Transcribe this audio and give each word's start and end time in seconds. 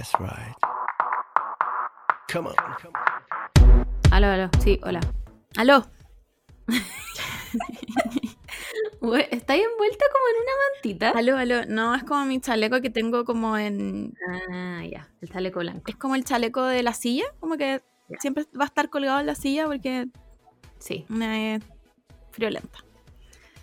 That's 0.00 0.14
right. 0.18 0.56
Come 2.32 2.46
on. 2.48 2.54
Aló, 4.10 4.28
aló. 4.28 4.48
Sí, 4.64 4.80
hola. 4.82 5.00
Aló. 5.58 5.84
Güey, 9.02 9.26
¿Está 9.30 9.54
ahí 9.54 9.60
envuelta 9.62 10.04
como 10.12 10.24
en 10.28 10.42
una 10.42 10.52
mantita? 10.74 11.10
Aló, 11.10 11.36
aló. 11.36 11.66
No, 11.66 11.94
es 11.94 12.02
como 12.04 12.24
mi 12.24 12.40
chaleco 12.40 12.80
que 12.80 12.88
tengo 12.90 13.24
como 13.26 13.56
en... 13.58 14.14
Ah, 14.52 14.82
ya. 14.90 15.08
El 15.20 15.30
chaleco 15.30 15.60
blanco. 15.60 15.82
Es 15.86 15.96
como 15.96 16.14
el 16.14 16.24
chaleco 16.24 16.62
de 16.64 16.82
la 16.82 16.92
silla, 16.94 17.24
como 17.40 17.56
que 17.58 17.82
siempre 18.20 18.44
va 18.58 18.64
a 18.64 18.66
estar 18.68 18.88
colgado 18.90 19.20
en 19.20 19.26
la 19.26 19.34
silla 19.34 19.66
porque 19.66 20.06
Sí, 20.78 21.04
una 21.10 21.54
es 21.56 21.62
friolenta. 22.30 22.78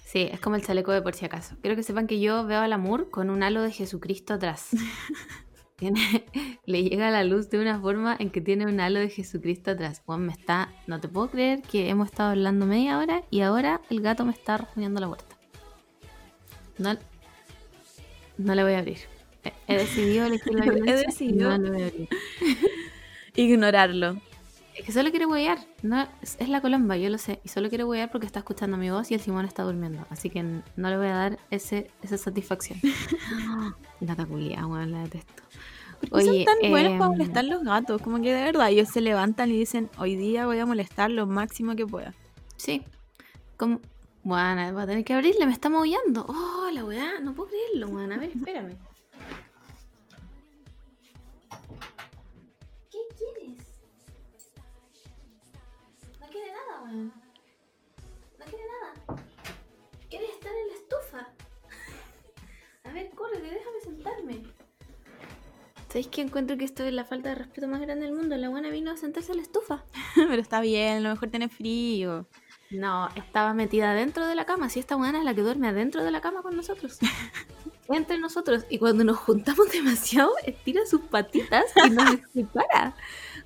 sí, 0.06 0.28
es 0.32 0.40
como 0.40 0.56
el 0.56 0.64
chaleco 0.66 0.92
de 0.92 1.02
por 1.02 1.14
si 1.16 1.26
acaso. 1.26 1.56
Quiero 1.62 1.76
que 1.76 1.84
sepan 1.84 2.06
que 2.08 2.20
yo 2.20 2.46
veo 2.46 2.60
al 2.62 2.74
amor 2.74 3.10
con 3.10 3.30
un 3.32 3.42
halo 3.42 3.62
de 3.64 3.72
Jesucristo 3.72 4.36
atrás. 4.36 4.70
Tiene, 5.78 6.26
le 6.66 6.84
llega 6.84 7.12
la 7.12 7.24
luz 7.24 7.50
de 7.50 7.60
una 7.60 7.80
forma 7.80 8.16
en 8.20 8.32
que 8.32 8.42
tiene 8.42 8.66
un 8.66 8.80
halo 8.80 9.00
de 9.00 9.10
Jesucristo 9.10 9.72
atrás. 9.72 10.02
Juan 10.06 10.26
me 10.26 10.34
está. 10.34 10.74
No 10.88 11.00
te 11.00 11.08
puedo 11.08 11.30
creer 11.30 11.62
que 11.62 11.90
hemos 11.90 12.10
estado 12.10 12.32
hablando 12.32 12.66
media 12.66 12.98
hora 12.98 13.24
y 13.30 13.42
ahora 13.42 13.82
el 13.90 14.02
gato 14.02 14.26
me 14.26 14.32
está 14.32 14.58
rasguñando 14.58 15.00
la 15.00 15.08
puerta. 15.08 15.38
No, 16.80 16.98
no 18.38 18.56
le 18.56 18.64
voy 18.64 18.74
a 18.74 18.80
abrir. 18.80 18.98
He, 19.44 19.54
he 19.68 19.78
decidido 19.78 20.26
elegir 20.26 20.54
la 20.54 20.66
He 20.66 20.72
violencia 20.72 21.08
decidido. 21.08 21.58
No 21.58 21.58
le 21.58 21.70
voy 21.70 21.82
a 21.84 21.86
abrir. 21.88 22.10
Ignorarlo. 23.36 24.20
Es 24.76 24.86
que 24.86 24.92
solo 24.92 25.10
quiere 25.12 25.26
huear. 25.26 25.60
No, 25.82 26.08
es, 26.22 26.38
es 26.40 26.50
la 26.50 26.62
colomba, 26.62 26.98
yo 26.98 27.10
lo 27.10 27.18
sé. 27.18 27.40
Y 27.44 27.50
solo 27.50 27.70
quiere 27.70 27.84
huear 27.84 28.12
porque 28.12 28.28
está 28.28 28.40
escuchando 28.40 28.78
mi 28.78 28.90
voz 28.92 29.10
y 29.12 29.16
el 29.16 29.22
Simón 29.22 29.46
está 29.46 29.64
durmiendo. 29.64 30.06
Así 30.10 30.30
que 30.30 30.42
no 30.44 30.90
le 30.90 30.98
voy 30.98 31.08
a 31.08 31.16
dar 31.16 31.40
ese, 31.50 31.90
esa 32.02 32.18
satisfacción. 32.18 32.80
Gata 34.02 34.26
culia, 34.26 34.66
weón, 34.66 34.92
la 34.92 35.02
detesto. 35.02 35.47
¿Por 36.10 36.20
qué 36.20 36.26
son 36.26 36.44
tan 36.46 36.70
buenos 36.70 36.94
para 36.94 37.06
em, 37.06 37.12
molestar 37.12 37.46
los 37.46 37.64
gatos? 37.64 38.02
Como 38.02 38.22
que 38.22 38.34
de 38.34 38.44
verdad 38.44 38.70
ellos 38.70 38.90
se 38.90 39.02
levantan 39.02 39.50
y 39.50 39.58
dicen, 39.58 39.90
hoy 39.98 40.16
día 40.16 40.46
voy 40.46 40.60
a 40.60 40.66
molestar 40.66 41.10
lo 41.10 41.26
máximo 41.26 41.76
que 41.76 41.86
pueda. 41.86 42.14
Sí. 42.58 42.84
Como... 43.58 43.80
Bueno, 44.24 44.74
voy 44.74 44.84
a 44.84 44.86
tener 44.86 45.06
que 45.06 45.14
abrirle, 45.14 45.46
me 45.46 45.54
está 45.54 45.70
maullando. 45.70 46.26
Oh, 46.28 46.70
la 46.74 46.84
weá, 46.84 47.20
no 47.22 47.34
puedo 47.34 47.50
creerlo, 47.50 47.88
weón. 47.88 48.12
A 48.12 48.18
ver, 48.18 48.30
espérame. 48.36 48.76
¿Qué 52.92 52.98
quieres? 53.18 53.58
No 56.20 56.28
quiere 56.28 56.52
nada, 56.52 56.84
weón. 56.84 57.14
No 58.38 58.46
quiere 58.46 58.64
nada. 58.68 59.24
Quiere 60.10 60.26
estar 60.26 60.52
en 60.52 60.68
la 60.68 60.74
estufa. 60.74 61.30
A 62.84 62.92
ver, 62.92 63.10
corre, 63.12 63.40
déjame 63.40 63.80
sentarme. 63.82 64.57
¿Sabéis 65.88 66.08
que 66.08 66.22
encuentro 66.22 66.58
que 66.58 66.66
esto 66.66 66.84
es 66.84 66.94
la 66.94 67.06
falta 67.06 67.30
de 67.30 67.36
respeto 67.36 67.68
más 67.68 67.80
grande 67.80 68.06
del 68.06 68.14
mundo? 68.14 68.36
La 68.36 68.50
buena 68.50 68.70
vino 68.70 68.92
a 68.92 68.98
sentarse 68.98 69.32
a 69.32 69.36
la 69.36 69.42
estufa. 69.42 69.86
Pero 70.16 70.42
está 70.42 70.60
bien, 70.60 70.98
a 70.98 71.00
lo 71.00 71.10
mejor 71.10 71.30
tiene 71.30 71.48
frío. 71.48 72.28
No, 72.70 73.10
estaba 73.16 73.54
metida 73.54 73.94
dentro 73.94 74.28
de 74.28 74.36
la 74.36 74.46
cama. 74.46 74.70
Si 74.70 74.80
esta 74.80 74.98
buena 74.98 75.20
es 75.20 75.24
la 75.24 75.34
que 75.34 75.42
duerme 75.42 75.70
adentro 75.70 76.04
de 76.04 76.12
la 76.12 76.20
cama 76.20 76.42
con 76.42 76.56
nosotros. 76.58 77.00
Entre 77.88 78.18
nosotros. 78.18 78.66
Y 78.70 78.80
cuando 78.80 79.06
nos 79.06 79.18
juntamos 79.18 79.72
demasiado, 79.72 80.32
estira 80.44 80.86
sus 80.86 81.00
patitas 81.02 81.64
y 81.86 81.90
nos 81.92 82.20
separa. 82.34 82.94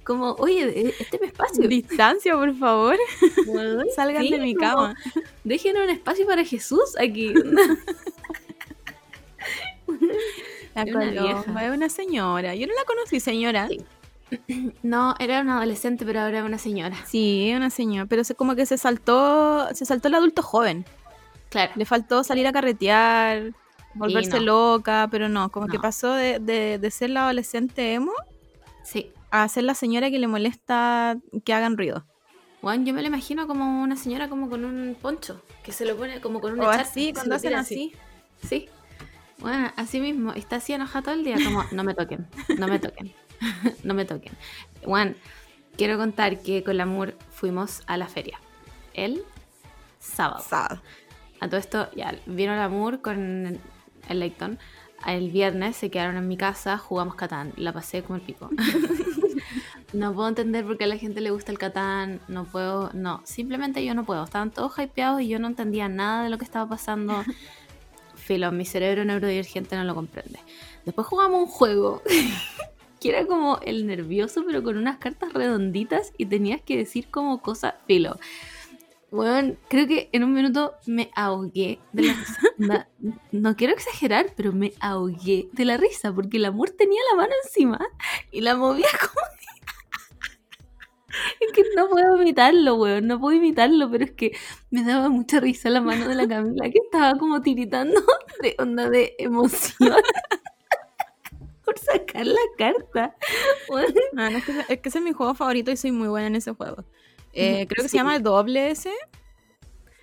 Como, 0.04 0.32
oye, 0.40 0.64
eh, 0.64 0.96
este 1.00 1.18
es 1.18 1.22
mi 1.22 1.28
espacio. 1.28 1.68
Distancia, 1.68 2.34
por 2.34 2.56
favor. 2.56 2.98
Salgan 3.96 4.24
sí, 4.24 4.32
de 4.32 4.40
mi 4.40 4.56
como, 4.56 4.68
cama. 4.68 4.96
Dejen 5.44 5.78
un 5.78 5.92
espacio 5.92 6.26
para 6.26 6.44
Jesús 6.44 6.96
aquí. 7.00 7.36
La 10.76 10.84
Era 10.84 10.96
una 10.98 11.12
vieja. 11.12 11.90
señora. 11.90 12.56
Yo 12.56 12.68
no 12.68 12.74
la 12.74 12.84
conocí, 12.86 13.20
señora. 13.20 13.68
Sí. 13.68 13.82
No, 14.84 15.14
era 15.20 15.42
una 15.42 15.58
adolescente, 15.58 16.06
pero 16.06 16.22
ahora 16.22 16.40
es 16.40 16.46
una 16.46 16.58
señora. 16.58 16.96
Sí, 17.06 17.52
una 17.56 17.70
señora. 17.70 18.06
Pero 18.08 18.24
se, 18.24 18.34
como 18.36 18.56
que 18.56 18.66
se 18.66 18.78
saltó, 18.78 19.68
se 19.74 19.86
saltó 19.86 20.08
el 20.08 20.16
adulto 20.16 20.42
joven. 20.42 20.86
Claro. 21.50 21.74
Le 21.76 21.84
faltó 21.86 22.24
salir 22.24 22.48
a 22.48 22.54
carretear, 22.54 23.52
volverse 23.94 24.40
no. 24.40 24.46
loca, 24.46 25.10
pero 25.12 25.28
no, 25.28 25.50
como 25.52 25.68
que 25.68 25.80
pasó 25.80 26.14
de, 26.14 26.40
de- 26.40 26.78
de 26.80 26.92
ser 26.92 27.10
la 27.10 27.24
adolescente 27.24 27.94
emo 27.94 28.14
Sí. 28.86 29.12
a 29.32 29.46
ser 29.50 29.66
la 29.66 29.76
señora 29.76 30.10
que 30.10 30.18
le 30.18 30.28
molesta 30.28 31.18
que 31.44 31.54
hagan 31.54 31.78
ruido. 31.78 32.06
Juan, 32.62 32.86
yo 32.86 32.94
me 32.94 33.02
lo 33.02 33.08
imagino 33.10 33.48
como 33.48 33.82
una 33.84 33.98
señora 33.98 34.30
como 34.30 34.50
con 34.50 34.64
un 34.64 34.96
poncho, 35.02 35.42
que 35.64 35.74
se 35.74 35.84
lo 35.84 35.98
pone 35.98 36.22
como 36.22 36.40
con 36.40 36.54
un 36.54 36.62
O 36.62 36.70
así, 36.70 37.12
cuando 37.12 37.36
hacen 37.36 37.56
así. 37.56 37.92
Sí. 38.48 38.70
Bueno, 39.42 39.72
así 39.76 40.00
mismo. 40.00 40.34
Está 40.34 40.58
así 40.58 40.74
enojada 40.74 41.02
todo 41.02 41.16
el 41.16 41.24
día, 41.24 41.36
como, 41.44 41.64
no 41.72 41.84
me 41.84 41.94
toquen, 41.94 42.28
no 42.58 42.68
me 42.68 42.80
toquen, 42.80 43.14
no 43.84 43.94
me 43.94 44.06
toquen. 44.06 44.34
Juan, 44.86 45.16
quiero 45.78 45.98
contar 45.98 46.42
que 46.42 46.64
con 46.64 46.78
la 46.78 46.84
Amor 46.84 47.16
fuimos 47.32 47.82
a 47.88 47.98
la 47.98 48.08
feria. 48.08 48.40
El 48.94 49.24
sábado. 50.00 50.44
Sábado. 50.48 50.82
A 51.40 51.48
todo 51.48 51.60
esto, 51.60 51.90
ya, 51.96 52.14
vino 52.28 52.56
la 52.56 52.66
Amor 52.66 53.02
con 53.02 53.60
el 54.08 54.20
Layton. 54.20 54.60
El 55.08 55.32
viernes 55.32 55.76
se 55.76 55.90
quedaron 55.90 56.18
en 56.18 56.28
mi 56.28 56.38
casa, 56.38 56.78
jugamos 56.78 57.16
Catán. 57.16 57.54
La 57.58 57.74
pasé 57.74 58.04
como 58.04 58.18
el 58.18 58.22
pico. 58.22 58.52
no 59.94 60.14
puedo 60.14 60.30
entender 60.30 60.64
por 60.66 60.78
qué 60.78 60.84
a 60.84 60.88
la 60.88 60.98
gente 60.98 61.22
le 61.22 61.32
gusta 61.32 61.52
el 61.52 61.58
Catán. 61.58 62.20
No 62.28 62.46
puedo, 62.46 62.92
no, 62.94 63.22
simplemente 63.24 63.84
yo 63.84 63.96
no 63.96 64.04
puedo. 64.04 64.24
Estaban 64.24 64.52
todos 64.52 64.78
hypeados 64.78 65.22
y 65.22 65.28
yo 65.28 65.40
no 65.40 65.48
entendía 65.48 65.90
nada 65.90 66.24
de 66.24 66.30
lo 66.30 66.38
que 66.38 66.46
estaba 66.46 66.70
pasando. 66.70 67.24
Filo, 68.22 68.52
mi 68.52 68.66
cerebro 68.66 69.04
neurodivergente 69.06 69.76
no 69.76 69.84
lo 69.84 69.96
comprende. 69.96 70.40
Después 70.86 71.08
jugamos 71.08 71.42
un 71.42 71.48
juego 71.48 72.02
que 73.00 73.10
era 73.10 73.26
como 73.26 73.60
el 73.64 73.88
nervioso, 73.88 74.44
pero 74.46 74.64
con 74.64 74.78
unas 74.78 74.98
cartas 74.98 75.34
redonditas 75.34 76.14
y 76.18 76.28
tenías 76.28 76.62
que 76.62 76.78
decir 76.78 77.08
como 77.10 77.42
cosas. 77.42 77.74
Filo. 77.88 78.18
Bueno, 79.12 79.56
creo 79.68 79.88
que 79.88 80.10
en 80.14 80.24
un 80.24 80.34
minuto 80.34 80.76
me 80.86 81.12
ahogué 81.16 81.80
de 81.92 82.04
la 82.04 82.14
risa. 82.14 82.40
Onda, 82.60 82.88
No 83.32 83.58
quiero 83.58 83.74
exagerar, 83.74 84.28
pero 84.38 84.54
me 84.54 84.72
ahogué 84.80 85.50
de 85.52 85.66
la 85.66 85.76
risa 85.76 86.14
porque 86.14 86.38
el 86.38 86.46
amor 86.46 86.70
tenía 86.70 87.02
la 87.12 87.18
mano 87.18 87.34
encima 87.44 87.86
y 88.32 88.40
la 88.40 88.56
movía 88.56 88.88
como. 89.00 89.26
Es 91.40 91.52
que 91.54 91.64
no 91.76 91.90
puedo 91.90 92.22
imitarlo, 92.22 92.76
weón, 92.76 93.08
no 93.08 93.20
puedo 93.20 93.36
imitarlo, 93.38 93.90
pero 93.92 94.06
es 94.06 94.12
que 94.12 94.32
me 94.70 94.84
daba 94.84 95.10
mucha 95.10 95.40
risa 95.40 95.70
la 95.70 95.82
mano 95.82 96.08
de 96.08 96.16
la 96.16 96.28
Camila 96.28 96.70
que 96.70 96.80
estaba 96.84 97.18
como 97.18 97.42
tiritando 97.42 98.02
de 98.42 98.56
onda 98.60 98.90
de 98.90 99.16
emoción 99.20 99.92
por 101.66 101.78
sacar 101.80 102.26
la 102.26 102.40
carta. 102.58 103.16
No, 104.14 104.26
es, 104.28 104.44
que, 104.46 104.52
es 104.70 104.80
que 104.82 104.90
ese 104.90 104.98
es 105.00 105.04
mi 105.04 105.12
juego 105.14 105.34
favorito 105.36 105.72
y 105.72 105.78
soy 105.78 105.92
muy 105.92 106.08
buena 106.08 106.28
en 106.28 106.36
ese 106.36 106.52
juego. 106.54 106.84
Eh, 107.34 107.66
creo 107.68 107.84
que 107.84 107.90
Sí. 107.90 107.90
se 107.90 107.98
llama 107.98 108.20
doble 108.20 108.72
ese. 108.72 108.92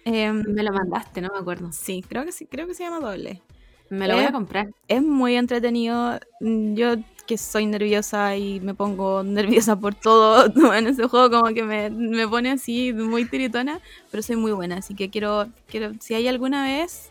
Em, 0.05 0.43
Me 0.49 0.63
lo 0.63 0.73
mandaste, 0.73 1.21
no 1.21 1.29
me 1.33 1.39
acuerdo. 1.39 1.71
sí, 1.73 2.03
creo 2.09 2.25
que 2.25 2.33
sí, 2.33 2.47
creo 2.47 2.67
que 2.67 2.75
se 2.75 2.85
llama 2.85 3.01
doble. 3.01 3.43
Me 3.91 4.09
lo 4.09 4.15
voy 4.15 4.25
a 4.25 4.33
comprar. 4.33 4.69
Es 4.87 5.03
muy 5.03 5.37
entretenido. 5.37 6.19
Mm, 6.41 6.75
Yo 6.75 6.95
que 7.27 7.37
soy 7.37 7.67
nerviosa 7.67 8.37
y 8.37 8.59
me 8.61 8.73
pongo 8.75 9.23
nerviosa 9.23 9.77
por 9.77 9.95
todo 9.95 10.47
en 10.75 10.87
ese 10.87 11.07
juego, 11.09 11.31
como 11.31 11.53
que 11.55 11.63
me, 11.63 11.91
me 11.91 12.27
pone 12.27 12.51
así 12.53 12.95
muy 12.95 13.27
tiritona, 13.27 13.81
pero 14.11 14.23
soy 14.23 14.37
muy 14.37 14.53
buena, 14.53 14.79
así 14.79 14.95
que 14.95 15.11
quiero, 15.11 15.47
quiero, 15.69 15.93
si 16.01 16.15
hay 16.15 16.27
alguna 16.27 16.65
vez 16.65 17.11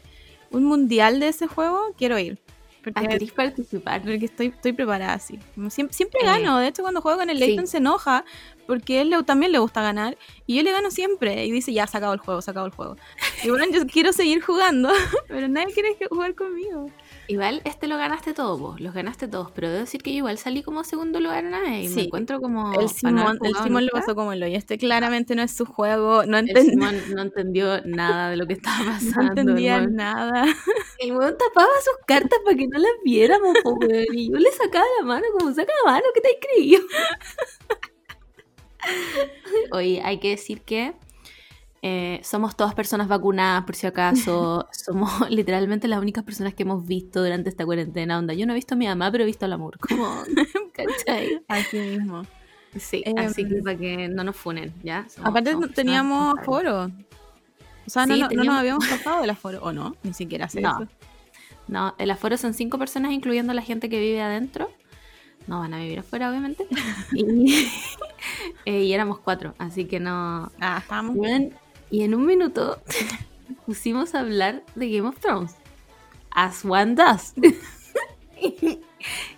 un 0.49 0.63
mundial 0.63 1.19
de 1.19 1.27
ese 1.27 1.45
juego, 1.45 1.79
quiero 1.97 2.17
ir. 2.17 2.39
Porque, 2.93 3.05
Ah, 3.05 3.09
¿Querés 3.09 3.31
participar? 3.33 4.01
porque 4.01 4.25
estoy, 4.25 4.47
estoy 4.47 4.71
preparada 4.71 5.13
así. 5.13 5.37
Siempre, 5.69 5.93
siempre 5.93 6.21
Eh, 6.21 6.25
gano, 6.25 6.57
de 6.59 6.67
hecho 6.69 6.83
cuando 6.83 7.01
juego 7.01 7.17
con 7.19 7.29
el 7.29 7.37
sí. 7.37 7.45
Leighton 7.45 7.67
se 7.67 7.77
enoja 7.79 8.23
porque 8.65 9.01
él 9.01 9.13
también 9.25 9.51
le 9.51 9.59
gusta 9.59 9.81
ganar 9.81 10.17
y 10.45 10.55
yo 10.55 10.63
le 10.63 10.71
gano 10.71 10.89
siempre 10.89 11.45
y 11.45 11.51
dice 11.51 11.73
ya 11.73 11.85
se 11.85 11.97
acabó 11.97 12.13
el 12.13 12.19
juego, 12.19 12.41
se 12.41 12.51
acabó 12.51 12.65
el 12.67 12.71
juego. 12.73 12.95
Y 13.43 13.49
bueno, 13.49 13.65
yo 13.73 13.85
quiero 13.87 14.13
seguir 14.13 14.41
jugando, 14.41 14.89
pero 15.27 15.47
nadie 15.49 15.73
quiere 15.73 15.97
jugar 16.09 16.33
conmigo. 16.35 16.89
Igual 17.29 17.61
este 17.65 17.87
lo 17.87 17.97
ganaste 17.97 18.33
todos 18.33 18.57
vos, 18.59 18.79
los 18.79 18.93
ganaste 18.93 19.27
todos, 19.27 19.51
pero 19.51 19.67
debo 19.67 19.81
decir 19.81 20.01
que 20.01 20.11
yo 20.11 20.17
igual 20.19 20.37
salí 20.37 20.63
como 20.63 20.83
segundo 20.85 21.19
lugar 21.19 21.43
en 21.43 21.53
AE 21.53 21.83
y 21.83 21.89
me 21.89 22.03
encuentro 22.03 22.39
como... 22.39 22.73
El 22.79 22.87
Simón, 22.89 23.37
el 23.43 23.53
Simón 23.55 23.85
lo 23.85 23.91
pasó 23.91 24.15
como 24.15 24.31
el 24.31 24.41
hoyo. 24.41 24.57
Este 24.57 24.77
claramente 24.77 25.35
no 25.35 25.41
es 25.43 25.51
su 25.51 25.65
juego. 25.65 26.25
No, 26.25 26.37
El 26.37 26.47
enten- 26.47 26.69
Simón 26.69 26.95
no 27.13 27.21
entendió 27.23 27.81
nada 27.83 28.29
de 28.29 28.37
lo 28.37 28.45
que 28.47 28.53
estaba 28.53 28.77
pasando. 28.85 29.21
no 29.23 29.27
entendía 29.29 29.75
el 29.77 29.93
nada. 29.93 30.45
El 30.99 31.17
weón 31.17 31.35
tapaba 31.37 31.67
sus 31.83 32.05
cartas 32.05 32.39
para 32.45 32.55
que 32.55 32.67
no 32.67 32.79
las 32.79 32.91
viéramos, 33.03 33.57
weón, 33.65 34.05
y 34.13 34.31
yo 34.31 34.37
le 34.37 34.51
sacaba 34.51 34.85
la 34.99 35.05
mano 35.05 35.25
como 35.37 35.53
saca 35.53 35.73
la 35.85 35.91
mano, 35.91 36.05
¿qué 36.13 36.21
te 36.21 36.29
has 36.29 36.35
creído? 36.39 36.81
Oye, 39.71 40.01
hay 40.03 40.19
que 40.19 40.29
decir 40.29 40.61
que 40.61 40.93
eh, 41.81 42.19
somos 42.23 42.55
todas 42.55 42.73
personas 42.73 43.07
vacunadas, 43.07 43.63
por 43.65 43.75
si 43.75 43.87
acaso. 43.87 44.67
somos 44.71 45.11
literalmente 45.29 45.87
las 45.87 45.99
únicas 46.01 46.23
personas 46.23 46.53
que 46.53 46.63
hemos 46.63 46.85
visto 46.85 47.21
durante 47.23 47.49
esta 47.49 47.65
cuarentena. 47.65 48.17
Onda, 48.17 48.33
yo 48.33 48.45
no 48.45 48.53
he 48.53 48.55
visto 48.55 48.75
a 48.75 48.77
mi 48.77 48.87
mamá, 48.87 49.11
pero 49.11 49.23
he 49.23 49.27
visto 49.27 49.45
al 49.45 49.53
amor. 49.53 49.77
Como, 49.87 50.09
¿cachai? 50.73 51.41
Así 51.47 51.77
mismo. 51.79 52.23
Sí, 52.77 53.01
Em, 53.05 53.17
así 53.17 53.47
que 53.47 53.55
para 53.63 53.77
que 53.77 54.07
no 54.09 54.23
nos 54.23 54.35
funen, 54.35 54.73
¿ya? 54.83 55.05
Somos- 55.09 55.29
Aparte 55.29 55.51
somos 55.53 55.71
teníamos 55.73 56.35
foro. 56.45 56.91
O 57.85 57.89
sea, 57.89 58.05
no, 58.05 58.13
Sí, 58.15 58.19
no- 58.21 58.25
no 58.25 58.29
teníamos- 58.29 58.45
nos 58.53 58.59
habíamos 58.59 58.87
pasado 58.87 59.21
del 59.21 59.29
aforo. 59.29 59.59
¿O 59.63 59.71
no? 59.71 59.95
Ni 60.03 60.13
siquiera 60.13 60.49
sé 60.49 60.61
No. 60.61 60.71
eso. 60.81 60.87
No, 61.67 61.95
el 61.97 62.11
aforo 62.11 62.37
son 62.37 62.53
cinco 62.53 62.77
personas, 62.77 63.11
incluyendo 63.11 63.53
la 63.53 63.61
gente 63.61 63.89
que 63.89 63.99
vive 63.99 64.21
adentro. 64.21 64.69
no 65.47 65.59
van 65.59 65.73
a 65.73 65.77
vivir 65.79 65.99
afuera, 65.99 66.29
obviamente. 66.29 66.67
y, 67.13 67.65
eh, 68.65 68.83
y 68.83 68.91
éramos 68.93 69.19
cuatro, 69.19 69.55
así 69.57 69.85
que 69.85 69.99
no. 69.99 70.51
Ah, 70.59 70.79
estábamos. 70.81 71.15
Y 71.89 72.03
en 72.03 72.13
un 72.15 72.25
minuto 72.25 72.79
pusimos 73.65 74.15
a 74.15 74.19
hablar 74.21 74.63
de 74.75 74.89
Game 74.91 75.07
of 75.07 75.19
Thrones. 75.19 75.55
As 76.31 76.63
one 76.65 76.95
does. 76.95 77.33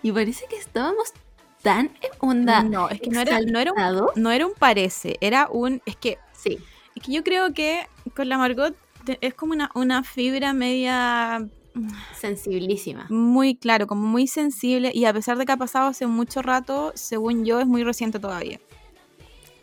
y 0.02 0.12
parece 0.12 0.46
que 0.50 0.58
estábamos 0.58 1.14
tan 1.62 1.88
en 2.02 2.12
onda. 2.20 2.64
No, 2.64 2.90
es 2.90 3.00
que 3.02 3.10
no 3.10 3.20
era, 3.22 3.40
no, 3.42 3.60
era 3.60 3.72
un, 3.74 4.08
no 4.16 4.32
era 4.32 4.46
un 4.46 4.54
parece, 4.58 5.18
era 5.22 5.48
un. 5.52 5.82
Es 5.86 5.96
que, 5.96 6.18
Sí. 6.34 6.58
es 6.96 7.04
que 7.04 7.12
yo 7.12 7.24
creo 7.24 7.54
que 7.54 7.88
con 8.16 8.30
la 8.30 8.38
Margot 8.38 8.76
es 9.22 9.34
como 9.34 9.54
una, 9.54 9.70
una 9.76 10.04
fibra 10.04 10.54
media 10.54 11.46
Sensibilísima. 12.18 13.06
muy 13.10 13.56
claro, 13.56 13.88
como 13.88 14.08
muy 14.08 14.28
sensible. 14.28 14.92
Y 14.94 15.06
a 15.06 15.14
pesar 15.14 15.38
de 15.38 15.46
que 15.46 15.52
ha 15.52 15.58
pasado 15.58 15.88
hace 15.88 16.08
mucho 16.08 16.42
rato, 16.42 16.92
según 16.96 17.46
yo, 17.46 17.60
es 17.60 17.68
muy 17.68 17.84
reciente 17.84 18.20
todavía. 18.20 18.60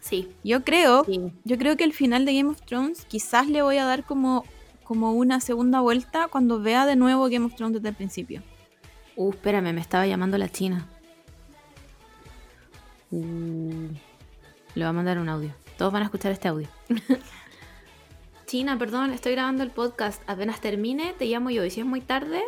Sí. 0.07 0.31
Yo 0.45 0.63
creo, 0.63 1.05
sí. 1.05 1.33
yo 1.45 1.59
creo 1.59 1.77
que 1.77 1.83
el 1.83 1.93
final 1.93 2.25
de 2.25 2.37
Game 2.37 2.49
of 2.49 2.63
Thrones 2.63 3.05
quizás 3.07 3.49
le 3.49 3.63
voy 3.63 3.79
a 3.79 3.85
dar 3.85 4.05
como, 4.05 4.45
como 4.85 5.13
una 5.13 5.41
segunda 5.41 5.81
vuelta 5.81 6.29
cuando 6.29 6.61
vea 6.61 6.87
de 6.87 6.95
nuevo 6.95 7.29
Game 7.29 7.45
of 7.45 7.57
Thrones 7.57 7.75
desde 7.75 7.89
el 7.89 7.97
principio. 7.97 8.43
Uh, 9.17 9.31
espérame, 9.31 9.73
me 9.73 9.81
estaba 9.81 10.07
llamando 10.07 10.39
la 10.39 10.49
China. 10.49 10.87
Uh, 13.11 13.89
le 14.75 14.85
voy 14.85 14.85
a 14.85 14.93
mandar 14.93 15.19
un 15.19 15.29
audio. 15.29 15.53
Todos 15.77 15.93
van 15.93 16.03
a 16.03 16.05
escuchar 16.05 16.31
este 16.31 16.47
audio. 16.47 16.69
China, 18.47 18.79
perdón, 18.79 19.13
estoy 19.13 19.33
grabando 19.33 19.65
el 19.65 19.71
podcast. 19.71 20.23
Apenas 20.29 20.61
termine, 20.61 21.15
te 21.15 21.27
llamo 21.27 21.51
yo. 21.51 21.65
Y 21.65 21.71
si 21.71 21.81
es 21.81 21.87
muy 21.87 22.01
tarde, 22.01 22.43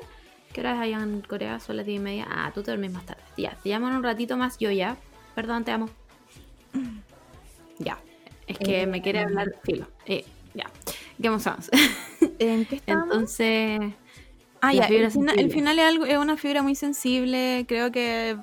¿qué 0.52 0.60
horas 0.60 0.78
hay 0.78 0.92
en 0.92 1.22
Corea? 1.22 1.58
Son 1.58 1.76
las 1.76 1.86
10 1.86 2.00
y 2.00 2.02
media. 2.04 2.28
Ah, 2.30 2.52
tú 2.54 2.62
te 2.62 2.70
dormís 2.70 2.92
más 2.92 3.04
tarde. 3.04 3.22
Ya, 3.36 3.56
te 3.60 3.68
llamo 3.68 3.88
en 3.88 3.96
un 3.96 4.04
ratito 4.04 4.36
más 4.36 4.58
yo 4.58 4.70
ya. 4.70 4.96
Perdón, 5.34 5.64
te 5.64 5.72
amo. 5.72 5.88
Ya. 7.78 7.98
Es 8.46 8.58
que 8.58 8.86
me 8.86 9.02
quiere 9.02 9.20
hablar 9.20 9.48
filo. 9.64 9.86
Eh, 10.06 10.24
ya. 10.54 10.70
Game 11.18 11.36
of 11.36 11.42
Thrones. 11.42 11.70
¿En 12.38 12.64
qué 12.64 12.76
estábamos? 12.76 13.12
Entonces. 13.14 13.80
Ah, 14.60 14.72
ya, 14.72 14.86
el, 14.86 15.10
fina- 15.10 15.32
el 15.32 15.38
sensible. 15.38 15.50
final 15.54 15.78
es, 15.78 15.84
algo, 15.84 16.04
es 16.06 16.16
una 16.18 16.36
fibra 16.36 16.62
muy 16.62 16.74
sensible. 16.74 17.64
Creo 17.68 17.92
que 17.92 18.36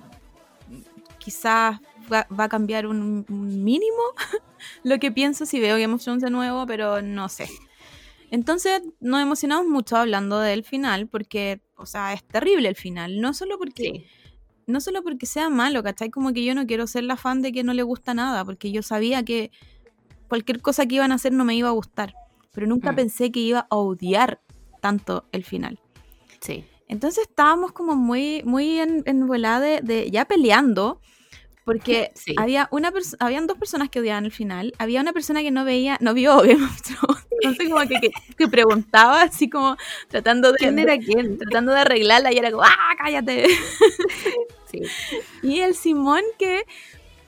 quizás 1.17 1.79
va, 2.11 2.27
va 2.37 2.45
a 2.45 2.49
cambiar 2.49 2.87
un, 2.87 3.25
un 3.29 3.63
mínimo 3.63 3.97
lo 4.83 4.99
que 4.99 5.11
pienso 5.11 5.45
si 5.45 5.59
veo 5.59 5.77
Game 5.77 5.93
of 5.93 6.03
Thrones 6.03 6.23
de 6.23 6.29
nuevo, 6.29 6.65
pero 6.65 7.01
no 7.01 7.29
sé. 7.29 7.49
Entonces 8.31 8.81
nos 8.99 9.21
emocionamos 9.21 9.67
mucho 9.67 9.97
hablando 9.97 10.39
del 10.39 10.63
final 10.63 11.07
porque, 11.07 11.61
o 11.75 11.85
sea, 11.85 12.13
es 12.13 12.23
terrible 12.23 12.69
el 12.69 12.75
final. 12.75 13.19
No 13.21 13.33
solo 13.33 13.57
porque, 13.57 13.83
Sí. 13.83 14.05
No 14.67 14.81
solo 14.81 15.03
porque 15.03 15.25
sea 15.25 15.49
malo, 15.49 15.83
¿cachai? 15.83 16.09
Como 16.09 16.33
que 16.33 16.43
yo 16.43 16.55
no 16.55 16.65
quiero 16.65 16.87
ser 16.87 17.03
la 17.03 17.17
fan 17.17 17.41
de 17.41 17.51
que 17.51 17.63
no 17.63 17.73
le 17.73 17.83
gusta 17.83 18.13
nada, 18.13 18.43
porque 18.45 18.71
yo 18.71 18.81
sabía 18.81 19.23
que 19.23 19.51
cualquier 20.27 20.61
cosa 20.61 20.85
que 20.85 20.95
iban 20.95 21.11
a 21.11 21.15
hacer 21.15 21.31
no 21.33 21.45
me 21.45 21.55
iba 21.55 21.69
a 21.69 21.73
gustar. 21.73 22.13
Pero 22.51 22.67
nunca 22.67 22.91
Mm. 22.91 22.95
pensé 22.95 23.31
que 23.31 23.39
iba 23.41 23.67
a 23.69 23.75
odiar 23.75 24.41
tanto 24.81 25.25
el 25.31 25.43
final. 25.43 25.79
Sí. 26.39 26.65
Entonces 26.87 27.27
estábamos 27.27 27.71
como 27.73 27.95
muy, 27.95 28.41
muy 28.45 28.79
en, 28.79 29.01
en 29.05 29.25
volada 29.27 29.59
de, 29.59 29.81
de 29.81 30.09
ya 30.11 30.25
peleando, 30.25 31.01
porque 31.65 32.11
Sí. 32.15 32.33
había 32.37 32.67
una 32.71 32.93
habían 33.19 33.47
dos 33.47 33.57
personas 33.57 33.89
que 33.89 33.99
odiaban 33.99 34.23
el 34.25 34.31
final, 34.31 34.73
había 34.77 35.01
una 35.01 35.11
persona 35.11 35.41
que 35.41 35.51
no 35.51 35.65
veía, 35.65 35.97
no 35.99 36.13
vio 36.13 36.37
Game 36.37 36.63
of 36.63 36.81
Thrones, 36.83 37.25
entonces 37.41 37.69
como 37.69 37.81
que, 37.87 37.99
que, 37.99 38.11
que 38.37 38.47
preguntaba 38.47 39.23
así 39.23 39.49
como 39.49 39.75
tratando 40.07 40.51
de, 40.51 40.57
¿Quién 40.59 40.79
era 40.79 40.97
quién? 40.97 41.37
tratando 41.39 41.73
de 41.73 41.79
arreglarla 41.79 42.31
y 42.31 42.37
era 42.37 42.51
como, 42.51 42.63
¡ah, 42.63 42.95
cállate! 42.97 43.47
Sí. 44.71 44.81
Y 45.43 45.59
el 45.61 45.75
Simón 45.75 46.21
que 46.39 46.63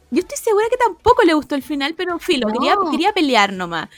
yo 0.10 0.20
estoy 0.22 0.38
segura 0.38 0.66
que 0.70 0.78
tampoco 0.78 1.24
le 1.24 1.34
gustó 1.34 1.56
el 1.56 1.64
final, 1.64 1.94
pero 1.96 2.18
filo, 2.18 2.48
No. 2.48 2.54
quería, 2.54 2.76
quería 2.92 3.12
pelear 3.14 3.52
nomás. 3.52 3.90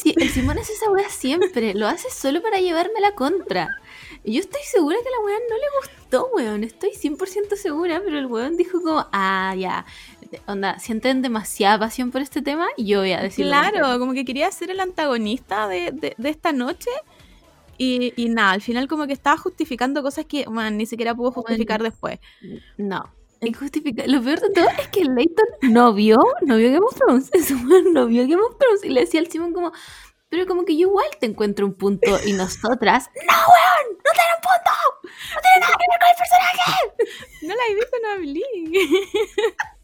Si- 0.00 0.14
el 0.16 0.30
Simón 0.30 0.58
hace 0.58 0.72
esa 0.72 0.90
weá 0.92 1.08
siempre. 1.10 1.74
Lo 1.74 1.88
hace 1.88 2.08
solo 2.08 2.40
para 2.40 2.60
llevarme 2.60 3.00
la 3.00 3.12
contra. 3.16 3.68
Yo 4.24 4.38
estoy 4.40 4.60
segura 4.62 4.96
que 5.02 5.10
la 5.10 5.24
weá 5.24 5.36
no 5.50 5.56
le 5.56 5.64
gustó, 5.80 6.05
weón. 6.34 6.64
Estoy 6.64 6.90
100% 6.90 7.56
segura, 7.56 8.00
pero 8.04 8.18
el 8.18 8.26
weón 8.26 8.56
dijo 8.56 8.80
como, 8.80 9.06
ah, 9.12 9.54
ya. 9.58 9.84
Onda, 10.46 10.78
sienten 10.78 11.22
demasiada 11.22 11.78
pasión 11.78 12.10
por 12.10 12.20
este 12.20 12.42
tema 12.42 12.66
y 12.76 12.86
yo 12.86 13.00
voy 13.00 13.12
a 13.12 13.20
decir. 13.22 13.46
Claro, 13.46 13.98
como 13.98 14.12
que 14.12 14.24
quería 14.24 14.50
ser 14.50 14.70
el 14.70 14.80
antagonista 14.80 15.68
de, 15.68 15.92
de- 15.92 16.14
de 16.16 16.28
esta 16.28 16.52
noche. 16.52 16.90
Y, 17.78 18.12
y 18.16 18.28
nada, 18.30 18.52
al 18.52 18.62
final 18.62 18.88
como 18.88 19.06
que 19.06 19.12
estaba 19.12 19.36
justificando 19.36 20.02
cosas 20.02 20.24
que 20.24 20.46
man, 20.48 20.76
ni 20.78 20.86
siquiera 20.86 21.14
pudo 21.14 21.30
justificar 21.30 21.82
después. 21.82 22.18
No. 22.78 23.12
Injustifica- 23.42 24.06
Lo 24.06 24.22
peor 24.22 24.40
de 24.40 24.50
todo 24.50 24.66
es 24.80 24.88
que 24.88 25.04
Leighton 25.04 25.46
no 25.74 25.92
vio, 25.92 26.16
no 26.42 26.56
vio 26.56 26.68
Game 26.72 26.86
of 26.86 26.94
Thrones. 26.96 27.30
Weón 27.68 27.92
no 27.92 28.06
vio 28.06 28.22
Game 28.22 28.42
of 28.42 28.56
Thrones. 28.58 28.82
Y 28.82 28.88
le 28.88 29.02
decía 29.02 29.20
al 29.20 29.26
Simón 29.28 29.52
como, 29.52 29.72
pero 30.28 30.46
como 30.46 30.64
que 30.64 30.76
yo 30.76 30.88
igual 30.88 31.06
te 31.20 31.26
encuentro 31.26 31.66
un 31.66 31.74
punto 31.74 32.18
y 32.24 32.32
nosotras, 32.32 33.10
no, 33.28 33.34
weón, 33.34 33.98
no 34.04 34.10
tiene 34.12 34.34
un 34.34 34.42
punto. 34.42 34.70
No 35.34 35.40
tiene 35.40 35.60
nada 35.60 35.76
que 35.78 35.86
ver 35.90 36.00
con 36.00 36.08
el 36.10 36.16
personaje. 36.18 36.72
No 37.42 37.54
la 37.54 37.62
he 37.68 37.74
visto, 37.74 37.96
no 38.02 38.10
hablé. 38.12 38.42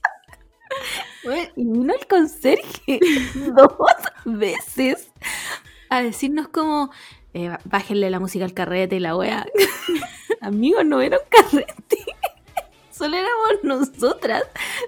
Y 1.57 1.65
vino 1.65 1.95
el 1.95 2.07
conserje 2.07 3.01
dos 3.35 3.73
veces 4.25 5.11
a 5.89 6.03
decirnos 6.03 6.49
como, 6.49 6.91
eh, 7.35 7.57
bájenle 7.65 8.11
la 8.11 8.21
música 8.21 8.45
al 8.45 8.55
carrete 8.55 8.97
y 8.97 9.01
la 9.01 9.17
wea. 9.17 9.47
Amigo, 10.41 10.83
no 10.85 11.01
era 11.01 11.19
un 11.19 11.25
carrete. 11.29 12.05
Solo 13.03 13.17
éramos 13.17 13.63
nosotras 13.91 14.43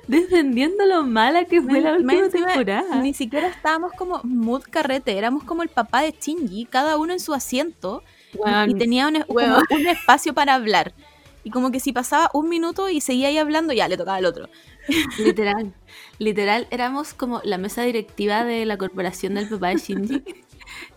defendiendo 0.07 0.85
lo 0.87 1.03
mala 1.05 1.45
que 1.45 1.61
fue 1.61 1.81
la 1.81 1.91
Más 1.91 1.99
última 1.99 2.15
encima, 2.25 2.47
temporada. 2.49 2.97
Ni 3.03 3.15
siquiera 3.15 3.49
estábamos 3.49 3.93
como 3.93 4.21
mood 4.25 4.63
carrete, 4.71 5.17
éramos 5.19 5.45
como 5.45 5.63
el 5.63 5.69
papá 5.69 6.03
de 6.03 6.13
Shinji, 6.19 6.67
cada 6.67 6.97
uno 6.97 7.13
en 7.13 7.21
su 7.21 7.35
asiento. 7.35 8.03
y- 8.67 8.75
tenía 8.75 9.09
un, 9.09 9.23
como 9.23 9.35
weón. 9.35 9.63
un 9.71 9.87
espacio 9.87 10.35
para 10.35 10.55
hablar. 10.55 10.93
Y 11.47 11.51
como 11.51 11.71
que 11.71 11.79
si 11.81 11.93
pasaba 11.93 12.31
un 12.33 12.49
minuto 12.49 12.89
y 12.89 13.01
seguía 13.03 13.29
ahí 13.29 13.37
hablando, 13.39 13.73
ya 13.75 13.87
le 13.89 13.97
tocaba 13.99 14.17
al 14.17 14.25
otro. 14.25 14.49
Literal, 15.19 15.75
literal, 16.19 16.67
éramos 16.71 17.13
como 17.15 17.41
la 17.45 17.59
mesa 17.59 17.83
directiva 17.83 18.45
de 18.45 18.65
la 18.65 18.79
corporación 18.79 19.35
del 19.35 19.49
papá 19.49 19.69
de 19.69 19.77
Shinji. 19.77 20.23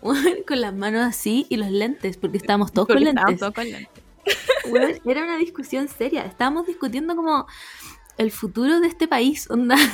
Con 0.00 0.60
las 0.60 0.74
manos 0.74 1.02
así 1.06 1.46
y 1.50 1.56
los 1.56 1.70
lentes, 1.70 2.16
porque 2.16 2.38
estábamos 2.38 2.72
todos 2.72 2.88
Porque 2.88 3.00
con 3.04 3.08
estábamos 3.08 3.30
lentes. 3.32 3.40
todos 3.40 3.54
con 3.54 3.70
lentes. 3.70 4.04
Era 5.04 5.22
una 5.24 5.36
discusión 5.38 5.88
seria. 5.88 6.24
Estábamos 6.24 6.66
discutiendo 6.66 7.14
como 7.16 7.46
el 8.16 8.30
futuro 8.32 8.80
de 8.80 8.88
este 8.88 9.08
país, 9.08 9.48
onda. 9.50 9.76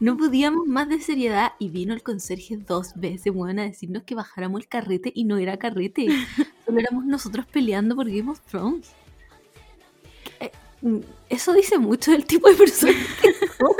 No 0.00 0.16
podíamos 0.16 0.66
más 0.66 0.88
de 0.88 0.98
seriedad 1.00 1.52
y 1.58 1.68
vino 1.68 1.92
el 1.92 2.02
conserje 2.02 2.56
dos 2.56 2.92
veces, 2.96 3.32
weón, 3.34 3.58
a 3.58 3.64
decirnos 3.64 4.02
que 4.02 4.14
bajáramos 4.14 4.62
el 4.62 4.66
carrete 4.68 5.12
y 5.14 5.24
no 5.24 5.36
era 5.36 5.58
carrete. 5.58 6.08
Solo 6.66 6.80
éramos 6.80 7.04
nosotros 7.04 7.44
peleando 7.46 7.94
por 7.94 8.08
Game 8.10 8.30
of 8.30 8.40
Thrones. 8.50 8.90
Eh, 10.40 10.50
Eso 11.28 11.52
dice 11.52 11.78
mucho 11.78 12.10
del 12.12 12.24
tipo 12.24 12.48
de 12.48 12.54
persona 12.56 12.94
que 13.20 13.32
somos. 13.58 13.76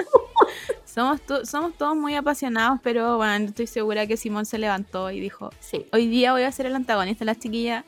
Somos, 0.84 1.20
to- 1.22 1.46
somos 1.46 1.74
todos 1.78 1.96
muy 1.96 2.14
apasionados, 2.14 2.80
pero 2.82 3.16
bueno, 3.16 3.46
estoy 3.46 3.66
segura 3.66 4.06
que 4.06 4.16
Simón 4.16 4.44
se 4.44 4.58
levantó 4.58 5.10
y 5.10 5.20
dijo, 5.20 5.50
Sí. 5.60 5.86
hoy 5.92 6.06
día 6.08 6.32
voy 6.32 6.42
a 6.42 6.52
ser 6.52 6.66
el 6.66 6.74
antagonista 6.76 7.20
de 7.20 7.26
las 7.26 7.38
chiquillas, 7.38 7.84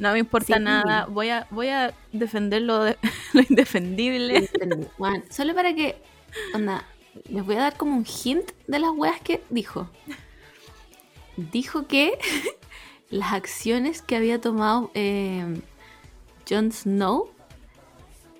no 0.00 0.12
me 0.12 0.18
importa 0.18 0.56
Sí. 0.56 0.62
nada, 0.62 1.06
voy 1.06 1.28
a, 1.28 1.46
voy 1.50 1.68
a 1.68 1.94
defender 2.12 2.62
lo, 2.62 2.82
de- 2.82 2.98
lo 3.34 3.42
indefendible. 3.48 4.50
Solo 5.30 5.54
para 5.54 5.74
que, 5.74 5.96
onda, 6.54 6.84
les 7.28 7.44
voy 7.44 7.54
a 7.56 7.60
dar 7.60 7.76
como 7.76 7.96
un 7.96 8.04
hint 8.06 8.50
de 8.66 8.78
las 8.80 8.90
weas 8.90 9.20
que 9.20 9.42
dijo. 9.50 9.88
Dijo 11.36 11.86
que 11.86 12.18
las 13.10 13.32
acciones 13.32 14.02
que 14.02 14.16
había 14.16 14.40
tomado 14.40 14.90
eh, 14.94 15.60
Jon 16.48 16.72
Snow 16.72 17.30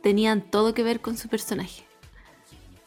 tenían 0.02 0.40
todo 0.40 0.74
que 0.74 0.82
ver 0.82 1.00
con 1.00 1.16
su 1.16 1.28
personaje. 1.28 1.84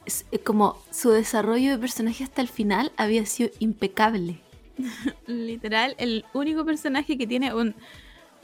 Es, 0.06 0.26
es 0.32 0.42
como 0.42 0.82
su 0.92 1.12
desarrollo 1.12 1.72
de 1.72 1.78
personaje 1.78 2.24
hasta 2.24 2.42
el 2.42 2.50
final 2.50 2.92
había 2.98 3.26
sido 3.26 3.50
impecable. 3.60 4.42
Literal, 5.28 5.96
el 6.00 6.26
único 6.34 6.66
personaje 6.66 7.18
que 7.18 7.28
tiene 7.28 7.54
un, 7.54 7.76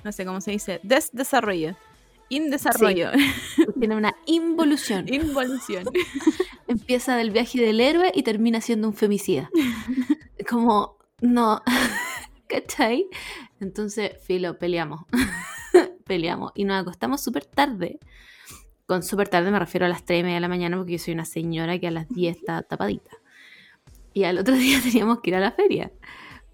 no 0.04 0.12
sé 0.12 0.26
cómo 0.26 0.42
se 0.42 0.52
dice, 0.52 0.80
desdesarrollo, 0.84 1.76
indesarrollo, 2.30 3.10
Tiene 3.80 3.96
una 3.96 4.16
involución. 4.26 5.12
involución. 5.12 5.86
empieza 6.68 7.16
del 7.18 7.32
viaje 7.32 7.60
del 7.62 7.82
héroe 7.82 8.12
y 8.14 8.24
termina 8.24 8.62
siendo 8.62 8.88
un 8.88 8.94
femicida. 8.94 9.50
Como, 10.50 10.98
no, 11.22 11.62
¿cachai? 12.48 13.08
Entonces, 13.60 14.12
filo, 14.26 14.58
peleamos. 14.58 15.02
peleamos. 16.06 16.52
Y 16.56 16.64
nos 16.64 16.82
acostamos 16.82 17.22
súper 17.22 17.46
tarde. 17.46 18.00
Con 18.86 19.04
súper 19.04 19.28
tarde 19.30 19.52
me 19.52 19.60
refiero 19.60 19.86
a 19.86 19.90
las 19.90 20.06
3 20.06 20.22
y 20.22 20.24
media 20.24 20.36
de 20.36 20.42
la 20.42 20.48
mañana 20.48 20.78
porque 20.78 20.94
yo 20.94 21.00
soy 21.00 21.14
una 21.14 21.26
señora 21.26 21.78
que 21.78 21.88
a 21.88 21.92
las 21.92 22.08
10 22.10 22.38
está 22.38 22.62
tapadita. 22.64 23.12
Y 24.14 24.24
al 24.24 24.38
otro 24.40 24.56
día 24.56 24.80
teníamos 24.84 25.20
que 25.22 25.30
ir 25.32 25.36
a 25.36 25.40
la 25.40 25.52
feria. 25.52 25.92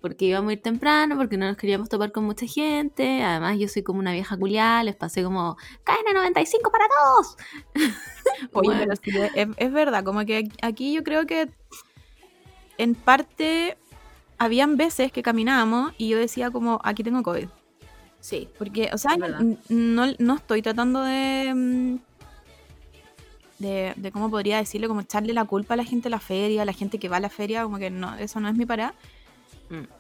Porque 0.06 0.26
íbamos 0.26 0.52
a 0.52 0.54
ir 0.54 0.62
temprano, 0.62 1.18
porque 1.18 1.36
no 1.36 1.48
nos 1.48 1.58
queríamos 1.58 1.90
topar 1.90 2.12
con 2.12 2.26
mucha 2.26 2.46
gente. 2.46 3.24
Además, 3.24 3.58
yo 3.58 3.68
soy 3.68 3.82
como 3.82 3.98
una 3.98 4.14
vieja 4.14 4.38
culiada, 4.38 4.84
les 4.84 4.96
pasé 4.96 5.24
como, 5.24 5.58
¡Cadena 5.84 6.14
95 6.14 6.72
para 6.72 6.86
todos! 6.88 7.38
Oye, 8.54 8.70
Bueno. 8.70 8.80
pero 8.84 8.96
sí, 8.98 9.10
es, 9.34 9.48
es 9.58 9.74
verdad, 9.74 10.04
como 10.04 10.24
que 10.24 10.48
aquí 10.62 10.94
yo 10.94 11.04
creo 11.04 11.26
que 11.26 11.50
en 12.78 12.94
parte 12.94 13.80
habían 14.38 14.78
veces 14.78 15.12
que 15.12 15.24
caminábamos 15.24 15.94
y 15.98 16.10
yo 16.10 16.20
decía 16.20 16.52
como, 16.52 16.80
aquí 16.84 17.04
tengo 17.04 17.24
COVID. 17.24 17.48
Sí, 18.20 18.48
Porque, 18.60 18.92
o 18.94 19.00
sea, 19.00 19.18
no, 19.70 20.06
no 20.20 20.36
estoy 20.36 20.62
tratando 20.62 21.02
de, 21.02 21.52
mm, 21.52 21.96
de, 23.58 23.94
de, 23.96 24.12
¿cómo 24.12 24.30
podría 24.30 24.58
decirlo? 24.58 24.88
Como 24.88 25.02
echarle 25.02 25.34
la 25.34 25.46
culpa 25.46 25.74
a 25.74 25.78
la 25.78 25.84
gente 25.84 26.04
de 26.04 26.10
la 26.12 26.20
feria, 26.20 26.62
a 26.62 26.66
la 26.66 26.74
gente 26.74 27.00
que 27.00 27.10
va 27.10 27.18
a 27.18 27.22
la 27.22 27.32
feria, 27.32 27.64
como 27.64 27.80
que 27.80 27.90
no, 27.90 28.14
eso 28.18 28.40
no 28.40 28.50
es 28.50 28.56
mi 28.56 28.68
parada. 28.68 28.94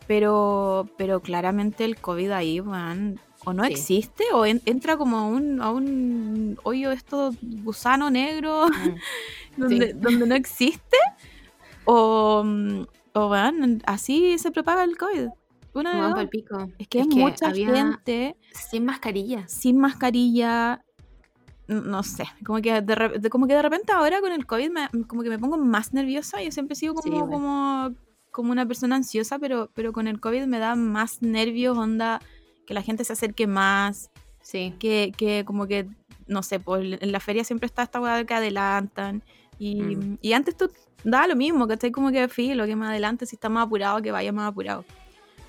Pero, 0.07 0.87
pero 0.97 1.19
claramente 1.21 1.85
el 1.85 1.97
COVID 1.99 2.31
ahí, 2.31 2.59
weón, 2.59 3.19
o 3.45 3.53
no 3.53 3.63
Sí. 3.65 3.71
existe, 3.71 4.23
o 4.33 4.45
en- 4.45 4.61
entra 4.65 4.97
como 4.97 5.17
a 5.17 5.25
un, 5.25 5.61
a 5.61 5.71
un 5.71 6.57
hoyo 6.63 6.91
esto 6.91 7.31
gusano 7.63 8.09
negro 8.09 8.67
Mm. 8.67 8.95
donde, 9.57 9.93
donde 9.93 10.27
no 10.27 10.35
existe, 10.35 10.97
o, 11.85 12.43
o 13.13 13.27
weón, 13.27 13.81
así 13.85 14.37
se 14.37 14.51
propaga 14.51 14.83
el 14.83 14.97
COVID. 14.97 15.29
Una 15.73 16.13
pa'l 16.15 16.29
pico. 16.29 16.69
Es 16.79 16.87
que 16.87 17.01
hay 17.01 17.07
mucha 17.07 17.47
había 17.49 17.75
gente 17.75 18.37
sin 18.53 18.85
mascarilla. 18.85 19.45
sin 19.47 19.77
mascarilla. 19.77 20.81
No 21.67 22.03
sé, 22.03 22.25
como 22.45 22.61
que 22.61 22.79
de, 22.81 22.95
re- 22.95 23.19
de- 23.19 23.29
como 23.29 23.47
que 23.47 23.55
de 23.55 23.61
repente 23.61 23.91
ahora 23.91 24.21
con 24.21 24.31
el 24.31 24.45
COVID 24.45 24.69
me, 24.69 24.87
como 25.07 25.23
que 25.23 25.29
me 25.29 25.39
pongo 25.39 25.57
más 25.57 25.91
nerviosa. 25.93 26.41
Yo 26.41 26.51
siempre 26.51 26.73
he 26.73 26.75
sido 26.77 26.93
Sí, 26.93 27.09
como, 27.09 27.15
igual. 27.25 27.31
como, 27.31 27.95
como 28.35 28.51
una 28.51 28.65
persona 28.65 28.97
ansiosa, 28.97 29.39
pero, 29.39 29.69
pero 29.73 29.93
con 29.93 30.07
el 30.07 30.19
COVID 30.19 30.45
me 30.45 30.59
da 30.59 30.75
más 30.75 31.21
nervios, 31.21 31.77
onda, 31.77 32.21
que 32.67 32.73
la 32.73 32.81
gente 32.81 33.03
se 33.05 33.13
acerque 33.13 33.47
más, 33.47 34.09
Sí. 34.41 34.73
que, 34.77 35.13
que 35.17 35.43
como 35.45 35.65
que, 35.67 35.87
no 36.27 36.43
sé, 36.43 36.59
pues 36.59 37.01
en 37.01 37.11
la 37.11 37.19
feria 37.19 37.43
siempre 37.43 37.65
está 37.65 37.83
esta 37.83 37.99
de 38.17 38.25
que 38.25 38.33
adelantan. 38.33 39.23
Y, 39.57 39.81
Mm. 39.95 40.17
y 40.21 40.33
antes 40.33 40.55
tú 40.57 40.69
daba 41.03 41.27
lo 41.27 41.35
mismo, 41.35 41.65
que 41.67 41.91
como 41.91 42.11
que 42.11 42.27
filo, 42.27 42.65
que 42.65 42.75
más 42.75 42.89
adelante, 42.89 43.25
si 43.25 43.35
está 43.37 43.47
más 43.49 43.65
apurado, 43.67 44.01
que 44.01 44.11
vaya 44.11 44.31
más 44.33 44.49
apurado. 44.51 44.83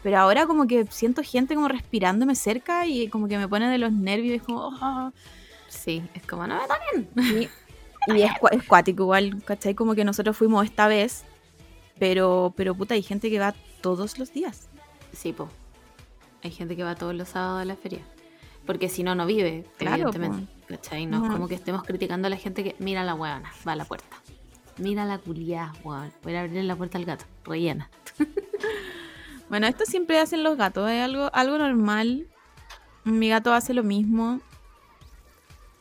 Pero 0.03 0.19
ahora 0.19 0.47
como 0.47 0.67
que 0.69 0.87
siento 0.91 1.23
gente 1.25 1.55
como 1.57 1.67
respirándome 1.69 2.37
cerca 2.37 2.87
y 2.87 3.09
como 3.09 3.27
que 3.27 3.37
me 3.39 3.49
pone 3.49 3.69
de 3.69 3.79
los 3.79 3.91
nervios 3.93 4.37
es 4.37 4.43
como... 4.43 4.71
"Ah". 4.81 5.13
Sí, 5.69 6.03
es 6.15 6.23
como, 6.25 6.47
no 6.47 6.55
me 6.55 6.63
toquen. 6.69 7.09
Y, 7.17 7.49
y 8.17 8.23
es, 8.23 8.31
cua- 8.41 8.53
es 8.53 8.63
cuático 8.63 9.03
igual, 9.03 9.43
¿cachai? 9.45 9.75
Como 9.75 9.95
que 9.97 10.05
nosotros 10.05 10.37
fuimos 10.37 10.65
esta 10.65 10.87
vez, 10.87 11.25
pero, 11.99 12.53
pero 12.57 12.75
puta, 12.75 12.95
hay 12.95 13.03
gente 13.03 13.31
que 13.31 13.39
va 13.39 13.55
todos 13.81 14.19
los 14.19 14.33
días. 14.33 14.69
Sí, 15.13 15.33
po. 15.33 15.49
Hay 16.43 16.51
gente 16.51 16.77
que 16.77 16.85
va 16.85 16.95
todos 16.95 17.15
los 17.15 17.29
sábados 17.29 17.63
a 17.63 17.65
la 17.65 17.77
feria. 17.77 18.01
Porque 18.67 18.89
si 18.89 19.03
no, 19.03 19.15
no 19.15 19.27
vive, 19.27 19.65
Claro, 19.79 19.95
evidentemente. 19.95 20.53
¿Cachai? 20.67 21.07
No 21.07 21.25
es 21.25 21.31
como 21.31 21.47
que 21.47 21.55
estemos 21.55 21.85
criticando 21.85 22.27
a 22.27 22.31
la 22.31 22.37
gente 22.37 22.65
que 22.65 22.75
mira 22.79 23.05
la 23.05 23.15
huevona, 23.15 23.53
va 23.67 23.73
a 23.73 23.77
la 23.77 23.85
puerta. 23.85 24.17
Mira 24.79 25.05
la 25.05 25.19
culiá, 25.19 25.73
weón. 25.85 26.13
Voy 26.23 26.35
a 26.35 26.43
abrir 26.43 26.65
la 26.65 26.77
puerta 26.77 26.99
al 26.99 27.05
gato, 27.05 27.25
rellena. 27.45 27.89
Bueno, 29.49 29.69
esto 29.69 29.85
siempre 29.87 30.19
hacen 30.19 30.43
los 30.43 30.57
gatos, 30.57 30.91
es 30.91 31.01
algo, 31.01 31.31
algo 31.33 31.57
normal. 31.59 32.27
Mi 33.05 33.29
gato 33.29 33.53
hace 33.53 33.75
lo 33.75 33.85
mismo. 33.85 34.41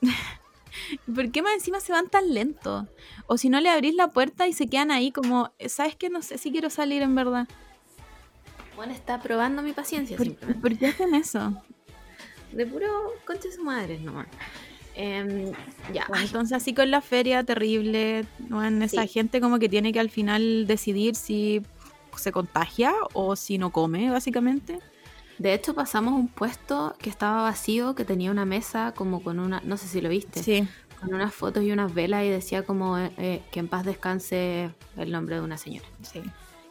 ¿Por 1.15 1.31
qué 1.31 1.41
más 1.41 1.53
encima 1.53 1.79
se 1.79 1.91
van 1.91 2.09
tan 2.09 2.33
lento? 2.33 2.87
O 3.27 3.37
si 3.37 3.49
no 3.49 3.59
le 3.61 3.69
abrís 3.69 3.95
la 3.95 4.09
puerta 4.09 4.47
y 4.47 4.53
se 4.53 4.67
quedan 4.67 4.91
ahí 4.91 5.11
como, 5.11 5.51
¿sabes 5.67 5.95
qué? 5.95 6.09
No 6.09 6.21
sé 6.21 6.37
si 6.37 6.51
quiero 6.51 6.69
salir 6.69 7.01
en 7.01 7.15
verdad. 7.15 7.47
Bueno, 8.75 8.93
está 8.93 9.21
probando 9.21 9.61
mi 9.61 9.71
paciencia 9.71 10.17
¿Por, 10.17 10.25
simplemente. 10.25 10.61
por 10.61 10.77
qué 10.77 10.87
hacen 10.87 11.15
eso? 11.15 11.53
De 12.51 12.65
puro 12.65 12.87
concha 13.25 13.47
de 13.49 13.55
su 13.55 13.63
madre, 13.63 13.99
nomás. 13.99 14.27
Em, 14.95 15.51
ya. 15.93 16.07
Entonces 16.21 16.55
así 16.55 16.73
con 16.73 16.89
la 16.91 17.01
feria, 17.01 17.43
terrible. 17.43 18.25
Bueno, 18.39 18.83
esa 18.85 19.01
Sí. 19.03 19.07
gente 19.09 19.41
como 19.41 19.59
que 19.59 19.67
tiene 19.69 19.91
que 19.93 19.99
al 19.99 20.09
final 20.09 20.67
decidir 20.67 21.15
si 21.15 21.61
se 22.17 22.31
contagia 22.31 22.93
o 23.13 23.35
si 23.35 23.57
no 23.57 23.71
come, 23.71 24.09
básicamente. 24.09 24.79
De 25.37 25.53
hecho, 25.53 25.73
pasamos 25.73 26.13
un 26.13 26.27
puesto 26.29 26.95
que 26.99 27.09
estaba 27.09 27.41
vacío, 27.43 27.93
que 27.95 28.05
tenía 28.05 28.31
una 28.31 28.45
mesa 28.45 28.93
como 28.95 29.21
con 29.21 29.39
una, 29.39 29.61
no 29.65 29.75
sé 29.77 29.87
si 29.87 29.99
lo 30.01 30.07
viste, 30.09 30.41
Sí. 30.41 30.67
con 30.99 31.13
unas 31.13 31.33
fotos 31.33 31.63
y 31.63 31.71
unas 31.71 31.93
velas 31.93 32.23
y 32.23 32.29
decía 32.29 32.63
como 32.63 32.97
eh, 32.97 33.11
eh, 33.17 33.41
que 33.51 33.59
en 33.59 33.67
paz 33.67 33.83
descanse 33.85 34.69
el 34.97 35.11
nombre 35.11 35.35
de 35.35 35.41
una 35.41 35.57
señora. 35.57 35.87
Sí. 36.01 36.21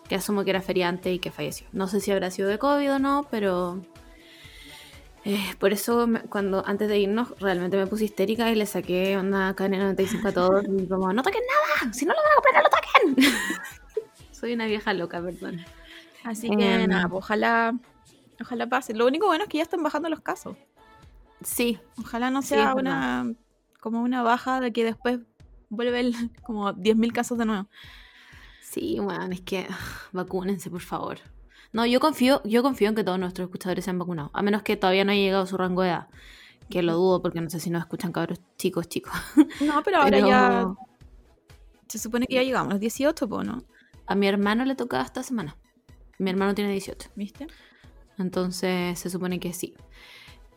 que 0.09 0.15
asumo 0.17 0.45
que 0.45 0.51
era 0.51 0.61
feriante 0.61 1.13
y 1.15 1.19
que 1.19 1.31
falleció. 1.31 1.67
No 1.73 1.89
sé 1.89 1.99
si 1.99 2.11
habrá 2.11 2.31
sido 2.31 2.49
de 2.51 2.59
COVID 2.59 2.93
o 2.93 2.99
no, 2.99 3.27
pero 3.31 3.81
eh, 5.25 5.55
por 5.59 5.73
eso 5.73 6.07
me- 6.07 6.21
cuando 6.21 6.63
antes 6.67 6.89
de 6.89 6.99
irnos 6.99 7.29
realmente 7.41 7.79
me 7.79 7.87
puse 7.87 8.05
histérica 8.05 8.51
y 8.51 8.55
le 8.55 8.67
saqué 8.67 9.17
una 9.17 9.57
KN95 9.57 10.29
a 10.29 10.33
todos 10.33 10.65
y 10.65 10.87
como, 10.87 11.11
no 11.15 11.23
toquen 11.23 11.41
nada, 11.81 11.93
si 11.95 12.05
no 12.05 12.13
lo 12.13 12.19
van 12.23 12.33
a 12.33 12.35
comprar, 12.35 12.63
no 12.63 13.17
lo 13.17 13.17
toquen. 13.17 13.33
Soy 14.33 14.53
una 14.53 14.67
vieja 14.67 14.93
loca, 14.93 15.23
perdón. 15.23 15.65
Así 16.25 16.51
que 16.51 16.87
nada, 16.87 17.09
pues, 17.09 17.25
ojalá, 17.25 17.75
ojalá 18.45 18.69
pase. 18.69 18.95
Lo 18.95 19.07
único 19.07 19.27
bueno 19.27 19.45
es 19.45 19.49
que 19.51 19.59
ya 19.59 19.63
están 19.65 19.83
bajando 19.83 20.09
los 20.09 20.21
casos. 20.21 20.57
Sí, 21.43 21.79
Ojalá 22.01 22.31
no 22.31 22.41
sea 22.43 22.75
una 22.75 23.35
como 23.81 24.01
una 24.03 24.23
baja 24.23 24.61
de 24.61 24.73
que 24.73 24.85
después 24.85 25.21
vuelve 25.69 26.01
el- 26.01 26.15
como 26.43 26.73
10.000 26.73 27.13
casos 27.13 27.37
de 27.39 27.45
nuevo. 27.45 27.69
sí, 28.63 28.99
bueno, 29.01 29.27
es 29.33 29.41
que 29.43 29.67
vacúnense, 30.13 30.71
por 30.71 30.81
favor. 30.81 31.19
No, 31.73 31.85
yo 31.87 31.99
confío, 32.01 32.41
yo 32.45 32.63
confío 32.63 32.89
en 32.89 32.95
que 32.95 33.03
todos 33.05 33.19
nuestros 33.19 33.47
escuchadores 33.47 33.85
se 33.85 33.91
han 33.91 33.99
vacunado, 33.99 34.31
a 34.33 34.43
menos 34.43 34.63
que 34.63 34.77
todavía 34.77 35.05
no 35.05 35.11
haya 35.13 35.21
llegado 35.23 35.47
su 35.47 35.57
rango 35.57 35.83
de 35.83 35.89
edad. 35.89 36.09
Que 36.71 36.83
lo 36.83 36.95
dudo 36.95 37.21
porque 37.21 37.41
no 37.43 37.51
sé 37.51 37.61
si 37.61 37.69
nos 37.69 37.83
escuchan 37.83 38.11
cabros 38.13 38.41
chicos, 38.57 38.89
chicos. 38.89 39.13
No, 39.61 39.83
pero 39.85 39.99
ahora 39.99 40.11
Pero 40.11 40.29
ya 40.29 40.67
se 41.89 41.99
supone 41.99 42.27
que 42.27 42.37
ya 42.37 42.43
llegamos, 42.43 42.73
los 42.73 42.81
18, 42.81 43.29
pues, 43.29 43.47
¿no? 43.47 43.63
A 44.07 44.15
mi 44.15 44.27
hermano 44.29 44.65
le 44.65 44.75
toca 44.75 45.03
esta 45.03 45.23
semana. 45.23 45.57
Mi 46.19 46.31
hermano 46.31 46.55
tiene 46.55 46.71
18. 46.73 47.11
¿Viste? 47.17 47.49
Entonces 48.19 48.99
se 48.99 49.11
supone 49.11 49.41
que 49.41 49.53
sí. 49.53 49.75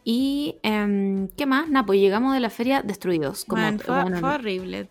Y, 0.03 0.55
em, 0.63 1.27
¿qué 1.29 1.45
más? 1.45 1.69
Nada, 1.69 1.85
pues 1.85 1.99
llegamos 1.99 2.33
de 2.33 2.39
la 2.39 2.49
feria 2.49 2.81
destruidos. 2.81 3.43
Como, 3.45 3.61
Man, 3.61 3.79
fue, 3.79 4.01
bueno, 4.01 4.19
fue 4.19 4.29
horrible. 4.35 4.89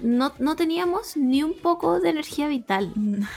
no, 0.00 0.32
no 0.38 0.56
teníamos 0.56 1.16
ni 1.16 1.42
un 1.42 1.54
poco 1.54 2.00
de 2.00 2.10
energía 2.10 2.48
vital. 2.48 2.92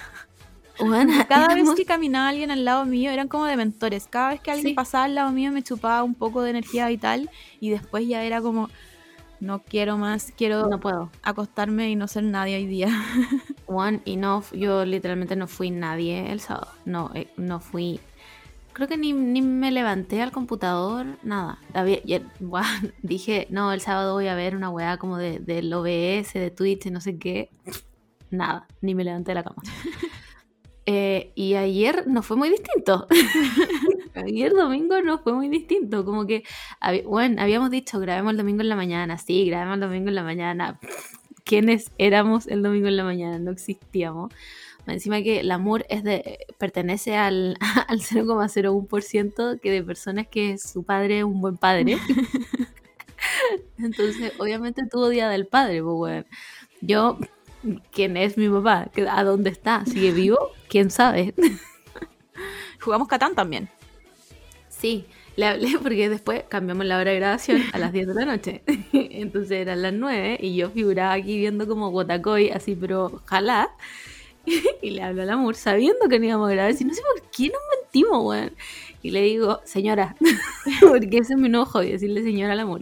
Bueno, 0.79 1.13
Cada 1.27 1.47
vez 1.49 1.57
éramos- 1.57 1.75
que 1.75 1.85
caminaba 1.85 2.29
alguien 2.29 2.49
al 2.49 2.65
lado 2.65 2.85
mío 2.85 3.11
eran 3.11 3.27
como 3.27 3.45
de 3.45 3.55
mentores. 3.55 4.07
Cada 4.09 4.29
vez 4.29 4.41
que 4.41 4.49
alguien 4.49 4.69
Sí. 4.69 4.73
pasaba 4.73 5.03
al 5.03 5.13
lado 5.13 5.31
mío 5.31 5.51
me 5.51 5.61
chupaba 5.61 6.01
un 6.01 6.15
poco 6.15 6.41
de 6.41 6.49
energía 6.49 6.87
vital 6.87 7.29
y 7.59 7.69
después 7.69 8.07
ya 8.07 8.23
era 8.23 8.41
como, 8.41 8.67
no 9.39 9.59
quiero 9.61 9.99
más, 9.99 10.33
quiero 10.35 10.67
No 10.69 10.79
puedo. 10.79 11.11
acostarme 11.21 11.91
y 11.91 11.95
no 11.95 12.07
ser 12.07 12.23
nadie 12.23 12.55
hoy 12.55 12.65
día. 12.65 12.87
Juan, 13.67 14.01
y 14.05 14.15
no, 14.15 14.43
yo 14.53 14.83
literalmente 14.85 15.35
no 15.35 15.47
fui 15.47 15.69
nadie 15.69 16.31
el 16.31 16.39
sábado. 16.39 16.69
No, 16.85 17.11
eh, 17.13 17.27
no 17.37 17.59
fui. 17.59 17.99
Creo 18.81 18.89
que 18.89 18.97
ni, 18.97 19.13
ni 19.13 19.43
me 19.43 19.69
levanté 19.69 20.23
al 20.23 20.31
computador, 20.31 21.05
nada. 21.21 21.59
Había- 21.75 22.01
ya- 22.03 22.23
guau, 22.39 22.63
dije, 23.03 23.45
no, 23.51 23.71
el 23.73 23.79
sábado 23.79 24.15
voy 24.15 24.25
a 24.27 24.33
ver 24.33 24.55
una 24.55 24.71
weá 24.71 24.97
como 24.97 25.17
de, 25.19 25.37
del 25.37 25.71
OBS, 25.71 26.33
de 26.33 26.49
Twitch, 26.49 26.87
no 26.87 26.99
sé 26.99 27.19
qué. 27.19 27.51
Nada, 28.31 28.65
ni 28.81 28.95
me 28.95 29.03
levanté 29.03 29.31
de 29.31 29.35
la 29.35 29.43
cama. 29.43 29.61
Eh, 30.87 31.31
y 31.35 31.53
ayer 31.53 32.05
no 32.07 32.23
fue 32.23 32.35
muy 32.37 32.49
distinto. 32.49 33.07
ayer 34.15 34.51
domingo 34.51 34.99
no 35.03 35.19
fue 35.19 35.31
muy 35.33 35.47
distinto. 35.47 36.03
Como 36.03 36.25
que, 36.25 36.43
bueno, 37.05 37.39
habíamos 37.39 37.69
dicho, 37.69 37.99
grabemos 37.99 38.31
el 38.31 38.37
domingo 38.37 38.61
en 38.61 38.69
la 38.69 38.75
mañana. 38.75 39.19
Sí, 39.19 39.45
grabemos 39.45 39.75
el 39.75 39.81
domingo 39.81 40.09
en 40.09 40.15
la 40.15 40.23
mañana. 40.23 40.79
¿Quiénes 41.45 41.91
éramos 41.99 42.47
el 42.47 42.63
domingo 42.63 42.87
en 42.87 42.97
la 42.97 43.03
mañana? 43.03 43.37
No 43.37 43.51
existíamos. 43.51 44.33
Encima 44.87 45.21
que 45.21 45.39
el 45.39 45.51
amor 45.51 45.85
es 45.89 46.03
de, 46.03 46.45
pertenece 46.57 47.15
al, 47.15 47.57
al 47.87 47.99
0,01% 47.99 49.59
que 49.59 49.71
de 49.71 49.83
personas 49.83 50.27
que 50.27 50.57
su 50.57 50.83
padre 50.83 51.19
es 51.19 51.23
un 51.23 51.41
buen 51.41 51.57
padre. 51.57 51.97
Entonces, 53.77 54.33
obviamente 54.39 54.83
tuvo 54.89 55.09
día 55.09 55.29
del 55.29 55.47
padre, 55.47 55.81
pues 55.83 55.95
bueno. 55.95 56.25
Yo, 56.81 57.19
¿quién 57.91 58.17
es 58.17 58.37
mi 58.37 58.49
papá? 58.49 58.89
¿A 59.09 59.23
dónde 59.23 59.51
está? 59.51 59.85
¿Sigue 59.85 60.11
vivo? 60.11 60.51
¿Quién 60.67 60.89
sabe? 60.89 61.33
Jugamos 62.81 63.07
Catán 63.07 63.35
también. 63.35 63.69
Sí, 64.69 65.05
le 65.35 65.45
hablé 65.45 65.77
porque 65.81 66.09
después 66.09 66.43
cambiamos 66.49 66.85
la 66.85 66.97
hora 66.97 67.11
de 67.11 67.17
grabación 67.17 67.61
a 67.73 67.77
las 67.77 67.93
10 67.93 68.07
de 68.07 68.13
la 68.13 68.25
noche. 68.25 68.63
Entonces 68.93 69.51
eran 69.51 69.83
las 69.83 69.93
9 69.93 70.39
y 70.41 70.55
yo 70.55 70.71
figuraba 70.71 71.13
aquí 71.13 71.37
viendo 71.37 71.67
como 71.67 71.89
Wotakoi, 71.89 72.49
así, 72.49 72.75
pero 72.75 73.05
ojalá. 73.05 73.69
Y 74.81 74.91
le 74.91 75.03
hablo 75.03 75.21
al 75.21 75.29
amor 75.29 75.55
sabiendo 75.55 76.07
que 76.09 76.19
no 76.19 76.25
íbamos 76.25 76.49
a 76.49 76.53
grabar. 76.53 76.75
Y 76.79 76.83
no 76.83 76.93
sé 76.93 77.01
por 77.01 77.29
qué 77.29 77.47
nos 77.47 77.61
mentimos, 77.79 78.25
weón. 78.25 78.53
Y 79.01 79.11
le 79.11 79.21
digo, 79.21 79.61
señora, 79.63 80.15
porque 80.81 81.17
ese 81.17 81.33
es 81.33 81.39
mi 81.39 81.49
nuevo 81.49 81.65
hobby, 81.65 81.91
decirle 81.91 82.23
señora 82.23 82.53
al 82.53 82.59
amor. 82.59 82.81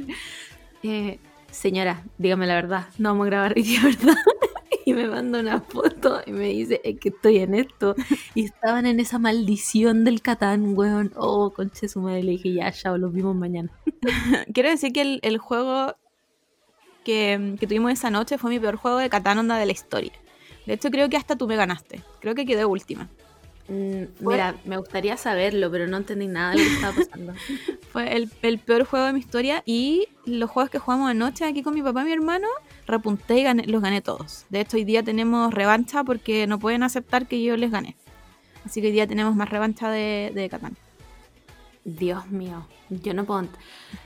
Eh, 0.84 1.20
señora, 1.52 2.04
dígame 2.18 2.48
la 2.48 2.56
verdad, 2.56 2.88
no 2.98 3.10
vamos 3.10 3.26
a 3.26 3.30
grabar 3.30 3.54
hoy 3.56 3.78
¿verdad? 3.84 4.16
Y 4.86 4.94
me 4.94 5.08
manda 5.08 5.40
una 5.40 5.62
foto 5.62 6.22
y 6.26 6.32
me 6.32 6.48
dice, 6.48 6.82
es 6.84 7.00
que 7.00 7.10
estoy 7.10 7.40
en 7.40 7.54
esto. 7.54 7.96
Y 8.34 8.46
estaban 8.46 8.86
en 8.86 9.00
esa 9.00 9.20
maldición 9.20 10.04
del 10.04 10.22
Catán, 10.22 10.76
weón. 10.76 11.12
Oh, 11.16 11.52
conche 11.52 11.88
su 11.88 12.02
madre. 12.02 12.24
Le 12.24 12.32
dije, 12.32 12.54
ya, 12.54 12.72
ya, 12.72 12.98
los 12.98 13.14
vimos 13.14 13.36
mañana. 13.36 13.70
Quiero 14.54 14.70
decir 14.70 14.92
que 14.92 15.02
el, 15.02 15.20
el 15.22 15.38
juego 15.38 15.96
que, 17.04 17.56
que 17.60 17.68
tuvimos 17.68 17.92
esa 17.92 18.10
noche 18.10 18.40
fue 18.40 18.50
mi 18.50 18.60
peor 18.60 18.78
juego 18.78 18.98
de 18.98 19.10
Catán 19.10 19.38
onda 19.38 19.58
de 19.58 19.68
la 19.68 19.74
historia. 19.74 20.14
De 20.70 20.76
hecho, 20.76 20.92
creo 20.92 21.10
que 21.10 21.18
hasta 21.18 21.36
tú 21.36 21.48
me 21.48 21.56
ganaste. 21.56 22.04
Creo 22.20 22.36
que 22.36 22.46
quedé 22.46 22.64
última. 22.64 23.10
Mm, 23.70 24.04
mira, 24.20 24.56
me 24.66 24.78
gustaría 24.78 25.18
saberlo, 25.18 25.72
pero 25.72 25.88
no 25.88 25.98
entendí 25.98 26.28
nada 26.28 26.52
de 26.52 26.58
lo 26.58 26.64
que 26.70 26.76
estaba 26.76 26.94
pasando. 26.96 27.34
Fue 27.92 28.16
el, 28.16 28.30
el 28.44 28.60
peor 28.60 28.84
juego 28.86 29.08
de 29.08 29.14
mi 29.14 29.20
historia 29.20 29.64
y 29.66 30.10
los 30.26 30.48
juegos 30.48 30.70
que 30.70 30.78
jugamos 30.78 31.10
anoche 31.10 31.44
aquí 31.46 31.64
con 31.64 31.74
mi 31.74 31.82
papá 31.82 32.04
y 32.04 32.06
mi 32.06 32.12
hermano, 32.14 32.48
repunté 32.86 33.40
y 33.40 33.44
gané- 33.46 33.66
los 33.66 33.82
gané 33.82 34.02
todos. 34.04 34.46
De 34.50 34.60
hecho, 34.62 34.78
hoy 34.78 34.84
día 34.84 35.02
tenemos 35.02 35.52
revancha 35.56 36.04
porque 36.04 36.46
no 36.46 36.60
pueden 36.60 36.84
aceptar 36.84 37.26
que 37.28 37.42
yo 37.42 37.58
les 37.58 37.72
gané. 37.72 37.96
Así 38.64 38.80
que 38.80 38.88
hoy 38.88 38.94
día 38.94 39.08
tenemos 39.08 39.36
más 39.36 39.50
revancha 39.50 39.90
de, 39.90 40.32
de 40.36 40.50
Catán. 40.50 40.78
Dios 41.84 42.28
mío, 42.30 42.68
yo 42.92 43.16
no 43.16 43.26
puedo. 43.26 43.48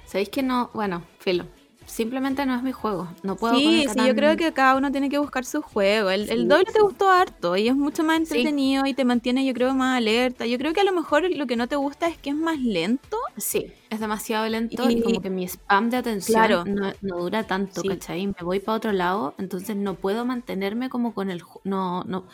¿Sabéis 0.06 0.30
que 0.30 0.44
no? 0.44 0.70
Bueno, 0.74 1.04
filo. 1.20 1.46
Simplemente 1.86 2.46
no 2.46 2.56
es 2.56 2.64
mi 2.64 2.72
juego. 2.72 3.08
No 3.24 3.36
puedo. 3.36 3.56
Sí, 3.56 3.86
sí, 3.88 4.08
yo 4.08 4.16
creo 4.16 4.36
que 4.38 4.52
cada 4.54 4.76
uno 4.76 4.92
tiene 4.92 5.10
que 5.10 5.18
buscar 5.18 5.46
su 5.46 5.62
juego. 5.62 6.10
El, 6.10 6.30
el 6.30 6.42
Sí, 6.42 6.46
doble 6.48 6.66
te 6.74 6.82
gustó 6.82 7.10
harto 7.10 7.56
y 7.58 7.68
es 7.68 7.76
mucho 7.76 8.04
más 8.04 8.16
Sí. 8.18 8.22
entretenido 8.24 8.86
y 8.86 8.94
te 8.94 9.06
mantiene, 9.06 9.46
yo 9.46 9.54
creo, 9.54 9.74
más 9.74 9.98
alerta. 9.98 10.46
Yo 10.46 10.58
creo 10.58 10.74
que 10.74 10.82
a 10.82 10.84
lo 10.86 10.94
mejor 10.94 11.30
lo 11.30 11.46
que 11.46 11.56
no 11.56 11.68
te 11.68 11.76
gusta 11.76 12.08
es 12.08 12.18
que 12.18 12.30
es 12.32 12.36
más 12.36 12.60
lento. 12.60 13.18
Sí, 13.38 13.72
es 13.90 14.00
demasiado 14.00 14.48
lento 14.48 14.90
y, 14.90 14.94
Y- 14.94 15.02
como 15.04 15.22
que 15.22 15.30
mi 15.30 15.44
spam 15.48 15.90
de 15.90 15.98
atención 15.98 16.36
Claro. 16.40 16.64
no, 16.66 16.92
no 17.02 17.18
dura 17.20 17.44
tanto. 17.46 17.82
¿cachai? 17.84 18.28
Me 18.28 18.36
voy 18.44 18.60
para 18.60 18.78
otro 18.78 18.92
lado, 18.92 19.36
entonces 19.38 19.76
no 19.76 19.96
puedo 19.96 20.26
mantenerme 20.26 20.90
como 20.90 21.14
con 21.14 21.30
el... 21.30 21.44
No, 21.64 22.04
no. 22.06 22.26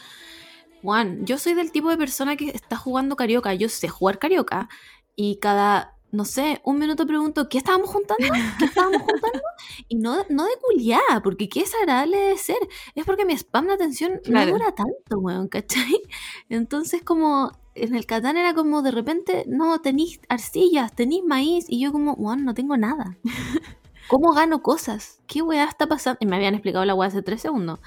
Juan, 0.82 1.26
yo 1.26 1.38
soy 1.38 1.54
del 1.56 1.72
tipo 1.72 1.90
de 1.90 1.98
persona 1.98 2.36
que 2.38 2.50
está 2.50 2.78
jugando 2.78 3.16
carioca. 3.18 3.54
Yo 3.54 3.68
sé 3.68 3.90
jugar 3.90 4.18
carioca 4.20 4.70
y 5.16 5.36
cada, 5.38 5.96
no 6.12 6.26
sé, 6.26 6.60
un 6.64 6.80
minuto 6.80 7.06
pregunto, 7.06 7.48
¿qué 7.50 7.58
estábamos 7.60 7.90
juntando? 7.90 8.26
¿Qué 8.58 8.66
estábamos 8.66 9.02
juntando? 9.02 9.42
Y 9.88 9.96
no, 9.96 10.26
no 10.30 10.46
de 10.46 10.52
culiada, 10.62 11.22
porque 11.24 11.50
qué 11.50 11.62
desagradable 11.62 12.18
de 12.18 12.38
ser. 12.38 12.58
Es 12.96 13.06
porque 13.06 13.26
mi 13.26 13.34
spam 13.34 13.68
de 13.68 13.74
atención 13.74 14.20
Claro. 14.24 14.52
no 14.52 14.58
dura 14.58 14.72
tanto, 14.74 15.20
weón, 15.20 15.48
¿cachai? 15.48 16.02
Entonces 16.50 17.02
como 17.04 17.52
en 17.76 17.96
el 17.96 18.06
Catán 18.06 18.38
era 18.38 18.54
como 18.54 18.82
de 18.82 18.92
repente, 18.92 19.46
no, 19.48 19.80
tenéis 19.82 20.20
arcillas, 20.30 20.94
tenéis 20.96 21.24
maíz, 21.24 21.66
y 21.70 21.80
yo 21.80 21.92
como, 21.92 22.14
weón, 22.14 22.44
no 22.46 22.54
tengo 22.54 22.76
nada. 22.78 23.18
¿Cómo 24.10 24.34
gano 24.34 24.64
cosas? 24.64 25.22
¿Qué 25.28 25.44
weá 25.44 25.66
está 25.66 25.86
pasando? 25.88 26.18
Y 26.20 26.26
me 26.26 26.36
habían 26.36 26.56
explicado 26.56 26.84
la 26.84 26.96
weá 26.96 27.10
hace 27.10 27.22
tres 27.22 27.42
segundos. 27.42 27.80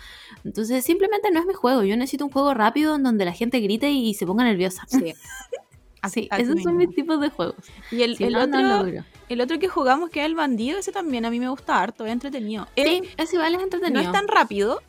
Entonces 0.45 0.85
simplemente 0.85 1.33
no 1.33 1.41
es 1.41 1.47
mi 1.47 1.53
juego. 1.53 1.83
Yo 1.83 1.97
necesito 1.97 2.25
un 2.25 2.31
juego 2.31 2.55
rápido 2.55 2.95
en 2.95 3.03
donde 3.03 3.25
la 3.25 3.33
gente 3.33 3.59
grite 3.59 3.91
y 3.91 4.15
se 4.15 4.25
ponga 4.25 4.45
nerviosa. 4.45 4.85
Sí. 4.87 5.15
Así 6.03 6.29
esos 6.37 6.61
son 6.63 6.77
mis 6.77 6.95
tipos 6.95 7.21
de 7.21 7.31
juegos. 7.31 7.57
Y 7.91 8.03
el, 8.03 8.17
Si 8.17 8.25
el 8.25 8.33
no, 8.33 8.47
no 8.47 8.59
otro, 8.59 8.85
logro. 8.85 9.05
el 9.29 9.41
otro 9.41 9.59
que 9.59 9.69
jugamos, 9.69 10.11
que 10.11 10.21
es 10.21 10.27
el 10.27 10.35
bandido, 10.35 10.79
ese 10.79 10.91
también 10.93 11.25
a 11.25 11.31
mí 11.31 11.39
me 11.41 11.49
gusta 11.49 11.81
harto, 11.81 12.05
es 12.05 12.13
entretenido. 12.13 12.67
Sí, 12.77 12.83
Eh, 12.83 13.15
es 13.17 13.33
igual, 13.33 13.53
es 13.53 13.59
no 13.59 13.65
entretenido. 13.65 14.03
es 14.03 14.13
tan 14.13 14.27
rápido, 14.29 14.81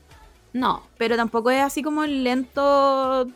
No, 0.54 0.84
pero 0.98 1.16
tampoco 1.16 1.50
es 1.52 1.62
así 1.62 1.82
como 1.84 2.06
lento 2.06 3.28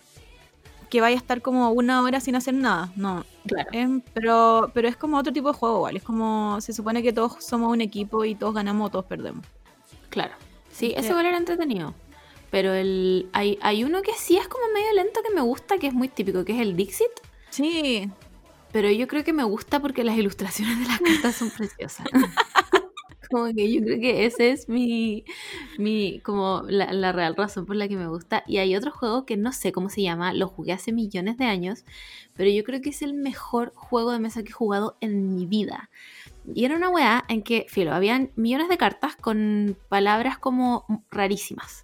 que 0.90 1.02
vaya 1.02 1.16
a 1.16 1.20
estar 1.20 1.42
como 1.42 1.70
una 1.72 2.02
hora 2.02 2.20
sin 2.20 2.36
hacer 2.36 2.54
nada. 2.54 2.92
No. 2.96 3.26
claro. 3.46 3.70
Pero, 4.14 4.72
pero 4.74 4.88
es 4.88 4.96
como 4.98 5.18
otro 5.18 5.34
tipo 5.34 5.52
de 5.52 5.58
juego, 5.58 5.78
igual. 5.78 5.98
Es 5.98 6.04
como 6.04 6.60
se 6.62 6.74
supone 6.74 7.04
que 7.04 7.12
todos 7.14 7.44
somos 7.44 7.72
un 7.72 7.82
equipo 7.82 8.24
y 8.26 8.36
todos 8.36 8.54
ganamos 8.56 8.88
o 8.88 8.90
todos 8.92 9.06
perdemos. 9.06 9.46
Claro. 10.10 10.34
Sí, 10.72 10.94
ese 10.96 11.10
igual 11.10 11.26
era 11.26 11.38
entretenido. 11.38 11.94
Pero 12.50 12.74
el 12.74 13.28
hay, 13.34 13.60
hay 13.62 13.84
uno 13.84 14.02
que 14.02 14.14
sí 14.14 14.38
es 14.38 14.48
como 14.48 14.64
medio 14.74 14.94
lento 14.94 15.20
que 15.28 15.34
me 15.36 15.42
gusta, 15.42 15.78
que 15.78 15.88
es 15.88 15.94
muy 15.94 16.08
típico, 16.08 16.46
que 16.46 16.54
es 16.54 16.60
el 16.62 16.78
Dixit. 16.78 17.10
Sí. 17.50 18.10
Pero 18.72 18.92
yo 18.92 19.08
creo 19.08 19.24
que 19.24 19.34
me 19.34 19.44
gusta 19.44 19.80
porque 19.80 20.04
las 20.04 20.18
ilustraciones 20.18 20.80
de 20.80 20.86
las 20.86 21.00
cartas 21.00 21.36
son 21.36 21.50
preciosas. 21.50 22.08
como 23.30 23.54
que 23.54 23.72
yo 23.72 23.82
creo 23.82 24.00
que 24.00 24.26
ese 24.26 24.52
es 24.52 24.70
mi, 24.70 25.26
mi 25.78 26.20
como 26.22 26.64
la, 26.68 26.94
la 26.94 27.12
real 27.12 27.36
razón 27.36 27.66
por 27.66 27.76
la 27.76 27.88
que 27.88 27.98
me 27.98 28.08
gusta. 28.08 28.44
Y 28.48 28.58
hay 28.58 28.76
otro 28.76 28.92
juego 28.92 29.26
que 29.26 29.38
no 29.38 29.52
sé 29.52 29.72
cómo 29.72 29.90
se 29.90 30.02
llama, 30.02 30.34
lo 30.34 30.48
jugué 30.48 30.74
hace 30.74 30.92
millones 30.92 31.38
de 31.38 31.46
años, 31.46 31.86
pero 32.36 32.50
yo 32.50 32.64
creo 32.64 32.82
que 32.82 32.90
es 32.90 33.02
el 33.02 33.14
mejor 33.14 33.74
juego 33.76 34.12
de 34.12 34.20
mesa 34.20 34.44
que 34.44 34.50
he 34.50 34.54
jugado 34.54 34.98
en 35.02 35.36
mi 35.36 35.46
vida. 35.46 35.90
Y 36.54 36.66
era 36.66 36.76
una 36.76 36.90
weá 36.90 37.26
en 37.28 37.44
que, 37.44 37.66
filo, 37.70 37.94
habían 37.94 38.32
millones 38.36 38.70
de 38.70 38.78
cartas 38.78 39.16
con 39.16 39.78
palabras 39.90 40.38
como 40.38 40.86
rarísimas. 41.12 41.84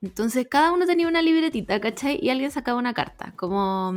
Entonces 0.00 0.46
cada 0.48 0.72
uno 0.72 0.86
tenía 0.86 1.06
una 1.06 1.22
libretita, 1.22 1.80
¿cachai? 1.80 2.18
Y 2.20 2.30
alguien 2.30 2.50
sacaba 2.50 2.78
una 2.78 2.94
carta, 2.94 3.32
como 3.36 3.94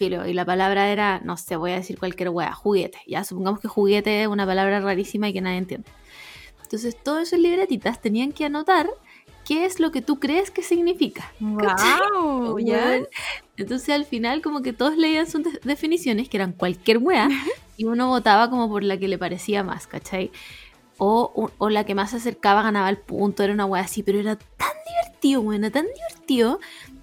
filo, 0.00 0.26
y 0.26 0.32
la 0.32 0.46
palabra 0.46 0.88
era, 0.90 1.20
no 1.22 1.36
sé, 1.36 1.56
voy 1.56 1.72
a 1.72 1.74
decir 1.76 1.98
cualquier 1.98 2.30
wea, 2.30 2.52
juguete. 2.54 2.98
Ya, 3.06 3.22
supongamos 3.22 3.60
que 3.60 3.68
juguete 3.68 4.22
es 4.22 4.28
una 4.28 4.46
palabra 4.46 4.80
rarísima 4.80 5.28
y 5.28 5.34
que 5.34 5.42
nadie 5.42 5.58
entiende. 5.58 5.90
Entonces, 6.62 6.96
todas 7.02 7.28
esas 7.28 7.40
libretitas 7.40 8.00
tenían 8.00 8.32
que 8.32 8.46
anotar 8.46 8.88
qué 9.44 9.66
es 9.66 9.78
lo 9.78 9.90
que 9.90 10.00
tú 10.00 10.18
crees 10.18 10.50
que 10.50 10.62
significa. 10.62 11.30
¡Wow! 11.40 12.54
Entonces, 13.58 13.90
al 13.90 14.06
final, 14.06 14.40
como 14.40 14.62
que 14.62 14.72
todos 14.72 14.96
leían 14.96 15.26
sus 15.30 15.42
de- 15.44 15.60
definiciones, 15.64 16.30
que 16.30 16.38
eran 16.38 16.52
cualquier 16.52 16.96
wea, 16.98 17.28
y 17.76 17.84
uno 17.84 18.08
votaba 18.08 18.48
como 18.48 18.70
por 18.70 18.82
la 18.84 18.96
que 18.96 19.06
le 19.06 19.18
parecía 19.18 19.62
más, 19.62 19.86
¿cachai? 19.86 20.30
O, 20.96 21.30
o- 21.34 21.50
o 21.58 21.68
la 21.68 21.84
que 21.84 21.94
más 21.94 22.10
se 22.12 22.16
acercaba 22.16 22.62
ganaba 22.62 22.88
el 22.88 22.96
punto, 22.98 23.42
era 23.42 23.52
una 23.52 23.66
wea 23.66 23.82
así, 23.82 24.02
pero 24.02 24.18
era 24.18 24.36
tan 24.36 24.70
divertido, 24.88 25.52
era 25.52 25.70
tan 25.70 25.84
divertido. 25.94 26.58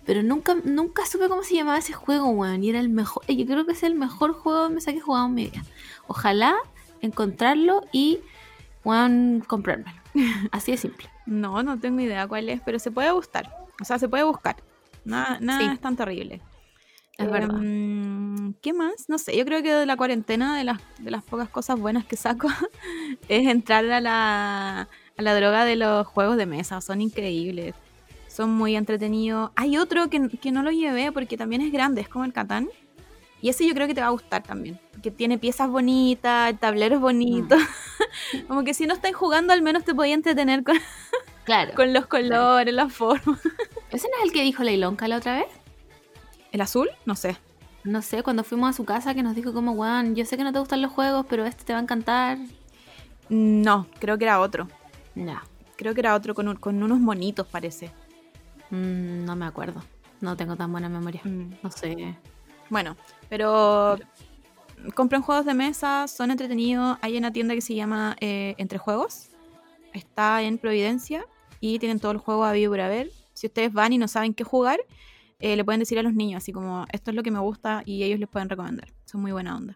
Pero 0.08 0.24
nunca, 0.24 0.56
nunca 0.64 1.06
supe 1.06 1.28
cómo 1.28 1.44
se 1.44 1.54
llamaba 1.54 1.78
ese 1.78 1.94
juego, 1.94 2.30
weón. 2.30 2.64
Y 2.64 2.70
era 2.72 2.80
el 2.80 2.90
mejor. 2.90 3.24
Yo 3.28 3.46
creo 3.46 3.66
que 3.66 3.74
es 3.74 3.84
el 3.84 3.94
mejor 3.94 4.34
juego 4.34 4.70
de 4.70 4.74
mesa 4.76 4.92
que 4.92 4.98
he 4.98 5.02
jugado 5.02 5.28
en 5.28 5.34
mi 5.36 5.46
vida. 5.48 5.64
Ojalá 6.08 6.56
encontrarlo 7.02 7.84
y, 7.92 8.20
weón, 8.84 9.44
comprármelo. 9.46 10.00
Así 10.52 10.72
de 10.72 10.78
simple. 10.78 11.10
No, 11.26 11.62
no 11.62 11.78
tengo 11.80 12.00
idea 12.00 12.28
cuál 12.28 12.50
es, 12.50 12.62
pero 12.66 12.80
se 12.80 12.90
puede 12.90 13.12
buscar. 13.12 13.54
O 13.82 13.86
sea, 13.86 14.00
se 14.00 14.08
puede 14.10 14.24
buscar. 14.24 14.56
Nada, 15.06 15.38
nada 15.42 15.60
Sí. 15.60 15.70
es 15.74 15.80
tan 15.80 15.96
terrible. 15.96 16.42
Es 17.18 17.30
verdad. 17.30 17.58
Em, 17.62 18.54
¿Qué 18.62 18.74
más? 18.74 19.10
No 19.10 19.18
sé, 19.18 19.36
yo 19.36 19.44
creo 19.44 19.62
que 19.62 19.74
de 19.74 19.86
la 19.86 19.98
cuarentena, 19.98 20.56
de 20.58 20.64
las, 20.64 20.80
de 21.00 21.12
las 21.12 21.24
pocas 21.24 21.50
cosas 21.50 21.80
buenas 21.80 22.06
que 22.06 22.16
saco, 22.16 22.48
es 23.28 23.48
entrar 23.48 23.86
a 23.92 24.00
la, 24.00 24.82
a 25.18 25.22
la 25.22 25.36
droga 25.36 25.66
de 25.66 25.76
los 25.76 26.08
juegos 26.08 26.38
de 26.38 26.46
mesa. 26.46 26.80
Son 26.80 27.02
increíbles. 27.02 27.76
Son 28.38 28.52
muy 28.52 28.76
entretenidos. 28.76 29.50
Hay 29.56 29.78
otro 29.80 30.12
que, 30.12 30.30
que 30.30 30.52
no 30.52 30.62
lo 30.62 30.70
llevé 30.70 31.12
porque 31.12 31.38
también 31.38 31.64
es 31.64 31.72
grande, 31.72 32.02
es 32.02 32.08
como 32.08 32.24
el 32.24 32.34
Catán. 32.34 32.70
Y 33.42 33.50
ese 33.50 33.68
yo 33.68 33.74
creo 33.74 33.88
que 33.88 33.96
te 33.96 34.02
va 34.02 34.08
a 34.08 34.12
gustar 34.12 34.44
también. 34.44 34.80
Porque 34.92 35.10
tiene 35.10 35.40
piezas 35.40 35.68
bonitas, 35.70 36.52
el 36.52 36.60
tablero 36.60 36.96
es 36.96 37.02
bonito. 37.02 37.56
como 38.48 38.64
que 38.64 38.76
si 38.76 38.86
no 38.86 38.94
estáis 38.94 39.16
jugando, 39.16 39.54
al 39.54 39.64
menos 39.64 39.84
te 39.84 39.96
podía 39.96 40.14
entretener 40.14 40.64
con, 40.64 40.78
Claro. 41.46 41.74
con 41.76 41.94
los 41.94 42.06
colores, 42.06 42.72
las 42.72 42.94
formas. 42.94 43.40
¿Ese 43.92 44.08
no 44.08 44.18
es 44.20 44.26
el 44.26 44.32
que 44.32 44.44
dijo 44.44 44.62
la 44.64 44.72
Ilonka 44.72 45.08
la 45.08 45.18
otra 45.18 45.38
vez? 45.38 45.48
¿El 46.52 46.62
azul? 46.62 46.90
No 47.08 47.16
sé. 47.16 47.38
No 47.84 48.04
sé, 48.04 48.22
cuando 48.22 48.44
fuimos 48.44 48.70
a 48.70 48.74
su 48.74 48.86
casa 48.86 49.16
que 49.16 49.24
nos 49.24 49.34
dijo 49.34 49.52
como, 49.52 49.72
weón, 49.72 50.14
yo 50.16 50.26
sé 50.26 50.38
que 50.38 50.44
no 50.44 50.54
te 50.54 50.60
gustan 50.60 50.84
los 50.84 50.92
juegos, 50.92 51.26
pero 51.28 51.44
este 51.46 51.64
te 51.64 51.74
va 51.74 51.80
a 51.80 51.82
encantar. 51.82 52.38
No, 53.30 53.88
creo 54.00 54.18
que 54.20 54.26
era 54.26 54.40
otro. 54.40 54.68
No, 55.16 55.42
Creo 55.76 55.94
que 55.94 56.02
era 56.02 56.14
otro 56.16 56.36
con, 56.36 56.48
un- 56.48 56.56
con 56.56 56.82
unos 56.84 57.00
monitos, 57.00 57.46
parece. 57.48 57.92
Mm, 58.70 59.26
no 59.26 59.36
me 59.36 59.46
acuerdo. 59.46 59.82
No 60.22 60.36
tengo 60.36 60.56
tan 60.56 60.72
buena 60.72 60.90
memoria. 60.90 61.22
Mm. 61.24 61.54
No 61.62 61.72
sé. 61.72 62.18
Bueno, 62.70 62.98
pero 63.30 63.98
compren 64.94 65.22
juegos 65.22 65.46
de 65.46 65.54
mesa, 65.54 66.08
son 66.08 66.32
entretenidos. 66.32 66.98
Hay 67.02 67.18
una 67.18 67.32
tienda 67.32 67.54
que 67.54 67.62
se 67.62 67.76
llama 67.76 68.16
eh, 68.20 68.56
Entre 68.58 68.78
Juegos. 68.78 69.30
Está 69.94 70.42
en 70.44 70.58
Providencia 70.58 71.26
y 71.60 71.80
tienen 71.80 72.00
todo 72.00 72.12
el 72.12 72.18
juego 72.18 72.46
a 72.46 72.52
vivo 72.52 72.74
por 72.74 72.82
haber. 72.82 73.12
Si 73.34 73.48
ustedes 73.48 73.72
van 73.72 73.94
y 73.94 73.98
no 73.98 74.08
saben 74.08 74.34
qué 74.34 74.44
jugar, 74.44 74.80
eh, 75.40 75.56
le 75.56 75.64
pueden 75.64 75.80
decir 75.80 76.00
a 76.00 76.04
los 76.04 76.14
niños, 76.14 76.42
así 76.42 76.52
como 76.52 76.86
esto 76.92 77.12
es 77.12 77.16
lo 77.16 77.24
que 77.24 77.32
me 77.32 77.40
gusta 77.40 77.84
y 77.86 78.04
ellos 78.04 78.20
les 78.20 78.30
pueden 78.30 78.50
recomendar. 78.50 78.92
Son 79.06 79.22
muy 79.22 79.32
buena 79.32 79.56
onda. 79.56 79.76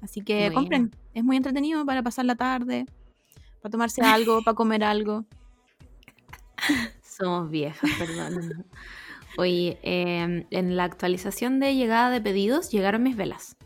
Así 0.00 0.22
que 0.22 0.50
compren. 0.52 0.90
Es 1.14 1.24
muy 1.24 1.36
entretenido 1.36 1.84
para 1.86 2.02
pasar 2.02 2.24
la 2.24 2.34
tarde, 2.34 2.86
para 3.62 3.70
tomarse 3.70 4.02
algo, 4.02 4.42
para 4.42 4.54
comer 4.54 4.84
algo. 4.84 5.24
Somos 7.16 7.48
viejas, 7.48 7.88
perdón. 7.96 8.66
Oye, 9.36 9.78
eh, 9.82 10.46
en 10.50 10.76
la 10.76 10.84
actualización 10.84 11.60
de 11.60 11.76
llegada 11.76 12.10
de 12.10 12.20
pedidos 12.20 12.70
llegaron 12.70 13.04
mis 13.04 13.16
velas. 13.16 13.56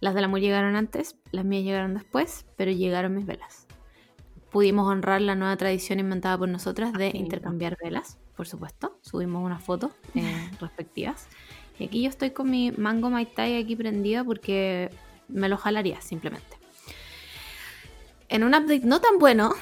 Las 0.00 0.14
del 0.14 0.24
amor 0.24 0.40
llegaron 0.40 0.76
antes, 0.76 1.16
las 1.30 1.46
mías 1.46 1.64
llegaron 1.64 1.94
después, 1.94 2.44
pero 2.56 2.70
llegaron 2.70 3.14
mis 3.14 3.24
velas. 3.24 3.66
Pudimos 4.50 4.86
honrar 4.86 5.22
la 5.22 5.34
nueva 5.34 5.56
tradición 5.56 5.98
inventada 5.98 6.36
por 6.36 6.48
nosotras 6.48 6.92
de 6.92 7.10
intercambiar 7.14 7.78
velas, 7.82 8.18
por 8.36 8.46
supuesto. 8.46 8.98
Subimos 9.00 9.42
unas 9.42 9.64
fotos 9.64 9.92
eh, 10.14 10.50
respectivas. 10.60 11.26
Y 11.78 11.86
aquí 11.86 12.02
yo 12.02 12.10
estoy 12.10 12.32
con 12.32 12.50
mi 12.50 12.70
mango 12.70 13.08
Mai 13.08 13.24
Tai 13.26 13.56
aquí 13.56 13.76
prendida 13.76 14.24
porque 14.24 14.90
me 15.28 15.48
lo 15.48 15.56
jalaría 15.56 16.02
simplemente. 16.02 16.58
En 18.28 18.44
un 18.44 18.54
update 18.54 18.84
no 18.84 19.00
tan 19.00 19.18
bueno, 19.18 19.54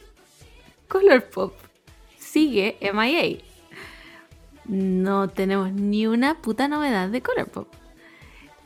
Colourpop 0.88 1.67
sigue 2.32 2.78
MIA. 2.80 3.38
No 4.64 5.28
tenemos 5.28 5.72
ni 5.72 6.06
una 6.06 6.40
puta 6.42 6.68
novedad 6.68 7.08
de 7.08 7.22
Colourpop. 7.22 7.68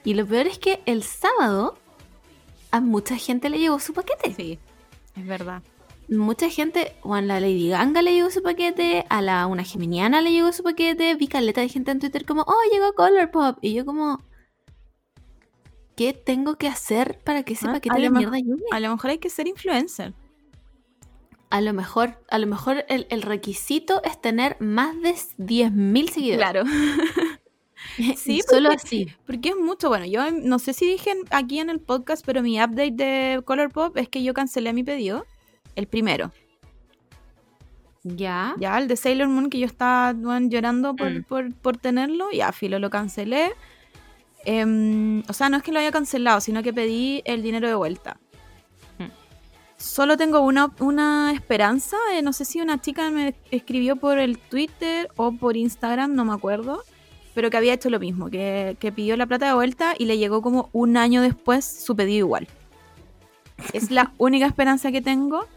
Y 0.04 0.14
lo 0.14 0.26
peor 0.26 0.46
es 0.48 0.58
que 0.58 0.82
el 0.86 1.02
sábado 1.04 1.78
a 2.70 2.80
mucha 2.80 3.16
gente 3.16 3.50
le 3.50 3.58
llegó 3.58 3.78
su 3.78 3.92
paquete. 3.94 4.36
Sí, 4.36 4.58
es 5.16 5.26
verdad. 5.26 5.62
mucha 6.08 6.48
gente, 6.50 6.96
o 7.02 7.14
a 7.14 7.22
la 7.22 7.40
Lady 7.40 7.68
Ganga 7.70 8.02
le 8.02 8.12
llegó 8.14 8.30
su 8.30 8.42
paquete, 8.42 9.06
a 9.08 9.22
la 9.22 9.46
una 9.46 9.64
geminiana 9.64 10.20
le 10.20 10.32
llegó 10.32 10.52
su 10.52 10.62
paquete, 10.62 11.14
vi 11.16 11.28
caleta 11.28 11.60
de 11.60 11.68
gente 11.68 11.90
en 11.92 12.00
Twitter 12.00 12.24
como, 12.26 12.42
oh, 12.42 12.62
llegó 12.72 12.92
Colourpop. 12.94 13.58
Y 13.62 13.74
yo 13.74 13.84
como, 13.86 14.18
¿qué 15.96 16.12
tengo 16.12 16.56
que 16.56 16.68
hacer 16.68 17.18
para 17.24 17.42
que 17.44 17.54
ese 17.54 17.68
Ah, 17.68 17.72
paquete 17.72 18.00
de 18.00 18.10
mierda 18.10 18.36
llegue? 18.38 18.64
A 18.70 18.80
lo 18.80 18.90
mejor 18.90 19.10
hay 19.10 19.18
que 19.18 19.30
ser 19.30 19.46
influencer. 19.48 20.14
A 21.52 21.60
lo 21.60 21.72
mejor, 21.74 22.18
a 22.30 22.38
lo 22.38 22.46
mejor 22.46 22.84
el, 22.88 23.06
el 23.10 23.20
requisito 23.20 24.02
es 24.04 24.20
tener 24.20 24.56
más 24.60 24.94
de 25.02 25.10
10.000 25.38 26.08
seguidores. 26.10 26.38
Claro. 26.38 26.64
Sí, 28.16 28.40
solo 28.48 28.70
porque- 28.70 28.82
así. 28.86 29.06
Porque 29.26 29.48
es 29.50 29.56
mucho, 29.56 29.88
bueno, 29.88 30.06
yo 30.06 30.30
no 30.30 30.58
sé 30.60 30.72
si 30.72 30.86
dije 30.86 31.12
aquí 31.30 31.58
en 31.58 31.68
el 31.68 31.80
podcast, 31.80 32.24
pero 32.24 32.40
mi 32.40 32.58
update 32.62 32.92
de 32.92 33.42
Colourpop 33.44 33.96
es 33.98 34.08
que 34.08 34.22
yo 34.22 34.32
cancelé 34.34 34.72
mi 34.72 34.84
pedido, 34.84 35.26
el 35.74 35.88
primero. 35.88 36.30
Ya. 38.04 38.54
Ya, 38.58 38.78
el 38.78 38.88
de 38.88 38.96
Sailor 38.96 39.28
Moon 39.28 39.50
que 39.50 39.58
yo 39.58 39.66
estaba 39.66 40.14
llorando 40.48 40.94
por, 40.96 41.10
Mm. 41.10 41.22
por, 41.24 41.54
por 41.54 41.76
tenerlo, 41.76 42.30
ya, 42.32 42.52
filo, 42.52 42.78
lo 42.78 42.88
cancelé. 42.88 43.52
Em, 44.44 45.22
o 45.28 45.32
sea, 45.32 45.48
no 45.48 45.56
es 45.56 45.62
que 45.62 45.72
lo 45.72 45.78
haya 45.80 45.92
cancelado, 45.92 46.40
sino 46.40 46.62
que 46.62 46.72
pedí 46.72 47.22
el 47.24 47.42
dinero 47.42 47.68
de 47.68 47.74
vuelta. 47.74 48.18
Solo 49.82 50.16
tengo 50.16 50.42
una, 50.42 50.72
una 50.78 51.32
esperanza, 51.32 51.96
eh, 52.12 52.22
no 52.22 52.32
sé 52.32 52.44
si 52.44 52.60
una 52.60 52.80
chica 52.80 53.10
me 53.10 53.34
escribió 53.50 53.96
por 53.96 54.18
el 54.18 54.38
Twitter 54.38 55.08
o 55.16 55.32
por 55.32 55.56
Instagram, 55.56 56.14
no 56.14 56.24
me 56.24 56.32
acuerdo, 56.32 56.84
pero 57.34 57.50
que 57.50 57.56
había 57.56 57.74
hecho 57.74 57.90
lo 57.90 57.98
mismo, 57.98 58.30
que, 58.30 58.76
que 58.78 58.92
pidió 58.92 59.16
la 59.16 59.26
plata 59.26 59.48
de 59.48 59.54
vuelta 59.54 59.96
y 59.98 60.04
le 60.04 60.18
llegó 60.18 60.40
como 60.40 60.70
un 60.72 60.96
año 60.96 61.20
después 61.20 61.64
su 61.64 61.96
pedido 61.96 62.18
igual. 62.18 62.46
Es 63.72 63.90
la 63.90 64.12
única 64.18 64.46
esperanza 64.46 64.92
que 64.92 65.02
tengo. 65.02 65.48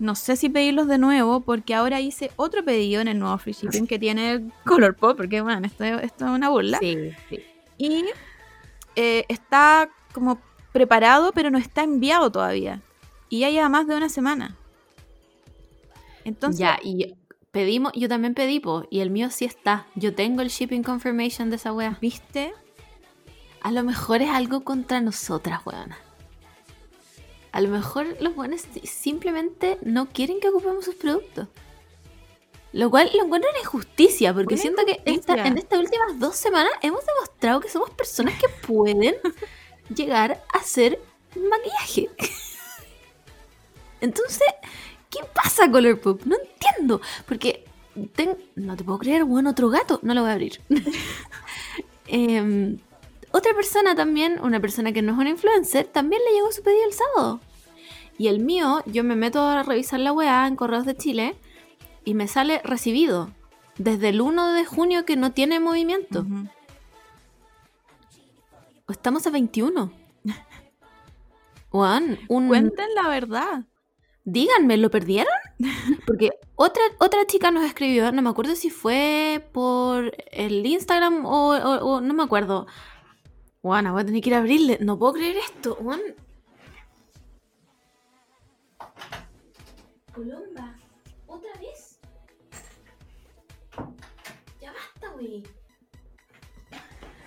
No 0.00 0.16
sé 0.16 0.34
si 0.34 0.48
pedirlos 0.48 0.88
de 0.88 0.98
nuevo 0.98 1.42
porque 1.42 1.72
ahora 1.72 2.00
hice 2.00 2.32
otro 2.34 2.64
pedido 2.64 3.00
en 3.00 3.06
el 3.06 3.20
nuevo 3.20 3.38
free 3.38 3.52
shipping 3.52 3.86
que 3.86 4.00
tiene 4.00 4.50
Colourpop, 4.64 5.16
porque 5.16 5.40
bueno, 5.40 5.64
esto, 5.64 5.84
esto 5.84 6.24
es 6.24 6.30
una 6.32 6.48
burla. 6.48 6.78
Sí, 6.80 7.12
sí. 7.28 7.44
Y 7.78 8.06
eh, 8.96 9.24
está 9.28 9.88
como 10.12 10.40
preparado, 10.72 11.30
pero 11.30 11.48
no 11.50 11.58
está 11.58 11.84
enviado 11.84 12.32
todavía. 12.32 12.82
Y 13.28 13.40
ya 13.40 13.50
lleva 13.50 13.68
más 13.68 13.86
de 13.86 13.96
una 13.96 14.08
semana. 14.08 14.56
Entonces, 16.24 16.58
ya, 16.60 16.78
y 16.82 17.14
pedimos, 17.52 17.92
yo 17.94 18.08
también 18.08 18.34
pedí, 18.34 18.60
po, 18.60 18.86
y 18.90 19.00
el 19.00 19.10
mío 19.10 19.30
sí 19.30 19.44
está. 19.44 19.86
Yo 19.94 20.14
tengo 20.14 20.42
el 20.42 20.48
shipping 20.48 20.82
confirmation 20.82 21.50
de 21.50 21.56
esa 21.56 21.72
wea. 21.72 21.98
¿viste? 22.00 22.52
A 23.60 23.70
lo 23.72 23.82
mejor 23.82 24.22
es 24.22 24.30
algo 24.30 24.62
contra 24.62 25.00
nosotras, 25.00 25.60
weona. 25.64 25.98
A 27.52 27.60
lo 27.60 27.68
mejor 27.70 28.06
los 28.20 28.34
buenos 28.34 28.62
simplemente 28.84 29.78
no 29.82 30.06
quieren 30.08 30.38
que 30.40 30.48
ocupemos 30.50 30.84
sus 30.84 30.94
productos. 30.94 31.48
Lo 32.72 32.90
cual 32.90 33.10
lo 33.14 33.24
encuentro 33.24 33.50
una 33.50 33.60
injusticia, 33.60 34.34
porque 34.34 34.56
siento 34.58 34.84
que 34.84 34.92
esta- 35.06 35.32
en 35.48 35.58
estas 35.58 35.78
últimas 35.80 36.18
dos 36.18 36.36
semanas 36.36 36.70
hemos 36.82 37.00
demostrado 37.06 37.60
que 37.60 37.70
somos 37.70 37.88
personas 37.90 38.34
que 38.38 38.48
pueden 38.66 39.14
llegar 39.94 40.44
a 40.52 40.58
hacer 40.58 41.00
maquillaje. 41.34 42.10
Entonces, 44.00 44.48
¿qué 45.10 45.20
pasa, 45.34 45.70
Colourpop? 45.70 46.24
No 46.24 46.36
entiendo. 46.36 47.00
Porque 47.26 47.64
ten- 48.14 48.36
no 48.56 48.76
te 48.76 48.84
puedo 48.84 48.98
creer, 48.98 49.24
bueno, 49.24 49.50
otro 49.50 49.68
gato. 49.68 49.98
No 50.02 50.14
lo 50.14 50.22
voy 50.22 50.30
a 50.30 50.34
abrir. 50.34 50.60
Em, 52.10 52.78
otra 53.32 53.52
persona 53.52 53.94
también, 53.94 54.40
una 54.42 54.60
persona 54.60 54.92
que 54.92 55.02
no 55.02 55.12
es 55.12 55.18
una 55.18 55.28
influencer, 55.28 55.86
también 55.86 56.22
le 56.26 56.34
llegó 56.34 56.50
su 56.52 56.62
pedido 56.62 56.86
el 56.86 56.94
sábado. 56.94 57.40
Y 58.16 58.28
el 58.28 58.40
mío, 58.40 58.82
yo 58.86 59.04
me 59.04 59.14
meto 59.14 59.42
a 59.42 59.62
revisar 59.62 60.00
la 60.00 60.12
weá 60.12 60.46
en 60.46 60.56
Correos 60.56 60.86
de 60.86 60.96
Chile 60.96 61.36
y 62.06 62.14
me 62.14 62.26
sale 62.26 62.62
recibido. 62.64 63.30
Desde 63.76 64.08
el 64.08 64.22
1 64.22 64.54
de 64.54 64.64
junio 64.64 65.04
que 65.04 65.16
no 65.16 65.32
tiene 65.32 65.60
movimiento. 65.60 66.24
Estamos 68.88 69.26
a 69.26 69.30
21. 69.30 69.92
Juan, 71.70 72.18
un... 72.28 72.48
Cuenten 72.48 72.94
la 72.94 73.08
verdad. 73.08 73.64
Díganme, 74.30 74.76
¿lo 74.76 74.90
perdieron? 74.90 75.32
Porque 76.06 76.30
otra, 76.54 76.82
otra 77.00 77.26
chica 77.26 77.50
nos 77.50 77.64
escribió, 77.64 78.12
no 78.12 78.20
me 78.20 78.28
acuerdo 78.28 78.54
si 78.56 78.68
fue 78.68 79.48
por 79.52 80.14
el 80.30 80.66
Instagram 80.66 81.24
o, 81.24 81.56
o- 81.56 81.84
o 81.96 82.00
no 82.02 82.12
me 82.12 82.22
acuerdo. 82.24 82.66
Juana, 83.62 83.92
voy 83.92 84.02
a 84.02 84.04
tener 84.04 84.20
que 84.22 84.28
ir 84.28 84.34
a 84.34 84.38
abrirle. 84.38 84.78
No 84.82 84.98
puedo 84.98 85.14
creer 85.14 85.36
esto, 85.38 85.76
Juan. 85.76 86.00
Colomba, 90.14 90.74
¿otra 91.26 91.50
vez? 91.60 91.98
Ya 94.60 94.72
basta, 94.72 95.08
güey. 95.14 95.42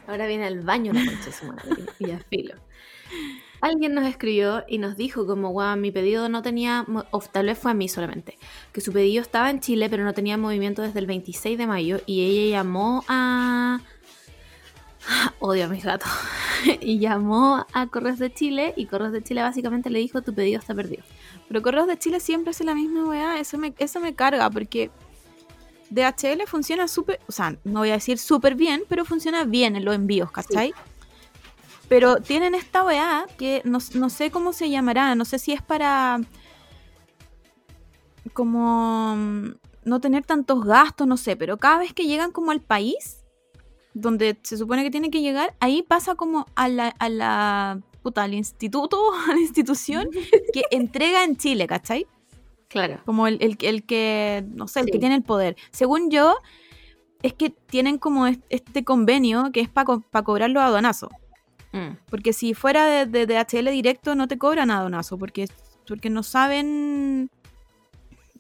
Ahora 0.08 0.28
viene 0.28 0.46
al 0.46 0.60
baño 0.62 0.94
la 0.94 1.04
concha 1.06 1.26
de 1.26 1.32
su 1.32 1.46
madre. 1.46 1.86
Y 2.00 2.08
ya 2.08 2.20
filo. 2.30 2.56
Alguien 3.62 3.94
nos 3.94 4.06
escribió 4.08 4.64
y 4.68 4.80
nos 4.80 4.98
dijo 4.98 5.28
como, 5.28 5.50
guau, 5.50 5.78
mi 5.78 5.92
pedido 5.92 6.30
no 6.30 6.42
tenía, 6.42 6.86
o 7.12 7.20
tal 7.20 7.46
vez 7.46 7.58
fue 7.58 7.72
a 7.72 7.74
mí 7.76 7.88
solamente, 7.88 8.38
que 8.74 8.82
su 8.82 8.92
pedido 8.92 9.22
estaba 9.22 9.50
en 9.50 9.60
Chile 9.60 9.88
pero 9.90 10.04
no 10.04 10.14
tenía 10.14 10.36
movimiento 10.38 10.82
desde 10.82 11.00
el 11.00 11.06
26 11.06 11.58
de 11.58 11.68
mayo 11.68 12.02
y 12.06 12.22
ella 12.24 12.58
llamó 12.58 13.04
a... 13.08 13.80
Odio 15.40 15.66
a 15.66 15.68
mis 15.68 15.84
gatos. 15.84 16.10
y 16.82 17.00
llamó 17.00 17.66
a 17.74 17.88
Correos 17.88 18.20
de 18.20 18.34
Chile 18.34 18.74
y 18.76 18.86
Correos 18.86 19.12
de 19.12 19.24
Chile 19.24 19.42
básicamente 19.42 19.90
le 19.90 20.00
dijo, 20.00 20.22
tu 20.22 20.34
pedido 20.34 20.60
está 20.60 20.74
perdido. 20.74 21.04
Pero 21.48 21.62
Correos 21.62 21.88
de 21.88 21.98
Chile 21.98 22.20
siempre 22.20 22.52
hace 22.52 22.64
la 22.64 22.76
misma 22.76 23.06
weá. 23.06 23.40
Eso 23.40 23.58
me, 23.58 23.74
eso 23.78 24.00
me 24.00 24.14
carga 24.14 24.50
porque 24.50 24.92
DHL 25.90 26.48
funciona 26.48 26.88
súper, 26.88 27.20
o 27.28 27.32
sea, 27.32 27.58
no 27.64 27.80
voy 27.80 27.90
a 27.90 27.94
decir 27.94 28.18
súper 28.18 28.56
bien, 28.56 28.84
pero 28.88 29.06
funciona 29.06 29.44
bien 29.44 29.76
en 29.76 29.84
los 29.84 29.94
envíos, 29.94 30.32
¿cachai? 30.32 30.74
Pero 31.92 32.16
tienen 32.22 32.56
esta 32.56 32.86
weá 32.86 33.26
que 33.38 33.62
no, 33.66 33.80
no 33.96 34.10
sé 34.10 34.32
cómo 34.32 34.54
se 34.54 34.70
llamará, 34.70 35.14
no 35.14 35.26
sé 35.26 35.38
si 35.40 35.52
es 35.52 35.62
para 35.62 36.22
como 38.34 39.16
mm, 39.18 39.48
no 39.86 40.00
tener 40.00 40.24
tantos 40.26 40.64
gastos, 40.64 41.06
no 41.06 41.18
sé, 41.18 41.36
pero 41.36 41.58
cada 41.58 41.80
vez 41.80 41.94
que 41.94 42.06
llegan 42.08 42.32
como 42.32 42.52
al 42.52 42.62
país, 42.62 43.24
donde 43.94 44.38
se 44.44 44.58
supone 44.58 44.84
que 44.84 44.92
tiene 44.92 45.10
que 45.12 45.22
llegar, 45.22 45.54
ahí 45.60 45.84
pasa 45.84 46.16
como 46.16 46.46
a 46.56 46.70
la, 46.70 46.88
a 47.00 47.10
la 47.10 47.82
puta, 48.02 48.24
al 48.24 48.34
instituto, 48.36 48.98
a 49.30 49.34
la 49.34 49.42
institución 49.42 50.08
que 50.54 50.64
entrega 50.72 51.24
en 51.24 51.36
Chile, 51.36 51.68
¿cachai? 51.68 52.08
Claro. 52.70 53.02
Como 53.06 53.28
el, 53.28 53.38
el- 53.42 53.58
el 53.62 53.84
que, 53.84 54.46
no 54.54 54.68
sé, 54.70 54.80
el 54.80 54.86
Sí. 54.86 54.92
que 54.94 55.00
tiene 55.00 55.16
el 55.16 55.24
poder. 55.24 55.58
Según 55.72 56.10
yo, 56.10 56.38
es 57.22 57.34
que 57.34 57.50
tienen 57.50 57.98
como 57.98 58.28
est- 58.28 58.42
este 58.50 58.86
convenio 58.86 59.52
que 59.52 59.60
es 59.60 59.68
para 59.68 60.24
cobrar 60.24 60.50
los 60.52 60.64
aduanazos. 60.64 61.10
Mm. 61.72 61.98
Porque 62.10 62.34
si 62.34 62.54
fuera 62.54 62.86
de, 62.86 63.06
de 63.06 63.26
DHL 63.26 63.70
directo, 63.72 64.16
no 64.16 64.28
te 64.28 64.38
cobran 64.38 64.72
aduanazo, 64.72 65.18
porque, 65.18 65.48
porque 65.88 66.10
no 66.10 66.22
saben. 66.24 67.30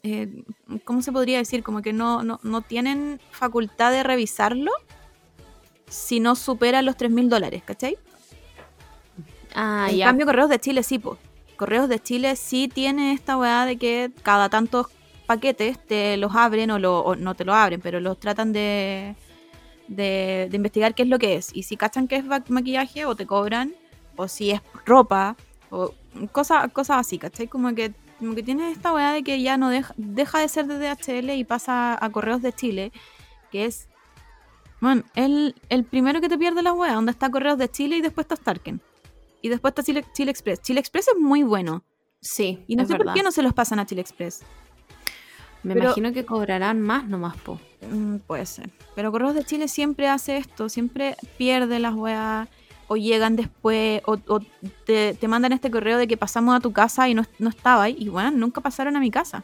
eh, 0.03 0.43
¿Cómo 0.83 1.01
se 1.01 1.11
podría 1.11 1.37
decir? 1.37 1.63
Como 1.63 1.81
que 1.81 1.93
no, 1.93 2.23
no, 2.23 2.39
no 2.43 2.61
tienen 2.61 3.19
facultad 3.31 3.91
de 3.91 4.03
revisarlo 4.03 4.71
si 5.87 6.19
no 6.19 6.35
supera 6.35 6.81
los 6.81 6.95
3 6.97 7.11
mil 7.11 7.29
dólares, 7.29 7.63
¿cachai? 7.65 7.97
Ah, 9.53 9.87
en 9.89 9.97
ya. 9.97 10.05
cambio, 10.07 10.25
Correos 10.25 10.49
de 10.49 10.59
Chile 10.59 10.83
sí, 10.83 10.99
po. 10.99 11.17
Correos 11.57 11.89
de 11.89 11.99
Chile 12.01 12.35
sí 12.35 12.67
tiene 12.73 13.13
esta 13.13 13.37
weá 13.37 13.65
de 13.65 13.77
que 13.77 14.11
cada 14.23 14.49
tantos 14.49 14.87
paquetes 15.25 15.77
te 15.85 16.17
los 16.17 16.35
abren 16.35 16.71
o, 16.71 16.79
lo- 16.79 16.99
o 17.01 17.15
no 17.15 17.35
te 17.35 17.45
lo 17.45 17.53
abren, 17.53 17.81
pero 17.81 17.99
los 17.99 18.19
tratan 18.19 18.51
de, 18.53 19.15
de, 19.95 20.47
de 20.49 20.55
investigar 20.55 20.95
qué 20.95 21.03
es 21.03 21.09
lo 21.09 21.19
que 21.19 21.35
es. 21.35 21.51
Y 21.55 21.63
si 21.63 21.77
cachan 21.77 22.07
que 22.07 22.15
es 22.17 22.25
ma- 22.25 22.43
maquillaje 22.49 23.05
o 23.05 23.15
te 23.15 23.25
cobran, 23.25 23.73
o 24.15 24.27
si 24.27 24.51
es 24.51 24.61
ropa, 24.85 25.35
o 25.69 25.93
cosas 26.31 26.71
cosas 26.71 26.97
así, 26.99 27.17
¿cachai? 27.17 27.47
Como 27.47 27.73
que, 27.75 27.93
como 28.19 28.35
que 28.35 28.43
tiene 28.43 28.71
esta 28.71 28.93
weá 28.93 29.11
de 29.13 29.23
que 29.23 29.41
ya 29.41 29.57
no 29.57 29.69
deja, 29.69 29.93
deja 29.97 30.39
de 30.39 30.47
ser 30.49 30.67
de 30.67 30.77
DHL 30.77 31.29
y 31.31 31.43
pasa 31.43 31.97
a 32.03 32.09
Correos 32.09 32.41
de 32.41 32.53
Chile, 32.53 32.91
que 33.51 33.65
es... 33.65 33.87
Bueno, 34.79 35.03
el, 35.13 35.53
el 35.69 35.83
primero 35.83 36.21
que 36.21 36.29
te 36.29 36.37
pierde 36.39 36.63
la 36.63 36.73
weá, 36.73 36.93
donde 36.93 37.11
está 37.11 37.29
Correos 37.29 37.57
de 37.57 37.69
Chile 37.69 37.97
y 37.97 38.01
después 38.01 38.25
está 38.25 38.35
Starken. 38.35 38.81
Y 39.43 39.49
después 39.49 39.71
está 39.71 39.83
Chile, 39.83 40.03
Chile 40.13 40.31
Express. 40.31 40.61
Chile 40.61 40.79
Express 40.79 41.07
es 41.09 41.19
muy 41.19 41.43
bueno. 41.43 41.83
Sí, 42.19 42.63
Y 42.67 42.75
no 42.75 42.83
es 42.83 42.89
sé 42.89 42.95
por 42.95 43.13
qué 43.13 43.23
no 43.23 43.31
se 43.31 43.41
los 43.43 43.53
pasan 43.53 43.79
a 43.79 43.85
Chile 43.85 44.01
Express. 44.01 44.41
Me 45.63 45.73
pero- 45.73 45.85
imagino 45.87 46.11
que 46.13 46.25
cobrarán 46.25 46.81
más 46.81 47.07
nomás, 47.07 47.37
po. 47.37 47.59
Mm, 47.91 48.17
puede 48.17 48.45
ser. 48.45 48.69
Pero 48.95 49.11
Correos 49.11 49.35
de 49.35 49.43
Chile 49.43 49.67
siempre 49.67 50.07
hace 50.07 50.37
esto. 50.37 50.69
Siempre 50.69 51.15
pierde 51.37 51.79
las 51.79 51.93
weas. 51.93 52.47
O 52.87 52.97
llegan 52.97 53.35
después. 53.35 54.01
O, 54.05 54.17
o 54.27 54.39
te, 54.85 55.13
te 55.13 55.27
mandan 55.27 55.53
este 55.53 55.71
correo 55.71 55.97
de 55.97 56.07
que 56.07 56.17
pasamos 56.17 56.55
a 56.55 56.59
tu 56.59 56.71
casa 56.73 57.07
y 57.09 57.13
no, 57.13 57.23
no 57.39 57.49
estaba 57.49 57.83
ahí. 57.83 57.95
Y 57.97 58.09
bueno, 58.09 58.31
nunca 58.31 58.59
pasaron 58.61 58.95
a 58.95 58.99
mi 58.99 59.11
casa. 59.11 59.43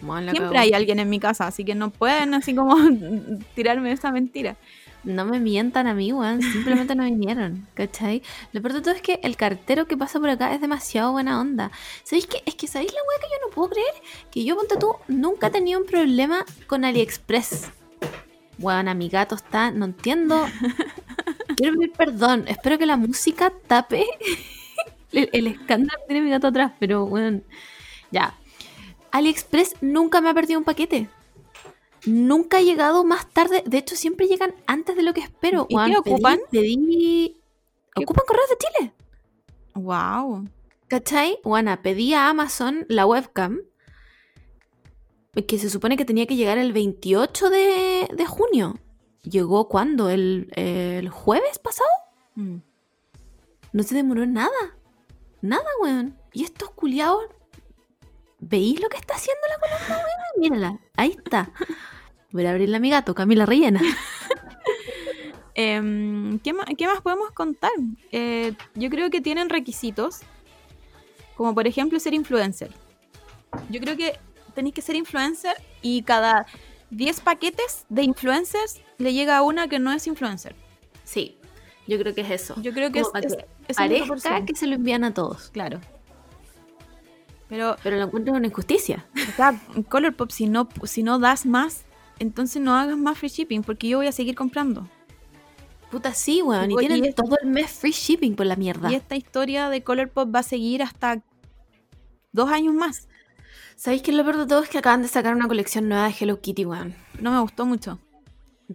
Bueno, 0.00 0.30
Siempre 0.30 0.58
hay 0.58 0.72
alguien 0.72 1.00
en 1.00 1.08
mi 1.10 1.18
casa. 1.18 1.46
Así 1.48 1.64
que 1.64 1.74
no 1.74 1.90
pueden 1.90 2.32
así 2.34 2.54
como 2.54 2.76
tirarme 3.54 3.92
esa 3.92 4.10
mentira. 4.12 4.56
No 5.04 5.24
me 5.24 5.38
mientan 5.38 5.86
a 5.86 5.94
mí, 5.94 6.12
weón. 6.12 6.42
Simplemente 6.42 6.94
no 6.94 7.04
vinieron, 7.04 7.66
¿cachai? 7.74 8.22
Lo 8.52 8.60
peor 8.60 8.74
de 8.74 8.80
todo 8.80 8.94
es 8.94 9.02
que 9.02 9.20
el 9.22 9.36
cartero 9.36 9.86
que 9.86 9.96
pasa 9.96 10.18
por 10.18 10.28
acá 10.28 10.52
es 10.52 10.60
demasiado 10.60 11.12
buena 11.12 11.40
onda. 11.40 11.70
¿Sabéis 12.04 12.26
qué? 12.26 12.42
Es 12.46 12.54
que 12.54 12.66
¿sabéis 12.66 12.92
la 12.92 13.00
weá 13.00 13.20
que 13.20 13.28
yo 13.28 13.46
no 13.46 13.54
puedo 13.54 13.70
creer? 13.70 13.94
Que 14.30 14.44
yo, 14.44 14.56
ponte 14.56 14.76
tú, 14.76 14.94
nunca 15.06 15.46
he 15.46 15.50
tenido 15.50 15.80
un 15.80 15.86
problema 15.86 16.44
con 16.66 16.84
AliExpress. 16.84 17.70
Weón, 18.58 18.88
a 18.88 18.94
mi 18.94 19.08
gato 19.08 19.36
está... 19.36 19.70
No 19.70 19.84
entiendo. 19.84 20.46
Quiero 21.56 21.76
pedir 21.76 21.92
perdón. 21.92 22.44
Espero 22.48 22.76
que 22.76 22.86
la 22.86 22.96
música 22.96 23.52
tape 23.66 24.04
el, 25.12 25.30
el 25.32 25.46
escándalo 25.46 26.00
que 26.00 26.06
tiene 26.08 26.22
mi 26.22 26.30
gato 26.30 26.48
atrás. 26.48 26.72
Pero, 26.80 27.04
weón, 27.04 27.44
ya. 28.10 28.34
AliExpress 29.12 29.76
nunca 29.80 30.20
me 30.20 30.28
ha 30.28 30.34
perdido 30.34 30.58
un 30.58 30.64
paquete. 30.64 31.08
Nunca 32.08 32.58
ha 32.58 32.62
llegado 32.62 33.04
más 33.04 33.28
tarde. 33.32 33.62
De 33.66 33.78
hecho, 33.78 33.96
siempre 33.96 34.26
llegan 34.26 34.54
antes 34.66 34.96
de 34.96 35.02
lo 35.02 35.12
que 35.14 35.20
espero. 35.20 35.66
¿Y 35.68 35.76
qué 35.76 35.96
ocupan? 35.98 36.40
Pedí. 36.50 37.36
¿Qué- 37.94 38.02
Ocupan 38.04 38.24
correos 38.26 38.48
de 38.48 38.56
Chile. 38.56 38.92
Wow. 39.74 40.48
¿Cachai? 40.88 41.38
Bueno, 41.44 41.76
pedí 41.82 42.14
a 42.14 42.28
Amazon 42.30 42.86
la 42.88 43.06
webcam. 43.06 43.60
Que 45.46 45.58
se 45.58 45.70
supone 45.70 45.96
que 45.96 46.04
tenía 46.04 46.26
que 46.26 46.34
llegar 46.36 46.58
el 46.58 46.72
28 46.72 47.50
de, 47.50 48.08
de 48.12 48.26
junio. 48.26 48.78
¿Llegó 49.22 49.68
cuándo? 49.68 50.08
¿El, 50.10 50.50
el 50.56 51.08
jueves 51.10 51.58
pasado? 51.58 51.88
Mm. 52.34 52.56
No 53.72 53.82
se 53.82 53.94
demoró 53.94 54.26
nada. 54.26 54.76
Nada, 55.42 55.66
weón. 55.82 56.18
Y 56.32 56.42
estos 56.44 56.70
culiados. 56.70 57.24
¿Veis 58.40 58.80
lo 58.80 58.88
que 58.88 58.96
está 58.96 59.14
haciendo 59.14 59.40
la 59.48 59.58
Colomba, 59.58 59.96
weón? 60.04 60.40
Mírala. 60.40 60.80
Ahí 60.96 61.10
está. 61.10 61.52
Voy 62.30 62.44
a 62.46 62.50
abrirle 62.50 62.76
a 62.76 62.80
mi 62.80 62.90
gato, 62.90 63.14
Camila 63.14 63.46
Rellena. 63.46 63.80
Em, 65.60 66.38
¿qué, 66.38 66.52
ma- 66.52 66.64
qué 66.76 66.86
más 66.86 67.00
podemos 67.00 67.32
contar? 67.32 67.72
Eh, 68.12 68.52
yo 68.76 68.90
creo 68.90 69.10
que 69.10 69.20
tienen 69.20 69.48
requisitos, 69.48 70.20
como 71.36 71.52
por 71.52 71.66
ejemplo 71.66 71.98
ser 71.98 72.14
influencer. 72.14 72.70
Yo 73.68 73.80
creo 73.80 73.96
que 73.96 74.16
tenéis 74.54 74.74
que 74.76 74.82
ser 74.82 74.94
influencer 74.94 75.56
y 75.82 76.02
cada 76.02 76.46
10 76.90 77.20
paquetes 77.22 77.86
de 77.88 78.02
influencers 78.04 78.80
le 78.98 79.12
llega 79.12 79.36
a 79.36 79.42
una 79.42 79.66
que 79.66 79.80
no 79.80 79.90
es 79.92 80.06
influencer. 80.06 80.54
Sí, 81.02 81.36
yo 81.88 81.98
creo 81.98 82.14
que 82.14 82.20
es 82.20 82.30
eso. 82.30 82.54
Yo 82.62 82.72
creo 82.72 82.92
que 82.92 83.00
es, 83.00 83.08
Como 83.08 83.18
es- 83.18 83.34
que 83.34 83.44
es 83.66 83.76
Parezca 83.76 84.44
que 84.44 84.54
se 84.54 84.68
lo 84.68 84.76
envían 84.76 85.02
a 85.02 85.12
todos. 85.12 85.50
Claro. 85.50 85.80
Pero, 87.48 87.74
Pero 87.82 87.96
lo 87.96 88.04
encuentro 88.04 88.32
una 88.32 88.46
injusticia. 88.46 89.06
o 89.28 89.32
sea, 89.34 89.60
Colourpop, 89.88 90.30
si 90.30 90.46
no, 90.46 90.68
si 90.84 91.02
no 91.02 91.18
das 91.18 91.46
más, 91.46 91.84
entonces 92.18 92.60
no 92.62 92.74
hagas 92.74 92.96
más 92.98 93.18
free 93.18 93.28
shipping, 93.28 93.62
porque 93.62 93.88
yo 93.88 93.98
voy 93.98 94.06
a 94.06 94.12
seguir 94.12 94.34
comprando. 94.34 94.88
Puta, 95.90 96.12
sí, 96.12 96.42
weón. 96.42 96.70
Y, 96.70 96.74
Oye, 96.74 96.86
tienen 96.88 97.04
y 97.10 97.12
todo 97.14 97.36
el 97.42 97.48
mes 97.48 97.70
free 97.70 97.92
shipping 97.92 98.36
por 98.36 98.46
la 98.46 98.56
mierda. 98.56 98.90
Y 98.92 98.94
esta 98.94 99.16
historia 99.16 99.68
de 99.70 99.82
Colourpop 99.82 100.34
va 100.34 100.40
a 100.40 100.42
seguir 100.42 100.82
hasta 100.82 101.22
dos 102.32 102.50
años 102.50 102.74
más. 102.74 103.08
¿Sabéis 103.76 104.02
que 104.02 104.12
lo 104.12 104.22
peor 104.24 104.36
de 104.38 104.46
todo 104.46 104.62
es 104.62 104.68
que 104.68 104.78
acaban 104.78 105.02
de 105.02 105.08
sacar 105.08 105.34
una 105.34 105.48
colección 105.48 105.88
nueva 105.88 106.08
de 106.08 106.14
Hello 106.18 106.40
Kitty, 106.40 106.66
weón? 106.66 106.94
No 107.20 107.30
me 107.32 107.40
gustó 107.40 107.64
mucho. 107.64 107.98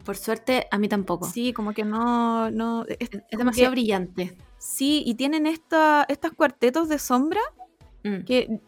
Por 0.06 0.18
suerte, 0.18 0.66
a 0.72 0.78
mí 0.80 0.88
tampoco. 0.90 1.28
Sí, 1.30 1.54
como 1.54 1.74
que 1.74 1.84
no. 1.84 2.50
no 2.50 2.84
es, 2.88 3.10
demasiado 3.32 3.70
que- 3.72 3.76
brillante. 3.76 4.36
Sí, 4.58 5.04
y 5.06 5.14
tienen 5.16 5.46
esta, 5.46 6.06
estos 6.08 6.32
cuartetos 6.34 6.88
de 6.90 6.98
sombra 6.98 7.42
Mm. 8.06 8.24
que 8.26 8.60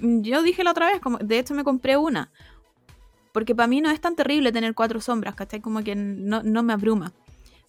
yo 0.00 0.42
dije 0.42 0.62
la 0.64 0.70
otra 0.70 0.86
vez, 0.86 1.00
como 1.00 1.18
de 1.18 1.38
hecho 1.38 1.52
me 1.54 1.64
compré 1.64 1.96
una. 1.96 2.30
Porque 3.32 3.54
para 3.54 3.66
mí 3.66 3.80
no 3.80 3.90
es 3.90 4.00
tan 4.00 4.14
terrible 4.14 4.52
tener 4.52 4.74
cuatro 4.74 5.00
sombras, 5.00 5.34
¿cachai? 5.34 5.60
Como 5.60 5.82
que 5.82 5.94
no, 5.94 6.42
no 6.42 6.62
me 6.62 6.72
abruma. 6.74 7.12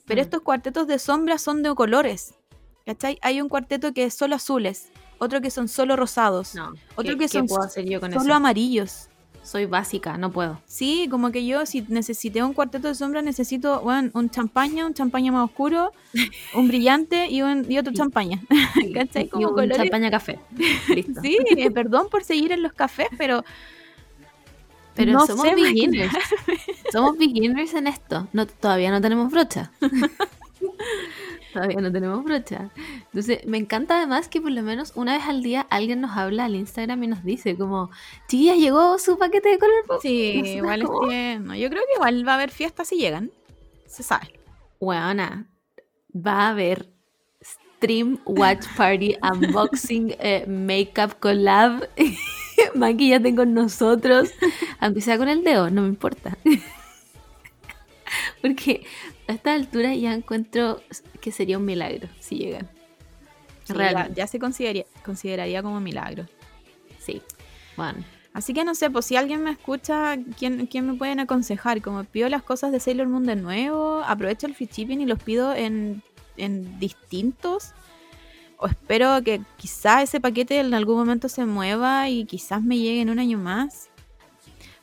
Pero 0.06 0.20
Mm. 0.20 0.24
estos 0.24 0.42
cuartetos 0.42 0.88
de 0.88 1.00
sombras 1.00 1.42
son 1.42 1.64
de 1.64 1.74
colores, 1.74 2.34
¿cachai? 2.86 3.18
Hay 3.22 3.40
un 3.42 3.48
cuarteto 3.50 3.94
que 3.94 4.04
es 4.04 4.14
solo 4.14 4.36
azules, 4.36 4.90
otro 5.20 5.40
que 5.42 5.50
son 5.50 5.68
solo 5.70 5.96
rosados, 5.96 6.54
No. 6.56 6.74
Otro 6.96 7.14
¿Qué, 7.14 7.18
que 7.20 7.28
son 7.30 7.48
puedo 7.48 7.64
hacer 7.64 7.86
yo 7.86 8.00
con 8.02 8.12
solo 8.12 8.26
eso? 8.26 8.34
amarillos. 8.34 9.08
Soy 9.42 9.66
básica, 9.66 10.18
no 10.18 10.32
puedo. 10.32 10.62
Sí, 10.66 11.08
como 11.12 11.30
que 11.32 11.46
yo 11.46 11.66
si 11.66 11.82
necesité 11.90 12.42
un 12.42 12.54
cuarteto 12.54 12.88
de 12.88 12.96
sombra 12.96 13.22
necesito 13.22 13.82
bueno, 13.82 14.10
un 14.14 14.30
champaña, 14.30 14.86
un 14.86 14.94
champaña 14.94 15.34
más 15.34 15.44
oscuro, 15.44 15.92
un 16.56 16.68
brillante 16.70 17.28
y, 17.30 17.42
un, 17.42 17.70
y 17.70 17.78
otro 17.78 17.92
Sí. 17.92 17.98
champaña. 17.98 18.42
¿Cachai? 18.94 19.24
Y 19.26 19.28
Como 19.30 19.48
un 19.50 19.54
colores- 19.54 19.78
champaña 19.78 20.10
café. 20.12 20.40
Listo. 20.96 21.20
Sí, 21.22 21.38
eh, 21.58 21.72
perdón 21.72 22.08
por 22.10 22.24
seguir 22.24 22.52
en 22.54 22.62
los 22.64 22.72
cafés, 22.74 23.08
pero 23.18 23.44
Pero 24.96 25.14
no 25.14 25.26
somos 25.26 25.44
beginners. 25.44 26.14
somos 26.92 27.18
beginners 27.18 27.74
en 27.74 27.88
esto. 27.88 28.28
No, 28.34 28.46
todavía 28.46 28.92
no 28.92 29.02
tenemos 29.02 29.32
brocha. 29.32 29.72
todavía 31.54 31.82
no 31.82 31.92
tenemos 31.92 32.24
brocha. 32.24 32.72
Entonces, 33.06 33.46
me 33.46 33.58
encanta 33.58 33.98
además 33.98 34.28
que 34.28 34.42
por 34.42 34.52
lo 34.52 34.62
menos 34.62 34.94
una 34.96 35.14
vez 35.18 35.26
al 35.28 35.44
día 35.44 35.68
alguien 35.70 36.02
nos 36.02 36.18
habla 36.18 36.46
al 36.46 36.56
Instagram 36.56 37.04
y 37.04 37.08
nos 37.08 37.24
dice 37.24 37.56
como, 37.58 37.92
chiquillas, 38.28 38.58
llegó 38.58 38.98
su 39.00 39.18
paquete 39.18 39.50
de 39.50 39.60
color 39.60 39.86
pop. 39.88 40.00
Sí, 40.02 40.42
igual 40.46 40.82
es 40.82 40.88
como, 40.88 41.08
que 41.08 41.40
no, 41.42 41.56
yo 41.56 41.70
creo 41.70 41.84
que 41.84 41.94
igual 41.96 42.28
va 42.28 42.34
a 42.34 42.36
haber 42.36 42.52
fiestas 42.52 42.88
si 42.88 42.98
llegan. 42.98 43.32
Se 43.86 44.04
sabe. 44.04 44.40
Weona, 44.80 45.48
va 46.16 46.48
a 46.48 46.50
haber 46.50 46.90
stream, 47.84 48.20
watch 48.26 48.66
party, 48.78 49.16
unboxing, 49.22 50.16
eh, 50.20 50.46
makeup 50.48 51.20
collab, 51.20 51.88
maquillate 52.76 53.36
con 53.36 53.54
nosotros, 53.54 54.32
aunque 54.80 55.02
sea 55.02 55.18
con 55.18 55.30
el 55.30 55.44
dedo, 55.44 55.70
no 55.70 55.82
me 55.84 55.88
importa. 55.88 56.38
Porque 58.42 58.86
a 59.28 59.34
esta 59.34 59.54
altura 59.54 59.96
ya 59.96 60.14
encuentro 60.14 60.82
que 61.22 61.32
sería 61.32 61.58
un 61.58 61.66
milagro 61.66 62.10
si 62.20 62.38
llegan. 62.38 62.70
Sí, 63.64 63.74
Realmente. 63.74 64.10
ya, 64.10 64.16
ya 64.24 64.28
se 64.28 64.40
consideraría, 64.40 64.86
consideraría 65.06 65.64
como 65.64 65.80
milagro. 65.80 66.28
Sí. 67.00 67.22
Bueno, 67.78 68.04
Así 68.34 68.54
que 68.54 68.64
no 68.66 68.74
sé, 68.74 68.90
pues 68.90 69.06
si 69.06 69.16
alguien 69.16 69.44
me 69.44 69.52
escucha, 69.52 70.18
¿quién, 70.38 70.66
quién 70.66 70.88
me 70.88 70.96
pueden 70.96 71.20
aconsejar? 71.20 71.82
Como 71.82 72.04
pido 72.04 72.30
las 72.30 72.42
cosas 72.42 72.72
de 72.72 72.80
Sailor 72.80 73.08
Moon 73.08 73.26
de 73.26 73.36
nuevo, 73.36 74.02
aprovecho 74.06 74.48
el 74.48 74.56
free 74.56 74.68
shipping 74.72 75.02
y 75.02 75.06
los 75.06 75.22
pido 75.22 75.54
en, 75.54 76.02
en 76.38 76.80
distintos. 76.80 77.74
O 78.64 78.68
espero 78.68 79.22
que 79.26 79.42
quizás 79.58 80.04
ese 80.04 80.22
paquete 80.22 80.58
en 80.62 80.74
algún 80.74 80.96
momento 80.96 81.28
se 81.28 81.46
mueva 81.46 82.08
y 82.08 82.24
quizás 82.24 82.64
me 82.64 82.78
llegue 82.78 83.02
en 83.02 83.10
un 83.10 83.20
año 83.20 83.38
más. 83.38 83.90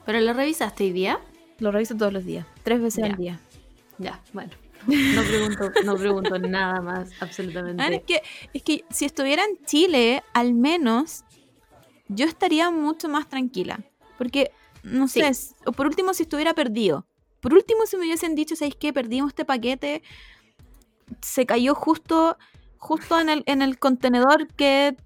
¿pero 0.05 0.21
lo 0.21 0.35
revisaste 0.35 0.85
hoy 0.85 0.93
día? 0.93 1.19
Lo 1.61 1.71
reviso 1.71 1.95
todos 1.97 2.13
los 2.13 2.25
días, 2.27 2.45
tres 2.63 2.81
veces 2.83 3.05
Ya. 3.05 3.11
al 3.11 3.17
día. 3.17 3.41
Ya, 3.99 4.21
bueno. 4.35 4.51
No 4.87 5.23
pregunto, 5.25 5.73
no 5.85 5.97
pregunto 5.97 6.39
nada 6.39 6.81
más, 6.83 7.11
absolutamente. 7.21 7.83
Ah, 7.83 7.89
es, 7.89 8.03
que, 8.03 8.23
es 8.53 8.63
que 8.63 8.85
si 8.91 9.07
estuviera 9.07 9.45
en 9.45 9.65
Chile, 9.65 10.23
al 10.35 10.53
menos 10.53 11.25
yo 12.09 12.27
estaría 12.27 12.71
mucho 12.71 13.09
más 13.09 13.29
tranquila. 13.31 13.81
Porque, 14.19 14.51
no 14.83 15.07
Sí. 15.09 15.21
sé, 15.33 15.55
o 15.65 15.73
por 15.73 15.87
último, 15.87 16.13
si 16.13 16.25
estuviera 16.25 16.53
perdido. 16.55 17.07
Por 17.41 17.55
último, 17.55 17.87
si 17.87 17.97
me 17.97 18.03
hubiesen 18.05 18.35
dicho, 18.35 18.57
¿sabéis 18.57 18.77
qué? 18.77 18.93
Perdimos 18.93 19.31
este 19.31 19.45
paquete, 19.47 20.03
se 21.23 21.47
cayó 21.47 21.75
justo, 21.75 22.37
justo 22.81 23.21
en 23.21 23.29
el, 23.29 23.43
en 23.47 23.63
el 23.63 23.79
contenedor 23.79 24.49
que 24.49 24.97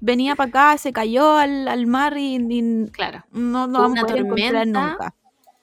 venía 0.00 0.34
para 0.34 0.48
acá, 0.48 0.78
se 0.78 0.92
cayó 0.92 1.36
al, 1.36 1.68
al 1.68 1.86
mar 1.86 2.18
y, 2.18 2.34
y 2.36 2.90
Claro. 2.90 3.24
no, 3.30 3.68
no 3.68 3.80
vamos 3.82 3.98
a 4.00 4.02
poder 4.06 4.22
encontrar 4.26 4.66
nunca. 4.66 5.14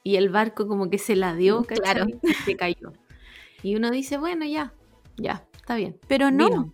y 0.04 0.16
el 0.16 0.30
barco 0.30 0.68
como 0.68 0.90
que 0.90 0.98
se 0.98 1.16
la 1.18 1.36
dio. 1.36 1.64
Claro. 1.64 2.06
Se 2.46 2.56
cayó. 2.56 2.94
Y 3.62 3.76
uno 3.76 3.92
dice, 3.92 4.18
bueno, 4.18 4.46
ya, 4.46 4.74
ya, 5.18 5.44
está 5.56 5.76
bien. 5.76 6.00
Pero 6.08 6.32
no, 6.32 6.48
Vino. 6.48 6.74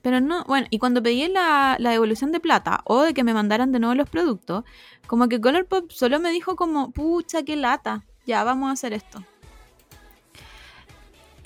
Pero 0.00 0.20
no, 0.20 0.42
bueno, 0.44 0.66
y 0.70 0.78
cuando 0.78 1.00
pedí 1.02 1.28
la, 1.28 1.76
la 1.78 1.90
devolución 1.90 2.32
de 2.32 2.40
plata 2.40 2.80
o 2.84 3.02
de 3.02 3.14
que 3.14 3.22
me 3.22 3.34
mandaran 3.34 3.70
de 3.70 3.78
nuevo 3.78 3.94
los 3.94 4.10
productos, 4.10 4.64
como 5.06 5.28
que 5.28 5.40
Colourpop 5.40 5.92
solo 5.92 6.18
me 6.18 6.30
dijo 6.32 6.56
como, 6.56 6.90
pucha, 6.90 7.44
qué 7.44 7.54
lata, 7.54 8.04
ya 8.26 8.42
vamos 8.42 8.70
a 8.70 8.72
hacer 8.72 8.94
esto. 8.94 9.22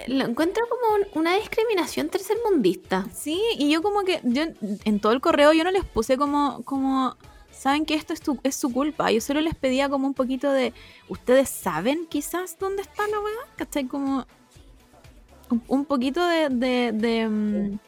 Lo 0.09 0.25
encuentro 0.27 0.65
como 0.69 0.95
un- 0.97 1.07
una 1.21 1.37
discriminación 1.37 2.09
tercermundista. 2.09 3.07
Sí, 3.15 3.41
y 3.59 3.71
yo 3.71 3.83
como 3.83 4.03
que, 4.05 4.21
yo 4.25 4.45
en 4.85 5.01
todo 5.01 5.13
el 5.13 5.21
correo 5.21 5.53
yo 5.53 5.65
no 5.65 5.71
les 5.71 5.85
puse 5.85 6.17
como, 6.19 6.63
como, 6.65 7.17
saben 7.51 7.87
que 7.87 7.95
esto 7.95 8.13
es, 8.13 8.21
tu- 8.21 8.39
es 8.43 8.55
su 8.55 8.71
culpa, 8.73 9.11
yo 9.11 9.21
solo 9.21 9.41
les 9.41 9.55
pedía 9.55 9.89
como 9.89 10.07
un 10.07 10.15
poquito 10.15 10.53
de, 10.53 10.75
¿ustedes 11.09 11.49
saben 11.49 12.07
quizás 12.09 12.59
dónde 12.59 12.83
está 12.83 13.09
la 13.09 13.19
weá? 13.21 13.35
¿Cachai? 13.57 13.87
Como 13.87 14.27
un, 15.51 15.63
un 15.69 15.85
poquito 15.87 16.27
de, 16.27 16.49
de, 16.51 16.93
de, 16.93 17.29
mm, 17.29 17.79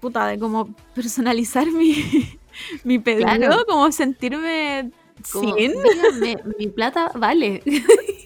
puta, 0.00 0.26
de 0.26 0.38
como 0.38 0.74
personalizar 0.94 1.70
mi, 1.70 1.94
mi 2.84 2.98
pedido, 2.98 3.26
Claro. 3.28 3.64
como 3.66 3.92
sentirme 3.92 4.90
Como, 5.32 5.54
sin, 5.54 5.72
díganme, 5.72 6.36
mi 6.58 6.66
plata 6.68 7.12
vale. 7.14 7.62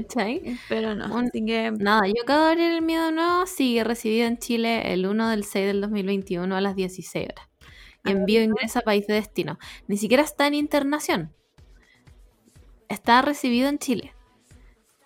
¿Cachai? 0.00 0.56
pero 0.68 0.94
no, 0.94 1.14
Un- 1.14 1.26
así 1.26 1.44
que... 1.44 1.70
Nada, 1.72 2.06
yo 2.06 2.14
acabo 2.22 2.44
de 2.44 2.50
abrir 2.52 2.70
el 2.72 2.82
miedo 2.82 3.10
nuevo, 3.10 3.46
sigue 3.46 3.84
recibido 3.84 4.26
en 4.26 4.38
Chile 4.38 4.92
el 4.92 5.06
1 5.06 5.28
del 5.30 5.44
6 5.44 5.66
del 5.66 5.80
2021 5.80 6.54
a 6.56 6.60
las 6.60 6.74
16 6.76 7.28
horas. 7.32 7.48
Envío 8.04 8.42
ingresa 8.42 8.80
a 8.80 8.82
país 8.82 9.06
de 9.06 9.14
destino. 9.14 9.58
Ni 9.86 9.96
siquiera 9.96 10.22
está 10.24 10.46
en 10.48 10.54
internación. 10.54 11.32
Está 12.88 13.22
recibido 13.22 13.68
en 13.68 13.78
Chile. 13.78 14.12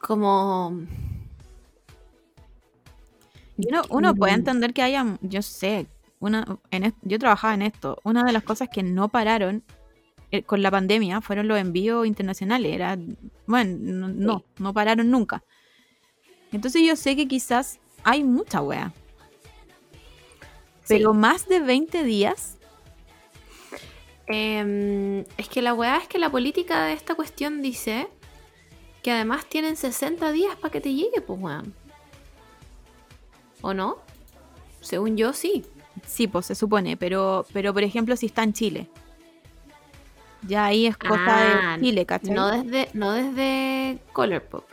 como... 0.00 0.68
Uno, 3.58 3.82
uno 3.90 4.14
puede 4.14 4.32
Mm. 4.32 4.38
entender 4.38 4.72
que 4.74 4.82
haya, 4.82 5.18
yo 5.22 5.40
sé, 5.42 5.86
una, 6.20 6.58
en 6.70 6.94
yo 7.02 7.18
trabajaba 7.18 7.54
en 7.54 7.62
esto. 7.62 7.98
Una 8.04 8.22
de 8.24 8.32
las 8.32 8.42
cosas 8.42 8.68
que 8.72 8.82
no 8.82 9.08
pararon 9.08 9.62
con 10.44 10.62
la 10.62 10.70
pandemia 10.70 11.20
fueron 11.20 11.48
los 11.48 11.58
envíos 11.58 12.06
internacionales. 12.06 12.74
Era, 12.74 12.98
bueno, 13.46 13.76
no, 13.80 14.08
no, 14.08 14.44
no 14.58 14.74
pararon 14.74 15.10
nunca. 15.10 15.42
Entonces 16.52 16.82
yo 16.86 16.96
sé 16.96 17.16
que 17.16 17.28
quizás 17.28 17.78
hay 18.04 18.24
mucha 18.24 18.62
wea. 18.62 18.92
Pero 20.88 21.14
más 21.14 21.48
de 21.48 21.60
20 21.60 22.04
días, 22.04 22.56
Em, 24.26 25.20
es 25.36 25.48
que 25.48 25.62
la 25.62 25.72
weá 25.72 25.98
es 25.98 26.08
que 26.08 26.18
la 26.18 26.30
política 26.30 26.86
de 26.86 26.92
esta 26.94 27.14
cuestión 27.14 27.62
dice 27.62 28.08
que 29.02 29.12
además 29.12 29.46
tienen 29.46 29.76
60 29.76 30.32
días 30.32 30.56
para 30.56 30.72
que 30.72 30.80
te 30.80 30.92
llegue, 30.92 31.20
pues 31.20 31.40
weón. 31.40 31.74
¿O 33.60 33.72
no? 33.72 33.98
Según 34.80 35.16
yo, 35.16 35.32
sí. 35.32 35.64
sí, 36.06 36.26
pues 36.26 36.46
se 36.46 36.54
supone, 36.54 36.96
pero, 36.96 37.46
pero 37.52 37.72
por 37.72 37.84
ejemplo 37.84 38.16
si 38.16 38.26
está 38.26 38.42
en 38.42 38.52
Chile. 38.52 38.88
Ya 40.42 40.66
ahí 40.66 40.86
es 40.86 40.96
cosa 40.96 41.16
Ah, 41.72 41.76
de 41.76 41.82
Chile, 41.84 42.06
¿cachai? 42.06 42.34
No 42.34 42.50
desde, 42.50 42.88
no 42.94 43.12
desde 43.12 43.98
Colourpop. 44.12 44.64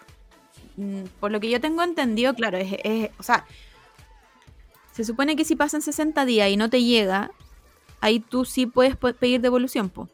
Mm, 0.78 1.04
por 1.20 1.32
lo 1.32 1.40
que 1.40 1.50
yo 1.50 1.60
tengo 1.62 1.84
entendido, 1.84 2.34
claro, 2.34 2.58
es, 2.58 2.76
es- 2.84 3.10
o 3.20 3.24
sea, 3.24 3.46
se 4.92 5.04
supone 5.04 5.36
que 5.36 5.46
si 5.46 5.56
pasan 5.56 5.82
60 5.82 6.26
días 6.26 6.50
y 6.50 6.58
no 6.58 6.70
te 6.70 6.84
llega, 6.84 7.32
ahí 8.02 8.20
tú 8.20 8.46
sí 8.46 8.66
puedes 8.68 8.96
pedir 8.96 9.42
devolución, 9.42 9.90
po, 9.90 10.10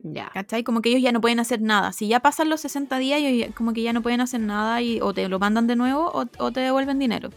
Ya. 0.00 0.30
¿cachai? 0.34 0.64
Como 0.64 0.80
que 0.82 0.90
ellos 0.90 1.00
ya 1.02 1.12
no 1.12 1.20
pueden 1.20 1.40
hacer 1.40 1.60
nada. 1.62 1.92
Si 1.92 2.08
ya 2.08 2.20
pasan 2.20 2.48
los 2.50 2.60
60 2.60 2.98
días, 2.98 3.20
ellos 3.20 3.48
ya- 3.48 3.54
como 3.54 3.72
que 3.72 3.82
ya 3.82 3.92
no 3.92 4.02
pueden 4.02 4.20
hacer 4.20 4.40
nada 4.40 4.82
y 4.82 5.00
o 5.00 5.14
te 5.14 5.28
lo 5.28 5.38
mandan 5.38 5.66
de 5.66 5.76
nuevo 5.76 6.10
o, 6.12 6.24
o 6.38 6.52
te 6.52 6.60
devuelven 6.60 6.98
dinero. 6.98 7.30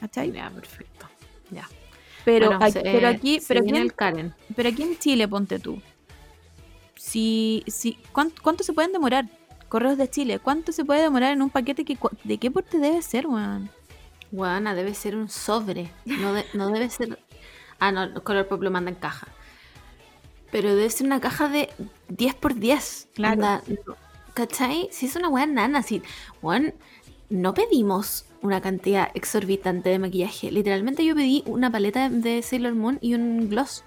¿Cachai? 0.00 0.32
Ya, 0.32 0.48
perfecto. 0.50 1.06
Ya. 1.50 1.68
Pero, 2.32 2.46
Bueno, 2.46 2.64
aquí, 2.64 2.72
se- 2.72 2.80
pero 2.82 3.08
eh, 3.08 3.14
aquí, 3.14 3.40
pero 3.48 3.60
aquí, 3.60 3.76
el 3.76 3.94
Karen. 3.94 4.34
pero 4.54 4.68
aquí 4.68 4.82
en 4.82 4.98
Chile, 4.98 5.26
ponte 5.26 5.58
tú. 5.58 5.80
Si, 6.96 7.64
si, 7.66 7.98
¿cuánto, 8.12 8.40
cuánto 8.42 8.62
se 8.64 8.72
pueden 8.72 8.92
demorar? 8.92 9.26
Correos 9.68 9.96
de 9.98 10.08
Chile, 10.08 10.38
¿cuánto 10.38 10.72
se 10.72 10.84
puede 10.84 11.00
demorar 11.02 11.32
en 11.32 11.42
un 11.42 11.50
paquete? 11.50 11.84
Que, 11.84 11.96
¿De 12.24 12.38
qué 12.38 12.50
porte 12.50 12.78
debe 12.78 13.02
ser, 13.02 13.26
weón? 13.26 13.70
Guana, 14.32 14.74
debe 14.74 14.94
ser 14.94 15.16
un 15.16 15.28
sobre. 15.28 15.90
No, 16.04 16.32
de- 16.32 16.44
no 16.54 16.68
debe 16.70 16.88
ser. 16.90 17.18
Ah, 17.78 17.90
no, 17.92 18.22
Colourpop 18.22 18.62
lo 18.62 18.70
manda 18.70 18.90
en 18.90 18.96
caja. 18.96 19.28
Pero 20.52 20.74
debe 20.74 20.90
ser 20.90 21.06
una 21.06 21.20
caja 21.20 21.48
de 21.48 21.70
10 22.08 22.34
por 22.34 22.54
10. 22.54 23.08
Claro. 23.14 23.34
Onda, 23.34 23.62
no- 23.86 23.96
¿Cachai? 24.34 24.88
Si 24.92 25.06
es 25.06 25.16
una 25.16 25.28
weá 25.28 25.46
nana, 25.46 25.82
si. 25.82 26.02
Weón, 26.42 26.74
no 27.30 27.54
pedimos 27.54 28.26
una 28.42 28.60
cantidad 28.60 29.08
exorbitante 29.14 29.88
de 29.90 29.98
maquillaje. 29.98 30.50
Literalmente 30.50 31.04
yo 31.04 31.14
pedí 31.14 31.42
una 31.46 31.70
paleta 31.70 32.08
de 32.08 32.42
Sailor 32.42 32.74
Moon 32.74 32.98
y 33.00 33.14
un 33.14 33.48
gloss. 33.48 33.84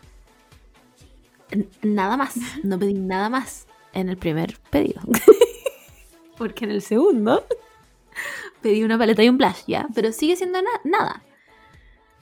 N- 1.51 1.67
Nada 1.81 2.17
más. 2.17 2.35
No 2.63 2.79
pedí 2.79 2.93
nada 2.93 3.29
más 3.29 3.67
en 3.93 4.09
el 4.09 4.17
primer 4.17 4.57
pedido. 4.69 5.01
Porque 6.37 6.65
en 6.65 6.71
el 6.71 6.81
segundo 6.81 7.45
pedí 8.61 8.83
una 8.83 8.97
paleta 8.97 9.23
y 9.23 9.29
un 9.29 9.37
blush, 9.37 9.65
¿ya? 9.67 9.87
Pero 9.93 10.11
sigue 10.11 10.35
siendo 10.35 10.61
na- 10.61 10.81
nada. 10.83 11.23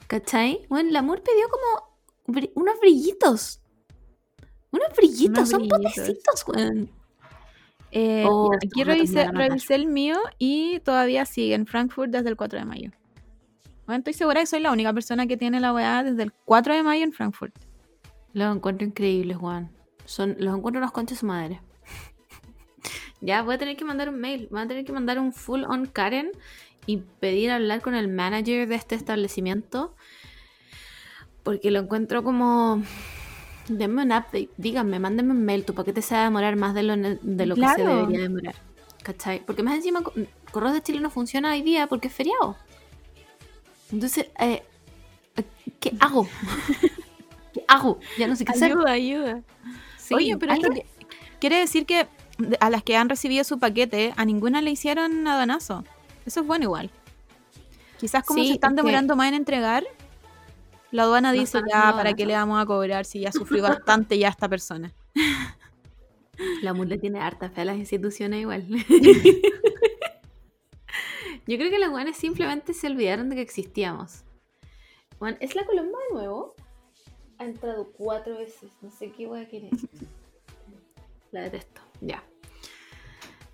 ¿Cachai? 0.06 0.66
Bueno, 0.68 0.90
el 0.90 0.96
amor 0.96 1.22
pidió 1.22 1.46
como 1.48 2.46
unos 2.54 2.80
brillitos. 2.80 3.60
Unos 4.70 4.88
brillitos, 4.96 5.38
Unos 5.38 5.48
son 5.50 5.58
brillitos. 5.68 5.92
potecitos, 5.94 6.44
weón. 6.48 6.90
Eh, 7.92 8.24
Oh, 8.26 8.50
aquí 8.54 8.84
revisé, 8.84 9.28
el 9.74 9.86
mío 9.86 10.16
y 10.38 10.80
todavía 10.80 11.26
sigue 11.26 11.54
en 11.54 11.66
Frankfurt 11.66 12.10
desde 12.10 12.30
el 12.30 12.36
4 12.36 12.58
de 12.58 12.64
mayo. 12.64 12.90
Bueno, 13.86 13.98
estoy 13.98 14.14
segura 14.14 14.40
que 14.40 14.46
soy 14.46 14.60
la 14.60 14.72
única 14.72 14.92
persona 14.94 15.26
que 15.26 15.36
tiene 15.36 15.60
la 15.60 15.74
weá 15.74 16.02
desde 16.02 16.22
el 16.22 16.32
4 16.32 16.74
de 16.74 16.82
mayo 16.82 17.04
en 17.04 17.12
Frankfurt. 17.12 17.54
Los 18.32 18.56
encuentro 18.56 18.86
increíbles, 18.86 19.36
Juan. 19.36 19.70
Son, 20.06 20.36
los 20.38 20.56
encuentro 20.56 20.78
unos 20.78 20.92
conchas 20.92 21.18
de 21.18 21.20
su 21.20 21.26
madre. 21.26 21.60
ya, 23.20 23.42
voy 23.42 23.56
a 23.56 23.58
tener 23.58 23.76
que 23.76 23.84
mandar 23.84 24.08
un 24.08 24.18
mail. 24.18 24.48
Voy 24.50 24.62
a 24.62 24.66
tener 24.66 24.86
que 24.86 24.92
mandar 24.92 25.18
un 25.18 25.34
full 25.34 25.64
on 25.64 25.84
Karen 25.86 26.30
y 26.86 26.98
pedir 27.20 27.50
hablar 27.50 27.82
con 27.82 27.94
el 27.94 28.08
manager 28.08 28.66
de 28.66 28.74
este 28.74 28.94
establecimiento. 28.94 29.94
Porque 31.42 31.70
lo 31.70 31.80
encuentro 31.80 32.22
como. 32.22 32.82
Denme 33.68 34.02
un 34.02 34.12
update. 34.12 34.50
Díganme, 34.56 34.98
mándenme 34.98 35.32
un 35.32 35.44
mail. 35.44 35.64
Tu 35.64 35.74
paquete 35.74 36.02
se 36.02 36.14
va 36.14 36.22
a 36.22 36.24
demorar 36.24 36.56
más 36.56 36.74
de 36.74 36.82
lo, 36.82 36.96
de 36.96 37.46
lo 37.46 37.54
que 37.54 37.68
se 37.68 37.84
debería 37.84 38.20
demorar. 38.20 38.54
¿Cachai? 39.02 39.40
Porque 39.44 39.62
más 39.62 39.74
encima, 39.74 40.02
co- 40.02 40.12
Correos 40.50 40.74
de 40.74 40.82
Chile 40.82 41.00
no 41.00 41.10
funciona 41.10 41.52
hoy 41.52 41.62
día 41.62 41.86
porque 41.86 42.08
es 42.08 42.14
feriado. 42.14 42.56
Entonces, 43.90 44.26
eh, 44.38 44.62
¿qué 45.80 45.92
hago? 46.00 46.28
¿Qué 47.52 47.64
hago? 47.68 47.98
Ya 48.18 48.26
no 48.26 48.36
sé 48.36 48.44
qué 48.44 48.52
hacer. 48.52 48.72
Ayuda, 48.72 48.90
ayuda. 48.92 49.42
Sí, 49.98 50.14
Oye, 50.14 50.36
pero 50.36 50.52
esto 50.52 50.70
que- 50.70 50.86
quiere 51.40 51.58
decir 51.58 51.84
que 51.86 52.06
a 52.60 52.70
las 52.70 52.82
que 52.82 52.96
han 52.96 53.08
recibido 53.08 53.44
su 53.44 53.58
paquete, 53.58 54.12
a 54.16 54.24
ninguna 54.24 54.62
le 54.62 54.70
hicieron 54.70 55.26
aduanazo. 55.26 55.84
Eso 56.26 56.40
es 56.40 56.46
bueno 56.46 56.64
igual. 56.64 56.90
Quizás 57.98 58.24
como 58.24 58.40
Sí, 58.40 58.48
se 58.48 58.54
están 58.54 58.72
que- 58.72 58.76
demorando 58.76 59.14
más 59.16 59.28
en 59.28 59.34
entregar, 59.34 59.84
la 60.92 61.02
aduana 61.02 61.32
No 61.32 61.40
dice 61.40 61.58
ya, 61.68 61.92
¿para 61.96 62.14
qué 62.14 62.22
aduanazo". 62.22 62.26
le 62.26 62.34
vamos 62.34 62.62
a 62.62 62.66
cobrar 62.66 63.04
si 63.04 63.20
ya 63.20 63.32
sufrió 63.32 63.62
bastante 63.82 64.18
ya 64.18 64.28
esta 64.28 64.48
persona? 64.48 64.92
La 66.62 66.72
MUR 66.72 66.86
le 66.86 66.98
tiene 66.98 67.20
harta 67.20 67.50
fe 67.50 67.62
a 67.62 67.64
las 67.64 67.76
instituciones 67.76 68.40
igual. 68.40 68.66
Yo 71.46 71.58
creo 71.58 71.70
que 71.70 71.78
las 71.78 71.90
guanes 71.90 72.16
simplemente 72.16 72.72
se 72.72 72.86
olvidaron 72.86 73.28
de 73.28 73.36
que 73.36 73.42
existíamos. 73.42 74.22
Juan, 75.18 75.36
¿es 75.40 75.54
la 75.56 75.64
Colomba 75.64 75.98
de 76.08 76.14
nuevo? 76.14 76.54
Ha 77.38 77.44
entrado 77.44 77.90
cuatro 77.92 78.38
veces. 78.38 78.70
No 78.80 78.90
sé 78.90 79.10
qué 79.10 79.26
voy 79.26 79.40
a 79.40 79.48
querer. 79.48 79.70
La 81.32 81.42
detesto. 81.42 81.80
Ya. 82.00 82.22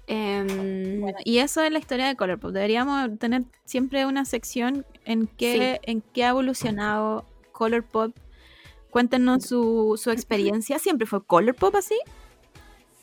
Em, 0.09 1.01
Bueno, 1.03 1.19
y 1.25 1.39
eso 1.39 1.63
es 1.63 1.71
la 1.71 1.79
historia 1.79 2.07
de 2.07 2.17
Colourpop. 2.17 2.51
Deberíamos 2.53 3.19
tener 3.19 3.45
siempre 3.65 4.07
una 4.07 4.25
sección 4.25 4.85
en 5.05 5.27
qué, 5.27 5.81
en 5.85 6.01
qué 6.01 6.25
ha 6.25 6.31
evolucionado 6.31 7.25
Colourpop. 7.53 8.17
Cuéntenos 8.91 9.45
su, 9.45 10.01
su 10.03 10.11
experiencia. 10.11 10.79
¿Siempre 10.79 11.07
fue 11.07 11.23
Colourpop 11.23 11.75
así? 11.77 11.97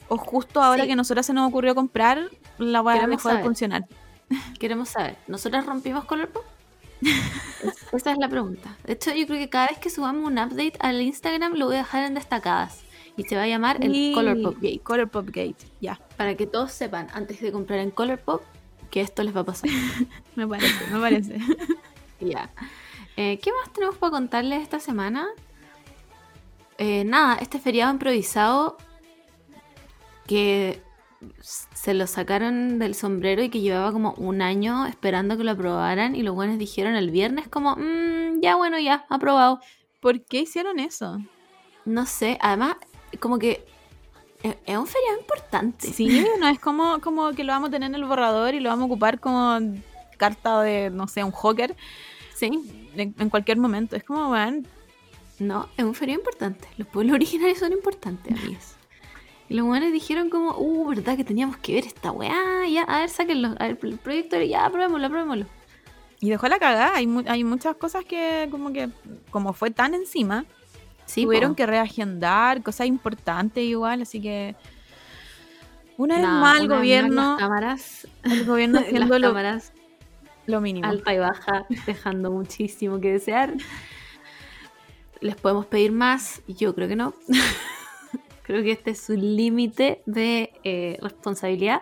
¿O 0.08 0.18
justo 0.18 0.62
ahora 0.62 0.82
Sí. 0.84 0.88
que 0.88 0.94
a 0.94 0.96
nosotras 0.96 1.26
se 1.28 1.34
nos 1.34 1.48
ocurrió 1.48 1.76
comprar, 1.76 2.30
la 2.58 2.82
dejó 2.82 3.30
de 3.30 3.34
saber. 3.36 3.44
funcionar? 3.44 3.86
queremos 4.60 4.90
saber, 4.90 5.16
¿nosotras 5.28 5.66
rompimos 5.66 6.06
Colourpop? 6.06 6.44
Es- 7.02 7.94
Esa 7.94 8.12
es 8.12 8.18
la 8.18 8.28
pregunta. 8.30 8.76
De 8.84 8.94
hecho, 8.94 9.14
yo 9.14 9.28
creo 9.28 9.38
que 9.40 9.50
cada 9.50 9.68
vez 9.68 9.78
que 9.78 9.90
subamos 9.92 10.26
un 10.32 10.40
update 10.40 10.74
al 10.80 11.02
Instagram 11.02 11.54
lo 11.54 11.68
voy 11.68 11.76
a 11.76 11.80
dejar 11.80 12.04
en 12.06 12.16
destacadas. 12.16 12.82
Y 13.18 13.24
se 13.24 13.36
va 13.36 13.44
a 13.44 13.48
llamar 13.48 13.78
el 13.84 13.96
Y- 13.96 14.14
Colourpop 14.14 14.56
Gate. 14.56 14.80
Colourpop 14.84 15.28
Gate, 15.28 15.56
ya. 15.82 16.00
Para 16.18 16.36
que 16.36 16.48
todos 16.48 16.72
sepan, 16.72 17.08
antes 17.14 17.42
de 17.42 17.52
comprar 17.52 17.80
en 17.80 17.92
Colourpop, 17.92 18.42
que 18.90 19.02
esto 19.02 19.24
les 19.24 19.36
va 19.36 19.42
a 19.42 19.46
pasar. 19.46 19.70
Me 20.36 20.48
parece, 20.48 20.88
me 20.92 21.00
parece. 21.00 21.38
ya. 22.20 22.50
Eh, 23.18 23.40
¿Qué 23.40 23.52
más 23.52 23.72
tenemos 23.74 23.96
para 23.98 24.12
contarles 24.12 24.62
esta 24.62 24.80
semana? 24.80 25.28
Eh, 26.78 27.04
nada, 27.06 27.36
este 27.36 27.60
feriado 27.60 27.92
improvisado 27.94 28.78
que 30.28 30.82
se 31.40 31.94
lo 31.94 32.08
sacaron 32.08 32.80
del 32.80 32.96
sombrero 32.96 33.42
y 33.44 33.50
que 33.50 33.62
llevaba 33.62 33.92
como 33.92 34.14
un 34.18 34.42
año 34.42 34.86
esperando 34.86 35.38
que 35.38 35.44
lo 35.44 35.52
aprobaran 35.52 36.16
y 36.16 36.24
los 36.24 36.36
buenos 36.36 36.58
dijeron 36.58 36.96
el 36.96 37.12
viernes 37.12 37.48
como, 37.48 37.76
"Mm, 37.78 38.42
ya 38.42 38.56
bueno, 38.56 38.80
ya, 38.80 39.06
aprobado. 39.10 39.60
¿Por 40.02 40.24
qué 40.26 40.42
hicieron 40.42 40.80
eso? 40.80 41.20
No 41.86 42.06
sé, 42.06 42.38
además 42.42 42.76
como 43.20 43.40
que 43.40 43.66
es, 44.44 44.78
un 44.78 44.88
feriado 44.88 45.20
importante. 45.20 45.88
Sí, 45.92 46.24
no 46.40 46.48
es 46.48 46.60
como, 46.60 47.00
como 47.02 47.32
que 47.32 47.44
lo 47.44 47.54
vamos 47.54 47.70
a 47.70 47.72
tener 47.72 47.90
en 47.90 47.96
el 47.96 48.06
borrador 48.06 48.54
y 48.54 48.60
lo 48.60 48.70
vamos 48.70 48.84
a 48.84 48.86
ocupar 48.88 49.20
como 49.20 49.58
carta 50.18 50.62
de, 50.62 50.90
no 50.90 51.08
sé, 51.08 51.24
un 51.24 51.32
hocker 51.32 51.76
Sí, 52.36 52.90
en, 52.96 53.16
en 53.18 53.30
cualquier 53.30 53.58
momento. 53.58 53.96
Es 53.96 54.04
como, 54.04 54.28
bueno, 54.30 54.64
No, 55.40 55.68
es 55.78 55.84
un 55.84 55.96
feriado 55.96 56.20
importante. 56.22 56.68
Los 56.78 56.88
pueblos 56.88 57.14
originarios 57.16 57.60
son 57.60 57.72
importantes, 57.72 58.38
amigos. 58.40 58.76
Y 59.48 59.54
los 59.54 59.66
buenos 59.66 59.92
dijeron 59.92 60.30
como, 60.30 60.56
uh, 60.58 60.88
¿verdad 60.90 61.16
que 61.18 61.24
teníamos 61.24 61.58
que 61.58 61.74
ver 61.76 61.86
esta 61.86 62.12
weá? 62.12 62.66
Ya, 62.70 62.84
a 62.84 63.00
ver, 63.02 63.10
sáquenlo. 63.10 63.50
A 63.60 63.68
ver, 63.68 63.80
el 63.84 63.98
proyecto, 63.98 64.42
ya, 64.42 64.66
aprobémoslo, 64.66 65.06
aprobémoslo. 65.08 65.46
Y 66.20 66.30
dejó 66.30 66.48
la 66.48 66.58
cagada. 66.60 66.96
Hay, 66.96 67.06
mu- 67.08 67.24
hay 67.28 67.44
muchas 67.44 67.76
cosas 67.76 68.04
que, 68.06 68.48
como 68.52 68.74
que, 68.74 68.90
como 69.30 69.54
fue 69.54 69.70
tan 69.72 69.94
encima, 69.94 70.46
Sí, 71.06 71.24
tuvieron 71.24 71.52
po. 71.52 71.56
que 71.58 71.66
reagendar, 71.66 72.62
cosas 72.64 72.88
importantes 72.88 73.64
igual. 73.64 74.02
Así 74.02 74.22
que, 74.22 74.56
una 75.98 76.18
vez 76.18 76.28
más, 76.28 76.60
el 76.60 76.68
gobierno, 76.68 77.32
Las 77.32 77.40
cámaras, 77.40 78.08
el 78.24 78.46
gobierno 78.46 78.80
las 78.80 78.88
haciendo 78.88 79.20
lo, 79.20 79.28
cámaras 79.28 79.74
lo 80.48 80.62
mínimo. 80.62 80.88
alta 80.88 81.14
y 81.14 81.20
baja, 81.20 81.66
dejando 81.86 82.32
muchísimo 82.32 83.00
que 83.00 83.14
desear. 83.14 83.54
¿Les 85.22 85.36
podemos 85.36 85.66
pedir 85.66 85.92
más? 85.92 86.42
Yo 86.48 86.76
creo 86.76 86.88
que 86.88 86.96
no. 86.96 87.14
creo 88.44 88.62
que 88.64 88.72
este 88.72 88.92
es 88.92 89.02
su 89.02 89.14
límite 89.14 90.02
de 90.06 90.54
eh, 90.64 90.98
responsabilidad. 91.02 91.82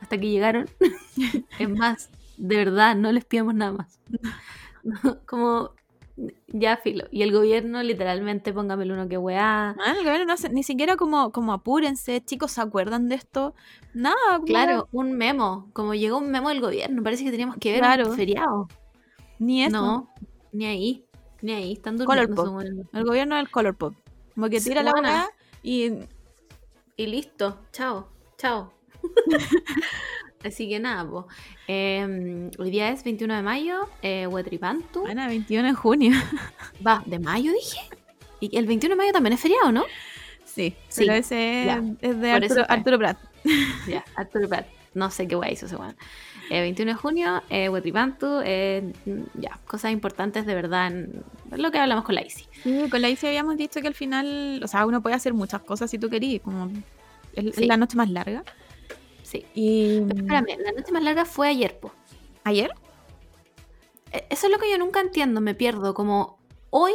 hasta 0.00 0.18
que 0.18 0.28
llegaron. 0.28 0.68
es 1.58 1.68
más, 1.68 2.10
de 2.36 2.56
verdad, 2.56 2.96
no 2.96 3.12
les 3.12 3.24
pidamos 3.24 3.54
nada 3.54 3.72
más. 3.72 4.00
como 5.26 5.72
ya 6.56 6.76
filo. 6.76 7.04
Y 7.10 7.22
el 7.22 7.32
gobierno 7.32 7.82
literalmente 7.82 8.52
póngame 8.52 8.84
el 8.84 8.92
uno 8.92 9.08
que 9.08 9.18
weá. 9.18 9.70
Ah, 9.78 9.90
el 9.98 10.04
gobierno 10.04 10.26
no 10.26 10.32
hace, 10.34 10.48
ni 10.50 10.62
siquiera 10.62 10.96
como, 10.96 11.32
como 11.32 11.52
apúrense, 11.52 12.22
chicos, 12.24 12.52
¿se 12.52 12.60
acuerdan 12.60 13.08
de 13.08 13.16
esto? 13.16 13.54
Nada, 13.92 14.40
Claro, 14.46 14.88
un 14.92 15.12
memo. 15.12 15.68
Como 15.72 15.94
llegó 15.94 16.18
un 16.18 16.30
memo 16.30 16.48
del 16.50 16.60
gobierno, 16.60 17.02
parece 17.02 17.24
que 17.24 17.30
teníamos 17.32 17.56
que 17.58 17.72
ver 17.72 17.80
Claro. 17.80 18.08
un 18.10 18.16
feriado. 18.16 18.68
ni 19.40 19.64
eso. 19.64 19.72
No, 19.76 20.14
ni 20.52 20.66
ahí. 20.66 21.04
Ni 21.42 21.52
ahí. 21.52 21.72
Están 21.72 21.98
Color 21.98 22.28
durmiendo. 22.28 22.44
pop. 22.44 22.54
weones. 22.56 22.86
El 22.92 23.04
gobierno 23.04 23.36
del 23.36 23.50
color 23.50 23.76
pop. 23.76 23.94
Como 24.34 24.48
que 24.48 24.60
Sí, 24.60 24.68
tira 24.70 24.82
la 24.82 24.92
weá 24.92 25.28
y 25.62 25.92
Y 26.96 27.06
listo. 27.08 27.58
Chao. 27.72 28.08
Chao. 28.38 28.72
Así 30.44 30.68
que 30.68 30.78
nada, 30.78 31.08
po. 31.08 31.26
Eh, 31.68 32.50
hoy 32.58 32.70
día 32.70 32.90
es 32.90 33.02
21 33.02 33.34
de 33.34 33.42
mayo, 33.42 33.88
eh, 34.02 34.26
Huetripantu. 34.26 35.00
bueno, 35.02 35.26
21 35.26 35.68
de 35.68 35.74
junio. 35.74 36.12
Va, 36.86 37.02
¿de 37.06 37.18
mayo 37.18 37.50
dije? 37.52 37.80
Y 38.40 38.56
el 38.58 38.66
21 38.66 38.94
de 38.94 38.98
mayo 38.98 39.12
también 39.12 39.32
es 39.32 39.40
feriado, 39.40 39.72
¿no? 39.72 39.84
Sí, 40.44 40.74
Sí, 40.88 41.02
pero 41.06 41.14
ese 41.14 41.64
ya. 41.66 41.82
es 42.00 42.20
de 42.20 42.30
Arturo. 42.30 42.64
Arturo 42.68 42.98
Prat. 42.98 43.18
Ya, 43.88 44.04
Arturo 44.16 44.48
Prat. 44.48 44.66
No 44.94 45.10
sé 45.10 45.26
qué 45.26 45.34
guay 45.34 45.54
hizo 45.54 45.66
ese 45.66 45.76
weón. 45.76 45.96
Eh, 46.50 46.60
21 46.60 46.92
de 46.92 46.96
junio, 46.96 47.42
eh, 47.48 47.68
Huetripantu. 47.70 48.40
eh, 48.44 48.92
ya, 49.34 49.58
cosas 49.66 49.92
importantes 49.92 50.44
de 50.46 50.54
verdad. 50.54 50.88
en- 50.88 51.24
lo 51.56 51.70
que 51.70 51.78
hablamos 51.78 52.04
con 52.04 52.14
la 52.16 52.22
Isi. 52.22 52.44
Sí, 52.62 52.88
con 52.90 53.00
la 53.00 53.08
Isi 53.08 53.26
habíamos 53.26 53.56
dicho 53.56 53.80
que 53.80 53.88
al 53.88 53.94
final, 53.94 54.60
o 54.62 54.68
sea, 54.68 54.84
uno 54.86 55.00
puede 55.02 55.16
hacer 55.16 55.32
muchas 55.32 55.62
cosas 55.62 55.90
si 55.90 55.98
tú 55.98 56.10
querías, 56.10 56.42
como 56.42 56.70
es 57.34 57.46
es 57.46 57.56
Sí. 57.56 57.66
la 57.66 57.76
noche 57.76 57.96
más 57.96 58.10
larga. 58.10 58.44
Sí. 59.34 59.46
Y 59.54 60.00
Pero 60.02 60.20
espérame, 60.20 60.62
la 60.64 60.72
noche 60.72 60.92
más 60.92 61.02
larga 61.02 61.24
fue 61.24 61.48
ayer, 61.48 61.78
po. 61.78 61.92
ayer, 62.44 62.70
Eh, 64.12 64.26
Eso 64.30 64.46
es 64.46 64.52
lo 64.52 64.58
que 64.60 64.70
yo 64.70 64.78
nunca 64.78 65.00
entiendo, 65.00 65.40
me 65.40 65.54
pierdo. 65.56 65.92
Como 65.92 66.38
hoy, 66.70 66.92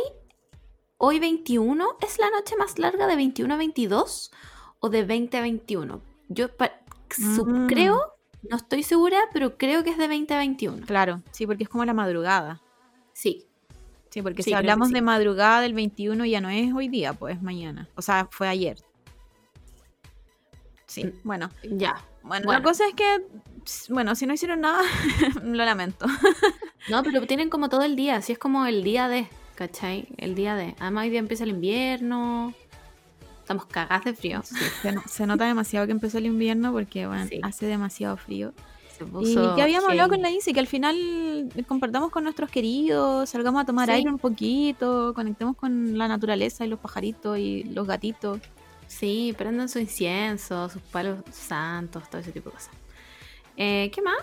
hoy 0.98 1.20
21, 1.20 1.98
¿es 2.02 2.18
la 2.18 2.30
noche 2.30 2.56
más 2.56 2.80
larga 2.80 3.08
de 3.08 3.16
21 3.18 3.54
a 3.54 3.58
22 3.58 4.32
o 4.80 4.90
de 4.90 5.04
20 5.04 5.38
a 5.38 5.42
21? 5.42 6.02
Yo 6.30 6.48
Mm. 7.18 7.68
creo, 7.68 8.14
no 8.50 8.56
estoy 8.56 8.84
segura, 8.84 9.18
pero 9.34 9.58
creo 9.58 9.84
que 9.84 9.90
es 9.90 9.98
de 9.98 10.08
20 10.08 10.34
a 10.34 10.38
21. 10.38 10.86
claro, 10.86 11.22
sí, 11.32 11.46
porque 11.46 11.64
es 11.64 11.70
como 11.70 11.84
la 11.84 11.94
madrugada. 11.94 12.62
Sí, 13.14 13.46
Sí, 14.12 14.22
porque 14.24 14.42
Sí, 14.42 14.50
si 14.52 14.54
hablamos 14.56 14.88
sí. 14.88 14.94
de 14.96 15.02
madrugada 15.04 15.62
del 15.62 15.74
21 15.76 16.26
ya 16.26 16.42
no 16.42 16.50
es 16.50 16.74
hoy 16.74 16.88
día, 16.88 17.14
pues 17.14 17.42
mañana. 17.44 17.88
O 17.96 18.02
sea, 18.02 18.28
fue 18.32 18.48
ayer. 18.48 18.78
Sí, 20.90 21.14
bueno. 21.24 21.50
ya. 21.64 22.04
Bueno, 22.24 22.46
Bueno. 22.46 22.52
la 22.60 22.62
cosa 22.64 22.84
es 22.88 22.94
que, 22.96 23.26
bueno, 23.90 24.14
si 24.16 24.26
no 24.28 24.34
hicieron 24.34 24.62
nada, 24.62 24.82
lo 25.44 25.66
lamento. 25.66 26.06
No, 26.90 27.04
pero 27.04 27.22
tienen 27.28 27.50
como 27.50 27.70
todo 27.70 27.84
el 27.84 27.96
día, 27.96 28.16
así 28.16 28.32
es 28.32 28.40
como 28.40 28.66
el 28.66 28.84
día 28.84 29.08
de, 29.10 29.28
¿cachai? 29.56 30.08
El 30.18 30.34
día 30.34 30.56
de. 30.56 30.76
Además, 30.80 31.04
hoy 31.04 31.10
día 31.12 31.20
empieza 31.20 31.44
el 31.44 31.52
invierno. 31.52 32.54
Estamos 33.42 33.66
cagadas 33.66 34.06
de 34.06 34.14
frío. 34.14 34.42
Se, 34.82 34.92
no- 34.94 35.04
se 35.06 35.28
nota 35.28 35.46
demasiado 35.46 35.86
que 35.86 35.92
empezó 35.92 36.18
el 36.20 36.26
invierno 36.26 36.72
porque, 36.72 37.06
bueno, 37.06 37.26
Sí. 37.28 37.40
hace 37.44 37.66
demasiado 37.68 38.16
frío. 38.18 38.54
Se 38.98 39.04
Y 39.04 39.36
que 39.56 39.62
habíamos 39.62 39.90
hablado 39.90 40.10
con 40.10 40.22
la 40.22 40.32
Isi, 40.32 40.52
que 40.54 40.60
al 40.62 40.68
final 40.68 41.50
compartamos 41.68 42.10
con 42.12 42.24
nuestros 42.24 42.50
queridos, 42.50 43.30
salgamos 43.30 43.62
a 43.62 43.66
tomar 43.66 43.88
Sí. 43.88 43.96
aire 43.96 44.10
un 44.10 44.18
poquito, 44.20 45.14
conectemos 45.14 45.56
con 45.58 45.98
la 45.98 46.08
naturaleza 46.08 46.66
y 46.66 46.70
los 46.70 46.80
pajaritos 46.80 47.38
y 47.38 47.64
los 47.66 47.86
gatitos. 47.88 48.40
Sí, 48.90 49.36
prendan 49.38 49.70
su 49.70 49.78
incienso, 49.78 50.68
sus 50.68 50.82
palos 50.82 51.20
santos, 51.32 52.10
todo 52.10 52.20
ese 52.22 52.32
tipo 52.32 52.50
de 52.50 52.56
cosas. 52.56 52.74
Eh, 53.56 53.92
¿Qué 53.94 54.02
más? 54.02 54.18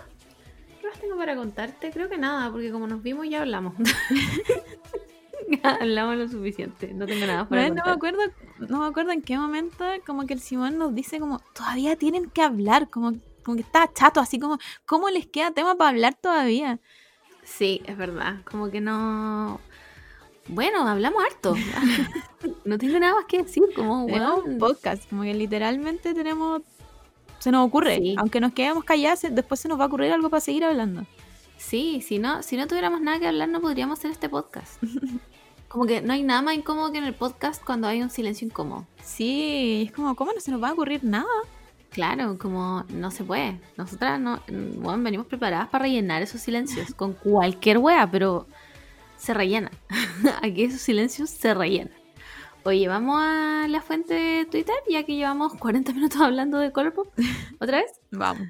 ¿Qué 0.81 0.87
más 0.87 0.99
tengo 0.99 1.15
para 1.15 1.37
contarte? 1.37 1.89
Creo 1.89 2.09
que 2.09 2.17
nada, 2.17 2.51
porque 2.51 2.69
como 2.69 2.85
nos 2.85 3.01
vimos 3.01 3.29
ya 3.29 3.41
hablamos. 3.41 3.75
hablamos 5.63 6.17
lo 6.17 6.27
suficiente. 6.27 6.93
No 6.93 7.05
tengo 7.05 7.25
nada 7.25 7.47
para 7.47 7.61
Bueno, 7.61 7.75
no 7.75 7.85
me 7.85 7.91
acuerdo, 7.91 8.19
no 8.59 8.79
me 8.81 8.87
acuerdo 8.87 9.11
en 9.11 9.21
qué 9.21 9.37
momento 9.37 9.85
como 10.05 10.25
que 10.27 10.33
el 10.33 10.41
Simón 10.41 10.77
nos 10.77 10.93
dice 10.93 11.17
como 11.19 11.39
todavía 11.53 11.95
tienen 11.95 12.29
que 12.29 12.41
hablar, 12.41 12.89
como, 12.89 13.13
como 13.43 13.55
que 13.55 13.63
está 13.63 13.89
chato, 13.93 14.19
así 14.19 14.37
como 14.37 14.59
¿cómo 14.85 15.09
les 15.09 15.27
queda 15.27 15.51
tema 15.51 15.75
para 15.75 15.91
hablar 15.91 16.15
todavía? 16.15 16.81
Sí, 17.45 17.81
es 17.85 17.97
verdad. 17.97 18.41
Como 18.43 18.69
que 18.69 18.81
no. 18.81 19.61
Bueno, 20.47 20.87
hablamos 20.87 21.23
harto. 21.23 21.55
no 22.65 22.77
tengo 22.77 22.99
nada 22.99 23.15
más 23.15 23.25
que 23.25 23.43
decir. 23.43 23.63
Como, 23.75 24.05
weón, 24.05 24.41
un 24.45 24.57
podcast, 24.57 25.09
como 25.09 25.23
que 25.23 25.33
literalmente 25.33 26.13
tenemos 26.13 26.61
se 27.39 27.51
nos 27.51 27.67
ocurre, 27.67 27.97
Sí. 27.97 28.15
aunque 28.17 28.39
nos 28.39 28.53
quedemos 28.53 28.83
callados, 28.83 29.21
después 29.29 29.59
se 29.59 29.67
nos 29.69 29.79
va 29.79 29.83
a 29.83 29.87
ocurrir 29.87 30.11
algo 30.11 30.29
para 30.29 30.41
seguir 30.41 30.63
hablando. 30.65 31.05
Sí, 31.57 32.01
si 32.01 32.19
no, 32.19 32.41
si 32.43 32.57
no 32.57 32.67
tuviéramos 32.67 32.99
nada 33.01 33.19
que 33.19 33.27
hablar, 33.27 33.49
no 33.49 33.61
podríamos 33.61 33.99
hacer 33.99 34.11
este 34.11 34.27
podcast. 34.29 34.81
Como 35.67 35.85
que 35.85 36.01
no 36.01 36.13
hay 36.13 36.23
nada 36.23 36.41
más 36.41 36.55
incómodo 36.55 36.91
que 36.91 36.97
en 36.97 37.03
el 37.03 37.13
podcast 37.13 37.63
cuando 37.63 37.87
hay 37.87 38.01
un 38.01 38.09
silencio 38.09 38.47
incómodo. 38.47 38.85
Sí, 39.03 39.83
es 39.87 39.91
como, 39.91 40.15
¿cómo 40.15 40.31
no 40.31 40.39
se 40.39 40.49
nos 40.49 40.63
va 40.63 40.69
a 40.69 40.73
ocurrir 40.73 41.03
nada? 41.03 41.25
Claro, 41.89 42.37
como 42.39 42.85
no 42.89 43.11
se 43.11 43.25
puede. 43.25 43.59
Nosotras 43.75 44.17
no, 44.19 44.39
bueno, 44.47 45.03
venimos 45.03 45.27
preparadas 45.27 45.67
para 45.67 45.83
rellenar 45.83 46.21
esos 46.21 46.39
silencios 46.39 46.93
con 46.93 47.13
cualquier 47.13 47.79
wea, 47.79 48.09
pero 48.09 48.47
se 49.17 49.33
rellenan. 49.33 49.71
Aquí 50.41 50.63
esos 50.63 50.81
silencios 50.81 51.29
se 51.29 51.53
rellenan. 51.53 51.93
Oye, 52.63 52.87
vamos 52.87 53.17
a 53.21 53.65
la 53.69 53.81
fuente 53.81 54.13
de 54.13 54.45
Twitter, 54.45 54.75
ya 54.89 55.03
que 55.03 55.15
llevamos 55.15 55.53
40 55.55 55.93
minutos 55.93 56.19
hablando 56.19 56.57
de 56.57 56.71
Colourpop. 56.71 57.07
¿Otra 57.59 57.77
vez? 57.77 57.91
Vamos. 58.11 58.47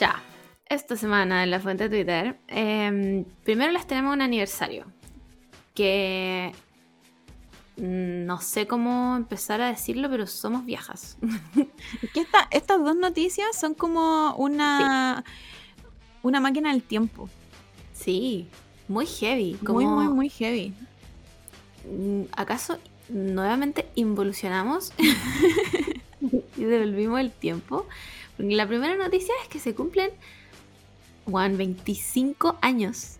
Ya. 0.00 0.22
Esta 0.68 0.96
semana 0.96 1.44
en 1.44 1.52
la 1.52 1.60
fuente 1.60 1.88
de 1.88 1.96
Twitter, 1.96 2.36
em, 2.48 3.24
primero 3.44 3.70
les 3.70 3.86
tenemos 3.86 4.12
un 4.12 4.22
aniversario. 4.22 4.86
Que 5.74 6.52
no 7.76 8.40
sé 8.40 8.66
cómo 8.66 9.16
empezar 9.16 9.60
a 9.60 9.68
decirlo, 9.68 10.08
pero 10.10 10.26
somos 10.26 10.64
viejas. 10.64 11.16
Es 12.02 12.10
que 12.12 12.20
esta- 12.20 12.48
estas 12.50 12.82
dos 12.82 12.96
noticias 12.96 13.48
son 13.58 13.74
como 13.74 14.34
una, 14.36 15.24
una 16.22 16.40
máquina 16.40 16.70
del 16.72 16.82
tiempo. 16.82 17.28
Sí, 17.92 18.48
muy 18.88 19.06
heavy. 19.06 19.52
Muy, 19.54 19.60
como- 19.84 19.90
muy, 20.02 20.08
muy 20.08 20.28
heavy. 20.30 20.74
Mm, 21.90 22.22
¿Acaso 22.32 22.78
nuevamente 23.08 23.88
involucionamos 23.94 24.92
y 26.56 26.64
devolvimos 26.64 27.20
el 27.20 27.30
tiempo? 27.30 27.86
Porque 28.36 28.54
la 28.56 28.66
primera 28.66 28.96
noticia 28.96 29.34
es 29.42 29.48
que 29.48 29.58
se 29.60 29.74
cumplen 29.74 30.10
Juan, 31.26 31.56
25 31.56 32.58
años 32.62 33.16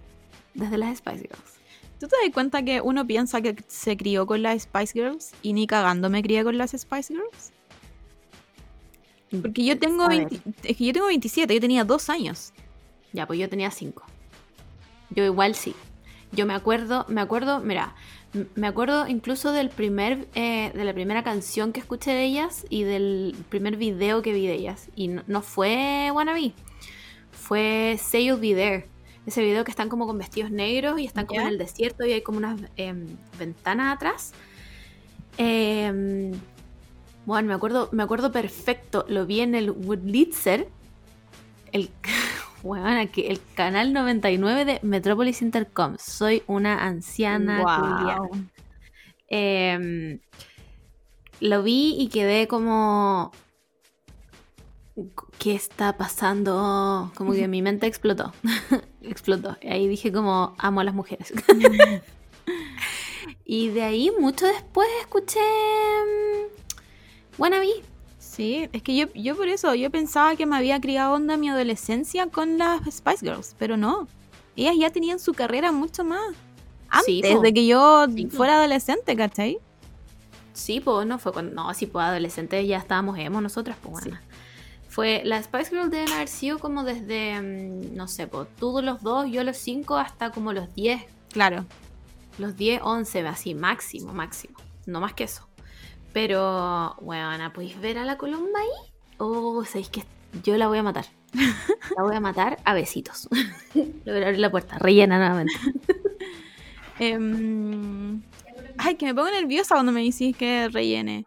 desde 0.55 0.79
las 0.79 0.99
Spice 0.99 1.23
Girls. 1.29 1.56
¿Tú 1.99 2.09
te 2.09 2.17
das 2.23 2.33
cuenta 2.33 2.63
que 2.63 2.81
uno 2.81 3.07
piensa 3.07 3.41
que 3.41 3.57
se 3.69 3.97
crió 3.97 4.27
con 4.27 4.43
las 4.43 4.63
Spice 4.63 4.93
Girls 4.93 5.33
y 5.43 5.55
ni 5.55 5.67
cagando 5.67 6.11
me 6.11 6.23
crié 6.23 6.45
con 6.45 6.59
las 6.59 6.73
Spice 6.73 7.15
Girls? 7.15 7.53
Porque 9.43 9.65
yo 9.65 9.79
tengo, 9.79 10.05
A 10.05 10.09
ver. 10.09 10.29
20 10.29 10.43
es 10.63 10.77
que 10.77 10.85
yo 10.85 10.93
tengo 10.93 11.07
27, 11.07 11.55
yo 11.55 11.61
tenía 11.61 11.85
dos 11.85 12.11
años. 12.11 12.53
Ya, 13.13 13.27
pues 13.27 13.39
yo 13.39 13.49
tenía 13.49 13.71
5. 13.71 14.05
Yo 15.11 15.25
igual 15.25 15.55
sí. 15.55 15.75
Yo 16.33 16.45
me 16.45 16.55
acuerdo, 16.55 17.07
me 17.09 17.21
acuerdo, 17.21 17.61
mira, 17.61 17.95
me 18.55 18.67
acuerdo 18.67 19.07
incluso 19.07 19.53
del 19.53 19.71
primer, 19.71 20.29
eh, 20.35 20.71
de 20.75 20.85
la 20.85 20.93
primera 20.93 21.23
canción 21.23 21.73
que 21.73 21.81
escuché 21.81 22.11
de 22.11 22.25
ellas 22.25 22.67
y 22.69 22.83
del 22.83 23.35
primer 23.49 23.77
video 23.77 24.23
que 24.23 24.33
vi 24.33 24.47
de 24.47 24.55
ellas. 24.55 24.89
Y 24.97 25.09
no, 25.09 25.23
no 25.27 25.41
fue 25.41 26.11
Wannabe, 26.13 26.53
fue 27.33 27.99
Say 28.03 28.27
You'll 28.27 28.41
Be 28.41 28.55
There. 28.55 28.96
Ese 29.27 29.43
video 29.43 29.65
que 29.65 29.71
están 29.73 29.89
como 29.89 30.07
con 30.07 30.19
vestidos 30.19 30.51
negros 30.51 31.01
y 31.01 31.05
están 31.05 31.27
como 31.27 31.41
en 31.41 31.49
el 31.49 31.59
desierto 31.59 32.07
y 32.07 32.13
hay 32.13 32.23
como 32.23 32.39
unas 32.39 32.61
em, 32.77 33.07
ventanas 33.39 33.97
atrás. 33.97 34.33
Em, 35.37 36.33
bueno, 37.25 37.49
me 37.49 37.55
acuerdo, 37.55 37.89
me 37.91 38.05
acuerdo 38.05 38.31
perfecto. 38.31 39.05
Lo 39.09 39.27
vi 39.27 39.41
en 39.41 39.57
el 39.57 39.73
Woodlitzer. 39.73 40.69
El, 41.73 41.91
weón, 42.63 42.87
aquí, 42.87 43.27
el 43.27 43.41
canal 43.55 43.93
99 43.93 44.65
de 44.65 44.79
Metropolis 44.83 45.43
Intercom. 45.43 45.97
Soy 45.99 46.45
una 46.47 46.85
anciana. 46.85 47.61
Guau. 47.63 48.31
Em, 49.29 50.21
lo 51.41 51.63
vi 51.65 51.97
y 51.99 52.09
quedé 52.09 52.47
como. 52.47 53.33
¿Qué 55.39 55.55
está 55.55 55.97
pasando? 55.97 57.13
Como 57.15 57.33
que 57.33 57.49
mi 57.49 57.61
mente 57.61 57.87
explotó. 57.87 58.33
explotó. 59.03 59.57
Y 59.61 59.69
ahí 59.69 59.89
dije 59.89 60.13
como 60.13 60.55
amo 60.59 60.81
a 60.81 60.85
las 60.85 60.95
mujeres. 60.95 61.33
y 63.45 63.69
de 63.69 63.83
ahí, 63.83 64.11
mucho 64.19 64.47
después, 64.47 64.89
escuché 65.01 65.41
mm, 65.41 67.41
Wannabe. 67.41 67.69
Sí, 68.19 68.69
es 68.73 68.83
que 68.83 68.95
yo, 68.97 69.07
yo 69.15 69.37
por 69.37 69.49
eso, 69.49 69.75
yo 69.75 69.91
pensaba 69.91 70.37
que 70.37 70.47
me 70.47 70.57
había 70.57 70.81
criado 70.81 71.15
onda 71.15 71.37
mi 71.37 71.49
adolescencia 71.49 72.27
con 72.27 72.59
las 72.59 72.83
Spice 72.91 73.25
Girls, 73.25 73.55
pero 73.59 73.77
no. 73.77 74.09
ellas 74.57 74.75
ya 74.79 74.91
tenían 74.91 75.19
su 75.19 75.33
carrera 75.33 75.73
mucho 75.73 76.05
más 76.05 76.35
Sí, 77.05 77.19
antes 77.23 77.37
po. 77.37 77.43
de 77.43 77.55
que 77.55 77.67
yo 77.67 78.07
Sí, 78.15 78.27
fuera 78.29 78.57
adolescente, 78.57 79.17
¿cachai? 79.17 79.59
Sí, 80.53 80.81
pues 80.81 81.07
no 81.07 81.19
fue 81.19 81.33
cuando. 81.33 81.55
No, 81.55 81.73
sí, 81.75 81.87
pues 81.87 82.05
adolescentes 82.05 82.67
ya 82.67 82.79
estábamos 82.79 83.19
emo 83.19 83.41
nosotras, 83.41 83.77
pues 83.83 84.05
bueno. 84.05 84.19
Fue. 84.97 85.21
Las 85.27 85.45
Spice 85.45 85.69
Girls 85.73 85.91
deben 85.91 86.11
haber 86.11 86.27
sido 86.27 86.59
como 86.59 86.83
desde. 86.83 87.39
mm, 87.39 87.95
No 87.95 88.09
sé, 88.09 88.27
pues 88.27 88.49
tú 88.59 88.81
los 88.83 89.03
dos, 89.03 89.31
yo 89.31 89.45
los 89.45 89.59
cinco, 89.59 89.99
hasta 89.99 90.31
como 90.31 90.55
los 90.55 90.75
10. 90.75 91.03
Claro. 91.31 91.67
Los 92.39 92.57
10, 92.57 92.81
11, 92.83 93.27
así, 93.29 93.55
máximo, 93.55 94.15
máximo. 94.15 94.57
No 94.87 95.01
más 95.01 95.13
que 95.13 95.25
eso. 95.25 95.47
Pero, 96.15 96.97
bueno, 97.03 97.53
¿podéis 97.53 97.79
ver 97.79 97.99
a 97.99 98.05
la 98.07 98.17
Colomba 98.17 98.59
ahí? 98.59 98.91
Oh, 99.19 99.63
sabéis 99.67 99.91
que 99.91 100.03
yo 100.43 100.57
la 100.57 100.67
voy 100.67 100.79
a 100.79 100.83
matar. 100.83 101.05
La 101.97 102.03
voy 102.03 102.17
a 102.17 102.21
matar 102.21 102.59
a 102.65 102.73
besitos. 102.73 103.29
Le 103.75 104.13
voy 104.13 104.23
a 104.23 104.27
abrir 104.27 104.39
la 104.41 104.51
puerta, 104.51 104.79
rellena 104.79 105.19
nuevamente. 105.19 105.53
Em, 106.99 108.23
ay, 108.79 108.95
que 108.95 109.05
me 109.05 109.15
pongo 109.15 109.31
nerviosa 109.31 109.75
cuando 109.75 109.93
me 109.93 110.03
decís 110.03 110.35
que 110.35 110.71
rellene. 110.71 111.27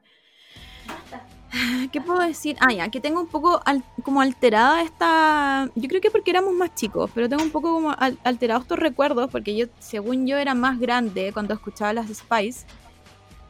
¿Qué 1.91 2.01
puedo 2.01 2.19
decir? 2.19 2.57
Ah, 2.59 2.71
ya, 2.73 2.89
que 2.89 2.99
tengo 2.99 3.19
un 3.21 3.27
poco 3.27 3.61
al- 3.65 3.83
como 4.03 4.21
alterada 4.21 4.81
esta... 4.83 5.69
Yo 5.75 5.87
creo 5.87 6.01
que 6.01 6.11
porque 6.11 6.31
éramos 6.31 6.53
más 6.53 6.75
chicos, 6.75 7.09
pero 7.13 7.27
tengo 7.27 7.43
un 7.43 7.49
poco 7.51 7.73
como 7.73 7.91
al- 7.91 8.19
alterados 8.23 8.63
estos 8.63 8.79
recuerdos, 8.79 9.29
porque 9.31 9.55
yo, 9.55 9.65
según 9.79 10.27
yo, 10.27 10.37
era 10.37 10.53
más 10.53 10.79
grande 10.79 11.31
cuando 11.33 11.53
escuchaba 11.53 11.93
las 11.93 12.07
Spice, 12.07 12.65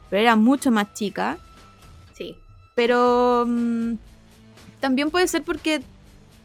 pero 0.08 0.22
era 0.22 0.36
mucho 0.36 0.70
más 0.70 0.92
chica. 0.94 1.38
Sí. 2.14 2.36
Pero 2.74 3.44
mm, 3.46 3.94
también 4.80 5.10
puede 5.10 5.28
ser 5.28 5.42
porque 5.42 5.82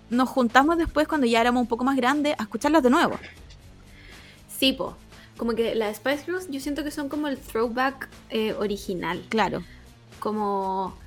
nos 0.10 0.28
juntamos 0.30 0.78
después, 0.78 1.08
cuando 1.08 1.26
ya 1.26 1.40
éramos 1.42 1.62
un 1.62 1.68
poco 1.68 1.84
más 1.86 1.96
grandes, 1.96 2.36
a 2.38 2.44
escucharlas 2.44 2.84
de 2.84 2.90
nuevo. 2.90 3.18
Sí, 4.48 4.74
po. 4.74 4.98
Como 5.38 5.54
que 5.54 5.74
las 5.76 5.98
Spice 5.98 6.26
Girls 6.26 6.48
yo 6.50 6.60
siento 6.60 6.84
que 6.84 6.92
son 6.92 7.10
como 7.10 7.28
el 7.28 7.38
throwback 7.38 8.10
eh, 8.30 8.54
original. 8.54 9.24
Claro. 9.30 9.64
Como... 10.20 10.98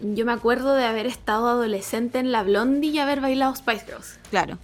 Yo 0.00 0.24
me 0.24 0.32
acuerdo 0.32 0.74
de 0.74 0.84
haber 0.84 1.06
estado 1.06 1.48
adolescente 1.48 2.18
en 2.18 2.32
la 2.32 2.42
Blondie 2.42 2.90
y 2.90 2.98
haber 2.98 3.20
bailado 3.20 3.54
Spice 3.54 3.86
Girls. 3.86 4.18
Claro. 4.30 4.58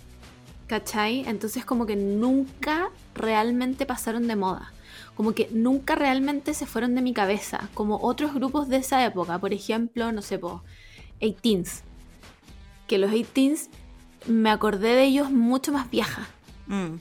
¿Cachai? 0.67 1.25
Entonces 1.27 1.65
como 1.65 1.87
que 1.87 1.97
nunca 1.97 2.91
realmente 3.15 3.87
pasaron 3.87 4.27
de 4.29 4.37
moda. 4.37 4.73
Como 5.15 5.33
que 5.33 5.49
nunca 5.53 5.95
realmente 5.95 6.55
se 6.55 6.67
fueron 6.67 6.95
de 6.95 7.03
mi 7.03 7.15
cabeza. 7.15 7.69
Como 7.75 7.99
otros 8.03 8.35
grupos 8.35 8.69
de 8.69 8.79
esa 8.79 9.05
época. 9.05 9.39
Por 9.39 9.53
ejemplo, 9.53 10.13
no 10.13 10.23
sé, 10.23 10.39
po, 10.39 10.63
18s. 11.21 11.83
Que 12.87 12.99
los 12.99 13.11
18s 13.11 13.69
me 14.27 14.51
acordé 14.51 14.95
de 14.95 15.05
ellos 15.05 15.31
mucho 15.31 15.73
más 15.73 15.91
vieja. 15.91 16.27
Mm, 16.67 16.97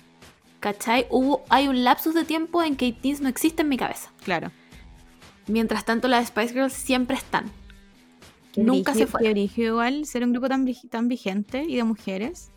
¿Cachai? 0.60 1.08
Hubo, 1.10 1.44
hay 1.50 1.68
un 1.68 1.84
lapsus 1.84 2.14
de 2.14 2.24
tiempo 2.24 2.64
en 2.64 2.76
que 2.76 2.88
18s 2.88 3.20
no 3.20 3.30
existe 3.30 3.64
en 3.64 3.70
mi 3.70 3.78
cabeza. 3.78 4.12
claro. 4.24 4.52
Mientras 5.48 5.86
tanto 5.86 6.08
las 6.08 6.30
Spice 6.30 6.54
Girls 6.54 6.74
siempre 6.74 7.16
están. 7.16 7.52
Nunca 8.58 8.94
se 8.94 9.06
qué 9.06 9.32
brígido 9.32 9.74
igual 9.74 10.06
ser 10.06 10.24
un 10.24 10.32
grupo 10.32 10.48
tan, 10.48 10.68
tan 10.90 11.08
vigente 11.08 11.66
y 11.68 11.76
de 11.76 11.84
mujeres. 11.84 12.52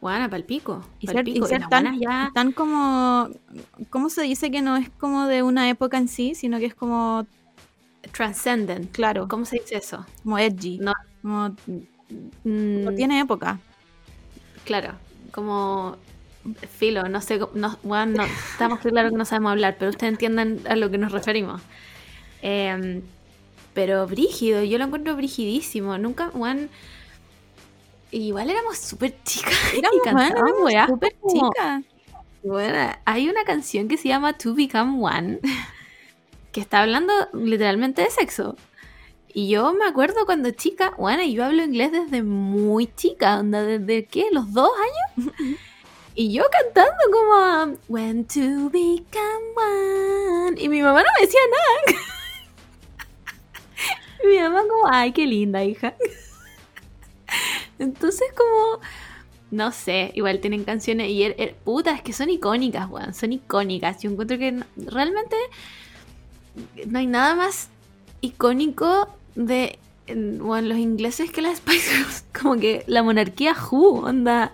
Bueno, 0.00 0.28
palpico. 0.28 0.84
Y 1.00 1.06
ser, 1.06 1.16
palpico. 1.16 1.46
y 1.46 1.48
ser 1.48 1.60
las 1.60 1.70
tan, 1.70 1.98
ya... 1.98 2.30
tan 2.34 2.52
como... 2.52 3.30
¿Cómo 3.90 4.10
se 4.10 4.22
dice 4.22 4.50
que 4.50 4.60
no 4.60 4.76
es 4.76 4.90
como 4.90 5.26
de 5.26 5.42
una 5.42 5.68
época 5.70 5.96
en 5.96 6.08
sí, 6.08 6.34
sino 6.34 6.58
que 6.58 6.66
es 6.66 6.74
como, 6.74 7.26
Transcendent. 8.12 8.92
claro, 8.92 9.28
¿Cómo 9.28 9.44
se 9.46 9.60
dice 9.60 9.76
eso? 9.76 10.04
como 10.22 10.38
edgy? 10.38 10.78
No. 10.78 10.92
Como, 11.22 11.56
Mm, 12.44 12.84
no 12.84 12.94
tiene 12.94 13.20
época. 13.20 13.58
Claro, 14.64 14.92
como 15.32 15.96
filo, 16.78 17.04
no 17.08 17.20
sé, 17.20 17.40
no, 17.54 17.78
bueno, 17.82 18.18
no, 18.18 18.24
estamos 18.24 18.80
claro 18.80 19.10
que 19.10 19.16
no 19.16 19.24
sabemos 19.24 19.52
hablar, 19.52 19.76
pero 19.78 19.90
ustedes 19.90 20.12
entienden 20.12 20.60
a 20.68 20.76
lo 20.76 20.90
que 20.90 20.98
nos 20.98 21.12
referimos. 21.12 21.62
Em, 22.42 23.02
pero 23.74 24.06
brígido, 24.06 24.62
yo 24.62 24.78
lo 24.78 24.84
encuentro 24.84 25.16
brigidísimo. 25.16 25.98
Nunca, 25.98 26.30
bueno, 26.32 26.68
igual 28.10 28.50
éramos 28.50 28.78
súper 28.78 29.14
chicas. 29.24 29.52
y 29.74 29.78
Éramos, 29.78 30.00
bueno, 30.02 30.34
cantábamos 30.34 30.62
weas 30.62 30.88
súper 30.88 31.16
chicas. 31.28 31.84
Bueno, 32.42 32.92
hay 33.04 33.28
una 33.28 33.44
canción 33.44 33.88
que 33.88 33.96
se 33.96 34.08
llama 34.08 34.38
To 34.38 34.54
Become 34.54 35.04
One, 35.04 35.40
que 36.52 36.60
está 36.60 36.82
hablando 36.82 37.12
literalmente 37.32 38.02
de 38.02 38.10
sexo. 38.10 38.56
Y 39.36 39.48
yo 39.48 39.72
me 39.72 39.84
acuerdo 39.84 40.26
cuando 40.26 40.52
chica, 40.52 40.94
bueno, 40.96 41.24
y 41.24 41.32
yo 41.32 41.44
hablo 41.44 41.64
inglés 41.64 41.90
desde 41.90 42.22
muy 42.22 42.86
chica, 42.94 43.40
onda, 43.40 43.64
desde 43.64 44.04
qué, 44.06 44.28
los 44.30 44.52
dos 44.52 44.70
años. 45.16 45.32
Y 46.16 46.32
yo 46.32 46.44
cantando 46.48 46.92
como 47.10 47.76
When 47.88 48.24
to 48.26 48.70
become 48.70 49.46
one. 49.56 50.62
Y 50.62 50.68
mi 50.68 50.80
mamá 50.80 51.02
no 51.02 51.08
me 51.18 51.26
decía 51.26 51.40
nada. 51.50 52.13
Y 54.24 54.26
mi 54.26 54.38
mamá 54.40 54.62
como, 54.68 54.88
ay, 54.90 55.12
qué 55.12 55.26
linda 55.26 55.64
hija. 55.64 55.94
Entonces 57.78 58.28
como, 58.36 58.80
no 59.50 59.72
sé, 59.72 60.12
igual 60.14 60.40
tienen 60.40 60.64
canciones 60.64 61.10
y 61.10 61.22
er- 61.22 61.36
er- 61.38 61.54
puta, 61.64 61.92
es 61.94 62.02
que 62.02 62.12
son 62.12 62.30
icónicas, 62.30 62.88
weón, 62.90 63.14
son 63.14 63.32
icónicas. 63.32 64.02
Yo 64.02 64.10
encuentro 64.10 64.38
que 64.38 64.52
no- 64.52 64.66
realmente 64.76 65.36
no 66.86 66.98
hay 66.98 67.06
nada 67.06 67.34
más 67.34 67.68
icónico 68.20 69.08
de 69.34 69.78
en- 70.06 70.38
bueno, 70.38 70.68
los 70.68 70.78
ingleses 70.78 71.30
que 71.30 71.42
las 71.42 71.58
Spice 71.58 71.96
Girls. 71.96 72.24
Como 72.40 72.56
que 72.56 72.84
la 72.86 73.02
monarquía 73.02 73.54
Who, 73.70 74.04
onda. 74.06 74.52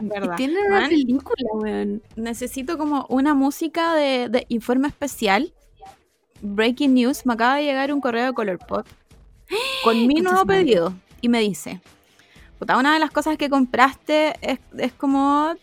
¿Verdad? 0.00 0.36
Tienen 0.36 0.64
una 0.70 0.88
película, 0.88 1.48
weón. 1.54 2.02
necesito 2.16 2.78
como 2.78 3.06
una 3.10 3.34
música 3.34 3.94
de, 3.94 4.28
de 4.30 4.46
informe 4.48 4.88
especial. 4.88 5.52
Breaking 6.42 6.94
news, 6.94 7.24
me 7.24 7.34
acaba 7.34 7.56
de 7.56 7.64
llegar 7.64 7.92
un 7.92 8.00
correo 8.00 8.26
de 8.26 8.32
Colourpop 8.32 8.86
con 9.84 10.06
mi 10.06 10.14
nuevo 10.20 10.44
pedido 10.44 10.92
y 11.20 11.28
me 11.28 11.40
dice, 11.40 11.80
puta, 12.58 12.76
una 12.76 12.92
de 12.94 12.98
las 13.00 13.10
cosas 13.10 13.36
que 13.38 13.48
compraste 13.48 14.34
es, 14.40 14.58
es 14.76 14.92
como 14.92 15.54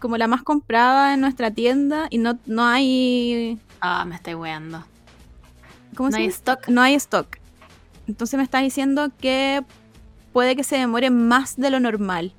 como 0.00 0.16
la 0.16 0.26
más 0.26 0.42
comprada 0.42 1.14
en 1.14 1.20
nuestra 1.20 1.52
tienda 1.52 2.08
y 2.10 2.18
no, 2.18 2.38
no 2.46 2.64
hay 2.66 3.56
Ah, 3.80 4.04
me 4.04 4.16
estoy 4.16 4.34
weando. 4.34 4.84
¿cómo 5.96 6.08
No 6.08 6.12
se 6.16 6.18
hay 6.22 6.26
dice? 6.26 6.38
stock. 6.38 6.68
No 6.68 6.80
hay 6.82 6.94
stock. 6.94 7.26
Entonces 8.08 8.36
me 8.36 8.42
está 8.42 8.60
diciendo 8.60 9.10
que 9.20 9.62
puede 10.32 10.56
que 10.56 10.64
se 10.64 10.76
demore 10.76 11.10
más 11.10 11.56
de 11.56 11.70
lo 11.70 11.78
normal. 11.80 12.32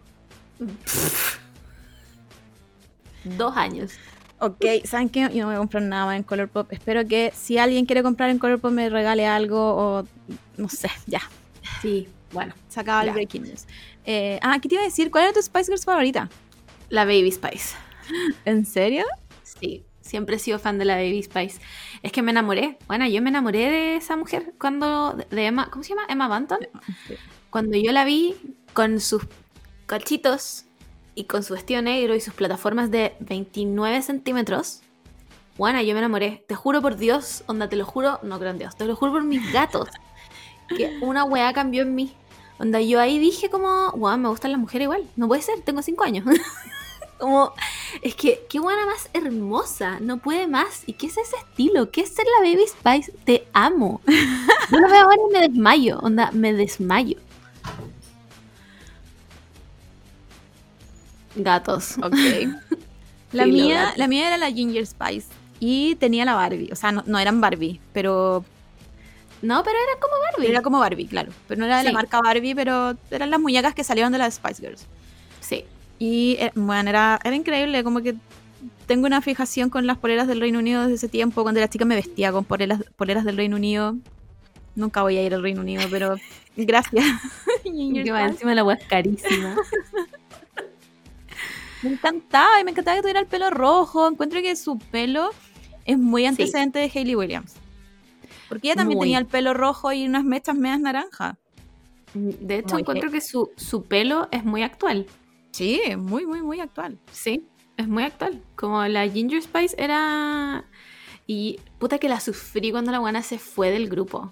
Dos 3.24 3.56
años. 3.56 3.92
Ok, 4.40 4.66
¿saben 4.86 5.10
qué? 5.10 5.22
Yo 5.34 5.42
no 5.42 5.46
voy 5.48 5.56
a 5.56 5.58
comprar 5.58 5.84
nada 5.84 6.06
más 6.06 6.18
en 6.18 6.24
Colourpop. 6.24 6.72
Espero 6.72 7.08
que 7.08 7.34
si 7.36 7.58
alguien 7.58 7.86
quiere 7.86 8.04
comprar 8.04 8.30
en 8.30 8.38
Colourpop 8.38 8.72
me 8.72 8.90
regale 8.90 9.26
algo 9.26 9.76
o 9.76 10.04
no 10.58 10.70
sé, 10.70 10.90
ya. 11.08 11.22
Sí, 11.82 12.08
bueno. 12.32 12.54
Se 12.70 12.80
acaba 12.80 13.04
el 13.04 13.12
breaking 13.12 13.44
news. 13.44 13.66
Eh, 14.06 14.40
ah, 14.44 14.60
¿qué 14.62 14.70
te 14.70 14.76
iba 14.76 14.84
a 14.84 14.86
decir? 14.86 15.10
¿Cuál 15.10 15.26
era 15.26 15.34
tu 15.34 15.42
Spice 15.42 15.66
Girls 15.66 15.86
favorita? 15.86 16.30
La 16.90 17.06
Baby 17.06 17.32
Spice. 17.32 17.76
¿En 18.46 18.66
serio? 18.66 19.06
Sí, 19.42 19.84
siempre 20.02 20.36
he 20.36 20.40
sido 20.40 20.60
fan 20.60 20.78
de 20.78 20.86
la 20.86 20.96
Baby 20.96 21.24
Spice. 21.24 21.60
Es 22.04 22.12
que 22.12 22.22
me 22.22 22.30
enamoré. 22.30 22.78
Bueno, 22.88 23.08
yo 23.08 23.22
me 23.24 23.30
enamoré 23.30 23.72
de 23.72 23.96
esa 23.96 24.16
mujer 24.16 24.54
cuando. 24.60 25.18
de 25.32 25.46
Emma. 25.48 25.70
¿Cómo 25.72 25.84
se 25.84 25.90
llama? 25.90 26.04
Emma 26.10 26.28
Banton. 26.28 26.60
Cuando 27.50 27.76
yo 27.76 27.92
la 27.92 28.06
vi 28.06 28.36
con 28.74 29.00
sus 29.00 29.24
cachitos 29.88 30.67
y 31.18 31.24
con 31.24 31.42
su 31.42 31.56
vestido 31.56 31.82
negro 31.82 32.14
y 32.14 32.22
sus 32.22 32.36
plataformas 32.36 32.92
de 32.92 33.16
29 33.20 34.04
centímetros. 34.04 34.82
Bueno, 35.58 35.82
yo 35.82 35.94
me 35.94 36.00
enamoré. 36.00 36.44
Te 36.48 36.54
juro 36.54 36.80
por 36.80 36.96
Dios, 36.96 37.44
onda, 37.48 37.68
te 37.68 37.76
lo 37.76 37.86
juro. 37.86 38.20
No 38.22 38.38
creo 38.38 38.52
en 38.52 38.60
Dios, 38.60 38.78
te 38.78 38.86
lo 38.86 38.96
juro 38.96 39.14
por 39.14 39.24
mis 39.24 39.52
gatos. 39.52 39.90
que 40.70 41.00
una 41.02 41.24
weá 41.24 41.52
cambió 41.54 41.82
en 41.82 41.96
mí. 41.96 42.14
Onda, 42.60 42.82
yo 42.82 43.00
ahí 43.00 43.18
dije 43.18 43.50
como, 43.50 43.92
wow, 43.94 44.16
me 44.20 44.30
gustan 44.30 44.52
las 44.52 44.62
mujeres 44.62 44.86
igual. 44.86 45.10
No 45.16 45.28
puede 45.28 45.42
ser, 45.42 45.60
tengo 45.62 45.82
5 45.82 46.04
años. 46.04 46.24
como, 47.18 47.52
es 48.04 48.14
que, 48.14 48.46
qué 48.48 48.60
buena 48.60 48.86
más 48.86 49.10
hermosa. 49.14 50.00
No 50.00 50.18
puede 50.18 50.46
más. 50.46 50.84
¿Y 50.86 50.94
qué 50.94 51.08
es 51.08 51.18
ese 51.18 51.36
estilo? 51.36 51.90
¿Qué 51.90 52.02
es 52.02 52.14
ser 52.14 52.28
la 52.40 52.48
Baby 52.48 52.68
Spice? 52.68 53.12
Te 53.26 53.48
amo. 53.54 54.02
Yo 54.72 54.78
lo 54.78 54.88
veo 54.88 55.02
ahora 55.02 55.18
y 55.30 55.34
me 55.34 55.40
desmayo. 55.48 55.98
Onda, 55.98 56.30
me 56.32 56.54
desmayo. 56.54 57.18
Gatos. 61.38 61.98
Ok. 62.00 62.14
la, 63.32 63.44
Sí, 63.44 63.52
mía, 63.52 63.94
la 63.96 64.08
mía 64.08 64.28
era 64.28 64.38
la 64.38 64.52
Ginger 64.52 64.86
Spice 64.86 65.28
y 65.60 65.96
tenía 65.96 66.26
la 66.26 66.36
Barbie. 66.36 66.70
O 66.72 66.76
sea, 66.76 66.92
no, 66.92 67.04
no 67.06 67.20
eran 67.20 67.42
Barbie, 67.42 67.80
pero 67.94 68.46
No, 69.42 69.64
pero 69.64 69.76
era 69.78 70.00
como 70.00 70.14
Barbie. 70.32 70.50
era 70.50 70.62
como 70.62 70.80
Barbie, 70.80 71.08
claro. 71.08 71.32
Pero 71.48 71.60
no 71.60 71.66
era 71.66 71.80
de 71.80 71.84
la 71.86 71.92
marca 71.94 72.22
Barbie, 72.22 72.56
pero 72.56 72.96
eran 73.12 73.30
las 73.30 73.40
muñecas 73.40 73.74
que 73.74 73.84
salieron 73.84 74.12
de 74.12 74.18
las 74.20 74.36
Spice 74.36 74.62
Girls. 74.62 74.86
Sí. 75.40 75.66
Y 76.00 76.38
eh, 76.40 76.52
bueno, 76.56 76.90
era, 76.90 77.20
era 77.24 77.36
increíble, 77.36 77.84
como 77.84 78.02
que 78.02 78.16
tengo 78.86 79.06
una 79.08 79.22
fijación 79.22 79.70
con 79.70 79.86
las 79.88 79.98
poleras 79.98 80.28
del 80.28 80.40
Reino 80.40 80.60
Unido 80.60 80.84
desde 80.84 80.96
ese 80.96 81.10
tiempo. 81.10 81.44
Cuando 81.44 81.60
era 81.60 81.70
chica 81.70 81.86
me 81.86 81.96
vestía 81.96 82.32
con 82.32 82.46
poleras, 82.46 82.82
poleras 82.96 83.26
del 83.26 83.38
Reino 83.38 83.56
Unido. 83.56 83.96
Nunca 84.76 85.02
voy 85.02 85.18
a 85.18 85.24
ir 85.24 85.34
al 85.34 85.42
Reino 85.42 85.62
Unido, 85.62 85.84
pero 85.90 86.16
gracias. 86.56 87.06
Encima 87.66 88.54
la 88.56 88.64
web 88.64 88.80
carísima. 88.88 89.56
Me 91.84 91.92
encantaba 91.92 92.60
y 92.60 92.64
me 92.64 92.72
encantaba 92.72 92.96
que 92.96 93.02
tuviera 93.02 93.20
el 93.20 93.28
pelo 93.28 93.50
rojo. 93.50 94.08
Encuentro 94.08 94.42
que 94.42 94.56
su 94.56 94.78
pelo 94.80 95.30
es 95.86 95.98
muy 95.98 96.26
antecedente 96.26 96.80
de 96.80 96.92
Hayley 96.94 97.16
Williams. 97.16 97.56
Porque 98.50 98.68
ella 98.68 98.76
también 98.76 98.98
Muy. 98.98 99.06
tenía 99.06 99.20
el 99.20 99.26
pelo 99.26 99.54
rojo 99.54 99.92
y 99.92 100.06
unas 100.06 100.24
mechas 100.24 100.56
medias 100.56 100.80
naranjas. 100.80 101.38
De 102.14 102.60
hecho, 102.60 102.76
Muy 102.76 102.82
encuentro 102.82 103.12
que 103.12 103.22
su, 103.22 103.52
su 103.58 103.84
pelo 103.84 104.28
es 104.32 104.44
muy 104.44 104.64
actual. 104.64 105.06
Sí, 105.52 105.82
muy, 105.98 106.26
muy, 106.26 106.42
muy 106.42 106.60
actual. 106.60 106.98
Sí, 107.12 107.46
es 107.78 107.88
muy 107.88 108.04
actual. 108.04 108.42
Como 108.56 108.86
la 108.86 109.08
Ginger 109.08 109.42
Spice 109.42 109.76
era. 109.78 110.66
Y 111.26 111.60
puta 111.78 112.00
que 112.00 112.08
la 112.08 112.20
sufrí 112.20 112.72
cuando 112.72 112.92
la 112.92 113.00
buena 113.00 113.22
se 113.22 113.38
fue 113.38 113.70
del 113.72 113.90
grupo. 113.90 114.32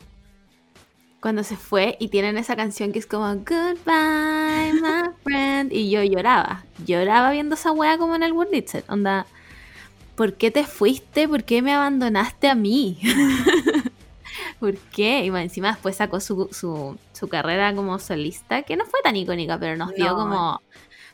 Cuando 1.25 1.43
se 1.43 1.57
fue 1.57 1.97
y 1.99 2.09
tienen 2.09 2.37
esa 2.37 2.55
canción 2.55 2.91
que 2.91 2.99
es 2.99 3.07
como 3.07 3.25
Goodbye, 3.25 4.73
my 4.73 5.09
friend. 5.23 5.73
Y 5.73 5.89
yo 5.89 6.03
lloraba. 6.03 6.63
Lloraba 6.85 7.31
viendo 7.31 7.55
esa 7.55 7.71
wea 7.71 7.97
como 7.97 8.13
en 8.13 8.21
el 8.21 8.31
World 8.31 8.53
It 8.53 8.69
Onda, 8.89 9.25
¿por 10.13 10.35
qué 10.35 10.51
te 10.51 10.65
fuiste? 10.65 11.27
¿Por 11.27 11.43
qué 11.43 11.63
me 11.63 11.73
abandonaste 11.73 12.47
a 12.47 12.53
mí? 12.53 12.99
¿Por 14.59 14.77
qué? 14.77 15.25
Y 15.25 15.31
bueno, 15.31 15.45
encima 15.45 15.69
después 15.69 15.95
sacó 15.95 16.19
su, 16.19 16.47
su, 16.51 16.95
su 17.11 17.27
carrera 17.27 17.73
como 17.73 17.97
solista, 17.97 18.61
que 18.61 18.77
no 18.77 18.85
fue 18.85 18.99
tan 19.03 19.15
icónica, 19.15 19.57
pero 19.57 19.75
nos 19.77 19.95
dio 19.95 20.09
No. 20.09 20.15
como. 20.15 20.61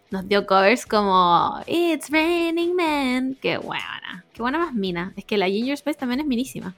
Nos 0.10 0.28
dio 0.28 0.46
covers 0.46 0.86
como 0.86 1.62
It's 1.68 2.10
Raining 2.10 2.76
Men. 2.76 3.38
Qué 3.42 3.58
buena. 3.58 4.26
Qué 4.34 4.42
buena 4.42 4.60
más 4.60 4.74
mina. 4.74 5.14
Es 5.16 5.24
que 5.24 5.38
la 5.38 5.48
Ginger 5.48 5.78
Spice 5.78 5.98
también 6.00 6.20
es 6.20 6.26
minísima. 6.26 6.76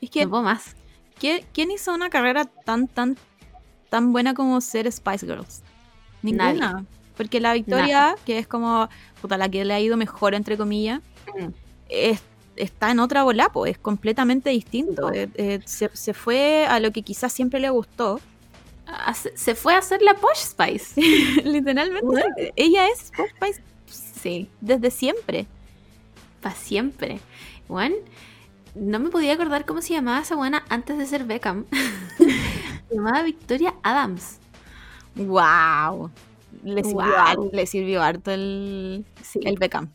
Es 0.00 0.10
que, 0.10 0.24
no 0.24 0.30
puedo 0.30 0.42
más. 0.42 0.74
¿Quién, 1.18 1.70
hizo 1.70 1.94
una 1.94 2.10
carrera 2.10 2.44
tan, 2.44 2.88
tan, 2.88 3.16
tan 3.90 4.12
buena 4.12 4.34
como 4.34 4.60
ser 4.60 4.90
Spice 4.90 5.26
Girls? 5.26 5.62
Ninguna. 6.22 6.52
Nadie. 6.54 6.86
Porque 7.16 7.40
la 7.40 7.54
Victoria, 7.54 8.14
que 8.26 8.38
es 8.38 8.46
como 8.46 8.88
puta, 9.22 9.38
la 9.38 9.48
que 9.48 9.64
le 9.64 9.72
ha 9.74 9.80
ido 9.80 9.96
mejor, 9.96 10.34
entre 10.34 10.56
comillas, 10.56 11.00
Mm. 11.38 11.48
es- 11.88 12.22
está 12.56 12.90
en 12.90 13.00
otra 13.00 13.22
bola, 13.22 13.50
po, 13.50 13.66
es 13.66 13.78
completamente 13.78 14.50
distinto. 14.50 15.12
Eh, 15.12 15.28
eh, 15.34 15.60
se, 15.64 15.90
se 15.94 16.14
fue 16.14 16.66
a 16.66 16.78
lo 16.80 16.90
que 16.92 17.02
quizás 17.02 17.32
siempre 17.32 17.60
le 17.60 17.68
gustó. 17.70 18.20
Hace- 18.86 19.36
Se 19.36 19.54
fue 19.54 19.74
a 19.74 19.78
hacer 19.78 20.00
la 20.02 20.14
Posh 20.14 20.38
Spice. 20.38 20.94
Literalmente, 21.44 22.06
Bueno. 22.06 22.34
ella 22.54 22.86
es 22.88 23.10
Posh 23.16 23.30
Spice 23.36 23.62
Sí, 23.86 24.48
desde 24.60 24.90
siempre. 24.90 25.46
para 26.40 26.54
siempre. 26.54 27.18
Bueno, 27.68 27.96
no 28.76 28.98
me 29.00 29.08
podía 29.10 29.32
acordar 29.34 29.64
cómo 29.64 29.82
se 29.82 29.94
llamaba 29.94 30.20
esa 30.20 30.36
buena 30.36 30.64
antes 30.68 30.98
de 30.98 31.06
ser 31.06 31.24
Beckham. 31.24 31.64
se 32.18 32.94
llamaba 32.94 33.22
Victoria 33.22 33.74
Adams. 33.82 34.38
¡Wow! 35.16 36.10
Le 36.64 36.82
sirvió, 36.82 36.96
Wow. 37.04 37.14
har- 37.16 37.38
le 37.52 37.66
sirvió 37.66 38.02
harto 38.02 38.30
el, 38.30 39.04
Sí, 39.22 39.40
el 39.44 39.56
Beckham. 39.58 39.90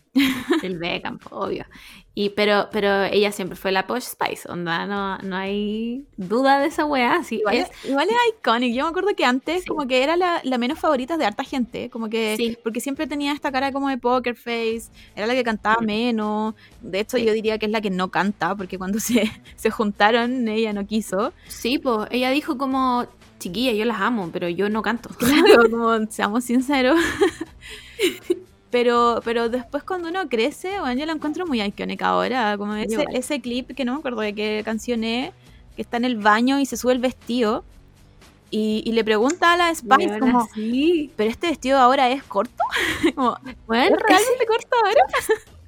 el 0.63 0.77
Beckham, 0.79 1.19
obvio. 1.29 1.65
Y, 2.13 2.31
pero, 2.31 2.67
pero 2.73 3.05
ella 3.05 3.31
siempre 3.31 3.55
fue 3.55 3.71
la 3.71 3.87
Posh 3.87 4.01
Spice, 4.01 4.51
onda, 4.51 4.85
no, 4.85 5.17
no 5.19 5.35
hay 5.37 6.05
duda 6.17 6.59
de 6.59 6.67
esa 6.67 6.83
wea. 6.85 7.23
Sí, 7.23 7.37
Igual 7.37 7.55
es, 7.55 7.69
igual 7.85 8.07
es 8.09 8.15
iconic. 8.37 8.73
Yo 8.75 8.83
me 8.83 8.89
acuerdo 8.89 9.15
que 9.15 9.23
antes 9.23 9.61
Sí. 9.63 9.67
como 9.69 9.87
que 9.87 10.03
era 10.03 10.17
la, 10.17 10.41
la 10.43 10.57
menos 10.57 10.77
favorita 10.77 11.15
de 11.15 11.23
harta 11.23 11.45
gente. 11.45 11.89
Como 11.89 12.09
que 12.09 12.35
Sí. 12.35 12.57
porque 12.63 12.81
siempre 12.81 13.07
tenía 13.07 13.31
esta 13.31 13.49
cara 13.49 13.71
como 13.71 13.87
de 13.87 13.97
poker 13.97 14.35
face. 14.35 14.83
Era 15.15 15.25
la 15.25 15.33
que 15.33 15.43
cantaba 15.45 15.77
Mm. 15.81 15.85
menos. 15.85 16.55
De 16.81 16.99
hecho, 16.99 17.17
yo 17.17 17.31
diría 17.31 17.57
que 17.57 17.67
es 17.67 17.71
la 17.71 17.79
que 17.79 17.89
no 17.89 18.11
canta, 18.11 18.55
porque 18.55 18.77
cuando 18.77 18.99
se, 18.99 19.31
se 19.55 19.69
juntaron, 19.71 20.49
ella 20.49 20.73
no 20.73 20.85
quiso. 20.85 21.31
sí, 21.47 21.77
pues 21.79 22.09
ella 22.11 22.29
dijo 22.31 22.57
como, 22.57 23.07
chiquilla, 23.39 23.71
yo 23.71 23.85
las 23.85 24.01
amo, 24.01 24.29
pero 24.33 24.49
yo 24.49 24.69
no 24.69 24.81
canto. 24.81 25.09
Claro, 25.17 25.69
como 25.71 26.05
seamos 26.11 26.43
sinceros. 26.43 26.99
Pero, 28.71 29.19
pero 29.25 29.49
después 29.49 29.83
cuando 29.83 30.07
uno 30.09 30.29
crece, 30.29 30.79
bueno, 30.79 30.99
yo 30.99 31.05
la 31.05 31.11
encuentro 31.13 31.45
muy 31.45 31.61
icónica 31.61 32.07
ahora. 32.07 32.57
Como 32.57 32.73
ese, 32.75 32.95
ese 33.13 33.41
clip 33.41 33.75
que 33.75 33.83
no 33.85 33.93
me 33.93 33.99
acuerdo 33.99 34.21
de 34.21 34.33
qué 34.33 34.61
canción 34.63 35.03
es, 35.03 35.31
que 35.75 35.81
está 35.81 35.97
en 35.97 36.05
el 36.05 36.15
baño 36.17 36.59
y 36.59 36.65
se 36.65 36.77
sube 36.77 36.93
el 36.93 36.99
vestido. 36.99 37.63
Y, 38.49 38.81
y 38.85 38.91
le 38.91 39.03
pregunta 39.03 39.53
a 39.53 39.57
la 39.57 39.73
Spice 39.73 40.19
como, 40.19 40.47
sí. 40.53 41.11
¿pero 41.15 41.29
este 41.29 41.47
vestido 41.47 41.79
ahora 41.79 42.09
es 42.09 42.23
corto? 42.23 42.63
como, 43.15 43.37
Bueno, 43.65 43.95
¿Es 43.95 44.01
realmente 44.03 44.45
corto 44.45 44.75
ahora? 44.85 45.01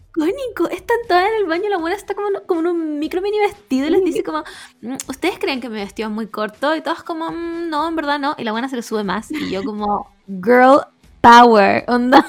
icónico. 0.10 0.68
Están 0.70 0.98
todas 1.08 1.26
en 1.30 1.36
el 1.42 1.46
baño, 1.46 1.70
la 1.70 1.78
buena 1.78 1.96
está 1.96 2.14
como, 2.14 2.28
en- 2.28 2.46
como 2.46 2.60
en 2.62 2.68
un 2.68 3.00
micro 3.00 3.22
mini 3.22 3.40
vestido 3.40 3.88
y 3.88 3.90
les 3.90 4.04
dice 4.04 4.24
como, 4.24 4.44
"Mm, 4.82 4.96
¿ustedes 5.08 5.40
creen 5.40 5.60
que 5.62 5.70
mi 5.70 5.76
vestido 5.76 6.10
es 6.10 6.14
muy 6.16 6.28
corto? 6.28 6.76
Y 6.76 6.82
todos 6.82 7.04
como, 7.04 7.32
"Mm, 7.32 7.70
no, 7.70 7.88
en 7.88 7.96
verdad 7.96 8.20
no. 8.20 8.36
Y 8.38 8.44
la 8.44 8.52
buena 8.52 8.70
se 8.70 8.76
lo 8.76 8.82
sube 8.82 9.04
más. 9.04 9.32
Y 9.32 9.50
yo 9.50 9.64
como, 9.64 10.10
girl 10.28 10.82
power, 11.24 11.86
onda. 11.88 12.28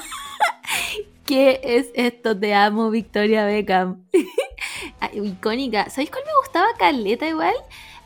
¿Qué 1.25 1.59
es 1.61 1.87
esto? 1.95 2.37
Te 2.37 2.53
amo, 2.53 2.89
Victoria 2.89 3.45
Beckham. 3.45 4.05
Icónica. 5.13 5.89
¿Sabéis 5.89 6.09
cuál 6.09 6.23
me 6.25 6.31
gustaba 6.41 6.67
caleta 6.79 7.27
igual? 7.27 7.53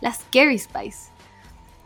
La 0.01 0.11
Scary 0.11 0.57
Spice. 0.57 1.11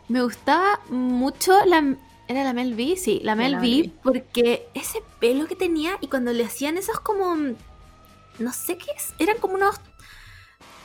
Me 0.08 0.22
gustaba 0.22 0.80
mucho 0.88 1.64
la... 1.66 1.96
¿Era 2.28 2.44
la 2.44 2.54
Mel 2.54 2.74
B? 2.74 2.96
Sí, 2.96 3.20
la 3.22 3.34
Mel 3.34 3.52
la 3.52 3.60
B, 3.60 3.90
porque 4.02 4.68
ese 4.72 5.02
pelo 5.20 5.46
que 5.46 5.56
tenía 5.56 5.98
y 6.00 6.08
cuando 6.08 6.32
le 6.32 6.44
hacían 6.44 6.78
esos 6.78 6.98
como... 7.00 7.36
No 8.38 8.52
sé 8.52 8.78
qué 8.78 8.90
es, 8.96 9.12
eran 9.18 9.36
como 9.36 9.54
unos... 9.54 9.76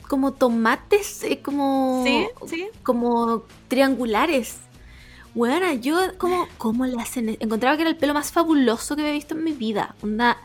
Como 0.10 0.34
tomates, 0.34 1.24
eh, 1.24 1.42
como... 1.42 2.04
Sí, 2.06 2.28
sí. 2.48 2.68
Como 2.84 3.44
triangulares. 3.70 4.58
Bueno, 5.40 5.72
yo 5.74 5.98
como... 6.18 6.48
¿Cómo 6.58 6.86
le 6.86 7.02
hacen? 7.02 7.38
Encontraba 7.40 7.76
que 7.78 7.84
era 7.84 7.90
el 7.92 7.98
pelo 7.98 8.14
más 8.14 8.32
fabuloso 8.32 8.96
que 8.96 9.02
había 9.04 9.14
visto 9.14 9.36
en 9.36 9.44
mi 9.44 9.54
vida. 9.54 9.96
Onda... 10.02 10.38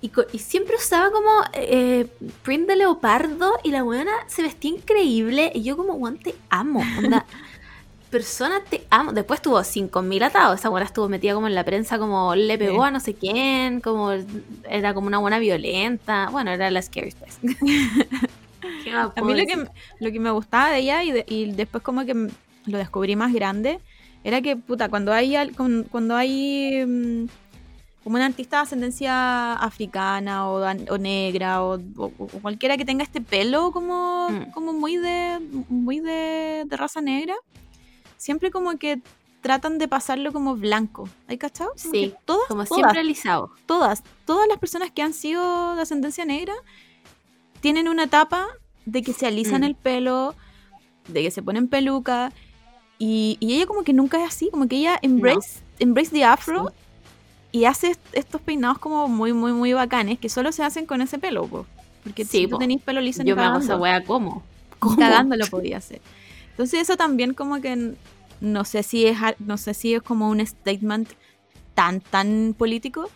Y, 0.00 0.12
y 0.32 0.38
siempre 0.38 0.76
usaba 0.76 1.10
como 1.10 1.28
eh, 1.54 2.06
print 2.42 2.68
de 2.68 2.76
leopardo 2.76 3.54
y 3.64 3.72
la 3.72 3.82
buena 3.82 4.12
se 4.28 4.42
vestía 4.42 4.70
increíble 4.72 5.50
y 5.54 5.64
yo 5.64 5.76
como, 5.76 5.94
weón, 5.94 6.18
te 6.18 6.36
amo. 6.50 6.82
Onda, 6.98 7.26
persona, 8.10 8.62
te 8.62 8.86
amo. 8.90 9.12
Después 9.12 9.42
tuvo 9.42 9.62
5.000 9.64 10.22
atados. 10.24 10.60
Esa 10.60 10.68
buena 10.68 10.86
estuvo 10.86 11.08
metida 11.08 11.34
como 11.34 11.48
en 11.48 11.54
la 11.56 11.64
prensa, 11.64 11.98
como 11.98 12.34
le 12.36 12.58
pegó 12.58 12.82
Sí. 12.84 12.88
a 12.88 12.90
no 12.92 13.00
sé 13.00 13.14
quién, 13.14 13.80
como 13.80 14.12
era 14.68 14.94
como 14.94 15.08
una 15.08 15.18
buena 15.18 15.40
violenta. 15.40 16.28
Bueno, 16.30 16.52
era 16.52 16.70
la 16.70 16.82
Scary 16.82 17.10
Spice. 17.10 17.40
¿Qué 18.84 18.92
más 18.92 19.12
A 19.16 19.22
mí 19.22 19.34
lo 19.34 19.46
que, 19.46 19.68
lo 20.00 20.12
que 20.12 20.20
me 20.20 20.30
gustaba 20.30 20.70
de 20.70 20.78
ella 20.78 21.02
y, 21.04 21.12
de- 21.12 21.24
y 21.28 21.52
después 21.52 21.82
como 21.82 22.04
que 22.06 22.14
lo 22.66 22.78
descubrí 22.78 23.16
más 23.16 23.32
grande, 23.32 23.80
era 24.24 24.40
que, 24.42 24.56
puta, 24.56 24.88
cuando 24.88 25.12
hay, 25.12 25.34
cuando 25.90 26.16
hay 26.16 26.84
mm, 26.86 27.26
como 28.04 28.16
una 28.16 28.26
artista 28.26 28.56
de 28.58 28.62
ascendencia 28.62 29.52
africana 29.54 30.48
o, 30.48 30.62
o 30.90 30.98
negra 30.98 31.62
o, 31.62 31.74
o- 31.96 32.12
o 32.18 32.26
cualquiera 32.40 32.76
que 32.76 32.84
tenga 32.84 33.02
este 33.04 33.20
pelo 33.20 33.70
como, 33.72 34.28
Mm. 34.30 34.50
como 34.52 34.72
muy, 34.72 34.96
de, 34.96 35.38
muy 35.68 36.00
de, 36.00 36.64
de 36.66 36.76
raza 36.76 37.00
negra, 37.00 37.34
siempre 38.16 38.50
como 38.50 38.76
que 38.78 39.00
tratan 39.40 39.78
de 39.78 39.88
pasarlo 39.88 40.32
como 40.32 40.56
blanco. 40.56 41.08
¿Hay 41.28 41.38
cachado? 41.38 41.70
Como 41.80 41.92
Sí, 41.92 42.14
todas, 42.24 42.48
Como 42.48 42.64
todas, 42.64 42.74
siempre 42.74 43.00
alisado. 43.00 43.52
todas, 43.66 44.02
todas 44.26 44.48
las 44.48 44.58
personas 44.58 44.90
que 44.90 45.02
han 45.02 45.12
sido 45.14 45.76
de 45.76 45.82
ascendencia 45.82 46.24
negra 46.24 46.54
tienen 47.60 47.88
una 47.88 48.04
etapa 48.04 48.46
de 48.86 49.02
que 49.02 49.12
se 49.12 49.26
alisan 49.26 49.60
Mm. 49.62 49.64
el 49.64 49.74
pelo, 49.74 50.34
de 51.08 51.22
que 51.22 51.30
se 51.30 51.42
ponen 51.42 51.68
peluca. 51.68 52.32
Y, 52.98 53.36
y 53.40 53.54
ella 53.54 53.66
como 53.66 53.84
que 53.84 53.92
nunca 53.92 54.22
es 54.22 54.28
así, 54.28 54.50
como 54.50 54.66
que 54.68 54.76
ella 54.76 54.98
embrace, 55.02 55.60
embrace 55.78 56.10
the 56.10 56.24
afro 56.24 56.72
y 57.52 57.64
hace 57.64 57.90
est- 57.90 58.00
estos 58.12 58.40
peinados 58.40 58.78
como 58.78 59.08
muy, 59.08 59.32
muy, 59.32 59.52
muy 59.52 59.72
bacanes 59.72 60.18
que 60.18 60.28
solo 60.28 60.52
se 60.52 60.62
hacen 60.64 60.86
con 60.86 61.00
ese 61.00 61.18
pelo, 61.18 61.46
po. 61.46 61.66
Porque 62.02 62.24
Sí, 62.24 62.30
si 62.42 62.46
tú 62.48 62.58
tenés 62.58 62.82
pelo 62.82 63.00
liso 63.00 63.22
Yo 63.22 63.36
me 63.36 63.42
hago 63.42 63.58
esa 63.60 63.76
wea 63.76 64.04
como. 64.04 64.42
cagando 64.98 65.36
lo 65.36 65.46
podía 65.46 65.78
hacer. 65.78 66.00
Entonces 66.50 66.80
eso 66.80 66.96
también 66.96 67.34
como 67.34 67.60
que 67.60 67.94
no 68.40 68.64
sé 68.64 68.82
si 68.82 69.06
es 69.06 69.18
no 69.38 69.56
sé 69.58 69.74
si 69.74 69.94
es 69.94 70.02
como 70.02 70.28
un 70.28 70.44
statement 70.44 71.08
tan 71.74 72.00
tan 72.00 72.54
político, 72.58 73.08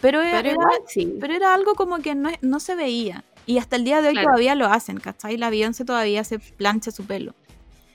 pero, 0.00 0.20
Pero 0.20 0.38
era, 0.38 0.52
igual 0.52 0.70
sí. 0.88 1.12
pero 1.20 1.34
era 1.34 1.54
algo 1.54 1.74
como 1.74 1.98
que 1.98 2.14
no, 2.14 2.30
no 2.40 2.60
se 2.60 2.74
veía. 2.74 3.24
Y 3.46 3.58
hasta 3.58 3.76
el 3.76 3.84
día 3.84 4.00
de 4.02 4.08
hoy 4.08 4.14
Claro. 4.14 4.28
todavía 4.28 4.54
lo 4.54 4.66
hacen, 4.66 4.98
¿cachai? 5.00 5.36
La 5.36 5.50
Beyoncé 5.50 5.84
todavía 5.84 6.24
se 6.24 6.38
plancha 6.38 6.90
su 6.90 7.04
pelo. 7.04 7.34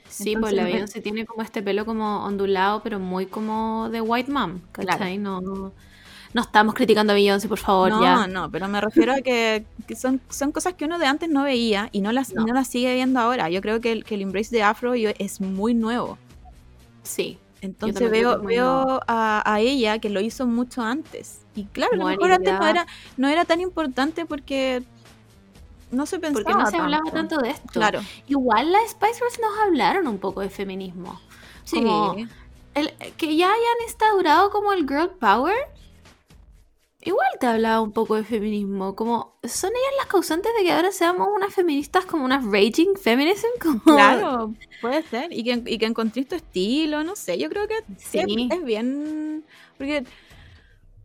Sí, 0.08 0.32
Entonces, 0.32 0.40
pues 0.40 0.52
la 0.54 0.64
Beyoncé 0.64 1.00
tiene 1.00 1.26
como 1.26 1.42
este 1.42 1.62
pelo 1.62 1.84
como 1.84 2.24
ondulado, 2.24 2.82
pero 2.82 2.98
muy 2.98 3.26
como 3.26 3.88
de 3.90 4.00
white 4.00 4.30
mom, 4.32 4.60
¿cachai? 4.72 5.18
No, 5.18 5.40
no 6.34 6.42
estamos 6.42 6.74
criticando 6.74 7.12
a 7.12 7.16
Beyoncé, 7.16 7.48
por 7.48 7.58
favor, 7.58 7.90
no, 7.90 8.02
ya. 8.02 8.26
no, 8.26 8.50
pero 8.50 8.68
me 8.68 8.80
refiero 8.80 9.12
a 9.14 9.20
que, 9.20 9.64
que 9.86 9.96
son, 9.96 10.20
son 10.28 10.52
cosas 10.52 10.74
que 10.74 10.84
uno 10.84 10.98
de 10.98 11.06
antes 11.06 11.28
no 11.28 11.42
veía 11.44 11.88
y 11.92 12.00
no 12.00 12.12
las, 12.12 12.34
No. 12.34 12.44
no 12.46 12.52
las 12.54 12.68
sigue 12.68 12.94
viendo 12.94 13.20
ahora. 13.20 13.48
Yo 13.50 13.60
creo 13.62 13.80
que 13.80 13.92
el, 13.92 14.04
que 14.04 14.14
el 14.16 14.22
Embrace 14.22 14.54
de 14.54 14.62
Afro 14.62 14.94
yo- 14.94 15.10
es 15.18 15.40
muy 15.40 15.74
nuevo. 15.74 16.18
Sí, 17.02 17.38
Entonces 17.60 18.10
veo, 18.10 18.40
veo 18.42 19.00
a, 19.06 19.42
a 19.52 19.60
ella 19.60 19.98
que 19.98 20.10
lo 20.10 20.20
hizo 20.20 20.46
mucho 20.46 20.82
antes. 20.82 21.40
Y 21.54 21.64
claro, 21.64 21.94
a 21.94 21.96
lo 21.96 22.06
mejor 22.06 22.30
antes 22.32 22.52
no 22.58 22.66
era, 22.66 22.86
no 23.16 23.28
era 23.28 23.44
tan 23.44 23.60
importante 23.60 24.26
porque 24.26 24.82
no 25.90 26.06
se 26.06 26.18
pensaba 26.18 26.44
porque 26.44 26.58
no 26.58 26.70
se 26.70 26.76
hablaba 26.76 27.10
tanto. 27.10 27.38
de 27.38 27.50
esto. 27.50 27.68
Claro. 27.72 28.00
Igual 28.26 28.72
las 28.72 28.90
Spice 28.90 29.14
Girls 29.14 29.40
nos 29.40 29.58
hablaron 29.66 30.06
un 30.08 30.18
poco 30.18 30.40
de 30.40 30.50
feminismo. 30.50 31.20
Sí. 31.64 31.76
Como 31.76 32.14
el, 32.74 32.92
que 33.16 33.36
ya 33.36 33.46
hayan 33.48 33.76
instaurado 33.86 34.50
como 34.50 34.72
el 34.72 34.86
girl 34.88 35.10
power, 35.18 35.56
igual 37.02 37.26
te 37.40 37.46
hablaba 37.46 37.80
un 37.80 37.92
poco 37.92 38.16
de 38.16 38.24
feminismo, 38.24 38.94
como 38.94 39.38
son 39.44 39.70
ellas 39.70 39.92
las 39.98 40.06
causantes 40.06 40.52
de 40.58 40.64
que 40.64 40.72
ahora 40.72 40.92
seamos 40.92 41.28
unas 41.34 41.54
feministas 41.54 42.04
como 42.04 42.24
unas 42.24 42.44
raging 42.44 42.94
feminism, 42.96 43.46
como 43.62 43.80
Claro, 43.82 44.54
puede 44.80 45.02
ser. 45.04 45.32
Y 45.32 45.44
que, 45.44 45.62
y 45.66 45.78
que 45.78 45.86
encontré 45.86 46.24
tu 46.24 46.34
estilo, 46.34 47.04
no 47.04 47.16
sé. 47.16 47.38
Yo 47.38 47.48
creo 47.48 47.66
que 47.68 47.76
Sí. 47.98 48.18
es, 48.18 48.58
es 48.58 48.64
bien. 48.64 49.44
Porque, 49.76 50.04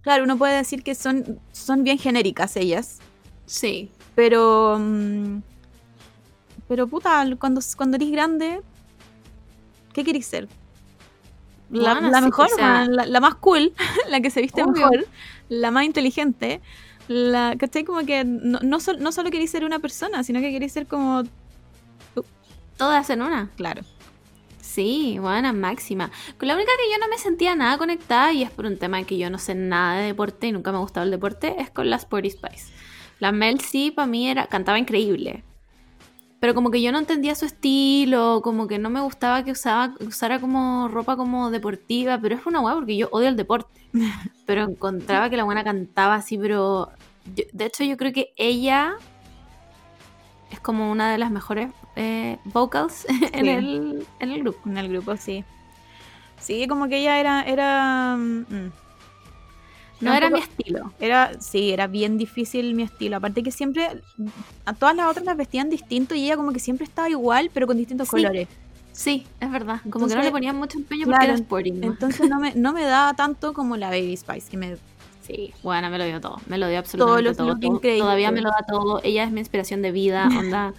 claro, 0.01 0.23
uno 0.23 0.37
puede 0.37 0.57
decir 0.57 0.83
que 0.83 0.95
son, 0.95 1.39
son 1.51 1.83
bien 1.83 1.97
genéricas 1.97 2.55
ellas. 2.57 2.99
Sí, 3.45 3.91
Pero. 4.15 4.77
mm, 4.79 5.41
Pero 6.67 6.87
puta, 6.87 7.25
cuando, 7.39 7.61
cuando 7.77 7.97
eres 7.97 8.11
grande, 8.11 8.61
¿qué 9.93 10.03
querés 10.03 10.25
ser? 10.25 10.47
La, 11.69 11.93
Bueno, 11.93 12.09
la 12.11 12.19
sí, 12.19 12.25
mejor, 12.25 12.45
o 12.51 12.55
sea- 12.55 12.79
weón, 12.81 12.95
la, 12.95 13.05
la 13.05 13.19
más 13.19 13.35
cool, 13.35 13.73
la 14.09 14.21
que 14.21 14.29
se 14.29 14.41
viste 14.41 14.61
Obvio. 14.63 14.89
mejor, 14.89 15.07
la 15.49 15.71
más 15.71 15.85
inteligente. 15.85 16.61
La, 17.07 17.55
¿Cachai? 17.57 17.83
Como 17.83 18.05
que 18.05 18.23
no, 18.23 18.59
no, 18.61 18.79
sol- 18.79 18.99
no 19.01 19.11
solo 19.11 19.29
querés 19.29 19.49
ser 19.51 19.65
una 19.65 19.79
persona, 19.79 20.23
sino 20.23 20.39
que 20.39 20.51
querés 20.51 20.71
ser 20.71 20.87
como. 20.87 21.23
todas 22.77 23.09
en 23.09 23.21
una. 23.21 23.49
Claro. 23.55 23.81
Sí, 24.61 25.17
buena, 25.19 25.51
máxima. 25.53 26.09
Con 26.39 26.47
la 26.47 26.55
única 26.55 26.71
que 26.77 26.91
yo 26.91 26.97
no 26.99 27.07
me 27.09 27.17
sentía 27.17 27.55
nada 27.55 27.77
conectada, 27.77 28.31
y 28.31 28.41
es 28.43 28.49
por 28.51 28.65
un 28.65 28.77
tema 28.77 29.03
que 29.03 29.17
yo 29.17 29.29
no 29.29 29.37
sé 29.37 29.53
nada 29.53 29.99
de 29.99 30.07
deporte 30.07 30.47
y 30.47 30.51
nunca 30.51 30.71
me 30.71 30.77
ha 30.77 30.81
gustado 30.81 31.03
el 31.05 31.11
deporte, 31.11 31.55
es 31.59 31.69
con 31.69 31.89
la 31.89 31.97
Sporty 31.97 32.29
Spice. 32.31 32.71
La 33.19 33.31
Mel 33.31 33.59
sí, 33.61 33.91
para 33.91 34.05
mí 34.07 34.27
era, 34.29 34.47
cantaba 34.47 34.77
increíble. 34.79 35.43
Pero 36.39 36.53
como 36.53 36.71
que 36.71 36.81
yo 36.81 36.91
no 36.91 36.99
entendía 36.99 37.35
su 37.35 37.45
estilo, 37.45 38.41
como 38.43 38.67
que 38.67 38.77
no 38.77 38.89
me 38.89 38.99
gustaba 38.99 39.43
que 39.45 39.51
usaba, 39.51 39.93
usara 40.05 40.39
como 40.39 40.89
ropa 40.89 41.15
como 41.15 41.49
deportiva, 41.51 42.19
pero 42.19 42.35
es 42.35 42.45
una 42.45 42.59
weá 42.59 42.73
porque 42.75 42.97
yo 42.97 43.07
odio 43.11 43.29
el 43.29 43.37
deporte. 43.37 43.79
Pero 44.45 44.63
encontraba 44.63 45.29
que 45.29 45.37
la 45.37 45.45
buena 45.45 45.63
cantaba 45.63 46.15
así, 46.15 46.37
pero... 46.37 46.91
yo- 47.33 47.45
de 47.53 47.65
hecho 47.65 47.85
yo 47.85 47.95
creo 47.95 48.11
que 48.11 48.33
ella 48.35 48.95
es 50.51 50.59
como 50.59 50.91
una 50.91 51.09
de 51.11 51.17
las 51.17 51.31
mejores 51.31 51.71
eh, 51.95 52.37
vocals 52.43 53.05
en, 53.31 53.47
el, 53.47 54.05
en 54.19 54.31
el 54.31 54.41
grupo. 54.41 54.59
En 54.69 54.77
el 54.77 54.89
grupo, 54.89 55.15
sí. 55.15 55.45
Sí, 56.39 56.67
como 56.67 56.89
que 56.89 56.97
ella 56.97 57.19
era. 57.21 57.43
era 57.43 58.17
mm, 58.17 58.71
No 60.03 60.13
era 60.13 60.27
poco- 60.29 60.37
mi 60.39 60.43
estilo. 60.43 60.93
Era, 60.99 61.31
sí, 61.39 61.71
era 61.71 61.87
bien 61.87 62.17
difícil 62.17 62.73
mi 62.75 62.83
estilo. 62.83 63.17
Aparte 63.17 63.43
que 63.43 63.51
siempre, 63.51 63.87
a 64.65 64.73
todas 64.73 64.95
las 64.95 65.07
otras 65.09 65.25
las 65.25 65.37
vestían 65.37 65.69
distinto 65.69 66.15
y 66.15 66.25
ella 66.25 66.35
como 66.37 66.51
que 66.53 66.59
siempre 66.59 66.85
estaba 66.85 67.09
igual, 67.09 67.49
pero 67.53 67.67
con 67.67 67.77
distintos 67.77 68.07
Sí. 68.09 68.17
colores. 68.17 68.47
Sí, 68.91 69.25
es 69.39 69.51
verdad. 69.51 69.81
Como 69.89 70.07
que 70.07 70.15
no 70.15 70.21
le 70.21 70.29
ponían 70.31 70.55
mucho 70.55 70.77
empeño 70.77 71.05
claro, 71.05 71.17
porque 71.19 71.25
era 71.31 71.35
sporting. 71.35 71.73
¿no? 71.79 71.87
Entonces 71.87 72.29
no 72.29 72.39
me, 72.39 72.53
no 72.53 72.73
me 72.73 72.83
daba 72.83 73.13
tanto 73.15 73.53
como 73.53 73.75
la 73.77 73.89
Baby 73.89 74.15
Spice, 74.17 74.49
que 74.51 74.57
me... 74.57 74.77
Sí, 75.23 75.53
bueno, 75.63 75.89
me 75.89 75.97
lo 75.97 76.03
dio 76.05 76.19
todo. 76.19 76.41
Me 76.47 76.57
lo 76.57 76.67
dio 76.67 76.79
absolutamente 76.79 77.33
todo. 77.33 77.55
todo-. 77.57 77.79
Todavía 77.97 78.29
me 78.31 78.41
lo 78.41 78.49
da 78.49 78.65
todo. 78.67 78.99
Ella 79.03 79.23
es 79.23 79.31
mi 79.31 79.39
inspiración 79.39 79.81
de 79.81 79.91
vida. 79.91 80.27
Onda. 80.37 80.73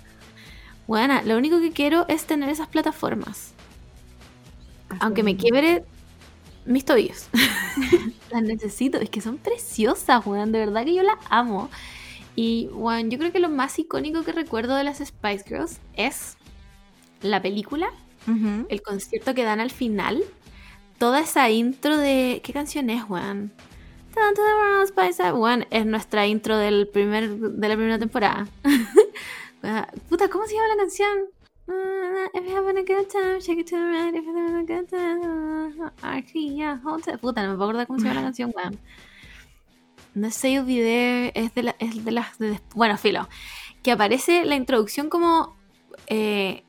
Bueno, 0.87 1.19
lo 1.25 1.39
único 1.39 1.61
que 1.61 1.73
quiero 1.73 2.05
es 2.09 2.25
tener 2.27 2.51
esas 2.51 2.69
plataformas. 2.69 3.55
Aunque 5.01 5.23
me 5.23 5.37
quiebre 5.37 5.83
mis 6.67 6.85
tobillos. 6.85 7.29
las 8.31 8.43
necesito. 8.43 8.99
Es 8.99 9.11
que 9.11 9.21
son 9.21 9.39
preciosas, 9.39 10.25
weón. 10.27 10.53
De 10.53 10.59
verdad 10.59 10.85
que 10.85 10.95
yo 10.95 11.03
las 11.03 11.19
amo. 11.31 11.71
Y, 12.37 12.69
bueno, 12.73 13.09
yo 13.11 13.19
creo 13.19 13.33
que 13.33 13.39
lo 13.39 13.49
más 13.49 13.79
icónico 13.79 14.25
que 14.25 14.33
recuerdo 14.33 14.75
de 14.75 14.85
las 14.85 14.99
Spice 14.99 15.45
Girls 15.47 15.79
es 15.95 16.37
la 17.23 17.41
película 17.41 17.91
el 18.69 18.83
concierto 18.83 19.35
que 19.35 19.45
dan 19.45 19.61
al 19.61 19.71
final, 19.71 20.25
toda 20.99 21.21
esa 21.21 21.51
intro 21.51 21.97
de. 21.97 22.41
¿Qué 22.43 22.53
canción 22.53 22.91
es, 22.91 23.05
weón? 23.09 23.53
Down 24.15 24.35
to 24.35 24.43
the 24.43 24.55
world, 24.55 24.89
spice 24.89 25.23
up. 25.23 25.39
Weón, 25.39 25.67
es 25.71 25.85
nuestra 25.87 26.27
intro 26.27 26.57
del 26.57 26.89
primer, 26.89 27.29
de 27.29 27.69
la 27.69 27.75
primera 27.75 27.99
temporada. 27.99 28.47
Weón, 29.63 29.87
Puta, 30.09 30.29
¿cómo 30.29 30.47
se 30.47 30.55
llama 30.55 30.69
la 30.69 30.77
canción? 30.77 31.09
If 31.67 32.45
you're 32.45 32.57
having 32.57 32.77
a 32.79 32.83
good 32.85 33.09
time, 33.09 33.41
shake 33.41 33.61
it 33.61 33.67
to 33.71 33.77
the 33.77 33.83
right. 33.85 34.15
If 34.15 34.25
you're 34.25 34.37
having 34.39 34.57
a 34.57 34.65
good 34.65 34.89
time, 34.89 35.81
uh, 35.81 35.91
Arquilla, 36.03 36.81
hold 36.83 37.07
it. 37.09 37.19
Puta, 37.21 37.43
no 37.43 37.51
me 37.53 37.57
puedo 37.57 37.71
acordar 37.71 37.87
cómo 37.87 37.99
se 38.01 38.07
llama 38.07 38.21
la 38.21 38.23
canción, 38.27 38.53
weón. 38.55 38.79
No 40.15 40.31
sé, 40.31 40.59
olvidé. 40.61 41.33
Es 41.39 41.55
de, 41.55 41.63
la, 41.63 41.77
es 41.79 42.05
de 42.05 42.11
las. 42.13 42.39
de- 42.39 42.61
bueno, 42.75 42.97
filo. 42.99 43.29
Que 43.83 43.93
aparece 43.93 44.45
la 44.45 44.57
introducción 44.57 45.09
como. 45.09 45.55
eh, 46.07 46.63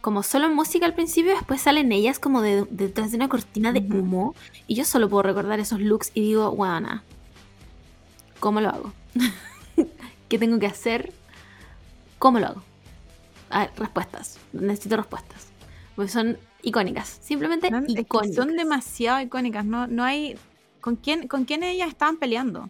como 0.00 0.24
solo 0.24 0.46
en 0.46 0.54
música 0.54 0.84
al 0.84 0.94
principio, 0.94 1.32
después 1.32 1.60
salen 1.60 1.92
ellas 1.92 2.18
como 2.18 2.42
de, 2.42 2.66
detrás 2.70 3.12
de 3.12 3.16
una 3.18 3.28
cortina 3.28 3.72
de 3.72 3.78
humo. 3.80 4.34
Y 4.66 4.74
yo 4.74 4.84
solo 4.84 5.08
puedo 5.08 5.22
recordar 5.22 5.60
esos 5.60 5.80
looks 5.80 6.10
y 6.12 6.22
digo, 6.22 6.50
guana, 6.50 7.04
¿cómo 8.40 8.60
lo 8.60 8.70
hago? 8.70 8.92
¿Qué 10.28 10.38
tengo 10.40 10.58
que 10.58 10.66
hacer? 10.66 11.12
¿Cómo 12.18 12.40
lo 12.40 12.46
hago? 12.48 12.62
A 13.52 13.60
ver, 13.60 13.70
respuestas. 13.76 14.38
Necesito 14.52 14.96
respuestas. 14.96 15.48
Porque 15.94 16.10
son 16.10 16.38
icónicas. 16.62 17.18
Simplemente 17.22 17.68
Son- 17.68 17.84
es 17.86 17.94
que 17.94 18.00
icónicas. 18.00 18.34
son 18.36 18.56
demasiado 18.56 19.20
icónicas. 19.20 19.64
No, 19.64 19.86
no 19.86 20.02
hay... 20.04 20.36
¿Con 20.80 20.96
quién, 20.96 21.28
¿Con 21.28 21.44
quién 21.44 21.62
ellas 21.62 21.88
estaban 21.88 22.16
peleando? 22.16 22.68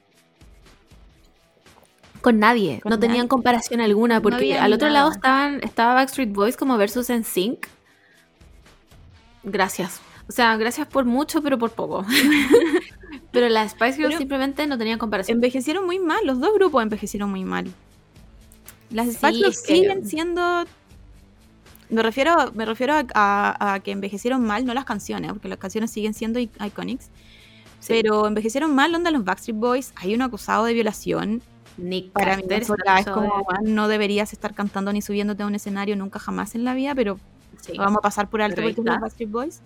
Con 2.21 2.39
nadie. 2.39 2.81
Con 2.83 2.91
no 2.91 2.99
tenían 2.99 3.27
comparación 3.27 3.81
alguna. 3.81 4.21
Porque 4.21 4.59
al 4.59 4.73
otro 4.73 4.89
nada. 4.89 5.01
lado 5.01 5.13
estaban, 5.13 5.61
estaba 5.63 5.95
Backstreet 5.95 6.33
Boys 6.33 6.57
como 6.57 6.77
versus 6.77 7.09
NSYNC. 7.11 7.67
Gracias. 9.45 10.01
O 10.29 10.33
sea, 10.33 10.57
gracias 10.57 10.87
por 10.87 11.05
mucho, 11.05 11.43
pero 11.43 11.59
por 11.59 11.71
poco. 11.73 12.05
pero 13.33 13.49
las 13.49 13.73
Spice 13.73 13.95
Girls 13.95 14.09
Pero- 14.11 14.19
simplemente 14.19 14.67
no 14.67 14.79
tenían 14.79 14.99
comparación. 14.99 15.37
Envejecieron 15.39 15.85
muy 15.87 15.99
mal, 15.99 16.25
los 16.27 16.39
dos 16.39 16.55
grupos 16.55 16.83
envejecieron 16.83 17.31
muy 17.31 17.45
mal. 17.45 17.73
Las 18.93 19.15
Sí, 19.15 19.43
que- 19.43 19.53
siguen 19.53 20.07
siendo... 20.07 20.65
Me 21.91 22.03
refiero, 22.03 22.35
me 22.55 22.65
refiero 22.65 22.95
a, 22.95 23.05
a- 23.15 23.75
a 23.75 23.81
que 23.81 23.91
envejecieron 23.91 24.43
mal, 24.45 24.65
no 24.65 24.73
las 24.75 24.85
canciones, 24.87 25.33
porque 25.33 25.49
las 25.49 25.59
canciones 25.59 25.91
siguen 25.91 26.15
siendo 26.15 26.39
iconics. 26.41 27.11
Sí. 27.81 27.89
Pero 28.01 28.27
envejecieron 28.27 28.75
mal, 28.75 28.95
onda 28.95 29.11
los 29.11 29.25
Backstreet 29.25 29.59
Boys. 29.59 29.93
Hay 29.97 30.15
un 30.15 30.23
acusado 30.23 30.65
de 30.65 30.73
violación. 30.73 31.43
Nick 31.77 32.13
Para 32.13 32.37
mí, 32.37 32.45
es 32.49 32.67
como, 33.07 33.23
de- 33.23 33.29
"Juan, 33.45 33.75
no 33.75 33.89
deberías 33.89 34.33
estar 34.33 34.55
cantando 34.55 34.93
ni 34.93 35.03
subiéndote 35.03 35.43
a 35.43 35.47
un 35.47 35.55
escenario 35.55 35.97
nunca 35.97 36.19
jamás 36.19 36.55
en 36.55 36.65
la 36.65 36.75
vida, 36.75 36.95
pero 36.95 37.19
Sí. 37.61 37.73
vamos 37.77 37.99
a 37.99 38.01
pasar 38.03 38.29
por 38.31 38.41
alto 38.43 38.63
porque 38.63 38.81
está. 38.81 38.93
los 38.93 39.01
Backstreet 39.01 39.31
Boys. 39.31 39.61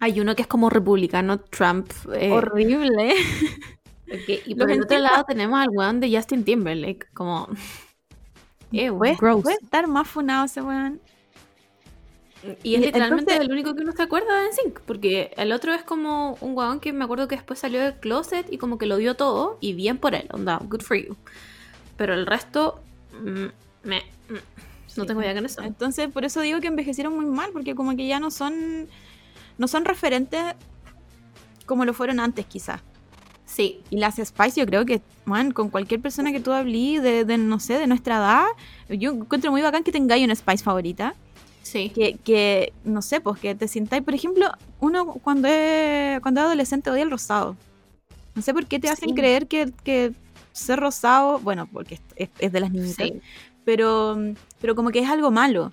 Hay 0.00 0.18
uno 0.20 0.34
que 0.34 0.42
es 0.42 0.48
como 0.48 0.68
republicano, 0.70 1.38
Trump. 1.38 1.90
eh, 2.14 2.30
Horrible. 2.32 3.14
ok, 4.08 4.28
Y 4.46 4.54
Los 4.54 4.58
por 4.58 4.70
el 4.72 4.82
otro 4.82 4.98
lado 4.98 5.24
tenemos 5.28 5.60
al 5.60 5.68
weón 5.70 6.00
de 6.00 6.14
Justin 6.16 6.44
Timberlake. 6.44 7.06
Como. 7.14 7.48
Puede, 8.96 9.14
gross. 9.16 9.42
puede 9.42 9.56
estar 9.62 9.86
más 9.86 10.08
funado 10.08 10.44
ese 10.46 10.62
weón. 10.62 11.00
Y 12.64 12.74
es 12.74 12.80
Y 12.82 12.84
literalmente 12.86 13.32
entonces- 13.34 13.40
el 13.46 13.52
único 13.52 13.74
que 13.76 13.82
uno 13.82 13.92
se 13.92 14.02
acuerda 14.02 14.40
de 14.42 14.48
NSYNC, 14.48 14.80
porque 14.80 15.32
el 15.36 15.52
otro 15.52 15.72
es 15.74 15.82
como 15.84 16.36
un 16.40 16.54
guau 16.54 16.80
que 16.80 16.92
me 16.92 17.04
acuerdo 17.04 17.28
que 17.28 17.36
después 17.36 17.60
salió 17.60 17.80
del 17.80 17.94
closet 17.94 18.52
y 18.52 18.58
como 18.58 18.78
que 18.78 18.86
lo 18.86 18.96
dio 18.96 19.14
todo, 19.14 19.58
y 19.60 19.74
bien 19.74 19.98
por 19.98 20.14
él, 20.16 20.26
onda, 20.32 20.58
good 20.68 20.80
for 20.82 20.96
you. 20.96 21.16
Pero 21.96 22.14
el 22.14 22.26
resto, 22.26 22.80
mm, 23.12 23.86
me, 23.88 23.98
mm, 24.28 24.32
no 24.96 25.02
Sí. 25.02 25.06
tengo 25.06 25.22
idea 25.22 25.34
con 25.34 25.46
eso. 25.46 25.62
Entonces, 25.62 26.10
por 26.10 26.24
eso 26.24 26.40
digo 26.40 26.60
que 26.60 26.66
envejecieron 26.66 27.14
muy 27.14 27.26
mal, 27.26 27.50
porque 27.52 27.76
como 27.76 27.94
que 27.96 28.06
ya 28.08 28.18
no 28.18 28.30
son 28.32 28.88
no 29.58 29.68
son 29.68 29.84
referentes 29.84 30.42
como 31.66 31.84
lo 31.84 31.92
fueron 31.94 32.18
antes, 32.18 32.46
quizás. 32.46 32.80
Sí, 33.52 33.80
Y 33.90 33.98
las 33.98 34.16
Spice, 34.16 34.60
yo 34.60 34.66
creo 34.66 34.86
que, 34.86 35.02
man, 35.26 35.52
con 35.52 35.68
cualquier 35.68 36.00
persona 36.00 36.32
que 36.32 36.40
tú 36.40 36.52
hablís 36.52 37.02
de, 37.02 37.26
de, 37.26 37.36
no 37.36 37.60
sé, 37.60 37.74
de 37.78 37.86
nuestra 37.86 38.16
edad, 38.16 38.46
yo 38.88 39.12
encuentro 39.12 39.50
muy 39.50 39.60
bacán 39.60 39.84
que 39.84 39.92
tengáis 39.92 40.24
una 40.24 40.34
Spice 40.34 40.64
favorita. 40.64 41.14
sí. 41.62 41.90
Que, 41.90 42.14
que, 42.14 42.72
no 42.84 43.02
sé, 43.02 43.20
pues 43.20 43.38
que 43.40 43.54
te 43.54 43.68
sintáis, 43.68 44.02
por 44.02 44.14
ejemplo, 44.14 44.46
uno 44.80 45.04
cuando 45.22 45.48
es, 45.48 46.18
cuando 46.22 46.40
es 46.40 46.46
adolescente 46.46 46.90
odia 46.90 47.02
el 47.02 47.10
rosado. 47.10 47.56
No 48.34 48.40
sé 48.40 48.54
por 48.54 48.64
qué 48.66 48.80
te 48.80 48.88
hacen 48.88 49.10
Sí. 49.10 49.14
creer 49.14 49.46
que, 49.46 49.70
que 49.84 50.12
ser 50.52 50.80
rosado, 50.80 51.38
bueno, 51.40 51.68
porque 51.70 51.96
es, 51.96 52.00
es- 52.16 52.30
es 52.38 52.52
de 52.52 52.60
las 52.60 52.70
niñitas, 52.72 53.06
Sí. 53.08 53.20
pero, 53.66 54.16
pero 54.62 54.74
como 54.74 54.90
que 54.90 55.00
es 55.00 55.08
algo 55.10 55.30
malo. 55.30 55.72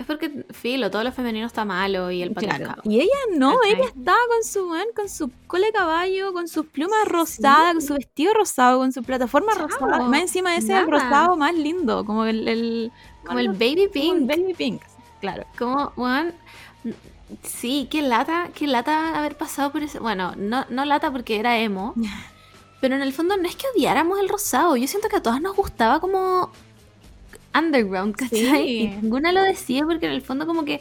Es 0.00 0.06
porque, 0.06 0.46
filo, 0.54 0.90
todo 0.90 1.04
lo 1.04 1.12
femenino 1.12 1.46
está 1.46 1.66
malo 1.66 2.10
y 2.10 2.22
el 2.22 2.32
patriarcado. 2.32 2.80
Y 2.84 3.00
ella 3.00 3.18
no, 3.36 3.62
ella 3.62 3.84
estaba 3.84 4.16
con 4.28 4.42
su 4.42 4.72
con 4.96 5.08
su 5.10 5.30
cola 5.46 5.66
de 5.66 5.72
caballo, 5.72 6.32
con 6.32 6.48
sus 6.48 6.64
plumas 6.64 7.06
rosadas, 7.06 7.74
con 7.74 7.82
su 7.82 7.92
vestido 7.92 8.32
rosado, 8.32 8.78
con 8.78 8.92
su 8.92 9.02
plataforma 9.02 9.52
rosada. 9.52 9.98
Más 10.08 10.22
encima 10.22 10.56
ese 10.56 10.72
es 10.72 10.78
el 10.78 10.86
nada. 10.90 11.04
rosado 11.04 11.36
más 11.36 11.54
lindo, 11.54 12.06
como 12.06 12.24
el, 12.24 12.48
el 12.48 12.92
Como 13.26 13.40
el 13.40 13.48
como 13.48 13.58
baby 13.58 13.82
el 13.82 13.90
pink. 13.90 14.26
baby 14.26 14.54
pink. 14.54 14.82
Claro. 15.20 15.44
Como, 15.58 15.92
weón, 15.96 16.32
sí, 17.42 17.86
qué 17.90 18.00
lata, 18.00 18.48
qué 18.54 18.66
lata 18.66 19.18
haber 19.18 19.36
pasado 19.36 19.70
por 19.70 19.82
ese. 19.82 19.98
Bueno, 19.98 20.32
no, 20.38 20.64
no 20.70 20.86
lata 20.86 21.12
porque 21.12 21.38
era 21.38 21.58
emo. 21.58 21.92
Pero 22.80 22.94
en 22.96 23.02
el 23.02 23.12
fondo 23.12 23.36
no 23.36 23.46
es 23.46 23.54
que 23.56 23.66
odiáramos 23.76 24.18
el 24.18 24.30
rosado. 24.30 24.74
Yo 24.78 24.86
siento 24.88 25.10
que 25.10 25.16
a 25.16 25.22
todas 25.22 25.42
nos 25.42 25.54
gustaba 25.54 26.00
como 26.00 26.50
underground, 27.56 28.14
¿cachai? 28.16 28.40
Sí. 28.40 28.78
Y 28.82 28.88
ninguna 29.02 29.32
lo 29.32 29.42
decía 29.42 29.84
porque 29.84 30.06
en 30.06 30.12
el 30.12 30.22
fondo 30.22 30.46
como 30.46 30.64
que 30.64 30.80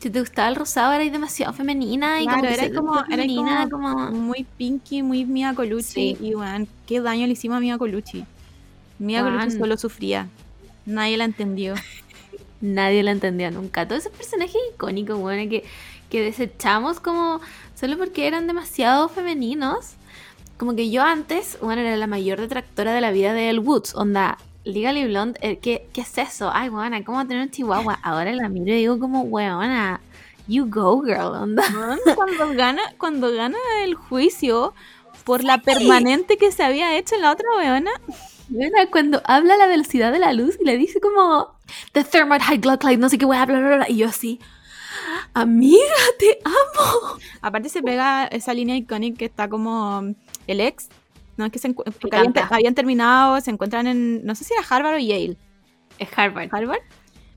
Si 0.00 0.08
te 0.08 0.18
gustaba 0.20 0.48
el 0.48 0.56
rosado, 0.56 0.92
eras 0.94 1.12
demasiado 1.12 1.52
femenina 1.52 2.22
y 2.22 2.24
Claro, 2.24 2.40
como 2.42 2.54
se- 2.56 2.72
como, 2.72 2.96
era 3.00 3.06
femenina, 3.08 3.68
como, 3.70 3.92
como- 3.92 4.10
muy 4.12 4.46
pinky, 4.56 5.02
muy 5.02 5.26
Mia 5.26 5.52
Colucci. 5.54 6.16
Sí. 6.16 6.24
Y 6.24 6.32
bueno, 6.32 6.66
qué 6.86 7.00
daño 7.02 7.26
le 7.26 7.34
hicimos 7.34 7.58
a 7.58 7.60
Mia 7.60 7.76
Colucci. 7.76 8.24
Mia 8.98 9.20
Juan. 9.20 9.34
Colucci 9.38 9.58
solo 9.58 9.76
sufría. 9.76 10.26
Nadie 10.86 11.18
la 11.18 11.24
entendió. 11.26 11.74
Nadie 12.62 13.02
la 13.02 13.10
entendía 13.10 13.50
nunca. 13.50 13.86
Todos 13.86 14.06
esos 14.06 14.16
personajes 14.16 14.56
icónicos, 14.74 15.18
bueno, 15.18 15.48
que, 15.50 15.64
que 16.08 16.22
desechamos 16.22 16.98
como 17.00 17.40
solo 17.78 17.98
porque 17.98 18.26
eran 18.26 18.46
demasiado 18.46 19.08
femeninos. 19.10 19.90
Como 20.58 20.74
que 20.76 20.90
yo 20.90 21.02
antes, 21.02 21.58
bueno, 21.60 21.82
era 21.82 21.96
la 21.98 22.06
mayor 22.06 22.40
detractora 22.40 22.92
de 22.94 23.00
la 23.02 23.10
vida 23.12 23.32
de 23.34 23.50
Elle 23.50 23.60
Woods. 23.60 23.94
Onda, 23.94 24.38
Legally 24.64 25.06
Blonde, 25.06 25.38
eh, 25.42 25.58
¿qué, 25.58 25.88
¿qué 25.92 26.02
es 26.02 26.18
eso? 26.18 26.50
Ay, 26.52 26.68
buena, 26.68 27.02
¿cómo 27.04 27.26
tener 27.26 27.42
un 27.42 27.50
chihuahua? 27.50 27.98
Ahora 28.02 28.32
la 28.32 28.48
miro 28.48 28.74
y 28.74 28.78
digo 28.78 28.98
como, 28.98 29.22
weona, 29.22 30.00
you 30.46 30.66
go, 30.68 31.02
girl, 31.02 31.34
onda. 31.34 31.62
Cuando 32.14 32.52
gana, 32.54 32.82
cuando 32.98 33.32
gana 33.32 33.58
el 33.82 33.94
juicio 33.94 34.74
por 35.24 35.44
la 35.44 35.58
permanente 35.58 36.36
que 36.36 36.52
se 36.52 36.62
había 36.62 36.96
hecho 36.96 37.14
en 37.14 37.22
la 37.22 37.32
otra 37.32 37.46
weona. 37.56 37.90
Buena, 38.48 38.86
cuando 38.90 39.22
habla 39.24 39.56
la 39.56 39.66
velocidad 39.66 40.10
de 40.10 40.18
la 40.18 40.32
luz 40.32 40.58
y 40.60 40.64
le 40.64 40.76
dice 40.76 41.00
como, 41.00 41.54
the 41.92 42.02
thermite 42.02 42.42
high 42.42 42.58
glow 42.58 42.76
light, 42.82 42.98
no 42.98 43.08
sé 43.08 43.16
qué, 43.16 43.24
wea, 43.24 43.46
bla, 43.46 43.60
bla, 43.60 43.76
bla. 43.76 43.88
Y 43.88 43.98
yo 43.98 44.08
así, 44.08 44.40
amiga, 45.34 45.78
te 46.18 46.38
amo. 46.44 47.18
Aparte 47.40 47.68
se 47.68 47.82
pega 47.82 48.26
esa 48.26 48.52
línea 48.52 48.76
icónica 48.76 49.18
que 49.18 49.24
está 49.26 49.48
como 49.48 50.02
el 50.46 50.60
ex. 50.60 50.88
No 51.40 51.46
es 51.46 51.52
que 51.52 51.58
se 51.58 51.70
porque 51.72 52.16
habían, 52.50 52.74
terminado, 52.74 53.40
se 53.40 53.50
encuentran 53.50 53.86
en, 53.86 54.24
no 54.24 54.34
sé 54.34 54.44
si 54.44 54.52
era 54.52 54.62
Harvard 54.68 54.96
o 54.96 54.98
Yale. 54.98 55.36
Es 55.98 56.08
Harvard. 56.16 56.48
Harvard. 56.52 56.80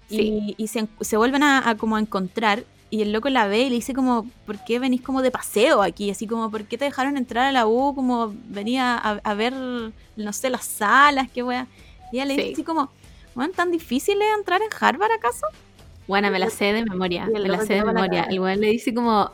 Sí. 0.09 0.55
Y, 0.57 0.63
y 0.63 0.67
se, 0.67 0.87
se 1.01 1.17
vuelven 1.17 1.41
a, 1.43 1.67
a 1.69 1.75
como 1.75 1.95
a 1.95 1.99
encontrar. 1.99 2.65
Y 2.89 3.01
el 3.01 3.11
loco 3.11 3.27
la 3.29 3.47
ve 3.47 3.61
y 3.61 3.69
le 3.69 3.75
dice 3.75 3.93
como, 3.93 4.29
¿por 4.45 4.63
qué 4.65 4.77
venís 4.77 5.01
como 5.01 5.23
de 5.23 5.31
paseo 5.31 5.81
aquí? 5.81 6.11
Así 6.11 6.27
como, 6.27 6.51
¿por 6.51 6.65
qué 6.65 6.77
te 6.77 6.85
dejaron 6.85 7.17
entrar 7.17 7.47
a 7.47 7.51
la 7.51 7.65
U? 7.65 7.95
Como 7.95 8.35
venía 8.49 8.95
a, 8.95 9.19
a 9.23 9.33
ver, 9.33 9.53
no 9.53 10.33
sé, 10.33 10.51
las 10.51 10.65
salas, 10.65 11.27
qué 11.33 11.41
wea. 11.41 11.65
Y 12.11 12.17
ella 12.17 12.25
le 12.25 12.33
dice 12.33 12.45
Sí. 12.47 12.53
así 12.53 12.63
como, 12.63 12.91
¿bueno, 13.33 13.51
tan 13.55 13.71
difícil 13.71 14.21
es 14.21 14.37
entrar 14.37 14.61
en 14.61 14.69
Harvard 14.79 15.11
acaso? 15.11 15.47
Buena, 16.07 16.29
me 16.29 16.37
la 16.37 16.49
sé 16.51 16.65
de 16.73 16.83
memoria. 16.83 17.25
Me 17.25 17.39
la 17.39 17.65
sé 17.65 17.75
de 17.75 17.83
memoria. 17.83 18.23
El 18.29 18.39
buen 18.39 18.59
le 18.61 18.67
dice 18.67 18.93
como. 18.93 19.31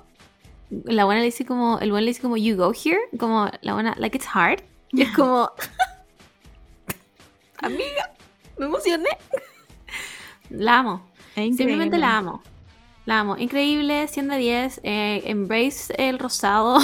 La 0.69 1.05
buena 1.05 1.21
le 1.21 1.25
dice 1.25 1.45
como. 1.45 1.79
El 1.79 1.91
buen 1.91 2.05
le 2.05 2.11
dice 2.11 2.21
como, 2.21 2.37
you 2.37 2.55
go 2.55 2.73
here. 2.73 2.99
Como 3.17 3.49
la 3.61 3.73
buena, 3.73 3.95
like 3.97 4.17
it's 4.17 4.27
hard. 4.31 4.61
Y 4.91 5.01
es 5.01 5.15
como. 5.15 5.49
Amiga, 7.57 8.13
me 8.57 8.65
emocioné. 8.65 9.09
La 10.49 10.79
amo. 10.79 11.07
Simplemente 11.35 11.97
la 11.97 12.17
amo. 12.17 12.41
La 13.05 13.19
amo. 13.19 13.37
Increíble, 13.37 14.07
100 14.07 14.27
de 14.27 14.37
10. 14.37 14.81
eh, 14.83 15.21
embrace 15.25 15.93
el 15.97 16.19
rosado. 16.19 16.79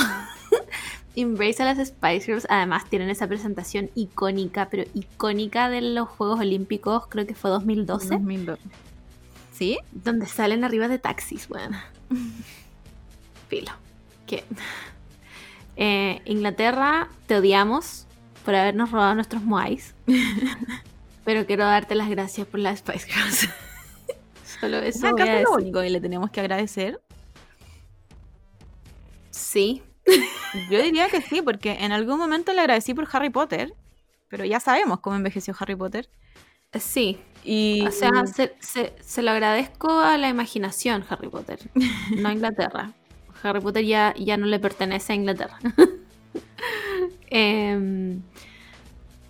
embrace 1.16 1.64
a 1.64 1.74
las 1.74 1.88
Spice 1.88 2.26
Girls. 2.26 2.48
Además, 2.50 2.86
tienen 2.90 3.10
esa 3.10 3.28
presentación 3.28 3.90
icónica, 3.96 4.70
pero 4.70 4.84
icónica 4.94 5.70
de 5.70 5.82
los 5.82 6.08
Juegos 6.08 6.40
Olímpicos. 6.40 7.08
Creo 7.08 7.26
que 7.26 7.36
fue 7.36 7.50
2012. 7.50 8.10
2002. 8.10 8.60
¿Sí? 9.52 9.80
Donde 9.92 10.28
salen 10.28 10.64
arriba 10.64 10.88
de 10.88 11.00
taxis, 11.00 11.48
bueno. 11.48 11.78
Filo. 13.48 13.72
Que. 14.28 14.44
Eh, 15.78 16.22
Inglaterra, 16.26 17.10
te 17.28 17.36
odiamos 17.38 18.08
por 18.44 18.56
habernos 18.56 18.92
robado 18.92 19.16
nuestros 19.16 19.44
Moais. 19.44 19.94
Pero 21.26 21.46
quiero 21.46 21.66
darte 21.66 21.96
las 21.96 22.10
gracias 22.10 22.48
por 22.48 22.60
las 22.60 22.80
Spice 22.80 23.08
Girls. 23.12 23.50
Solo 24.60 24.78
eso. 24.78 25.00
voy 25.02 25.10
a 25.10 25.24
¿Acaso 25.24 25.38
es 25.40 25.44
lo 25.44 25.52
único 25.54 25.82
que 25.82 25.90
le 25.90 26.00
tenemos 26.00 26.30
que 26.32 26.40
agradecer? 26.40 27.02
Sí. 29.32 29.82
Yo 30.70 30.82
diría 30.82 31.10
que 31.10 31.22
sí, 31.22 31.42
porque 31.42 31.74
en 31.82 31.92
algún 31.92 32.18
momento 32.18 32.54
le 32.54 32.62
agradecí 32.62 32.94
por 32.94 33.08
Harry 33.12 33.30
Potter, 33.30 33.74
pero 34.30 34.46
ya 34.46 34.60
sabemos 34.60 35.00
cómo 35.00 35.16
envejeció 35.16 35.56
Harry 35.60 35.76
Potter. 35.76 36.10
Sí. 36.80 37.20
Y 37.44 37.86
O 37.88 37.92
sea, 37.92 38.12
se, 38.28 38.56
se- 38.60 38.94
se 39.02 39.22
lo 39.22 39.32
agradezco 39.32 40.00
a 40.00 40.18
la 40.18 40.30
imaginación, 40.30 41.06
Harry 41.10 41.30
Potter. 41.30 41.60
No 42.18 42.30
a 42.30 42.34
Inglaterra. 42.34 42.92
Harry 43.46 43.62
Potter 43.62 43.86
ya, 43.86 44.14
ya 44.18 44.38
no 44.38 44.46
le 44.48 44.60
pertenece 44.60 45.14
a 45.14 45.16
Inglaterra. 45.16 45.60
Em, 47.30 48.22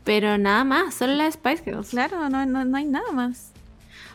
pero 0.03 0.37
nada 0.37 0.63
más, 0.63 0.93
solo 0.93 1.13
las 1.13 1.33
Spice 1.35 1.63
Girls. 1.63 1.89
claro, 1.89 2.29
no, 2.29 2.45
no, 2.45 2.65
no 2.65 2.77
hay 2.77 2.85
nada 2.85 3.11
más. 3.11 3.51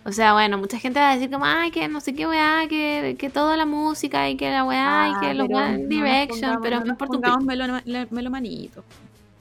O 0.05 0.13
sea, 0.13 0.33
bueno, 0.33 0.57
mucha 0.59 0.79
gente 0.79 0.99
va 1.01 1.11
a 1.11 1.15
decir 1.15 1.31
como, 1.31 1.45
ay, 1.45 1.71
que 1.71 1.87
no 1.89 2.01
sé 2.01 2.15
qué 2.15 2.27
weá, 2.27 2.67
que, 2.69 3.17
que 3.19 3.31
toda 3.31 3.57
la 3.57 3.67
música 3.67 4.29
y 4.31 4.37
que 4.37 4.51
la 4.51 4.65
weá 4.65 5.09
y 5.11 5.17
que 5.17 5.35
los 5.35 5.49
Ah, 5.49 5.49
pero 5.49 5.59
One 5.59 5.87
Direction, 5.89 6.59
pero 6.63 6.79
no 6.79 6.85
me 6.85 6.91
importa 6.91 7.19
un. 7.19 7.51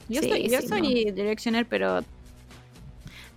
Yo 0.08 0.22
Sí, 0.22 0.28
soy, 0.28 0.48
yo 0.48 0.60
sí, 0.60 0.68
soy 0.68 1.10
Directioner, 1.12 1.66
pero 1.66 2.04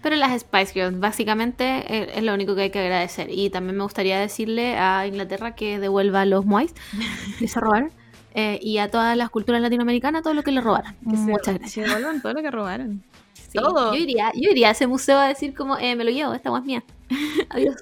Pero 0.03 0.15
las 0.17 0.39
Spice 0.41 0.73
Girls, 0.73 0.99
básicamente, 0.99 1.63
eh, 1.87 2.11
es 2.15 2.23
lo 2.23 2.33
único 2.33 2.53
que 2.55 2.63
hay 2.63 2.69
que 2.69 2.79
agradecer. 2.79 3.29
Y 3.31 3.49
también 3.49 3.77
me 3.77 3.83
gustaría 3.83 4.19
decirle 4.19 4.77
a 4.77 5.07
Inglaterra 5.07 5.55
que 5.55 5.79
devuelva 5.79 6.25
los 6.25 6.45
Moais 6.45 6.73
que 7.39 7.47
se 7.47 7.59
robaron. 7.59 7.91
eh, 8.35 8.59
y 8.61 8.79
a 8.79 8.89
todas 8.91 9.15
las 9.17 9.29
culturas 9.29 9.61
latinoamericanas 9.61 10.21
todo 10.23 10.33
lo 10.33 10.43
que 10.43 10.51
le 10.51 10.61
robaron. 10.61 10.93
que 11.09 11.15
se- 11.15 11.21
Muchas 11.23 11.57
gracias. 11.57 11.87
devuelvan 11.87 12.21
todo 12.21 12.33
lo 12.33 12.41
que 12.41 12.51
robaron. 12.51 13.03
Sí, 13.33 13.57
todo. 13.59 13.93
Yo, 13.95 13.99
iría, 13.99 14.31
yo 14.35 14.51
iría 14.51 14.69
a 14.69 14.71
ese 14.71 14.87
museo 14.87 15.17
a 15.19 15.27
decir 15.27 15.53
como, 15.55 15.77
eh, 15.77 15.95
me 15.95 16.03
lo 16.03 16.11
llevo, 16.11 16.33
esta 16.33 16.55
es 16.57 16.63
mía. 16.63 16.83
Adiós. 17.49 17.75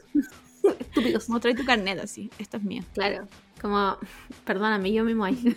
Estúpidos. 0.80 1.26
Como 1.26 1.40
trae 1.40 1.56
tu 1.56 1.66
carnet 1.66 1.98
así, 2.00 2.30
esta 2.38 2.58
es 2.58 2.64
mía. 2.64 2.84
Claro, 2.94 3.28
como, 3.62 3.98
perdóname, 4.46 4.92
yo 4.94 5.04
mismo 5.04 5.24
ahí. 5.26 5.38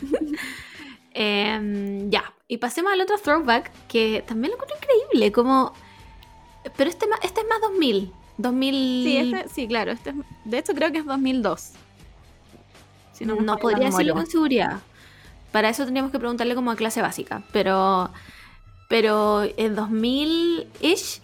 Em, 1.17 2.11
ya, 2.11 2.25
y 2.49 2.57
pasemos 2.59 2.93
al 2.93 3.01
otro 3.01 3.17
throwback 3.19 3.71
que 3.87 4.25
también 4.27 4.51
lo 4.51 4.57
encuentro 4.57 4.77
increíble, 4.83 5.31
como, 5.31 5.73
pero 6.77 6.91
este, 6.91 7.07
este 7.23 7.41
es 7.41 7.47
más 7.49 7.61
2000, 7.61 8.13
2000, 8.39 9.05
Sí, 9.05 9.17
este, 9.17 9.49
sí, 9.49 9.69
claro. 9.69 9.93
Este 9.93 10.11
es- 10.11 10.17
de 10.45 10.59
hecho, 10.59 10.75
creo 10.75 10.91
que 10.93 10.99
es 10.99 11.07
2002. 11.07 11.71
Si 13.13 13.25
no, 13.25 13.37
la 13.41 13.57
podría 13.57 13.87
decirlo 13.91 14.15
con 14.15 14.27
seguridad. 14.27 14.81
Para 15.53 15.69
eso 15.69 15.85
tendríamos 15.85 16.11
que 16.11 16.19
preguntarle 16.19 16.55
como 16.57 16.71
a 16.73 16.77
clase 16.77 17.01
básica, 17.01 17.45
pero, 17.53 18.11
pero 18.89 19.45
en 19.45 19.77
2000-ish, 19.77 21.21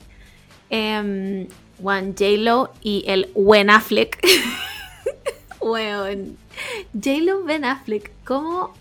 em, 0.71 1.49
Juan 1.83 2.15
J-Lo 2.17 2.71
y 2.81 3.03
el 3.09 3.31
Ben 3.35 3.71
Affleck. 3.71 4.21
Weón. 5.61 6.37
J-Lo 6.95 7.43
Ben 7.45 7.65
Affleck, 7.65 8.13
¿cómo? 8.25 8.73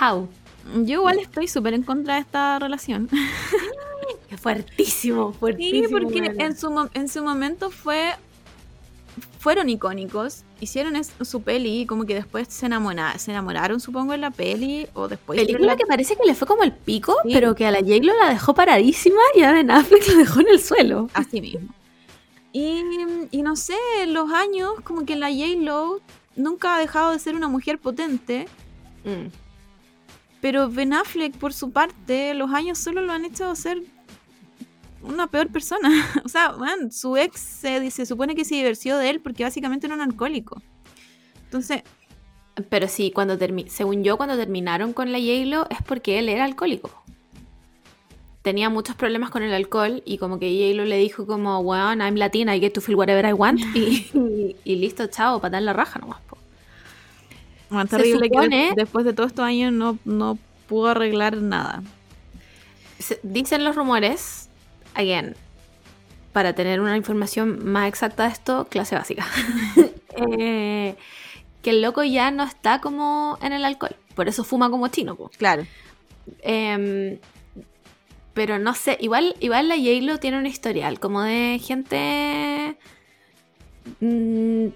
How? 0.00 0.28
Yo 0.84 0.94
igual 1.00 1.18
estoy 1.18 1.48
súper 1.48 1.74
en 1.74 1.82
contra 1.82 2.14
de 2.14 2.20
esta 2.20 2.58
relación. 2.58 3.08
Fuertísimo, 4.40 5.32
Sí, 5.32 5.38
fuertísimo. 5.38 5.88
porque 5.90 6.20
weona. 6.20 6.44
en 6.44 6.56
su, 6.56 6.88
en 6.94 7.08
su 7.08 7.22
momento 7.22 7.70
fue 7.70 8.14
fueron 9.40 9.68
icónicos, 9.68 10.42
hicieron 10.60 10.96
es- 10.96 11.12
su 11.22 11.42
peli 11.42 11.82
y 11.82 11.86
como 11.86 12.04
que 12.06 12.14
después 12.14 12.48
se, 12.48 12.66
enamora- 12.66 13.16
se 13.18 13.30
enamoraron, 13.30 13.78
supongo, 13.80 14.12
en 14.14 14.20
la 14.20 14.30
peli 14.32 14.88
o 14.94 15.06
después 15.08 15.38
Película 15.40 15.68
la- 15.68 15.76
que 15.76 15.86
parece 15.86 16.16
que 16.16 16.24
le 16.26 16.34
fue 16.34 16.46
como 16.48 16.64
el 16.64 16.72
pico, 16.72 17.14
Sí. 17.24 17.30
pero 17.32 17.54
que 17.54 17.64
a 17.66 17.70
la 17.70 17.78
J-Lo 17.78 18.16
la 18.18 18.30
dejó 18.30 18.52
paradísima 18.54 19.20
y 19.36 19.42
a 19.42 19.52
Ben 19.52 19.70
Affleck 19.70 20.06
la 20.08 20.14
dejó 20.16 20.40
en 20.40 20.48
el 20.48 20.60
suelo. 20.60 21.08
así 21.14 21.40
mismo. 21.40 21.72
Y, 22.52 22.82
y 23.30 23.42
no 23.42 23.54
sé, 23.56 23.76
los 24.08 24.30
años, 24.32 24.72
como 24.82 25.04
que 25.06 25.14
la 25.14 25.28
J-Lo 25.30 26.00
nunca 26.34 26.74
ha 26.74 26.78
dejado 26.80 27.12
de 27.12 27.18
ser 27.20 27.34
una 27.36 27.46
mujer 27.48 27.78
potente, 27.78 28.46
Mm. 29.04 29.28
pero 30.40 30.68
Ben 30.68 30.92
Affleck, 30.94 31.36
por 31.36 31.52
su 31.52 31.70
parte, 31.70 32.34
los 32.34 32.50
años 32.52 32.78
solo 32.78 33.02
lo 33.02 33.12
han 33.12 33.24
hecho 33.24 33.54
ser 33.54 33.82
una 35.02 35.26
peor 35.28 35.48
persona. 35.48 35.88
o 36.24 36.28
sea, 36.28 36.52
man, 36.52 36.90
su 36.92 37.16
ex 37.16 37.40
se, 37.40 37.90
se 37.90 38.06
supone 38.06 38.34
que 38.34 38.44
se 38.44 38.56
divorció 38.56 38.96
de 38.98 39.10
él 39.10 39.20
porque 39.20 39.44
básicamente 39.44 39.86
era 39.86 39.94
un 39.96 40.00
alcohólico. 40.02 40.60
Entonces, 41.44 41.82
Pero 42.68 42.88
sí, 42.88 43.10
cuando 43.12 43.38
según 43.68 44.02
yo, 44.04 44.16
cuando 44.16 44.36
terminaron 44.36 44.92
con 44.92 45.12
la 45.12 45.18
J-Lo 45.18 45.66
es 45.70 45.78
porque 45.86 46.18
él 46.18 46.28
era 46.28 46.44
alcohólico. 46.44 46.90
Tenía 48.42 48.68
muchos 48.70 48.96
problemas 48.96 49.30
con 49.30 49.42
el 49.42 49.52
alcohol 49.52 50.02
y 50.06 50.18
como 50.18 50.38
que 50.38 50.46
J-Lo 50.50 50.84
le 50.84 50.96
dijo 50.98 51.26
como, 51.26 51.58
weón, 51.60 52.00
I'm 52.00 52.16
Latina, 52.16 52.54
I 52.56 52.60
get 52.60 52.72
to 52.72 52.80
feel 52.80 52.96
whatever 52.96 53.24
I 53.26 53.32
want. 53.32 53.60
y, 53.74 54.08
y- 54.14 54.56
y 54.64 54.76
listo, 54.76 55.06
chao, 55.08 55.40
patar 55.40 55.62
la 55.62 55.72
raja 55.72 55.98
nomás. 56.00 56.20
po. 56.22 56.36
Se 57.70 57.86
terrible 57.86 58.28
supone- 58.28 58.68
de- 58.70 58.74
después 58.76 59.04
de 59.04 59.12
todos 59.12 59.30
estos 59.30 59.44
años 59.44 59.72
no, 59.72 59.98
no 60.04 60.38
pudo 60.68 60.88
arreglar 60.88 61.36
nada. 61.36 61.82
Dicen 63.22 63.64
los 63.64 63.76
rumores, 63.76 64.47
again, 64.98 65.34
para 66.32 66.52
tener 66.52 66.80
una 66.80 66.96
información 66.96 67.64
más 67.64 67.88
exacta 67.88 68.24
de 68.24 68.30
esto, 68.30 68.66
clase 68.68 68.96
básica, 68.96 69.26
eh, 70.16 70.96
que 71.62 71.70
el 71.70 71.80
loco 71.80 72.04
ya 72.04 72.30
no 72.30 72.44
está 72.44 72.80
como 72.80 73.38
en 73.40 73.52
el 73.52 73.64
alcohol, 73.64 73.96
por 74.14 74.28
eso 74.28 74.44
fuma 74.44 74.68
como 74.70 74.88
chino. 74.88 75.16
po. 75.16 75.30
Claro. 75.38 75.66
Em, 76.42 77.18
pero 78.34 78.58
no 78.58 78.74
sé, 78.74 78.98
igual, 79.00 79.34
igual 79.40 79.68
la 79.68 79.76
J-Lo 79.76 80.18
tiene 80.18 80.38
un 80.38 80.46
historial 80.46 81.00
como 81.00 81.22
de 81.22 81.60
gente 81.62 82.76
mm, 84.00 84.66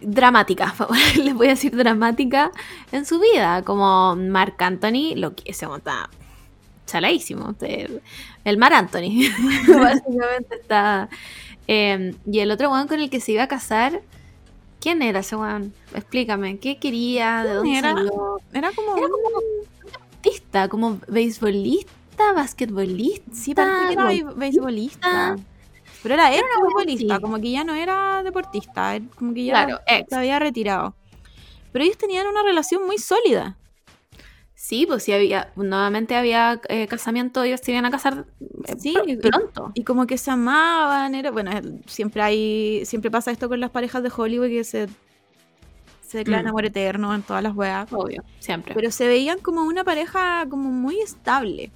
dramática, 0.00 0.74
les 1.16 1.34
voy 1.34 1.48
a 1.48 1.50
decir 1.50 1.76
dramática 1.76 2.50
en 2.92 3.04
su 3.04 3.18
vida, 3.20 3.62
como 3.62 4.16
Mark 4.16 4.54
Anthony, 4.58 5.14
lo 5.16 5.34
que 5.34 5.52
se 5.52 5.66
monta 5.66 6.08
chaladísimo, 6.86 7.54
el, 8.44 8.56
Mar 8.58 8.72
Anthony, 8.72 9.28
básicamente 9.68 10.56
está... 10.60 11.08
eh, 11.66 12.14
y 12.30 12.38
el 12.40 12.50
otro 12.50 12.70
weón 12.70 12.88
con 12.88 13.00
el 13.00 13.10
que 13.10 13.20
se 13.20 13.32
iba 13.32 13.44
a 13.44 13.48
casar, 13.48 14.00
¿quién 14.80 15.02
era 15.02 15.20
ese 15.20 15.36
weón? 15.36 15.72
Explícame, 15.94 16.58
¿qué 16.58 16.78
quería? 16.78 17.44
¿De 17.44 17.54
dónde 17.54 17.78
era? 17.78 17.92
salió? 17.92 18.40
Era 18.52 18.72
como. 18.72 18.96
Era 18.96 19.08
como 19.08 19.40
deportista, 19.84 20.68
como 20.68 21.00
beisbolista, 21.08 22.32
basquetbolista. 22.32 23.30
Sí, 23.32 23.54
parece 23.54 23.86
que 23.86 23.92
era 23.92 24.32
beisbolista. 24.34 25.36
Pero 26.02 26.14
era 26.14 26.34
ex 26.34 26.42
así. 26.86 27.08
como 27.20 27.38
que 27.40 27.50
ya 27.50 27.64
no 27.64 27.74
era 27.74 28.22
deportista, 28.22 28.98
como 29.16 29.34
que 29.34 29.44
ya 29.44 29.52
Claro, 29.66 29.80
se 30.08 30.16
había 30.16 30.38
retirado. 30.38 30.94
Pero 31.72 31.84
ellos 31.84 31.98
tenían 31.98 32.26
una 32.26 32.42
relación 32.42 32.86
muy 32.86 32.98
sólida. 32.98 33.56
Sí, 34.70 34.86
pues 34.86 35.02
sí 35.02 35.12
había, 35.12 35.50
nuevamente 35.56 36.14
había 36.14 36.60
eh, 36.68 36.86
casamiento, 36.86 37.42
ellos 37.42 37.58
se 37.60 37.72
iban 37.72 37.86
a 37.86 37.90
casar 37.90 38.24
eh, 38.68 38.76
Sí, 38.78 38.94
y- 39.04 39.16
pronto. 39.16 39.72
Y 39.74 39.82
como 39.82 40.06
que 40.06 40.16
se 40.16 40.30
amaban, 40.30 41.16
era, 41.16 41.32
bueno, 41.32 41.50
siempre 41.86 42.22
hay, 42.22 42.84
siempre 42.84 43.10
pasa 43.10 43.32
esto 43.32 43.48
con 43.48 43.58
las 43.58 43.70
parejas 43.70 44.00
de 44.04 44.12
Hollywood 44.16 44.46
que 44.46 44.62
se, 44.62 44.86
se 46.06 46.18
declaran 46.18 46.44
Mm. 46.44 46.48
amor 46.50 46.66
eterno 46.66 47.12
en 47.16 47.22
todas 47.22 47.42
las 47.42 47.56
weas. 47.56 47.92
Obvio, 47.92 48.22
siempre. 48.38 48.72
Pero 48.76 48.92
se 48.92 49.08
veían 49.08 49.40
como 49.40 49.64
una 49.64 49.82
pareja 49.82 50.46
como 50.48 50.70
muy 50.70 51.00
estable. 51.00 51.72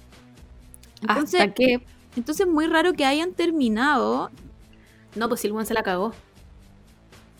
Entonces, 1.01 1.41
Hasta 1.41 1.53
que, 1.53 1.85
entonces 2.15 2.47
muy 2.47 2.65
raro 2.67 2.93
que 2.93 3.03
hayan 3.05 3.33
terminado. 3.33 4.31
no, 5.15 5.27
pues 5.27 5.41
Silvon 5.41 5.65
se 5.65 5.73
la 5.73 5.83
cagó. 5.83 6.13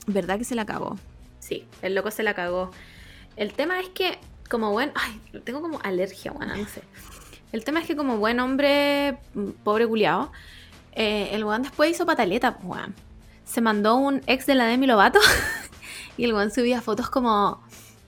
¿Verdad 0.05 0.37
que 0.37 0.43
se 0.43 0.55
la 0.55 0.63
acabó? 0.63 0.97
Sí, 1.39 1.65
el 1.81 1.95
loco 1.95 2.11
se 2.11 2.23
la 2.23 2.33
cagó. 2.33 2.71
El 3.37 3.53
tema 3.53 3.79
es 3.79 3.87
que, 3.89 4.17
como 4.49 4.71
buen. 4.71 4.91
Ay, 4.95 5.21
tengo 5.43 5.61
como 5.61 5.79
alergia, 5.83 6.31
bueno, 6.31 6.55
no 6.55 6.67
sé. 6.67 6.81
El 7.51 7.63
tema 7.63 7.79
es 7.79 7.87
que, 7.87 7.95
como 7.95 8.17
buen 8.17 8.39
hombre, 8.39 9.17
mm, 9.33 9.49
pobre 9.63 9.87
culiao, 9.87 10.31
eh, 10.93 11.29
el 11.33 11.43
weón 11.43 11.63
después 11.63 11.91
hizo 11.91 12.05
pataleta, 12.05 12.57
weón. 12.63 12.93
Se 13.43 13.61
mandó 13.61 13.95
un 13.95 14.21
ex 14.27 14.45
de 14.45 14.55
la 14.55 14.65
Demi 14.65 14.87
Lovato 14.87 15.19
y 16.17 16.25
el 16.25 16.33
weón 16.33 16.51
subía 16.51 16.81
fotos 16.81 17.09
como 17.09 17.63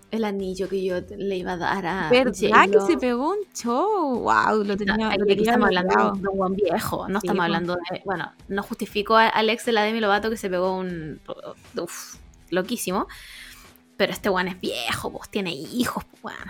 el 0.10 0.24
anillo 0.24 0.70
que 0.70 0.84
yo 0.84 1.02
le 1.18 1.38
iba 1.38 1.54
a 1.54 1.58
dar 1.58 1.86
a. 1.86 2.10
¿Verdad 2.10 2.70
que 2.70 2.82
se 2.82 2.98
pegó 2.98 3.32
un 3.32 3.40
show? 3.54 4.20
Wow, 4.22 4.64
lo 4.64 4.78
tenía, 4.78 4.96
No, 4.96 5.12
lo 5.12 5.24
aquí 5.24 5.42
estamos 5.42 5.68
hablando 5.68 6.12
de 6.14 6.28
un 6.30 6.38
buen 6.38 6.56
viejo, 6.56 7.08
no 7.08 7.20
Sí, 7.20 7.28
estamos 7.28 7.44
hablando 7.44 7.76
de. 7.76 8.02
Bueno, 8.06 8.32
no 8.48 8.64
justifico 8.64 9.16
al 9.16 9.50
ex 9.50 9.66
de 9.66 9.74
la 9.74 9.84
Demi 9.84 10.00
Lovato 10.00 10.30
que 10.30 10.38
se 10.38 10.50
pegó 10.50 10.78
un. 10.78 11.20
Uf, 11.76 12.16
loquísimo. 12.50 13.08
Pero 13.98 14.12
este 14.14 14.30
weón 14.30 14.48
es 14.48 14.60
viejo, 14.62 15.12
pues 15.12 15.30
tiene 15.30 15.52
hijos, 15.54 16.04
pues 16.22 16.24
weón. 16.36 16.50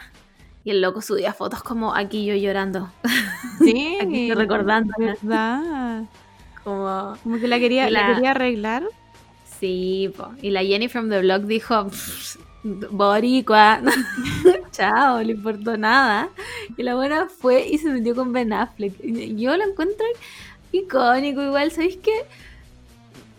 Y 0.63 0.71
el 0.71 0.81
loco 0.81 1.01
subía 1.01 1.33
fotos 1.33 1.63
como 1.63 1.95
aquí 1.95 2.25
yo 2.25 2.35
llorando. 2.35 2.91
Sí, 3.59 3.97
Aquí 4.01 4.27
estoy 4.29 4.43
recordando. 4.43 4.93
¿verdad? 4.97 6.03
Como. 6.63 7.15
Como 7.23 7.39
que 7.39 7.47
la 7.47 7.59
quería, 7.59 7.89
la 7.89 8.01
la- 8.09 8.13
quería 8.15 8.31
arreglar. 8.31 8.83
Sí, 9.59 10.13
po. 10.15 10.31
Y 10.41 10.51
la 10.51 10.61
Jenny 10.63 10.87
from 10.89 11.09
the 11.09 11.21
blog 11.21 11.43
dijo. 11.43 11.87
"Pff, 11.87 12.35
Boricua. 12.91 13.81
Chao, 14.71 15.21
le 15.23 15.31
importó 15.31 15.77
nada. 15.77 16.29
Y 16.75 16.83
la 16.83 16.95
buena 16.95 17.27
fue 17.29 17.65
y 17.67 17.77
se 17.77 17.89
metió 17.89 18.13
con 18.15 18.33
Ben 18.33 18.51
Affleck. 18.53 18.93
Yo 19.37 19.55
lo 19.55 19.63
encuentro 19.63 20.05
icónico, 20.71 21.41
igual, 21.41 21.71
¿sabéis 21.71 21.97
qué? 21.97 22.11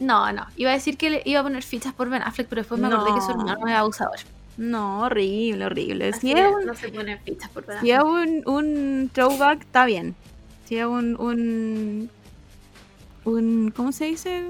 No, 0.00 0.32
no. 0.32 0.46
Iba 0.56 0.70
a 0.70 0.74
decir 0.74 0.96
que 0.96 1.10
le 1.10 1.22
iba 1.24 1.40
a 1.40 1.42
poner 1.42 1.62
fichas 1.62 1.92
por 1.92 2.08
Ben 2.08 2.22
Affleck, 2.22 2.48
pero 2.48 2.60
después 2.62 2.80
me 2.80 2.86
acordé 2.86 3.14
que 3.14 3.20
su 3.20 3.28
No. 3.28 3.40
hermano 3.40 3.66
era 3.66 3.80
abusador. 3.80 4.16
No, 4.56 5.02
horrible, 5.02 5.64
horrible. 5.66 6.08
Así 6.08 6.28
Si 6.28 6.32
es 6.32 6.46
un, 6.52 6.66
no 6.66 6.74
se 6.74 6.88
ponen 6.88 7.18
fichas 7.20 7.50
por 7.50 7.64
Ben 7.66 7.80
si 7.80 7.90
es 7.90 8.02
un, 8.02 8.42
un 8.46 9.10
throwback, 9.12 9.62
está 9.62 9.86
bien. 9.86 10.14
Si 10.66 10.76
es 10.78 10.86
un, 10.86 11.16
un, 11.20 12.10
un. 13.24 13.72
¿Cómo 13.74 13.92
se 13.92 14.06
dice? 14.06 14.48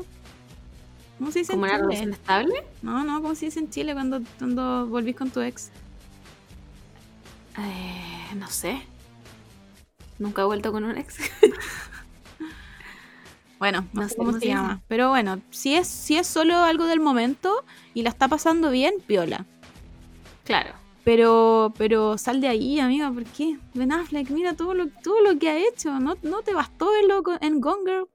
¿Cómo 1.18 1.30
se 1.32 1.40
dice 1.40 1.52
Como 1.52 1.66
en 1.66 1.72
una 1.74 1.80
relación 1.82 2.12
estable. 2.12 2.64
No, 2.82 3.04
no, 3.04 3.20
¿cómo 3.22 3.34
se 3.34 3.46
dice 3.46 3.58
en 3.60 3.70
Chile 3.70 3.92
cuando, 3.92 4.20
cuando 4.38 4.86
volvís 4.86 5.16
con 5.16 5.30
tu 5.30 5.40
ex? 5.40 5.70
Eh, 7.58 8.34
no 8.36 8.48
sé. 8.48 8.80
Nunca 10.18 10.42
he 10.42 10.44
vuelto 10.44 10.72
con 10.72 10.84
un 10.84 10.96
ex. 10.96 11.16
Bueno, 13.58 13.88
no, 13.92 14.02
No 14.02 14.08
sé 14.08 14.16
cómo 14.16 14.32
se 14.32 14.46
llama. 14.46 14.82
Pero 14.88 15.08
bueno, 15.08 15.40
si 15.50 15.74
es, 15.74 15.88
si 15.88 16.16
es 16.16 16.26
solo 16.26 16.56
algo 16.58 16.86
del 16.86 17.00
momento 17.00 17.64
y 17.94 18.02
la 18.02 18.10
está 18.10 18.28
pasando 18.28 18.70
bien, 18.70 18.94
piola. 19.06 19.46
claro. 20.44 20.74
Pero, 21.04 21.72
pero 21.78 22.18
sal 22.18 22.42
de 22.42 22.48
ahí, 22.48 22.80
amiga, 22.80 23.10
¿por 23.10 23.24
qué? 23.24 23.56
Ben 23.72 23.92
Affleck, 23.92 24.28
mira 24.28 24.52
todo 24.54 24.74
lo, 24.74 24.88
todo 24.88 25.22
lo 25.22 25.38
que 25.38 25.48
ha 25.48 25.56
hecho. 25.56 25.98
¿No, 26.00 26.16
no 26.22 26.42
te 26.42 26.52
bastó 26.52 26.90
verlo 26.92 27.22
en 27.40 27.60
Gone 27.62 27.82
Girl? 27.86 28.08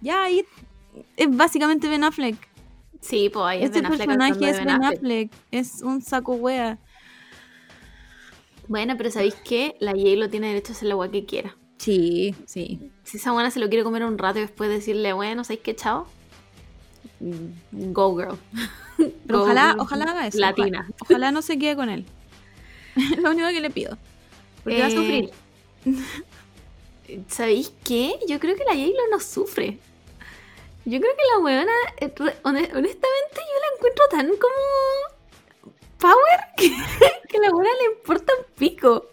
Ya 0.00 0.22
ahí 0.22 0.44
es 1.16 1.36
básicamente 1.36 1.88
Ben 1.88 2.04
Affleck. 2.04 2.36
Sí, 3.00 3.28
pues 3.28 3.44
ahí 3.44 3.58
es 3.58 3.64
Este 3.66 3.80
Ben 3.80 3.86
Affleck 3.86 4.06
personaje 4.06 4.50
es 4.50 4.58
Ben 4.64 4.84
Affleck. 4.84 5.32
Es 5.50 5.82
un 5.82 6.00
saco 6.00 6.34
wea. 6.34 6.78
Bueno, 8.68 8.96
pero 8.96 9.10
¿sabéis 9.10 9.34
qué? 9.44 9.74
La 9.80 9.92
J-Lo 9.92 10.30
tiene 10.30 10.48
derecho 10.48 10.72
a 10.72 10.76
hacer 10.76 10.88
la 10.88 10.94
agua 10.94 11.10
que 11.10 11.24
quiera. 11.24 11.56
Sí, 11.78 12.34
sí. 12.46 12.90
Si 13.04 13.16
esa 13.18 13.32
buena 13.32 13.50
se 13.50 13.60
lo 13.60 13.68
quiere 13.68 13.84
comer 13.84 14.04
un 14.04 14.18
rato 14.18 14.38
y 14.38 14.42
después 14.42 14.68
decirle, 14.70 15.12
bueno, 15.12 15.44
¿sabéis 15.44 15.60
qué, 15.62 15.76
chao? 15.76 16.06
Mm, 17.20 17.92
Go 17.92 18.16
girl. 18.16 18.38
Pero 19.26 19.38
Go 19.44 19.44
ojalá, 19.44 19.68
girl 19.70 19.80
ojalá 19.80 20.04
haga 20.06 20.26
eso. 20.26 20.38
Latina. 20.38 20.80
Ojalá, 20.80 20.94
ojalá 21.00 21.30
no 21.32 21.42
se 21.42 21.58
quede 21.58 21.76
con 21.76 21.88
él. 21.90 22.04
Es 22.96 23.18
lo 23.18 23.30
único 23.30 23.48
que 23.48 23.60
le 23.60 23.70
pido. 23.70 23.96
Porque 24.64 24.80
va 24.80 24.86
a 24.86 24.88
Eh, 24.88 24.90
sufrir. 24.90 25.30
¿Sabéis 27.28 27.72
qué? 27.84 28.18
Yo 28.28 28.38
creo 28.38 28.56
que 28.56 28.64
la 28.64 28.72
J-Lo 28.74 29.10
no 29.10 29.20
sufre. 29.20 29.78
Yo 30.84 31.00
creo 31.00 31.12
que 31.16 31.22
la 31.34 31.38
weona, 31.44 31.72
eh, 32.00 32.12
honestamente, 32.44 32.80
yo 32.82 33.56
la 33.60 33.76
encuentro 33.76 34.04
tan 34.10 34.26
como 34.28 35.18
power 35.98 36.40
que, 36.56 36.68
que 37.28 37.38
la 37.38 37.50
weona 37.50 37.70
le 37.80 37.94
importa 37.96 38.32
un 38.38 38.44
pico. 38.56 39.06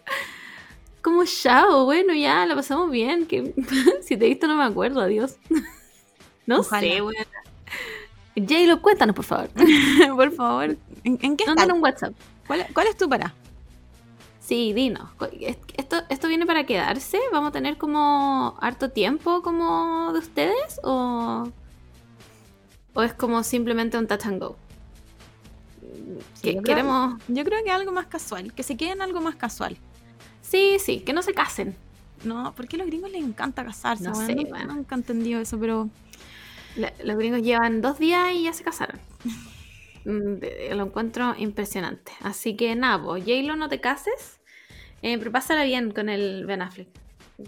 Como 1.06 1.24
chao, 1.24 1.84
bueno, 1.84 2.12
ya, 2.14 2.44
la 2.46 2.56
pasamos 2.56 2.90
bien. 2.90 3.26
Que, 3.26 3.54
si 4.02 4.16
te 4.16 4.26
he 4.26 4.28
visto 4.30 4.48
no 4.48 4.56
me 4.56 4.64
acuerdo, 4.64 5.00
adiós. 5.00 5.36
No 6.46 6.58
Ojalá. 6.60 6.80
sé, 6.80 7.00
weona. 7.02 7.26
J-Lo, 8.36 8.82
cuéntanos, 8.82 9.14
por 9.14 9.24
favor. 9.24 9.48
Por 10.16 10.32
favor. 10.32 10.76
¿En, 11.04 11.18
en 11.22 11.36
qué? 11.36 11.44
Mándanos 11.46 11.76
un 11.76 11.82
WhatsApp. 11.82 12.12
¿Cuál, 12.48 12.66
¿Cuál 12.72 12.86
es 12.88 12.96
tu 12.96 13.08
para? 13.08 13.34
Sí, 14.40 14.72
dinos. 14.72 15.08
¿Esto, 15.76 16.02
¿Esto 16.08 16.26
viene 16.28 16.44
para 16.46 16.64
quedarse? 16.64 17.18
¿Vamos 17.32 17.50
a 17.50 17.52
tener 17.52 17.78
como 17.78 18.56
harto 18.60 18.90
tiempo 18.90 19.42
como 19.42 20.12
de 20.12 20.18
ustedes? 20.20 20.80
¿O, 20.84 21.48
o 22.94 23.02
es 23.02 23.12
como 23.14 23.42
simplemente 23.44 23.96
un 23.98 24.06
touch 24.08 24.26
and 24.26 24.40
go? 24.40 24.56
Sí, 26.34 26.42
Que- 26.42 26.54
yo 26.54 26.62
creo- 26.62 26.76
queremos... 26.76 27.22
Yo 27.28 27.44
creo 27.44 27.64
que 27.64 27.70
algo 27.70 27.90
más 27.92 28.06
casual. 28.06 28.52
Que 28.52 28.62
se 28.64 28.76
queden 28.76 29.02
algo 29.02 29.20
más 29.20 29.34
casual. 29.36 29.76
Sí, 30.48 30.78
sí, 30.78 31.00
que 31.00 31.12
no 31.12 31.22
se 31.22 31.32
casen. 31.34 31.76
No, 32.24 32.54
porque 32.56 32.76
a 32.76 32.78
los 32.78 32.86
gringos 32.88 33.10
les 33.10 33.22
encanta 33.22 33.64
casarse. 33.64 34.04
No 34.04 34.14
sé, 34.14 34.34
no, 34.34 34.44
bueno. 34.44 34.74
nunca 34.74 34.94
he 34.94 34.98
entendido 34.98 35.40
eso, 35.40 35.58
pero 35.58 35.88
La- 36.76 36.92
Los 37.04 37.16
gringos 37.16 37.42
llevan 37.42 37.80
dos 37.80 37.98
días 37.98 38.32
y 38.34 38.44
ya 38.44 38.52
se 38.52 38.64
casaron. 38.64 39.00
Mm, 40.08 40.36
Lo 40.76 40.84
encuentro 40.84 41.34
impresionante. 41.36 42.12
Así 42.22 42.54
que 42.56 42.76
nada, 42.76 43.02
pues, 43.02 43.24
J-Lo, 43.24 43.56
no 43.56 43.68
te 43.68 43.80
cases, 43.80 44.38
eh, 45.02 45.18
pero 45.18 45.32
pásala 45.32 45.64
bien 45.64 45.90
con 45.90 46.08
el 46.08 46.46
Ben 46.46 46.62
Affleck. 46.62 46.86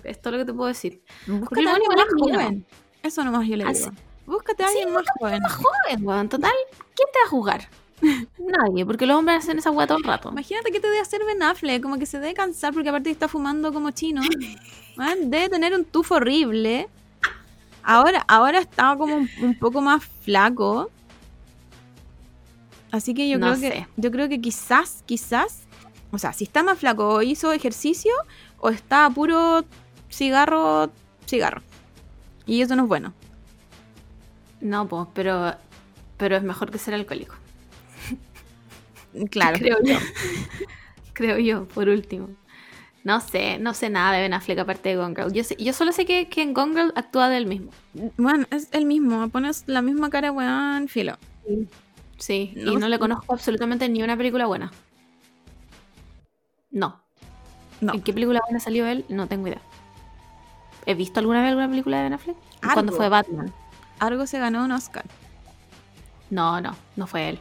Es 0.03 0.21
todo 0.21 0.33
lo 0.33 0.39
que 0.41 0.45
te 0.47 0.53
puedo 0.53 0.67
decir. 0.67 1.01
búscate 1.29 1.69
a 1.69 1.75
alguien 1.75 1.91
más 1.95 2.07
joven. 2.19 2.67
Eso 3.05 3.23
nomás 3.23 3.47
yo 3.47 3.57
le 3.57 3.65
digo. 3.65 3.75
sí. 3.77 3.91
Búscate 4.27 4.65
a 4.65 4.69
Sí, 4.71 4.79
alguien 4.79 4.93
más 4.93 5.05
joven. 5.21 5.41
Más 5.41 5.53
joven, 5.55 6.05
weón. 6.05 6.29
Total, 6.29 6.51
¿quién 6.97 7.09
te 7.13 7.19
va 7.21 7.27
a 7.27 7.31
juzgar? 7.31 7.69
Nadie, 8.03 8.87
porque 8.87 9.07
los 9.07 9.17
hombres 9.17 9.39
hacen 9.39 9.59
esa 9.59 9.71
weá 9.71 9.87
todo 9.87 9.99
el 9.99 10.05
rato. 10.05 10.31
Imagínate 10.31 10.71
que 10.71 10.81
te 10.81 10.87
debe 10.87 11.01
hacer 11.01 11.25
Ben 11.25 11.43
Affleck, 11.43 11.83
como 11.83 11.99
que 11.99 12.07
se 12.07 12.19
debe 12.21 12.35
cansar 12.35 12.73
porque 12.73 12.89
aparte 12.89 13.11
está 13.11 13.29
fumando 13.29 13.73
como 13.73 13.91
chino. 13.91 14.23
Weón, 14.97 15.31
debe 15.31 15.49
tener 15.49 15.75
un 15.75 15.85
tufo 15.85 16.17
horrible. 16.17 16.89
Ahora, 17.83 18.25
ahora 18.29 18.59
está 18.59 18.97
como 18.97 19.17
un, 19.17 19.31
un 19.43 19.59
poco 19.59 19.81
más 19.81 20.05
flaco. 20.05 20.91
Así 22.91 23.15
que 23.15 23.29
yo 23.29 23.39
No 23.39 23.55
creo 23.55 23.73
que 23.73 23.87
yo 23.97 24.11
creo 24.11 24.29
que 24.29 24.41
quizás, 24.41 25.03
quizás, 25.07 25.67
o 26.11 26.19
sea, 26.19 26.33
si 26.33 26.45
está 26.45 26.63
más 26.63 26.79
flaco 26.79 27.09
o 27.09 27.23
hizo 27.23 27.53
ejercicio 27.53 28.13
o 28.61 28.71
está 28.71 29.07
a 29.07 29.11
puro 29.11 29.65
cigarro, 30.11 30.91
cigarro. 31.27 31.63
Y 32.47 32.63
eso 32.63 32.77
no 32.77 32.85
es 32.85 32.89
bueno. 32.89 33.13
No, 34.61 34.89
pues, 34.89 35.07
pero, 35.15 35.55
pero 36.17 36.37
es 36.37 36.43
mejor 36.43 36.71
que 36.71 36.79
ser 36.79 36.95
alcohólico. 36.95 37.35
Claro. 39.31 39.59
Creo 39.59 39.79
yo. 39.83 39.97
Creo 41.15 41.39
yo, 41.39 41.67
por 41.69 41.89
último. 41.89 42.29
No 43.05 43.21
sé, 43.21 43.59
no 43.59 43.75
sé 43.75 43.91
nada 43.91 44.13
de 44.13 44.21
Ben 44.23 44.35
Affleck 44.35 44.59
aparte 44.59 44.91
de 44.91 44.97
Gone 44.97 45.15
Girl. 45.17 45.33
Yo, 45.33 45.43
sé- 45.43 45.57
yo 45.59 45.73
solo 45.73 45.93
sé 45.93 46.05
que, 46.05 46.29
que 46.29 46.43
en 46.43 46.53
Gone 46.53 46.75
Girl 46.75 46.93
actúa 46.95 47.29
del 47.29 47.47
mismo. 47.47 47.71
Bueno, 48.17 48.47
es 48.51 48.69
el 48.73 48.85
mismo. 48.85 49.29
Pones 49.31 49.65
la 49.67 49.83
misma 49.83 50.11
cara, 50.11 50.31
weón, 50.31 50.89
filo. 50.89 51.17
Sí, 52.19 52.53
y 52.57 52.77
No 52.77 52.89
le 52.89 52.99
conozco 52.99 53.33
absolutamente 53.33 53.89
ni 53.89 54.03
una 54.03 54.17
película 54.17 54.47
buena. 54.47 54.71
No. 56.71 57.01
No. 57.81 57.95
¿En 57.95 58.03
qué 58.03 58.13
película 58.13 58.41
buena 58.47 58.61
salió 58.61 58.87
él? 58.87 59.05
No 59.09 59.27
tengo 59.27 59.47
idea. 59.49 59.63
¿He 60.87 60.95
visto 60.95 61.21
alguna 61.21 61.41
vez 61.41 61.49
alguna 61.51 61.69
película 61.69 61.99
de 61.99 62.03
Ben 62.05 62.13
Affleck? 62.15 62.37
Cuando 62.61 62.91
Argo. 62.93 62.97
fue 62.97 63.09
Batman. 63.09 63.53
Algo 64.01 64.27
se 64.27 64.39
ganó 64.39 64.65
un 64.65 64.73
Oscar. 64.73 65.05
No, 66.31 66.61
no, 66.61 66.77
no 66.97 67.07
fue 67.07 67.29
él. 67.31 67.41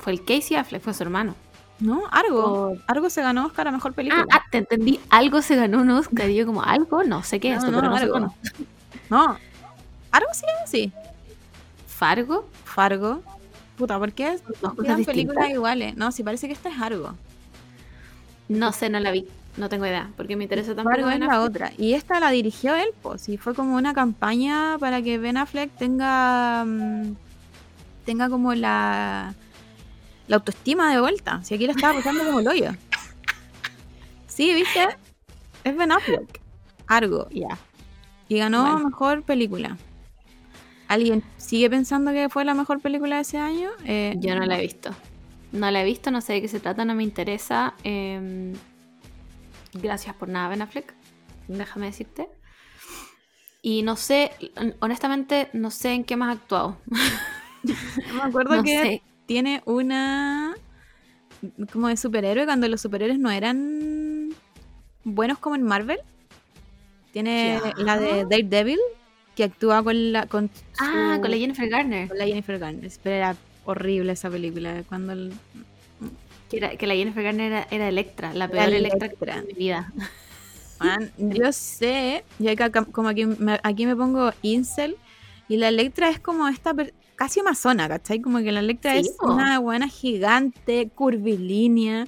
Fue 0.00 0.12
el 0.12 0.24
Casey 0.24 0.56
Affleck, 0.56 0.82
fue 0.82 0.92
su 0.94 1.02
hermano. 1.02 1.34
¿No? 1.78 2.02
Algo. 2.10 2.44
O- 2.72 2.76
Algo 2.88 3.08
se 3.08 3.22
ganó 3.22 3.46
Oscar 3.46 3.68
a 3.68 3.70
mejor 3.72 3.94
película. 3.94 4.26
Ah, 4.30 4.40
ah, 4.40 4.44
te 4.50 4.58
entendí. 4.58 5.00
Algo 5.08 5.40
se 5.40 5.56
ganó 5.56 5.80
un 5.80 5.90
Oscar. 5.90 6.28
Yo 6.28 6.44
como, 6.46 6.62
algo, 6.62 7.04
no 7.04 7.22
sé 7.22 7.40
qué 7.40 7.52
es 7.54 7.60
No, 7.62 7.68
esto, 7.68 7.82
no, 7.82 7.90
pero 7.94 8.04
no 8.06 8.10
cuándo. 8.10 8.34
No. 9.08 9.36
Algo 10.10 10.28
sí, 10.34 10.44
sí. 10.66 10.92
¿Fargo? 11.86 12.46
Fargo. 12.64 13.22
Puta, 13.78 13.98
¿por 13.98 14.12
qué 14.12 14.32
distintas. 14.32 15.06
películas 15.06 15.48
iguales? 15.50 15.96
No, 15.96 16.12
sí, 16.12 16.22
parece 16.22 16.46
que 16.48 16.52
esta 16.52 16.68
es 16.68 16.78
Argo. 16.80 17.14
No 18.48 18.72
sé, 18.72 18.90
no 18.90 19.00
la 19.00 19.10
vi. 19.10 19.26
No 19.56 19.68
tengo 19.68 19.86
idea, 19.86 20.10
porque 20.16 20.36
me 20.36 20.44
interesa 20.44 20.74
tampoco 20.74 20.96
Fargo 20.96 21.10
es 21.10 21.18
la 21.18 21.26
Affleck. 21.26 21.40
otra. 21.50 21.72
Y 21.78 21.94
esta 21.94 22.20
la 22.20 22.30
dirigió 22.30 22.74
él, 22.76 22.88
pues. 23.02 23.28
Y 23.28 23.36
fue 23.36 23.54
como 23.54 23.76
una 23.76 23.94
campaña 23.94 24.76
para 24.78 25.02
que 25.02 25.18
Ben 25.18 25.36
Affleck 25.36 25.70
tenga. 25.76 26.64
mm, 26.66 27.14
tenga 28.04 28.28
como 28.28 28.54
la. 28.54 29.34
La 30.30 30.36
autoestima 30.36 30.92
de 30.94 31.00
vuelta. 31.00 31.42
Si 31.42 31.54
aquí 31.56 31.66
la 31.66 31.72
estaba 31.72 31.92
pasando 31.94 32.24
como 32.24 32.38
el 32.38 32.46
hoyo. 32.46 32.70
Sí, 34.28 34.54
¿viste? 34.54 34.86
Es 35.64 35.76
Ben 35.76 35.90
Affleck. 35.90 36.40
Argo. 36.86 37.28
Ya. 37.30 37.58
Y 38.28 38.38
ganó 38.38 38.62
Bueno. 38.62 38.88
mejor 38.90 39.24
película. 39.24 39.76
¿Alguien 40.86 41.24
sigue 41.36 41.68
pensando 41.68 42.12
que 42.12 42.28
fue 42.28 42.44
la 42.44 42.54
mejor 42.54 42.80
película 42.80 43.16
de 43.16 43.22
ese 43.22 43.38
año? 43.38 43.70
Eh, 43.84 44.14
Yo 44.18 44.36
no 44.36 44.46
la 44.46 44.56
he 44.58 44.62
visto. 44.62 44.90
No 45.50 45.68
la 45.68 45.82
he 45.82 45.84
visto, 45.84 46.12
no 46.12 46.20
sé 46.20 46.34
de 46.34 46.42
qué 46.42 46.46
se 46.48 46.60
trata, 46.60 46.84
no 46.84 46.94
me 46.94 47.02
interesa. 47.02 47.74
Em, 47.82 48.52
gracias 49.72 50.14
por 50.14 50.28
nada, 50.28 50.48
Ben 50.48 50.62
Affleck. 50.62 50.94
Déjame 51.48 51.86
decirte. 51.86 52.28
Y 53.62 53.82
no 53.82 53.96
sé, 53.96 54.30
honestamente, 54.78 55.50
no 55.54 55.72
sé 55.72 55.92
en 55.92 56.04
qué 56.04 56.16
más 56.16 56.28
ha 56.28 56.32
actuado. 56.40 56.78
Me 57.64 58.22
acuerdo 58.22 58.54
No 58.54 58.62
que 58.62 58.78
sé. 58.80 59.02
Tiene 59.30 59.62
una 59.64 60.56
como 61.72 61.86
de 61.86 61.96
superhéroe 61.96 62.46
cuando 62.46 62.66
los 62.66 62.80
superhéroes 62.80 63.20
no 63.20 63.30
eran 63.30 64.30
buenos 65.04 65.38
como 65.38 65.54
en 65.54 65.62
Marvel. 65.62 66.00
Tiene 67.12 67.60
la 67.76 67.96
de 67.96 68.24
Daredevil 68.24 68.80
que 69.36 69.44
actúa 69.44 69.84
con 69.84 70.10
la 70.12 70.26
con, 70.26 70.50
Ah, 70.80 71.12
su- 71.14 71.20
con 71.22 71.30
la 71.30 71.36
Jennifer 71.36 71.68
Garner. 71.68 72.08
con 72.08 72.18
la 72.18 72.24
Jennifer 72.26 72.58
Garner. 72.58 72.90
Pero 73.04 73.14
era 73.16 73.36
horrible 73.66 74.12
esa 74.14 74.28
película 74.30 74.82
cuando 74.88 75.12
el- 75.12 75.32
Que, 76.50 76.56
era- 76.56 76.76
que 76.76 76.88
la 76.88 76.94
Jennifer 76.96 77.22
Garner 77.22 77.52
era, 77.52 77.66
era 77.70 77.88
Electra, 77.88 78.34
la 78.34 78.48
peor 78.48 78.70
Electra, 78.70 78.98
que 79.10 79.14
Electra. 79.14 79.36
en 79.36 79.46
mi 79.46 79.52
vida. 79.52 79.92
Man, 80.80 81.12
yo 81.18 81.52
sé, 81.52 82.24
yo 82.40 82.50
acá, 82.50 82.70
como 82.84 83.08
aquí 83.08 83.26
me, 83.26 83.60
aquí 83.62 83.86
me 83.86 83.94
pongo 83.94 84.32
incel 84.42 84.96
y 85.48 85.56
la 85.56 85.68
Electra 85.68 86.10
es 86.10 86.18
como 86.18 86.48
esta 86.48 86.74
casi 87.20 87.40
amazona, 87.40 87.86
¿cachai? 87.86 88.22
Como 88.22 88.38
que 88.38 88.50
la 88.50 88.60
Electra 88.60 88.94
Sí, 88.94 89.00
es 89.00 89.16
una 89.20 89.58
buena 89.58 89.88
gigante, 89.88 90.88
curvilínea. 90.94 92.06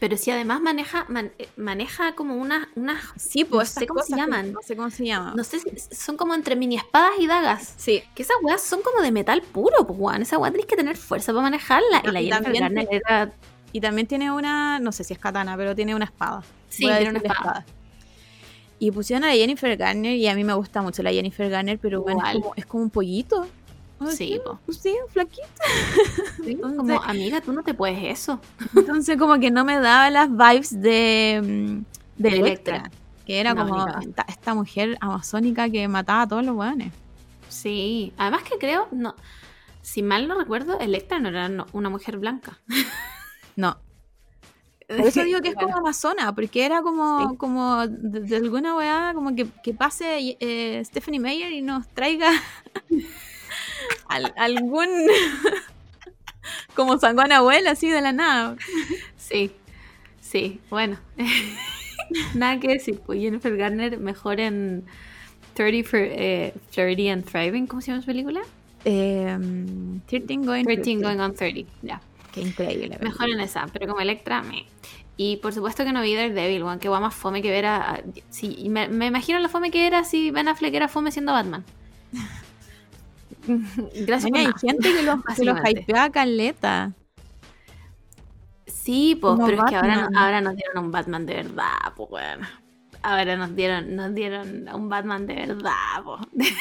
Pero 0.00 0.16
si 0.16 0.30
además 0.30 0.62
maneja, 0.62 1.04
man- 1.10 1.32
eh, 1.38 1.48
maneja 1.58 2.14
como 2.14 2.34
unas, 2.36 2.66
unas, 2.74 2.98
Sí, 3.16 3.42
No 3.44 3.50
pues 3.50 3.68
sé 3.68 3.86
cómo 3.86 4.02
se 4.02 4.16
llaman. 4.16 4.50
No 4.54 4.60
sé 4.62 4.74
cómo 4.74 4.88
se 4.88 5.04
llaman. 5.04 5.36
no 5.36 5.44
sé 5.44 5.60
si 5.60 5.94
son 5.94 6.16
como 6.16 6.34
entre 6.34 6.56
mini 6.56 6.76
espadas 6.76 7.12
y 7.20 7.26
dagas. 7.26 7.74
Sí, 7.76 8.02
Que 8.14 8.22
esas 8.22 8.36
weas 8.42 8.62
son 8.62 8.80
como 8.80 9.02
de 9.02 9.12
metal 9.12 9.42
puro, 9.42 9.86
pues 9.86 9.98
weón. 10.00 10.22
Esa 10.22 10.38
wea 10.38 10.50
tenés 10.50 10.64
que 10.66 10.76
tener 10.76 10.96
fuerza 10.96 11.32
para 11.32 11.42
manejarla. 11.42 12.00
Y 12.02 12.10
la 12.10 12.20
y 12.22 12.30
también 12.30 12.78
era. 12.90 13.32
y 13.70 13.80
también 13.82 14.06
tiene 14.06 14.32
una, 14.32 14.78
no 14.78 14.92
sé 14.92 15.04
si 15.04 15.12
es 15.12 15.18
katana, 15.18 15.58
pero 15.58 15.74
tiene 15.76 15.94
una 15.94 16.06
espada. 16.06 16.42
Sí, 16.70 16.86
tiene 16.86 17.10
una 17.10 17.18
espada. 17.18 17.66
Y 18.78 18.90
pusieron 18.90 19.22
a 19.24 19.28
la 19.28 19.34
Jennifer 19.34 19.76
Garner 19.76 20.16
y 20.16 20.26
a 20.26 20.34
mí 20.34 20.42
me 20.42 20.54
gusta 20.54 20.80
mucho 20.82 21.02
la 21.04 21.12
Jennifer 21.12 21.48
Garner, 21.50 21.78
pero 21.78 22.00
bueno, 22.02 22.20
es 22.26 22.32
como, 22.32 22.52
es 22.56 22.66
como 22.66 22.82
un 22.82 22.90
pollito. 22.90 23.46
Sí. 24.10 24.40
Sí, 24.70 24.94
flaquito. 25.08 25.46
Entonces- 26.44 26.76
Como, 26.76 27.02
amiga, 27.02 27.40
tú 27.40 27.52
no 27.52 27.62
te 27.62 27.74
puedes 27.74 28.02
eso. 28.02 28.40
Entonces 28.76 29.16
como 29.18 29.38
que 29.38 29.50
no 29.50 29.64
me 29.64 29.78
daba 29.80 30.10
las 30.10 30.30
vibes 30.30 30.80
de, 30.80 31.40
mm, 31.42 32.22
de 32.22 32.30
De 32.30 32.36
Electra. 32.36 32.76
Electra. 32.76 32.98
Que 33.24 33.38
era 33.40 33.54
No, 33.54 33.66
como 33.68 33.86
esta, 34.00 34.22
esta 34.28 34.54
mujer 34.54 34.98
amazónica 35.00 35.70
que 35.70 35.86
mataba 35.88 36.22
a 36.22 36.28
todos 36.28 36.44
los 36.44 36.56
weones. 36.56 36.92
Sí. 37.48 38.12
Además 38.16 38.42
que 38.42 38.58
creo, 38.58 38.88
no. 38.90 39.14
Si 39.80 40.02
mal 40.02 40.26
no 40.28 40.38
recuerdo, 40.38 40.78
Electra 40.80 41.18
no 41.20 41.28
era 41.28 41.48
no- 41.48 41.66
una 41.72 41.88
mujer 41.90 42.18
blanca. 42.18 42.58
No. 43.56 43.76
Por 44.88 45.00
eso 45.00 45.22
digo 45.24 45.40
que 45.42 45.48
es 45.50 45.54
como 45.60 45.76
amazona, 45.76 46.34
porque 46.34 46.64
era 46.64 46.80
como, 46.82 47.30
Sí. 47.30 47.36
como 47.36 47.86
de, 47.86 48.20
de 48.20 48.36
alguna 48.36 48.74
weá, 48.76 49.12
como 49.14 49.34
que, 49.36 49.46
que 49.62 49.74
pase 49.74 50.36
eh, 50.40 50.82
Stephanie 50.84 51.20
Meyer 51.20 51.52
y 51.52 51.60
nos 51.62 51.86
traiga 51.88 52.30
al- 54.08 54.34
algún 54.36 54.88
como 56.74 56.98
sanguana 56.98 57.38
abuela 57.38 57.72
así 57.72 57.88
de 57.88 58.00
la 58.00 58.12
nada. 58.12 58.56
Sí. 59.16 59.52
Sí, 60.20 60.60
bueno. 60.70 60.98
Nada 62.34 62.58
que 62.60 62.68
decir. 62.68 63.00
Pues 63.04 63.20
Jennifer 63.20 63.56
Garner 63.56 63.98
mejor 63.98 64.40
en 64.40 64.84
30 65.54 65.88
for, 65.88 66.00
eh, 66.00 66.54
Flirty 66.70 67.08
and 67.08 67.24
Thriving. 67.24 67.66
¿Cómo 67.66 67.80
se 67.80 67.88
llama 67.90 68.00
su 68.02 68.06
película? 68.06 68.40
Eh, 68.84 69.36
13 70.06 70.36
Going 70.38 70.64
13 70.64 70.82
30. 70.82 71.08
Going 71.08 71.20
on 71.20 71.34
30. 71.34 71.70
Ya. 71.82 72.00
Qué 72.32 72.40
increíble. 72.40 72.98
Mejor 73.02 73.28
en 73.28 73.40
esa, 73.40 73.66
pero 73.72 73.86
como 73.86 74.00
Electra, 74.00 74.42
me. 74.42 74.64
Y 75.18 75.36
por 75.36 75.52
supuesto 75.52 75.84
que 75.84 75.92
no 75.92 76.00
vi 76.00 76.14
Daredevil, 76.14 76.64
weón, 76.64 76.78
que 76.78 76.88
va 76.88 76.98
más 76.98 77.14
fome 77.14 77.42
que 77.42 77.50
ver 77.50 77.66
a. 77.66 78.02
me, 78.68 78.88
me 78.88 79.06
imagino 79.06 79.38
la 79.38 79.48
fome 79.50 79.70
que 79.70 79.86
era 79.86 80.02
si 80.04 80.30
Ben 80.30 80.48
Affleck 80.48 80.74
era 80.74 80.88
fome 80.88 81.12
siendo 81.12 81.32
Batman. 81.32 81.64
Gracias 84.06 84.30
Bueno, 84.30 84.52
por 84.52 84.62
hay 84.62 84.68
gente 84.68 84.94
que 84.94 85.02
los, 85.02 85.24
que 85.36 85.44
los 85.44 85.58
hypea 85.68 86.10
caleta. 86.10 86.92
Sí, 88.66 89.16
pues, 89.20 89.38
pero 89.44 89.62
es 89.62 89.70
que 89.70 89.76
ahora, 89.76 90.08
ahora 90.16 90.40
nos 90.40 90.56
dieron 90.56 90.84
un 90.84 90.90
Batman 90.90 91.26
de 91.26 91.34
verdad, 91.34 91.92
pues, 91.96 92.10
bueno. 92.10 92.46
Ahora 93.02 93.36
nos 93.36 93.54
dieron, 93.54 93.96
nos 93.96 94.14
dieron 94.14 94.68
un 94.68 94.88
Batman 94.88 95.26
de 95.26 95.34
verdad, 95.34 96.02
pues. 96.04 96.20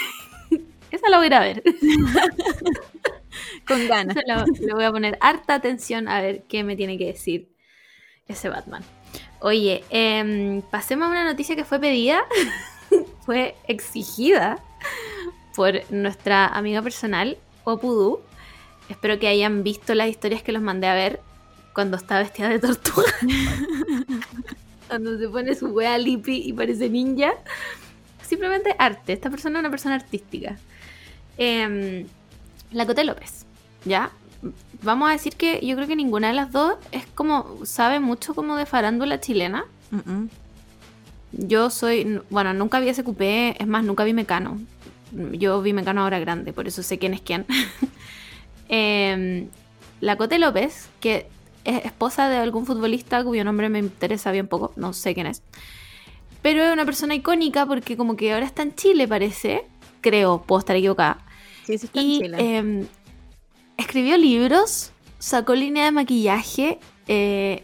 Esa 0.91 1.09
la 1.09 1.17
voy 1.17 1.25
a 1.25 1.27
ir 1.27 1.33
a 1.35 1.39
ver. 1.39 1.63
Con 3.67 3.87
ganas. 3.87 4.17
Le 4.59 4.73
voy 4.73 4.83
a 4.83 4.91
poner 4.91 5.17
harta 5.21 5.55
atención 5.55 6.09
a 6.09 6.21
ver 6.21 6.43
qué 6.49 6.63
me 6.63 6.75
tiene 6.75 6.97
que 6.97 7.07
decir 7.07 7.49
ese 8.27 8.49
Batman. 8.49 8.83
Oye, 9.39 9.83
em, 9.89 10.61
pasemos 10.63 11.07
a 11.07 11.11
una 11.11 11.23
noticia 11.23 11.55
que 11.55 11.63
fue 11.63 11.79
pedida, 11.79 12.23
fue 13.25 13.55
exigida 13.67 14.59
por 15.55 15.73
nuestra 15.91 16.47
amiga 16.47 16.81
personal, 16.81 17.37
Opudu. 17.63 18.21
Espero 18.89 19.19
que 19.19 19.27
hayan 19.27 19.63
visto 19.63 19.95
las 19.95 20.09
historias 20.09 20.43
que 20.43 20.51
los 20.51 20.61
mandé 20.61 20.87
a 20.87 20.93
ver 20.93 21.21
cuando 21.73 21.97
está 21.97 22.19
vestida 22.19 22.49
de 22.49 22.59
tortuga. 22.59 23.11
cuando 24.87 25.17
se 25.17 25.29
pone 25.29 25.55
su 25.55 25.67
wea 25.67 25.97
lippy 25.97 26.43
y 26.45 26.53
parece 26.53 26.89
ninja. 26.89 27.33
Simplemente 28.21 28.75
arte. 28.77 29.13
Esta 29.13 29.29
persona 29.29 29.59
es 29.59 29.61
una 29.61 29.69
persona 29.69 29.95
artística. 29.95 30.57
Em, 31.37 32.05
la 32.71 32.85
Cote 32.85 33.03
López, 33.03 33.45
¿ya? 33.85 34.11
Vamos 34.83 35.09
a 35.09 35.13
decir 35.13 35.35
que 35.35 35.65
yo 35.65 35.75
creo 35.75 35.87
que 35.87 35.95
ninguna 35.95 36.29
de 36.29 36.33
las 36.33 36.51
dos 36.51 36.75
es 36.91 37.05
como, 37.07 37.65
sabe 37.65 37.99
mucho 37.99 38.33
como 38.33 38.55
de 38.55 38.65
farándula 38.65 39.19
chilena. 39.19 39.65
Yo 41.31 41.69
soy, 41.69 42.21
bueno, 42.29 42.53
nunca 42.53 42.79
vi 42.79 42.89
ese 42.89 43.03
cupé, 43.03 43.55
es 43.61 43.67
más, 43.67 43.83
nunca 43.83 44.03
vi 44.03 44.13
Mecano. 44.13 44.59
Yo 45.11 45.61
vi 45.61 45.73
Mecano 45.73 46.01
ahora 46.01 46.19
grande, 46.19 46.53
por 46.53 46.67
eso 46.67 46.83
sé 46.83 46.97
quién 46.97 47.13
es 47.13 47.21
quién. 47.21 47.45
Em, 48.73 49.49
la 49.99 50.15
Cote 50.15 50.39
López, 50.39 50.87
que 51.01 51.27
es 51.65 51.83
esposa 51.85 52.29
de 52.29 52.37
algún 52.37 52.65
futbolista 52.65 53.21
cuyo 53.23 53.43
nombre 53.43 53.67
me 53.67 53.79
interesa 53.79 54.31
bien 54.31 54.47
poco, 54.47 54.71
no 54.77 54.93
sé 54.93 55.13
quién 55.13 55.27
es. 55.27 55.43
Pero 56.41 56.63
es 56.63 56.71
una 56.71 56.85
persona 56.85 57.13
icónica 57.13 57.65
porque 57.65 57.97
como 57.97 58.15
que 58.15 58.33
ahora 58.33 58.45
está 58.45 58.63
en 58.63 58.73
Chile, 58.73 59.07
parece. 59.07 59.65
Creo, 59.99 60.41
puedo 60.41 60.59
estar 60.59 60.75
equivocada. 60.75 61.17
Sí, 61.65 61.77
sí 61.77 61.85
está 61.87 61.99
en 61.99 62.07
Y 62.07 62.19
Chile. 62.19 62.57
em, 62.57 62.87
escribió 63.77 64.17
libros, 64.17 64.91
sacó 65.19 65.53
línea 65.53 65.85
de 65.85 65.91
maquillaje. 65.91 66.79
Eh, 67.07 67.63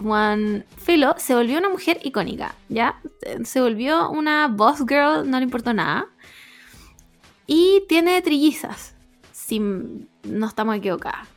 Juan 0.00 0.64
Filo 0.76 1.14
se 1.16 1.34
volvió 1.34 1.58
una 1.58 1.70
mujer 1.70 1.98
icónica, 2.04 2.54
¿ya? 2.68 3.00
Se 3.44 3.60
volvió 3.60 4.10
una 4.10 4.48
boss 4.48 4.84
girl, 4.86 5.28
no 5.28 5.38
le 5.38 5.44
importó 5.44 5.72
nada. 5.72 6.06
Y 7.46 7.84
tiene 7.88 8.20
trillizas, 8.22 8.94
si 9.32 9.60
no 9.60 10.46
estamos 10.46 10.76
equivocadas. 10.76 11.28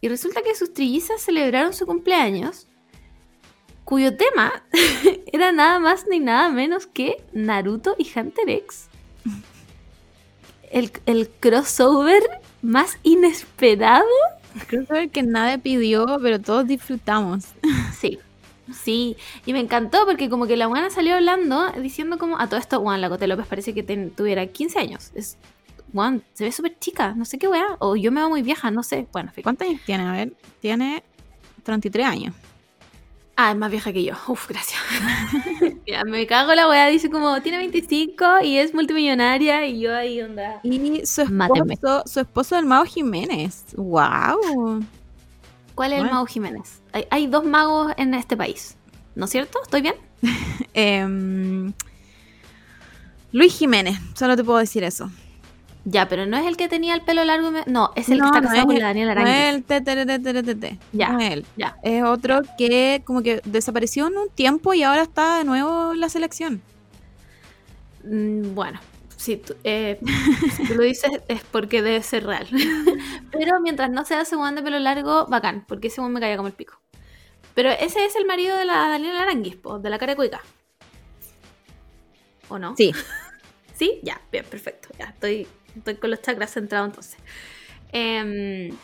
Y 0.00 0.08
resulta 0.08 0.42
que 0.42 0.54
sus 0.54 0.72
trillizas 0.72 1.20
celebraron 1.20 1.72
su 1.72 1.86
cumpleaños, 1.86 2.66
cuyo 3.84 4.16
tema 4.16 4.64
era 5.32 5.52
nada 5.52 5.78
más 5.78 6.06
ni 6.08 6.20
nada 6.20 6.50
menos 6.50 6.86
que 6.86 7.22
Naruto 7.32 7.94
y 7.98 8.08
Hunter 8.18 8.48
X 8.50 8.88
el, 10.70 10.90
el 11.06 11.28
crossover 11.40 12.22
más 12.62 12.98
inesperado. 13.02 14.04
Crossover 14.66 15.10
que 15.10 15.22
nadie 15.22 15.58
pidió, 15.58 16.18
pero 16.22 16.40
todos 16.40 16.66
disfrutamos. 16.66 17.44
Sí, 17.98 18.18
sí. 18.74 19.16
Y 19.44 19.52
me 19.52 19.60
encantó 19.60 20.04
porque 20.06 20.28
como 20.28 20.46
que 20.46 20.56
la 20.56 20.66
buena 20.66 20.90
salió 20.90 21.14
hablando, 21.14 21.70
diciendo 21.80 22.18
como 22.18 22.38
a 22.40 22.48
todo 22.48 22.58
esto, 22.58 22.80
Juan, 22.80 23.00
la 23.00 23.08
Cote 23.08 23.26
López 23.28 23.46
parece 23.46 23.74
que 23.74 23.82
ten- 23.82 24.10
tuviera 24.10 24.46
15 24.46 24.78
años. 24.78 25.12
Es, 25.14 25.36
Juan, 25.92 26.22
se 26.32 26.44
ve 26.44 26.52
súper 26.52 26.78
chica, 26.78 27.14
no 27.14 27.24
sé 27.24 27.38
qué 27.38 27.48
weá. 27.48 27.76
O 27.78 27.96
yo 27.96 28.12
me 28.12 28.20
veo 28.20 28.28
muy 28.28 28.42
vieja, 28.42 28.70
no 28.70 28.82
sé. 28.82 29.06
Bueno, 29.12 29.30
fijo. 29.32 29.44
¿Cuántos 29.44 29.68
años 29.68 29.80
tiene? 29.84 30.04
A 30.04 30.12
ver, 30.12 30.32
tiene 30.60 31.02
33 31.62 32.06
años. 32.06 32.34
Ah, 33.36 33.50
es 33.50 33.56
más 33.56 33.70
vieja 33.70 33.92
que 33.92 34.02
yo. 34.02 34.14
Uf, 34.28 34.48
gracias. 34.48 34.80
ya, 35.86 36.04
me 36.04 36.26
cago 36.26 36.54
la 36.54 36.68
weá. 36.68 36.86
Dice 36.88 37.10
como, 37.10 37.40
tiene 37.42 37.58
25 37.58 38.24
y 38.42 38.56
es 38.56 38.72
multimillonaria. 38.74 39.66
Y 39.66 39.80
yo 39.80 39.94
ahí, 39.94 40.22
onda. 40.22 40.60
Y 40.62 41.04
su 41.04 41.22
esposo, 41.22 42.02
su 42.06 42.20
esposo 42.20 42.58
el 42.58 42.64
Mago 42.64 42.84
Jiménez. 42.84 43.66
¡Wow! 43.76 44.84
¿Cuál 45.76 45.92
es 45.92 46.02
el 46.02 46.10
mago 46.10 46.24
Jiménez? 46.24 46.80
Hay, 46.92 47.06
hay 47.10 47.26
dos 47.26 47.44
magos 47.44 47.92
en 47.98 48.14
este 48.14 48.34
país. 48.34 48.78
¿No 49.14 49.26
es 49.26 49.30
cierto? 49.30 49.60
¿Estoy 49.62 49.82
bien? 49.82 49.94
Em, 50.72 51.72
Luis 53.32 53.58
Jiménez, 53.58 53.98
solo 54.14 54.36
te 54.36 54.42
puedo 54.42 54.58
decir 54.58 54.82
eso. 54.84 55.10
Ya, 55.88 56.08
pero 56.08 56.26
no 56.26 56.36
es 56.36 56.44
el 56.46 56.56
que 56.56 56.68
tenía 56.68 56.94
el 56.94 57.02
pelo 57.02 57.24
largo. 57.24 57.52
No, 57.66 57.92
es 57.94 58.08
el 58.08 58.18
No, 58.18 58.24
que 58.24 58.38
está 58.38 58.40
no 58.40 58.48
casado 58.48 58.66
con 58.66 58.78
la 58.80 58.86
Daniela 58.88 59.14
No 59.14 59.20
Aránguiz. 59.20 59.36
es 59.36 59.54
el 59.54 59.64
te, 59.64 59.80
te, 59.80 60.04
te, 60.04 60.18
te, 60.18 60.42
te, 60.42 60.54
te. 60.56 60.78
Ya. 60.92 61.10
No 61.10 61.20
es 61.20 61.32
él. 61.32 61.46
Ya. 61.56 61.76
Es 61.84 62.02
otro 62.02 62.40
que 62.58 63.02
como 63.04 63.22
que 63.22 63.40
desapareció 63.44 64.08
en 64.08 64.16
un 64.18 64.28
tiempo 64.28 64.74
y 64.74 64.82
ahora 64.82 65.02
está 65.02 65.38
de 65.38 65.44
nuevo 65.44 65.92
en 65.92 66.00
la 66.00 66.08
selección. 66.08 66.60
Mm, 68.04 68.54
Bueno, 68.54 68.80
si 69.16 69.36
tú, 69.36 69.54
eh, 69.62 70.00
si 70.56 70.64
tú 70.66 70.74
lo 70.74 70.82
dices 70.82 71.10
es 71.28 71.42
porque 71.44 71.82
debe 71.82 72.02
ser 72.02 72.26
real. 72.26 72.48
Pero 73.30 73.60
mientras 73.60 73.88
no 73.90 74.04
sea 74.04 74.22
ese 74.22 74.36
de 74.36 74.62
pelo 74.62 74.78
largo, 74.80 75.26
bacán, 75.26 75.64
porque 75.68 75.86
ese 75.86 76.00
me 76.02 76.18
caía 76.20 76.36
como 76.36 76.48
el 76.48 76.54
pico. 76.54 76.80
Pero 77.54 77.70
ese 77.70 78.04
es 78.04 78.16
el 78.16 78.26
marido 78.26 78.56
de 78.56 78.64
la 78.64 78.88
Daniela 78.88 79.22
Aranguis, 79.22 79.56
po, 79.56 79.78
de 79.78 79.88
la 79.88 79.98
cara 79.98 80.16
cuica. 80.16 80.40
¿O 82.48 82.58
no? 82.58 82.74
Sí. 82.76 82.92
¿Sí? 83.74 84.00
Ya, 84.02 84.20
bien, 84.32 84.44
perfecto. 84.50 84.88
Ya, 84.98 85.06
estoy, 85.06 85.46
estoy 85.76 85.96
con 85.96 86.10
los 86.10 86.22
chakras 86.22 86.52
centrados 86.52 86.88
entonces. 86.88 87.16
Em, 87.92 88.76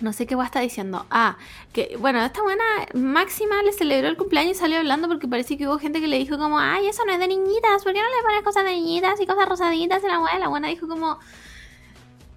no 0.00 0.12
sé 0.12 0.26
qué 0.26 0.36
va 0.36 0.44
a 0.44 0.46
estar 0.46 0.62
diciendo. 0.62 1.06
Ah, 1.10 1.36
que 1.72 1.96
bueno, 1.98 2.24
esta 2.24 2.42
buena 2.42 2.64
Máxima 2.94 3.62
le 3.62 3.72
celebró 3.72 4.08
el 4.08 4.16
cumpleaños 4.16 4.56
y 4.56 4.60
salió 4.60 4.78
hablando 4.78 5.08
porque 5.08 5.26
parece 5.26 5.56
que 5.56 5.66
hubo 5.66 5.78
gente 5.78 6.00
que 6.00 6.06
le 6.06 6.18
dijo 6.18 6.38
como, 6.38 6.58
ay, 6.58 6.86
eso 6.86 7.04
no 7.04 7.12
es 7.12 7.18
de 7.18 7.28
niñitas, 7.28 7.82
¿por 7.82 7.92
qué 7.92 8.00
no 8.00 8.06
le 8.06 8.22
pones 8.22 8.42
cosas 8.42 8.64
de 8.64 8.72
niñitas 8.72 9.20
y 9.20 9.26
cosas 9.26 9.48
rosaditas? 9.48 10.02
Y 10.04 10.06
la 10.06 10.18
buena, 10.18 10.38
la 10.38 10.48
buena 10.48 10.68
dijo 10.68 10.86
como, 10.86 11.18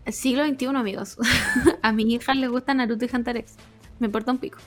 siglo 0.07 0.45
XXI, 0.45 0.65
amigos. 0.68 1.18
a 1.81 1.91
mis 1.91 2.07
hijas 2.07 2.35
les 2.35 2.49
gusta 2.49 2.73
Naruto 2.73 3.05
y 3.05 3.09
Hunter 3.13 3.38
x 3.38 3.55
Me 3.99 4.07
importa 4.07 4.31
un 4.31 4.39
pico. 4.39 4.57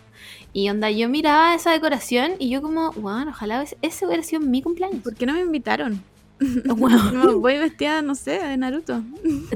Y 0.53 0.69
onda, 0.71 0.91
yo 0.91 1.09
miraba 1.09 1.55
esa 1.55 1.73
decoración 1.73 2.35
y 2.39 2.49
yo 2.51 2.63
como, 2.63 2.93
bueno, 2.93 3.33
ojalá 3.33 3.65
ese 3.83 4.07
hubiera 4.07 4.23
sido 4.23 4.41
mi 4.41 4.63
cumpleaños. 4.63 5.03
¿Por 5.03 5.15
qué 5.15 5.27
no 5.27 5.33
me 5.33 5.41
invitaron? 5.41 6.03
Me 6.41 7.33
Voy 7.35 7.59
vestida, 7.59 8.03
no 8.03 8.15
sé, 8.15 8.33
de 8.39 8.57
Naruto. 8.57 9.03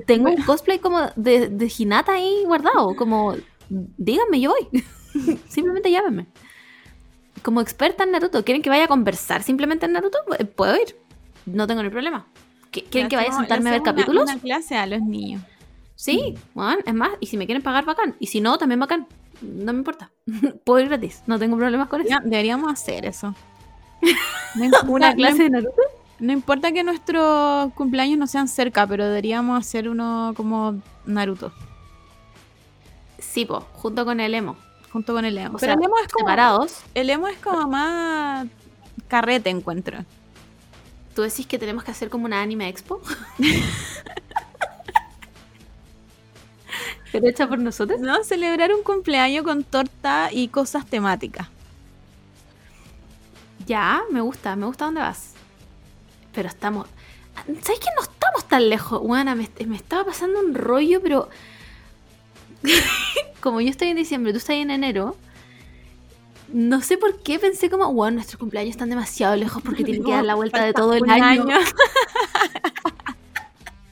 Tengo 0.06 0.30
un 0.30 0.42
cosplay 0.42 0.78
como 0.78 1.00
de, 1.16 1.48
de 1.48 1.72
Hinata 1.76 2.12
ahí 2.12 2.42
guardado. 2.44 2.94
Como, 2.96 3.34
díganme, 3.68 4.40
yo 4.40 4.50
voy. 4.52 4.82
simplemente 5.48 5.90
llámenme. 5.90 6.26
Como 7.42 7.60
experta 7.60 8.04
en 8.04 8.12
Naruto, 8.12 8.44
¿quieren 8.44 8.62
que 8.62 8.70
vaya 8.70 8.84
a 8.84 8.88
conversar 8.88 9.42
simplemente 9.42 9.86
en 9.86 9.92
Naruto? 9.92 10.18
Eh, 10.38 10.44
Puedo 10.44 10.74
ir. 10.76 10.96
No 11.46 11.66
tengo 11.66 11.82
ni 11.82 11.88
problema. 11.90 12.26
¿Qu- 12.72 12.84
¿Quieren 12.90 13.08
que 13.08 13.16
vaya 13.16 13.30
a 13.30 13.36
sentarme 13.36 13.70
a 13.70 13.72
ver 13.72 13.80
hacemos 13.80 13.92
una- 13.94 14.02
capítulos? 14.02 14.22
Una 14.30 14.38
clase 14.40 14.76
a 14.76 14.86
los 14.86 15.00
niños. 15.02 15.42
Sí, 15.94 16.34
bueno, 16.54 16.78
es 16.86 16.94
más, 16.94 17.10
y 17.20 17.26
si 17.26 17.36
me 17.36 17.46
quieren 17.46 17.62
pagar, 17.62 17.84
bacán. 17.84 18.14
Y 18.20 18.26
si 18.28 18.40
no, 18.40 18.56
también 18.58 18.78
bacán. 18.80 19.06
No 19.40 19.72
me 19.72 19.78
importa. 19.78 20.10
Puedo 20.64 20.80
ir 20.80 20.88
gratis. 20.88 21.22
No 21.26 21.38
tengo 21.38 21.56
problemas 21.56 21.88
con 21.88 22.00
eso. 22.02 22.10
Ya, 22.10 22.20
Deberíamos 22.22 22.72
hacer 22.72 23.04
eso. 23.06 23.34
Una 24.86 25.14
clase 25.14 25.44
de 25.44 25.50
Naruto. 25.50 25.82
No 26.18 26.32
importa 26.32 26.72
que 26.72 26.82
nuestros 26.84 27.72
cumpleaños 27.74 28.18
no 28.18 28.26
sean 28.26 28.48
cerca, 28.48 28.86
pero 28.86 29.06
deberíamos 29.06 29.58
hacer 29.60 29.88
uno 29.88 30.32
como 30.36 30.82
Naruto, 31.04 31.52
Sí, 33.18 33.44
po, 33.44 33.60
junto 33.72 34.04
con 34.04 34.20
el 34.20 34.34
emo. 34.34 34.56
junto 34.92 35.12
con 35.14 35.24
el 35.24 35.36
Emo. 35.38 35.56
O 35.56 35.58
pero 35.58 35.72
sea, 35.72 35.74
el 35.74 35.82
Emo 35.82 35.94
es 36.04 36.08
como, 36.12 36.28
separados. 36.28 36.86
el 36.94 37.10
Emo 37.10 37.28
es 37.28 37.38
como 37.38 37.66
más 37.68 38.48
carrete, 39.08 39.50
encuentro. 39.50 40.04
¿Tú 41.14 41.22
decís 41.22 41.46
que 41.46 41.58
tenemos 41.58 41.84
que 41.84 41.90
hacer 41.90 42.08
como 42.10 42.26
una 42.26 42.40
anime 42.42 42.68
expo? 42.68 43.00
¿Pero 47.10 47.28
hecha 47.28 47.48
por 47.48 47.58
nosotros? 47.58 48.00
No, 48.00 48.22
celebrar 48.24 48.72
un 48.72 48.82
cumpleaños 48.82 49.44
con 49.44 49.64
torta 49.64 50.30
y 50.32 50.48
cosas 50.48 50.86
temáticas. 50.86 51.48
Ya, 53.58 54.02
me 54.10 54.20
gusta, 54.20 54.56
me 54.56 54.66
gusta 54.66 54.86
dónde 54.86 55.00
vas. 55.00 55.37
Pero 56.38 56.50
estamos. 56.50 56.86
¿Sabes 57.34 57.80
que 57.80 57.88
no 57.96 58.02
estamos 58.02 58.46
tan 58.46 58.68
lejos? 58.68 59.02
Bueno, 59.02 59.34
me, 59.34 59.48
me 59.66 59.74
estaba 59.74 60.04
pasando 60.04 60.38
un 60.38 60.54
rollo, 60.54 61.00
pero. 61.02 61.28
como 63.40 63.60
yo 63.60 63.70
estoy 63.70 63.88
en 63.88 63.96
diciembre, 63.96 64.30
tú 64.30 64.38
estás 64.38 64.54
en 64.54 64.70
enero. 64.70 65.16
No 66.52 66.80
sé 66.80 66.96
por 66.96 67.20
qué 67.24 67.40
pensé 67.40 67.68
como, 67.68 67.92
bueno, 67.92 68.14
nuestros 68.14 68.38
cumpleaños 68.38 68.70
están 68.70 68.88
demasiado 68.88 69.34
lejos 69.34 69.60
porque 69.64 69.82
tienen 69.82 70.04
que 70.04 70.12
dar 70.12 70.24
la 70.24 70.36
vuelta 70.36 70.64
de 70.64 70.72
todo 70.72 70.94
el 70.94 71.02
un 71.02 71.10
año. 71.10 71.44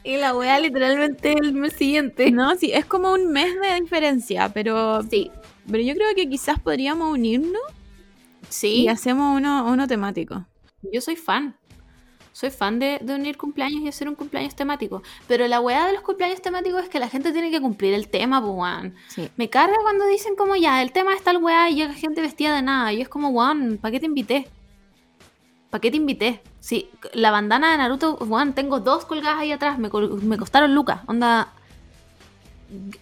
Y 0.04 0.18
la 0.18 0.36
wea 0.36 0.60
literalmente 0.60 1.32
el 1.32 1.52
mes 1.52 1.72
siguiente. 1.72 2.30
No, 2.30 2.54
sí, 2.54 2.70
es 2.72 2.86
como 2.86 3.12
un 3.12 3.32
mes 3.32 3.60
de 3.60 3.80
diferencia, 3.80 4.52
pero, 4.54 5.02
Sí, 5.02 5.32
pero 5.68 5.82
yo 5.82 5.94
creo 5.96 6.14
que 6.14 6.28
quizás 6.28 6.60
podríamos 6.60 7.12
unirnos 7.12 7.60
sí. 8.48 8.82
y 8.82 8.88
hacemos 8.88 9.36
uno, 9.36 9.66
uno 9.68 9.88
temático. 9.88 10.46
Yo 10.92 11.00
soy 11.00 11.16
fan. 11.16 11.56
Soy 12.36 12.50
fan 12.50 12.78
de, 12.78 12.98
de 13.00 13.14
unir 13.14 13.38
cumpleaños 13.38 13.80
y 13.80 13.88
hacer 13.88 14.10
un 14.10 14.14
cumpleaños 14.14 14.54
temático. 14.54 15.02
Pero 15.26 15.48
la 15.48 15.58
weá 15.58 15.86
de 15.86 15.94
los 15.94 16.02
cumpleaños 16.02 16.42
temáticos 16.42 16.82
es 16.82 16.90
que 16.90 17.00
la 17.00 17.08
gente 17.08 17.32
tiene 17.32 17.50
que 17.50 17.62
cumplir 17.62 17.94
el 17.94 18.08
tema, 18.08 18.42
pues 18.42 18.52
weón. 18.54 18.94
Sí. 19.08 19.30
Me 19.38 19.48
carga 19.48 19.74
cuando 19.80 20.04
dicen 20.06 20.36
como 20.36 20.54
ya, 20.54 20.82
el 20.82 20.92
tema 20.92 21.14
es 21.14 21.22
tal 21.22 21.38
weá 21.38 21.70
y 21.70 21.76
llega 21.76 21.94
gente 21.94 22.20
vestida 22.20 22.54
de 22.54 22.60
nada. 22.60 22.92
Y 22.92 23.00
es 23.00 23.08
como, 23.08 23.30
weón, 23.30 23.78
¿para 23.80 23.90
qué 23.90 24.00
te 24.00 24.04
invité? 24.04 24.46
¿Para 25.70 25.80
qué 25.80 25.90
te 25.90 25.96
invité? 25.96 26.42
Sí, 26.60 26.90
la 27.14 27.30
bandana 27.30 27.72
de 27.72 27.78
Naruto, 27.78 28.16
weón, 28.16 28.52
tengo 28.52 28.80
dos 28.80 29.06
colgadas 29.06 29.40
ahí 29.40 29.50
atrás, 29.50 29.78
me, 29.78 29.88
me 29.88 30.36
costaron 30.36 30.74
lucas. 30.74 31.00
Onda, 31.06 31.54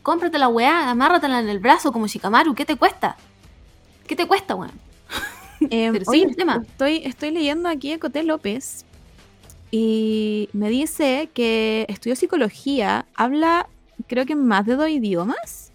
cómprate 0.05 0.39
la 0.39 0.47
weá, 0.47 0.91
amárratela 0.91 1.41
en 1.41 1.49
el 1.49 1.59
brazo 1.59 1.91
como 1.91 2.07
Shikamaru, 2.07 2.55
¿qué 2.55 2.65
te 2.65 2.77
cuesta? 2.77 3.17
¿Qué 4.07 4.15
te 4.15 4.29
cuesta, 4.29 4.55
weón? 4.55 4.71
Eh, 5.71 5.89
Pero 5.93 6.05
sí, 6.05 6.11
oye, 6.11 6.25
el 6.25 6.37
tema. 6.37 6.63
Estoy, 6.65 7.03
estoy 7.05 7.31
leyendo 7.31 7.69
aquí 7.69 7.93
a 7.93 7.99
Coté 7.99 8.23
López 8.23 8.85
y 9.77 10.49
me 10.53 10.69
dice 10.71 11.31
que 11.35 11.85
estudió 11.89 12.15
psicología, 12.15 13.07
habla 13.17 13.69
creo 14.07 14.25
que 14.25 14.37
más 14.37 14.65
de 14.67 14.77
dos 14.77 14.89
idiomas, 14.89 15.73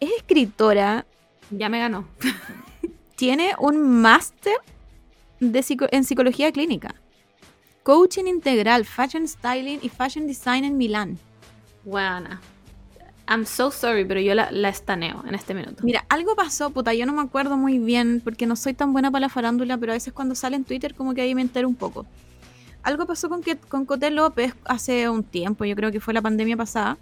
es 0.00 0.10
escritora, 0.16 1.06
Ya 1.50 1.68
me 1.68 1.78
ganó. 1.78 2.08
tiene 3.14 3.52
un 3.60 4.00
máster 4.00 4.54
psico- 5.62 5.86
en 5.92 6.02
psicología 6.02 6.50
clínica, 6.50 6.92
coaching 7.84 8.24
integral, 8.26 8.84
fashion 8.84 9.28
styling 9.28 9.78
y 9.80 9.88
fashion 9.90 10.26
design 10.26 10.64
en 10.64 10.76
Milán. 10.76 11.18
Buena. 11.84 12.40
I'm 13.28 13.46
so 13.46 13.70
sorry, 13.70 14.04
pero 14.06 14.20
yo 14.20 14.34
la, 14.34 14.50
la 14.50 14.70
estaneo 14.70 15.22
en 15.24 15.36
este 15.36 15.54
minuto. 15.54 15.84
Mira, 15.84 16.04
algo 16.08 16.34
pasó, 16.34 16.70
puta, 16.70 16.94
yo 16.94 17.06
no 17.06 17.12
me 17.12 17.22
acuerdo 17.22 17.56
muy 17.56 17.78
bien 17.78 18.20
porque 18.24 18.46
no 18.46 18.56
soy 18.56 18.74
tan 18.74 18.92
buena 18.92 19.12
para 19.12 19.20
la 19.20 19.28
farándula, 19.28 19.78
pero 19.78 19.92
a 19.92 19.94
veces 19.94 20.12
cuando 20.12 20.34
sale 20.34 20.56
en 20.56 20.64
Twitter 20.64 20.94
como 20.96 21.14
que 21.14 21.20
ahí 21.22 21.34
me 21.36 21.42
entero 21.42 21.68
un 21.68 21.76
poco. 21.76 22.04
Algo 22.82 23.06
pasó 23.06 23.28
con, 23.28 23.42
que, 23.42 23.56
con 23.56 23.84
Coté 23.84 24.10
López 24.10 24.54
hace 24.64 25.08
un 25.08 25.22
tiempo, 25.24 25.64
yo 25.64 25.74
creo 25.76 25.90
que 25.92 26.00
fue 26.00 26.14
la 26.14 26.22
pandemia 26.22 26.56
pasada. 26.56 26.96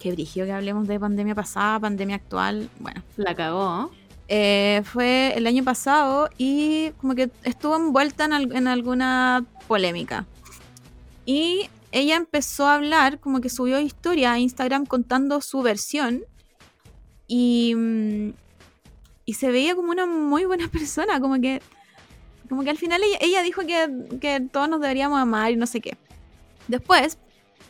Qué 0.00 0.12
brillo 0.12 0.44
que 0.44 0.52
hablemos 0.52 0.86
de 0.88 0.98
pandemia 1.00 1.34
pasada, 1.34 1.78
pandemia 1.80 2.16
actual. 2.16 2.68
Bueno, 2.80 3.02
La 3.16 3.34
cagó. 3.34 3.90
eh, 4.28 4.82
fue 4.84 5.32
el 5.36 5.46
año 5.46 5.62
pasado 5.64 6.28
y 6.38 6.90
como 7.00 7.14
que 7.14 7.30
estuvo 7.44 7.76
envuelta 7.76 8.24
en, 8.24 8.32
al- 8.32 8.56
en 8.56 8.66
alguna 8.68 9.44
polémica. 9.68 10.26
Y 11.24 11.68
ella 11.92 12.16
empezó 12.16 12.66
a 12.66 12.74
hablar, 12.74 13.20
como 13.20 13.40
que 13.40 13.48
subió 13.48 13.78
historia 13.80 14.32
a 14.32 14.38
Instagram 14.38 14.86
contando 14.86 15.40
su 15.40 15.62
versión 15.62 16.22
y, 17.26 17.74
mm, 17.74 18.32
y 19.24 19.34
se 19.34 19.50
veía 19.50 19.74
como 19.74 19.90
una 19.90 20.06
muy 20.06 20.44
buena 20.44 20.68
persona, 20.72 21.20
como 21.20 21.40
que, 21.40 21.62
como 22.48 22.62
que 22.62 22.70
al 22.70 22.78
final 22.78 23.02
ella, 23.02 23.18
ella 23.20 23.42
dijo 23.42 23.62
que, 23.62 24.18
que 24.20 24.40
todos 24.40 24.68
nos 24.68 24.80
deberíamos 24.80 25.20
amar 25.20 25.52
y 25.52 25.56
no 25.56 25.66
sé 25.66 25.80
qué. 25.80 25.96
Después, 26.68 27.18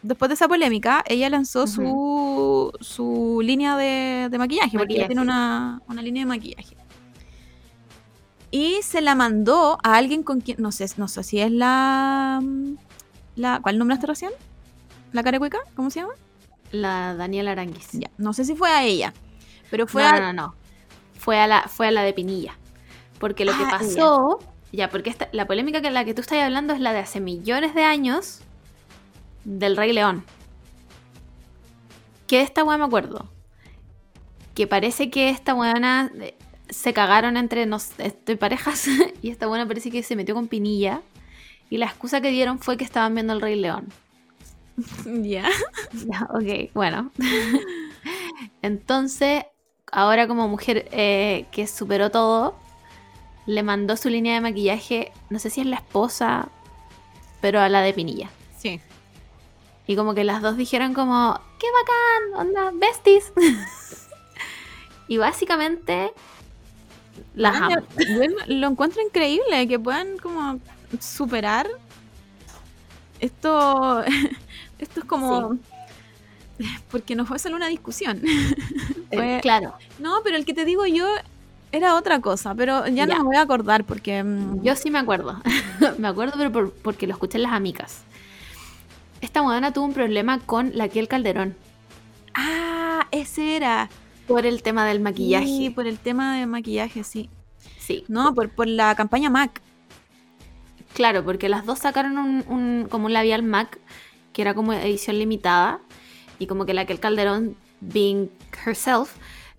después 0.03 0.29
de 0.29 0.35
esa 0.35 0.49
polémica, 0.49 1.05
ella 1.07 1.29
lanzó 1.29 1.67
su, 1.67 2.73
su 2.81 3.41
línea 3.43 3.77
de, 3.77 4.29
de 4.31 4.39
maquillaje, 4.39 4.79
porque 4.79 4.95
ella 4.95 5.07
tiene 5.07 5.23
una, 5.23 5.83
una 5.89 6.03
línea 6.03 6.23
de 6.23 6.27
maquillaje. 6.27 6.77
Y 8.51 8.81
se 8.83 9.01
la 9.01 9.15
mandó 9.15 9.79
a 9.83 9.97
alguien 9.97 10.23
con 10.23 10.41
quien, 10.41 10.63
no 10.63 10.73
sé, 10.73 10.87
no 10.97 11.09
sé 11.09 11.23
si 11.25 11.41
es 11.41 11.51
la... 11.51 12.41
la 13.35 13.61
¿Cuál 13.61 13.79
nombraste 13.79 14.07
recién? 14.07 14.31
¿La 15.13 15.23
carecuica? 15.23 15.59
¿Cómo 15.75 15.91
se 15.91 16.01
llama? 16.01 16.15
La 16.71 17.15
Daniela 17.15 17.53
Aranguis. 17.53 17.89
Ya, 17.93 18.11
no 18.19 18.33
sé 18.33 18.45
si 18.45 18.55
fue 18.55 18.71
a 18.71 18.85
ella, 18.85 19.13
pero 19.71 19.87
fue 19.87 20.03
no, 20.03 20.09
a... 20.09 20.13
no, 20.21 20.21
no, 20.21 20.33
no. 20.33 20.55
Fue 21.19 21.39
a 21.39 21.47
la, 21.47 21.63
fue 21.63 21.89
a 21.89 21.91
la 21.91 22.03
de 22.03 22.13
Pinilla. 22.13 22.57
Porque 23.19 23.45
lo 23.45 23.53
que 23.53 23.65
Ah, 23.65 23.79
pasó. 23.79 24.39
Ya, 24.77 24.91
porque 24.91 25.09
esta- 25.09 25.31
la 25.33 25.47
polémica 25.47 25.81
que 25.81 25.91
la 25.91 26.05
que 26.05 26.13
tú 26.13 26.21
estás 26.21 26.39
hablando 26.43 26.75
es 26.75 26.81
la 26.81 26.93
de 26.93 26.99
hace 26.99 27.19
millones 27.19 27.75
de 27.75 27.83
años 27.83 28.41
del 29.45 29.75
Rey 29.75 29.93
León. 29.95 30.23
Que 32.27 32.43
esta 32.43 32.63
weá 32.63 32.77
me 32.77 32.85
acuerdo. 32.85 33.31
Que 34.55 34.67
parece 34.67 35.09
que 35.11 35.31
esta 35.31 35.55
weona 35.55 36.11
eh, 36.21 36.37
se 36.69 36.93
cagaron 36.93 37.39
entre 37.39 37.65
nos, 37.65 37.99
este, 37.99 38.37
parejas 38.37 38.87
y 39.23 39.31
esta 39.31 39.47
buena 39.47 39.67
parece 39.67 39.91
que 39.91 40.03
se 40.03 40.15
metió 40.15 40.35
con 40.35 40.47
Pinilla. 40.47 41.01
Y 41.71 41.79
la 41.79 41.87
excusa 41.87 42.21
que 42.21 42.31
dieron 42.31 42.59
fue 42.59 42.77
que 42.77 42.85
estaban 42.85 43.15
viendo 43.15 43.33
el 43.33 43.41
Rey 43.41 43.57
León. 43.57 43.89
Ya. 45.07 45.49
Ya, 46.07 46.29
ok, 46.35 46.71
bueno. 46.75 47.11
Entonces, 48.61 49.45
ahora 49.91 50.29
como 50.29 50.49
mujer 50.49 50.87
eh, 50.93 51.47
que 51.51 51.67
superó 51.67 52.11
todo, 52.11 52.59
le 53.47 53.63
mandó 53.63 53.97
su 53.97 54.09
línea 54.09 54.35
de 54.35 54.41
maquillaje, 54.41 55.13
no 55.31 55.39
sé 55.39 55.51
si 55.51 55.61
es 55.61 55.67
la 55.67 55.77
esposa, 55.77 56.49
pero 57.41 57.61
a 57.61 57.69
la 57.69 57.81
de 57.83 57.93
Pinilla. 57.93 58.31
Sí. 58.59 58.81
Y 59.87 59.95
como 59.97 60.15
que 60.15 60.25
las 60.25 60.43
dos 60.43 60.57
dijeron 60.57 60.95
como, 60.95 61.41
¡qué 61.61 61.67
bacán! 61.71 62.49
¡Onda, 62.49 62.71
besties! 62.75 63.33
y 65.09 65.17
básicamente, 65.19 66.13
las 67.35 67.55
Ah, 67.57 67.67
amo. 67.67 67.77
lo 68.49 68.67
encuentro 68.69 69.01
increíble 69.03 69.69
que 69.69 69.79
puedan 69.79 70.19
como 70.19 70.59
superar 71.01 71.69
esto. 73.21 74.03
Esto 74.79 75.01
es 75.01 75.07
como. 75.07 75.57
Porque 76.91 77.15
no 77.15 77.25
fue 77.27 77.39
solo 77.39 77.57
una 77.57 77.69
discusión. 77.69 78.21
Eh, 78.27 79.17
Fue- 79.17 79.39
claro, 79.43 79.75
No, 79.99 80.21
pero 80.25 80.37
el 80.37 80.45
que 80.45 80.53
te 80.55 80.65
digo 80.65 80.85
yo 80.87 81.07
era 81.73 81.95
otra 81.97 82.21
cosa, 82.21 82.55
pero 82.55 82.87
ya, 82.87 83.07
Ya. 83.07 83.15
no 83.15 83.19
me 83.19 83.25
voy 83.25 83.37
a 83.37 83.43
acordar 83.43 83.85
porque. 83.85 84.23
mm, 84.23 84.63
Yo 84.63 84.75
sí 84.77 84.91
me 84.91 84.99
acuerdo. 84.99 85.41
me 85.99 86.09
acuerdo, 86.09 86.35
pero 86.37 86.51
por- 86.53 86.73
porque 86.73 87.07
lo 87.07 87.13
escuché 87.13 87.39
en 87.39 87.43
las 87.43 87.53
amigas. 87.53 88.03
Esta 89.21 89.43
moderna 89.43 89.73
tuvo 89.73 89.87
un 89.87 89.93
problema 89.95 90.39
con 90.41 90.73
la 90.75 90.89
Kiel 90.89 91.09
Calderón 91.09 91.57
Ah, 92.35 93.07
ese 93.13 93.57
era. 93.57 93.89
por 94.27 94.45
el 94.45 94.63
tema 94.63 94.85
del 94.87 95.01
maquillaje. 95.01 95.47
Sí, 95.47 95.71
por 95.71 95.87
el 95.87 95.99
tema 95.99 96.37
de 96.37 96.47
maquillaje, 96.47 97.03
sí. 97.05 97.31
Sí, 97.79 98.05
No, 98.09 98.35
por, 98.35 98.51
por 98.51 98.67
la 98.67 98.95
campaña 98.95 99.31
MAC. 99.31 99.61
claro, 100.95 101.25
porque 101.25 101.49
las 101.49 101.65
dos 101.67 101.79
sacaron 101.81 102.19
un, 102.19 102.45
un- 102.49 102.87
como 102.91 103.07
un 103.07 103.13
labial 103.13 103.43
MAC 103.43 103.79
que 104.33 104.43
era 104.43 104.55
como 104.55 104.73
edición 104.73 105.19
limitada 105.19 105.81
y 106.39 106.47
como 106.47 106.67
que 106.67 106.75
la 106.75 106.85
Kiel 106.87 107.01
Calderón, 107.01 107.57
being 107.81 108.29
herself, 108.67 109.15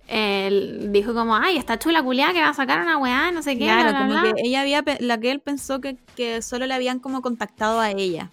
eh, 0.07 0.88
dijo 0.89 1.13
como, 1.13 1.35
ay, 1.35 1.57
está 1.57 1.77
chula 1.79 2.01
culiada 2.01 2.34
que 2.34 2.41
va 2.41 2.49
a 2.49 2.53
sacar 2.53 2.81
una 2.81 2.97
weá, 2.97 3.31
no 3.31 3.41
sé 3.43 3.57
qué. 3.57 3.65
Claro, 3.65 3.89
bla, 3.89 3.99
como 3.99 4.11
bla". 4.21 4.34
que 4.34 4.41
ella 4.43 4.61
había, 4.61 4.84
la 4.99 5.17
que 5.19 5.31
él 5.31 5.39
pensó 5.39 5.81
que, 5.81 5.97
que 6.15 6.41
solo 6.41 6.65
le 6.65 6.73
habían 6.73 6.99
como 6.99 7.21
contactado 7.21 7.79
a 7.79 7.91
ella. 7.91 8.29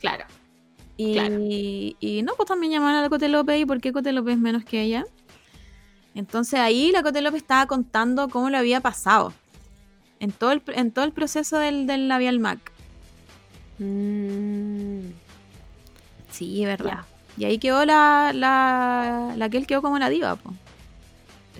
Claro. 0.00 0.24
Y, 0.96 1.12
Claro. 1.14 1.36
y 1.40 2.22
no, 2.24 2.32
pues 2.36 2.48
también 2.48 2.72
llamaron 2.72 2.96
a 2.96 3.02
la 3.02 3.08
Cote 3.08 3.28
López 3.28 3.60
y 3.60 3.64
por 3.66 3.80
qué 3.80 3.92
Cote 3.92 4.12
López 4.12 4.36
menos 4.38 4.64
que 4.64 4.82
ella. 4.82 5.04
Entonces 6.14 6.58
ahí 6.58 6.90
la 6.90 7.02
Cote 7.02 7.20
López 7.22 7.42
estaba 7.42 7.66
contando 7.66 8.28
cómo 8.28 8.50
lo 8.50 8.58
había 8.58 8.80
pasado. 8.80 9.32
En 10.20 10.32
todo 10.32 10.50
el, 10.50 10.62
en 10.74 10.90
todo 10.90 11.04
el 11.04 11.12
proceso 11.12 11.58
del, 11.58 11.86
del 11.86 12.08
labial 12.08 12.40
MAC. 12.40 12.58
Mm, 13.78 15.10
Sí, 16.30 16.64
verdad. 16.64 16.90
Ya. 16.90 17.06
Y 17.36 17.44
ahí 17.44 17.58
quedó 17.58 17.84
la, 17.84 18.32
la, 18.34 19.32
la 19.36 19.48
que 19.48 19.56
él 19.58 19.66
quedó 19.66 19.80
como 19.82 19.98
la 19.98 20.08
diva, 20.08 20.34
po. 20.36 20.52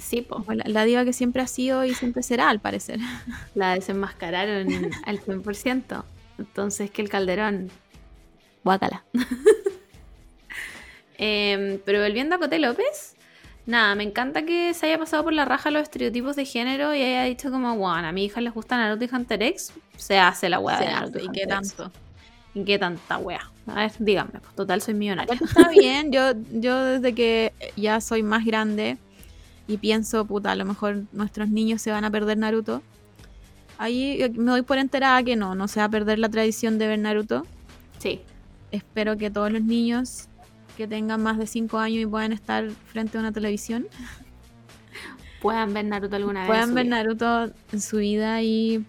Sí. 0.01 0.23
Como 0.23 0.53
La, 0.53 0.65
la 0.66 0.85
diva 0.85 1.05
que 1.05 1.12
siempre 1.12 1.43
ha 1.43 1.47
sido 1.47 1.85
y 1.85 1.95
siempre 1.95 2.23
será, 2.23 2.49
al 2.49 2.61
parecer. 2.61 2.99
La 3.55 3.75
desenmascararon 3.75 4.69
al 5.05 5.20
100%. 5.20 6.05
Entonces, 6.39 6.91
que 6.91 7.03
el 7.03 7.09
Calderón. 7.09 7.70
Guácala. 8.65 9.05
Em, 11.20 11.81
pero 11.85 12.01
volviendo 12.01 12.37
a 12.37 12.39
Coté 12.39 12.61
López, 12.61 13.16
nada, 13.66 13.97
me 13.97 14.05
encanta 14.05 14.45
que 14.45 14.73
se 14.73 14.87
haya 14.87 14.99
pasado 14.99 15.25
por 15.25 15.33
la 15.33 15.45
raja 15.45 15.70
los 15.73 15.83
estereotipos 15.83 16.37
de 16.37 16.45
género 16.45 16.95
y 16.95 17.03
haya 17.03 17.25
dicho 17.25 17.51
como, 17.51 17.77
bueno, 17.77 18.07
a 18.07 18.12
mi 18.12 18.25
hija 18.25 18.41
les 18.41 18.55
gusta 18.55 18.77
Naruto 18.77 19.05
y 19.05 19.11
Hunter 19.12 19.43
X, 19.43 19.73
se 19.97 20.16
hace 20.16 20.49
la 20.49 20.61
weá 20.61 20.79
de 20.79 20.87
Naruto 20.87 21.19
y, 21.19 21.25
¿Y 21.25 21.29
qué 21.33 21.43
X. 21.43 21.49
tanto? 21.49 21.91
¿Y 22.55 22.65
qué 22.65 22.79
tanta 22.79 23.19
weá? 23.19 23.51
A 23.66 23.75
ver, 23.75 23.93
díganme, 23.99 24.39
pues 24.41 24.55
total 24.55 24.81
soy 24.81 24.95
millonaria. 24.95 25.35
Está 25.35 25.69
bien, 25.70 26.12
yo, 26.12 26.35
yo 26.53 26.85
desde 26.85 27.12
que 27.16 27.53
ya 27.77 28.01
soy 28.01 28.23
más 28.23 28.45
grande 28.45 28.97
y 29.69 29.77
pienso, 29.77 30.24
puta, 30.24 30.51
a 30.51 30.57
lo 30.57 30.65
mejor 30.65 31.05
nuestros 31.12 31.49
niños 31.51 31.81
se 31.82 31.93
van 31.93 32.05
a 32.05 32.11
perder 32.11 32.39
Naruto. 32.39 32.82
Ahí 33.78 34.20
eh, 34.23 34.31
me 34.31 34.51
doy 34.51 34.62
por 34.62 34.78
enterada 34.78 35.23
que 35.23 35.36
no, 35.36 35.55
no 35.55 35.69
se 35.69 35.78
va 35.78 35.85
a 35.86 35.89
perder 35.89 36.19
la 36.19 36.28
tradición 36.28 36.78
de 36.78 36.89
ver 36.89 36.99
Naruto. 36.99 37.47
Sí, 37.99 38.20
Espero 38.73 39.16
que 39.16 39.31
todos 39.31 39.51
los 39.53 39.62
niños 39.62 40.27
que 40.77 40.86
tengan 40.86 41.23
más 41.23 41.39
de 41.39 41.47
5 41.47 41.78
años 41.78 42.03
y 42.03 42.07
puedan 42.07 42.32
estar 42.32 42.69
frente 42.70 43.16
a 43.16 43.20
una 43.20 43.32
televisión 43.32 43.86
puedan 45.40 45.73
ver 45.73 45.85
Naruto 45.86 46.16
alguna 46.16 46.40
vez. 46.40 46.49
puedan 46.49 46.74
ver 46.74 46.85
vida. 46.86 46.97
Naruto 46.97 47.53
en 47.73 47.81
su 47.81 47.99
vida 47.99 48.43
y 48.43 48.85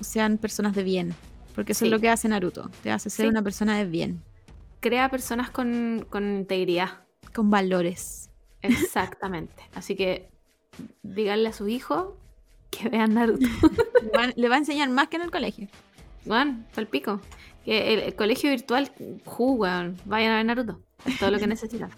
sean 0.00 0.38
personas 0.38 0.74
de 0.74 0.82
bien. 0.84 1.14
Porque 1.54 1.72
eso 1.72 1.80
Sí. 1.80 1.84
es 1.86 1.90
lo 1.90 2.00
que 2.00 2.08
hace 2.08 2.28
Naruto, 2.28 2.70
te 2.82 2.90
hace 2.90 3.10
ser 3.10 3.26
Sí. 3.26 3.30
una 3.30 3.42
persona 3.42 3.76
de 3.76 3.84
bien, 3.84 4.22
Crea 4.80 5.08
personas 5.10 5.50
con, 5.50 6.06
con 6.08 6.38
integridad. 6.38 7.00
con 7.34 7.50
valores. 7.50 8.21
Exactamente. 8.62 9.62
Así 9.74 9.96
que 9.96 10.28
díganle 11.02 11.48
a 11.48 11.52
su 11.52 11.68
hijo 11.68 12.16
que 12.70 12.88
vean 12.88 13.14
Naruto. 13.14 13.46
Le 14.36 14.48
va 14.48 14.54
a 14.56 14.58
enseñar 14.58 14.88
más 14.88 15.08
que 15.08 15.16
en 15.16 15.22
el 15.22 15.30
colegio. 15.30 15.68
Juan, 16.26 16.66
pico. 16.90 17.20
Que 17.64 17.94
el, 17.94 18.00
el 18.00 18.14
colegio 18.14 18.50
virtual, 18.50 18.90
ju, 19.24 19.54
weón, 19.54 19.96
vayan 20.04 20.32
a 20.32 20.36
ver 20.36 20.46
Naruto. 20.46 20.80
Es 21.04 21.18
todo 21.18 21.30
lo 21.30 21.38
que 21.38 21.46
necesitan. 21.46 21.90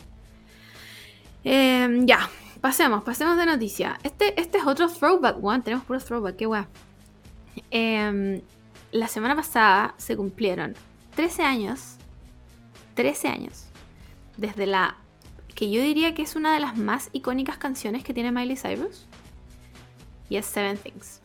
Em, 1.45 2.07
ya, 2.07 2.28
pasemos, 2.61 3.05
pasemos 3.05 3.36
de 3.36 3.47
noticia. 3.47 3.99
Este, 4.03 4.39
este 4.41 4.59
es 4.59 4.66
otro 4.66 4.89
throwback, 4.89 5.43
weón. 5.43 5.62
Tenemos 5.62 5.85
puro 5.85 6.01
throwback, 6.01 6.36
qué 6.36 6.47
weón. 6.47 6.66
Em, 7.70 8.41
la 8.93 9.09
semana 9.09 9.36
pasada 9.36 9.95
se 9.97 10.16
cumplieron 10.16 10.74
13 11.15 11.43
años. 11.43 11.97
13 12.95 13.28
años. 13.28 13.66
Desde 14.36 14.66
la 14.66 14.97
que 15.55 15.70
yo 15.70 15.82
diría 15.82 16.14
que 16.14 16.22
es 16.22 16.36
una 16.36 16.52
de 16.55 16.60
las 16.60 16.76
más 16.76 17.10
icónicas 17.12 17.59
canciones 17.59 18.02
que 18.02 18.12
tiene 18.12 18.32
Miley 18.32 18.56
Cyrus. 18.56 19.06
Y 20.28 20.36
es 20.36 20.47
Seven 20.47 20.78
Things. 20.78 21.20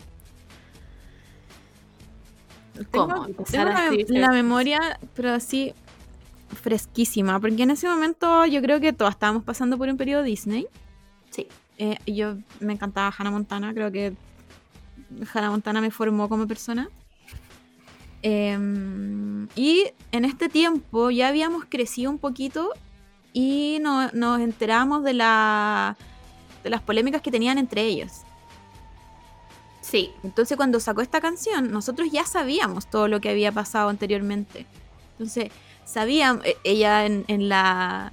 ¿Cómo? 2.91 3.25
Tengo, 3.27 3.69
la, 4.09 4.31
memoria, 4.31 4.99
pero 5.13 5.33
así 5.33 5.73
fresquísima, 6.61 7.39
porque 7.39 7.63
en 7.63 7.71
ese 7.71 7.87
momento 7.87 8.45
yo 8.45 8.61
creo 8.61 8.79
que 8.79 8.93
todos 8.93 9.11
estábamos 9.11 9.43
pasando 9.43 9.77
por 9.77 9.89
un 9.89 9.97
periodo 9.97 10.23
Disney. 10.23 10.67
Sí. 11.29 11.47
Eh, 11.77 11.97
yo 12.05 12.37
me 12.59 12.73
encantaba 12.73 13.13
Hannah 13.17 13.31
Montana, 13.31 13.73
creo 13.73 13.91
que 13.91 14.13
Hannah 15.33 15.51
Montana 15.51 15.81
me 15.81 15.91
formó 15.91 16.29
como 16.29 16.47
persona. 16.47 16.89
Em, 18.21 19.47
y 19.55 19.85
en 20.11 20.25
este 20.25 20.49
tiempo 20.49 21.09
ya 21.09 21.29
habíamos 21.29 21.65
crecido 21.65 22.11
un 22.11 22.17
poquito 22.17 22.73
y 23.33 23.77
no- 23.81 24.09
nos 24.13 24.39
enteramos 24.41 25.03
de, 25.03 25.13
la, 25.13 25.95
de 26.63 26.69
las 26.69 26.81
polémicas 26.81 27.21
que 27.21 27.31
tenían 27.31 27.57
entre 27.57 27.83
ellos. 27.83 28.11
Sí, 29.81 30.11
Entonces 30.23 30.55
cuando 30.57 30.79
sacó 30.79 31.01
esta 31.01 31.19
canción, 31.21 31.71
nosotros 31.71 32.09
ya 32.11 32.23
sabíamos 32.25 32.87
todo 32.89 33.07
lo 33.07 33.19
que 33.21 33.29
había 33.29 33.51
pasado 33.51 33.89
anteriormente. 33.89 34.65
Entonces, 35.13 35.51
sabíamos, 35.85 36.45
eh, 36.45 36.57
ella 36.63 37.05
en, 37.05 37.25
en 37.27 37.49
la... 37.49 38.11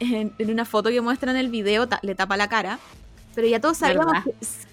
En, 0.00 0.32
en 0.38 0.50
una 0.50 0.64
foto 0.64 0.88
que 0.90 1.00
muestra 1.00 1.30
en 1.30 1.36
el 1.36 1.48
video 1.48 1.86
ta- 1.88 2.00
le 2.02 2.16
tapa 2.16 2.36
la 2.36 2.48
cara, 2.48 2.80
pero 3.36 3.46
ya 3.46 3.60
todos 3.60 3.76
sabíamos 3.78 4.12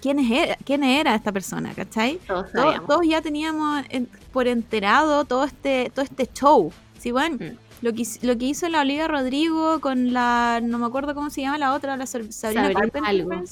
quién, 0.02 0.18
es, 0.18 0.30
era- 0.32 0.56
quién 0.64 0.82
era 0.82 1.14
esta 1.14 1.30
persona, 1.30 1.72
¿cachai? 1.74 2.16
todos 2.26 2.50
Todos, 2.50 2.86
todos 2.88 3.02
ya 3.06 3.22
teníamos 3.22 3.84
en- 3.90 4.08
por 4.32 4.48
enterado 4.48 5.24
todo 5.24 5.44
este, 5.44 5.90
todo 5.94 6.04
este 6.04 6.26
show. 6.26 6.72
¿Sí, 6.98 7.12
bueno? 7.12 7.36
Mm. 7.36 7.56
Lo 7.82 7.92
que, 7.94 8.06
lo 8.22 8.36
que 8.36 8.44
hizo 8.46 8.68
la 8.68 8.80
Olivia 8.82 9.08
Rodrigo 9.08 9.80
con 9.80 10.12
la, 10.12 10.60
no 10.62 10.78
me 10.78 10.86
acuerdo 10.86 11.14
cómo 11.14 11.30
se 11.30 11.40
llama 11.40 11.56
la 11.58 11.72
otra, 11.72 11.96
la 11.96 12.04
Sab- 12.04 12.30
Sabrina, 12.30 12.62
Sabrina 12.64 12.80
Carpenter, 12.80 13.02
algo. 13.04 13.44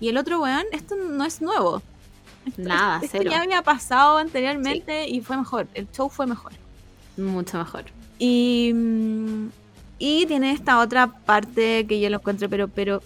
Y 0.00 0.08
el 0.08 0.16
otro 0.16 0.40
weón, 0.40 0.64
esto 0.72 0.94
no 0.96 1.24
es 1.24 1.42
nuevo. 1.42 1.82
Esto- 2.46 2.62
Nada, 2.62 2.96
esto 3.02 3.18
cero. 3.18 3.30
ya 3.30 3.42
había 3.42 3.60
pasado 3.62 4.18
anteriormente 4.18 5.08
y 5.08 5.20
fue 5.20 5.36
mejor. 5.36 5.66
El 5.74 5.86
show 5.92 6.08
fue 6.08 6.26
mejor. 6.26 6.52
Mucho 7.18 7.58
mejor. 7.58 7.84
Y, 8.18 8.72
mm, 8.74 9.48
y 9.98 10.26
tiene 10.26 10.52
esta 10.52 10.78
otra 10.78 11.06
parte 11.08 11.86
que 11.86 12.00
yo 12.00 12.08
lo 12.08 12.16
encuentro, 12.18 12.48
pero, 12.48 12.68
pero 12.68 13.02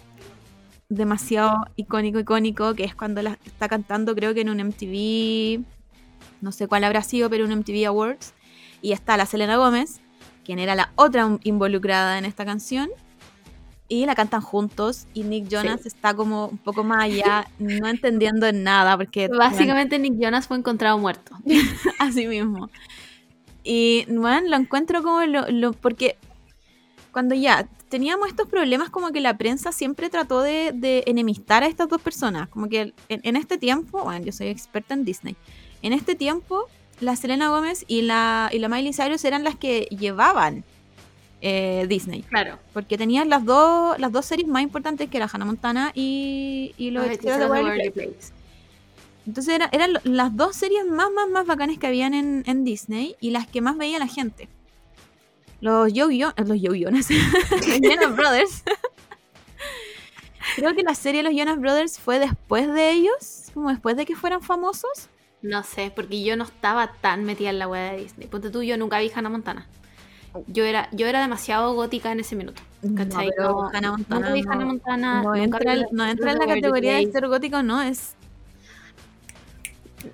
demasiado 0.88 1.66
icónico, 1.76 2.18
icónico, 2.18 2.74
que 2.74 2.84
es 2.84 2.94
cuando 2.94 3.22
la 3.22 3.38
está 3.44 3.68
cantando, 3.68 4.14
creo 4.14 4.34
que 4.34 4.40
en 4.42 4.50
un 4.50 4.60
MTV, 4.60 5.62
no 6.40 6.52
sé 6.52 6.66
cuál 6.68 6.84
habrá 6.84 7.02
sido, 7.02 7.30
pero 7.30 7.44
un 7.44 7.52
MTV 7.52 7.86
Awards. 7.86 8.32
Y 8.82 8.92
está 8.92 9.16
la 9.16 9.26
Selena 9.26 9.56
Gómez, 9.56 9.99
quien 10.50 10.58
era 10.58 10.74
la 10.74 10.90
otra 10.96 11.38
involucrada 11.44 12.18
en 12.18 12.24
esta 12.24 12.44
canción. 12.44 12.90
Y 13.86 14.04
la 14.04 14.16
cantan 14.16 14.40
juntos 14.40 15.06
y 15.14 15.22
Nick 15.22 15.46
Jonas 15.48 15.86
está 15.86 16.12
como 16.12 16.46
un 16.48 16.58
poco 16.58 16.82
más 16.82 17.04
allá, 17.04 17.46
no 17.60 17.86
entendiendo 17.86 18.50
nada, 18.52 18.96
porque... 18.96 19.28
Básicamente 19.38 19.96
Nick 20.00 20.14
Jonas 20.18 20.48
fue 20.48 20.56
encontrado 20.56 20.98
muerto. 20.98 21.36
Así 22.00 22.26
mismo. 22.26 22.68
Y 23.62 24.06
bueno, 24.08 24.48
lo 24.48 24.56
encuentro 24.56 25.04
como 25.04 25.24
lo, 25.24 25.72
Porque 25.72 26.18
cuando 27.12 27.36
ya 27.36 27.68
teníamos 27.88 28.26
estos 28.26 28.48
problemas, 28.48 28.90
como 28.90 29.12
que 29.12 29.20
la 29.20 29.38
prensa 29.38 29.70
siempre 29.70 30.10
trató 30.10 30.42
de, 30.42 31.04
enemistar 31.06 31.62
a 31.62 31.68
estas 31.68 31.88
dos 31.88 32.02
personas. 32.02 32.48
Como 32.48 32.68
que 32.68 32.92
en, 33.08 33.36
este 33.36 33.56
tiempo, 33.56 34.02
bueno, 34.02 34.24
yo 34.24 34.32
soy 34.32 34.48
experta 34.48 34.94
en 34.94 35.04
Disney. 35.04 35.36
En 35.82 35.92
este 35.92 36.16
tiempo, 36.16 36.66
la 37.00 37.16
Selena 37.16 37.48
Gómez 37.48 37.84
y 37.88 38.02
la, 38.02 38.50
y 38.52 38.58
la 38.58 38.68
Miley 38.68 38.92
Cyrus 38.92 39.24
eran 39.24 39.44
las 39.44 39.56
que 39.56 39.88
llevaban 39.90 40.64
eh, 41.40 41.86
Disney. 41.88 42.22
Claro. 42.22 42.58
Porque 42.72 42.98
tenían 42.98 43.28
las 43.28 43.44
dos, 43.44 43.98
las 43.98 44.12
dos 44.12 44.26
series 44.26 44.46
más 44.46 44.62
importantes 44.62 45.08
que 45.08 45.16
era 45.16 45.28
Hannah 45.32 45.46
Montana 45.46 45.92
y, 45.94 46.74
y 46.76 46.90
los, 46.90 47.06
de 47.06 47.46
World 47.46 47.92
Place. 47.92 48.32
Entonces 49.26 49.60
eran 49.72 49.92
las 50.04 50.36
dos 50.36 50.56
series 50.56 50.86
más, 50.86 51.10
más, 51.12 51.28
más 51.28 51.46
bacanas 51.46 51.78
que 51.78 51.86
habían 51.86 52.14
en, 52.14 52.64
Disney 52.64 53.16
y 53.20 53.30
las 53.30 53.46
que 53.46 53.60
más 53.60 53.76
veía 53.76 53.98
la 53.98 54.06
gente. 54.06 54.48
Los 55.60 55.92
Yo 55.92 56.10
Yo, 56.10 56.32
los 56.36 56.60
Yo 56.60 56.74
Jonas, 56.74 57.08
los 57.50 57.80
Jonas 57.80 58.16
Brothers. 58.16 58.62
Creo 60.56 60.74
que 60.74 60.82
la 60.82 60.94
serie 60.94 61.22
de 61.22 61.28
los 61.28 61.38
Jonas 61.38 61.60
Brothers 61.60 61.98
fue 61.98 62.18
después 62.18 62.72
de 62.72 62.90
ellos, 62.90 63.50
como 63.54 63.70
después 63.70 63.96
de 63.96 64.04
que 64.04 64.16
fueran 64.16 64.42
famosos. 64.42 65.08
No 65.42 65.62
sé, 65.62 65.92
porque 65.94 66.22
yo 66.22 66.36
no 66.36 66.44
estaba 66.44 66.92
tan 67.00 67.24
metida 67.24 67.50
en 67.50 67.58
la 67.58 67.68
web 67.68 67.92
de 67.92 68.02
Disney. 68.02 68.28
Ponte 68.28 68.50
tú, 68.50 68.62
yo 68.62 68.76
nunca 68.76 68.98
vi 68.98 69.10
Hannah 69.14 69.30
Montana. 69.30 69.66
Yo 70.46 70.64
era, 70.64 70.88
yo 70.92 71.06
era 71.06 71.20
demasiado 71.20 71.74
gótica 71.74 72.12
en 72.12 72.20
ese 72.20 72.36
minuto. 72.36 72.62
¿Cachai? 72.96 73.30
No, 73.38 73.68
Hannah 73.72 73.92
Montana, 73.92 74.20
nunca 74.20 74.32
vi 74.32 74.44
Hannah 74.48 74.64
Montana. 74.64 75.22
No, 75.22 75.34
entra, 75.34 75.76
no 75.90 76.06
entra 76.06 76.32
en 76.32 76.38
la 76.38 76.46
categoría 76.46 76.96
de 76.96 77.10
ser 77.10 77.26
gótico, 77.28 77.62
no, 77.62 77.82
es 77.82 78.14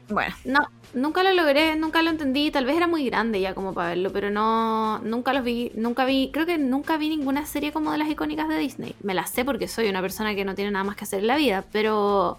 bueno. 0.08 0.34
No, 0.44 0.66
nunca 0.94 1.22
lo 1.22 1.32
logré, 1.32 1.76
nunca 1.76 2.02
lo 2.02 2.10
entendí. 2.10 2.50
Tal 2.50 2.64
vez 2.64 2.76
era 2.76 2.86
muy 2.86 3.04
grande 3.06 3.40
ya 3.40 3.54
como 3.54 3.74
para 3.74 3.90
verlo, 3.90 4.10
pero 4.12 4.30
no, 4.30 4.98
nunca 5.00 5.32
los 5.32 5.44
vi, 5.44 5.72
nunca 5.74 6.04
vi, 6.04 6.30
creo 6.32 6.46
que 6.46 6.58
nunca 6.58 6.96
vi 6.96 7.08
ninguna 7.08 7.46
serie 7.46 7.72
como 7.72 7.92
de 7.92 7.98
las 7.98 8.08
icónicas 8.08 8.48
de 8.48 8.58
Disney. 8.58 8.94
Me 9.02 9.14
las 9.14 9.30
sé 9.30 9.44
porque 9.44 9.68
soy 9.68 9.88
una 9.88 10.00
persona 10.00 10.34
que 10.34 10.44
no 10.44 10.54
tiene 10.54 10.70
nada 10.70 10.84
más 10.84 10.96
que 10.96 11.04
hacer 11.04 11.20
en 11.20 11.26
la 11.26 11.36
vida, 11.36 11.64
pero 11.72 12.38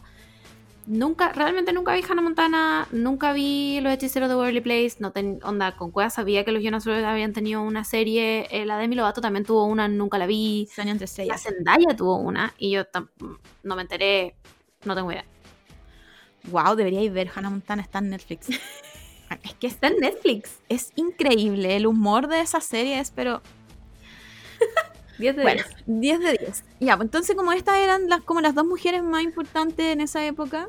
nunca, 0.87 1.31
realmente 1.33 1.73
nunca 1.73 1.93
vi 1.93 2.01
Hannah 2.01 2.21
Montana, 2.21 2.87
nunca 2.91 3.33
vi 3.33 3.79
Los 3.81 3.93
Hechiceros 3.93 4.29
de 4.29 4.35
Waverly 4.35 4.61
Place, 4.61 4.95
no 4.99 5.11
ten, 5.11 5.39
onda, 5.43 5.75
con 5.75 5.91
Cueva 5.91 6.09
sabía 6.09 6.43
que 6.43 6.51
los 6.51 6.63
Jonas 6.63 6.85
Brothers 6.85 7.05
habían 7.05 7.33
tenido 7.33 7.61
una 7.61 7.83
serie, 7.83 8.47
eh, 8.49 8.65
la 8.65 8.77
de 8.77 8.83
Demi 8.83 8.95
Lovato 8.95 9.21
también 9.21 9.45
tuvo 9.45 9.65
una, 9.65 9.87
nunca 9.87 10.17
la 10.17 10.25
vi. 10.25 10.67
La 11.27 11.37
Zendaya 11.37 11.95
tuvo 11.95 12.17
una 12.17 12.53
y 12.57 12.71
yo 12.71 12.83
no 13.63 13.75
me 13.75 13.81
enteré, 13.83 14.35
no 14.85 14.95
tengo 14.95 15.11
idea. 15.11 15.25
Wow, 16.45 16.75
deberíais 16.75 17.11
ver 17.13 17.29
Hannah 17.35 17.49
Montana, 17.49 17.81
está 17.81 17.99
en 17.99 18.09
Netflix. 18.09 18.47
es 19.43 19.53
que 19.59 19.67
está 19.67 19.87
en 19.87 19.97
Netflix. 19.97 20.59
Es 20.69 20.91
increíble. 20.95 21.75
El 21.75 21.85
humor 21.85 22.27
de 22.27 22.39
esa 22.39 22.61
serie 22.61 22.99
es, 22.99 23.11
pero. 23.11 23.41
10 25.19 25.35
de 25.35 25.41
10. 25.43 25.65
10 25.85 26.19
de 26.19 26.37
10. 26.37 26.63
Ya, 26.79 26.95
pues 26.95 27.07
entonces, 27.07 27.35
como 27.35 27.51
estas 27.51 27.77
eran 27.77 28.09
las, 28.09 28.21
como 28.21 28.41
las 28.41 28.55
dos 28.55 28.65
mujeres 28.65 29.03
más 29.03 29.23
importantes 29.23 29.85
en 29.87 30.01
esa 30.01 30.25
época, 30.25 30.67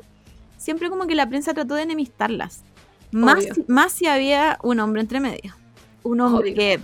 siempre 0.57 0.89
como 0.89 1.07
que 1.07 1.15
la 1.15 1.27
prensa 1.27 1.53
trató 1.53 1.75
de 1.75 1.83
enemistarlas. 1.83 2.63
Más, 3.11 3.45
más 3.67 3.91
si 3.91 4.05
había 4.05 4.59
un 4.61 4.79
hombre 4.79 5.01
entre 5.01 5.19
medio. 5.19 5.55
Un 6.03 6.21
hombre 6.21 6.53
que 6.53 6.79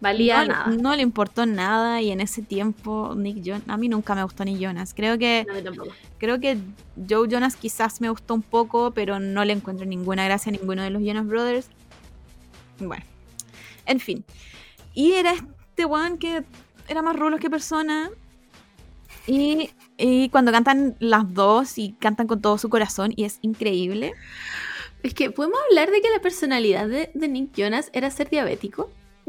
valía 0.00 0.42
no, 0.42 0.52
nada. 0.52 0.66
No 0.68 0.94
le 0.94 1.02
importó 1.02 1.46
nada 1.46 2.00
y 2.02 2.10
en 2.10 2.20
ese 2.20 2.42
tiempo 2.42 3.14
Nick 3.16 3.42
Jonas, 3.42 3.68
a 3.68 3.76
mí 3.76 3.88
nunca 3.88 4.14
me 4.14 4.22
gustó 4.22 4.44
ni 4.44 4.58
Jonas. 4.58 4.94
Creo 4.94 5.18
que 5.18 5.46
creo 6.18 6.40
que 6.40 6.58
Joe 7.08 7.28
Jonas 7.28 7.56
quizás 7.56 8.00
me 8.00 8.08
gustó 8.10 8.34
un 8.34 8.42
poco, 8.42 8.92
pero 8.92 9.18
no 9.18 9.44
le 9.44 9.52
encuentro 9.52 9.86
ninguna 9.86 10.24
gracia 10.24 10.50
a 10.50 10.52
ninguno 10.52 10.82
de 10.82 10.90
los 10.90 11.02
Jonas 11.02 11.26
Brothers. 11.26 11.68
Bueno, 12.78 13.04
en 13.86 14.00
fin. 14.00 14.24
Y 14.94 15.12
era 15.12 15.34
este 15.76 15.84
one 15.84 16.18
que 16.18 16.42
era 16.88 17.02
más 17.02 17.14
rulos 17.16 17.38
que 17.38 17.50
persona. 17.50 18.10
Y, 19.26 19.68
y, 19.98 20.30
cuando 20.30 20.50
cantan 20.50 20.96
las 21.00 21.34
dos 21.34 21.76
y 21.76 21.92
cantan 21.92 22.26
con 22.26 22.40
todo 22.40 22.56
su 22.56 22.70
corazón 22.70 23.12
y 23.14 23.24
es 23.24 23.38
increíble. 23.42 24.14
Es 25.02 25.12
que 25.12 25.30
podemos 25.30 25.58
hablar 25.68 25.90
de 25.90 26.00
que 26.00 26.08
la 26.10 26.20
personalidad 26.20 26.88
de, 26.88 27.10
de 27.12 27.28
Nick 27.28 27.52
Jonas 27.54 27.90
era 27.92 28.10
ser 28.10 28.30
diabético. 28.30 28.90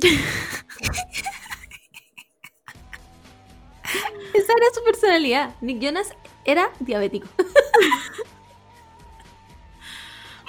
Esa 4.34 4.54
era 4.54 4.74
su 4.74 4.84
personalidad. 4.86 5.54
Nick 5.60 5.80
Jonas 5.82 6.14
era 6.46 6.72
diabético. 6.80 7.28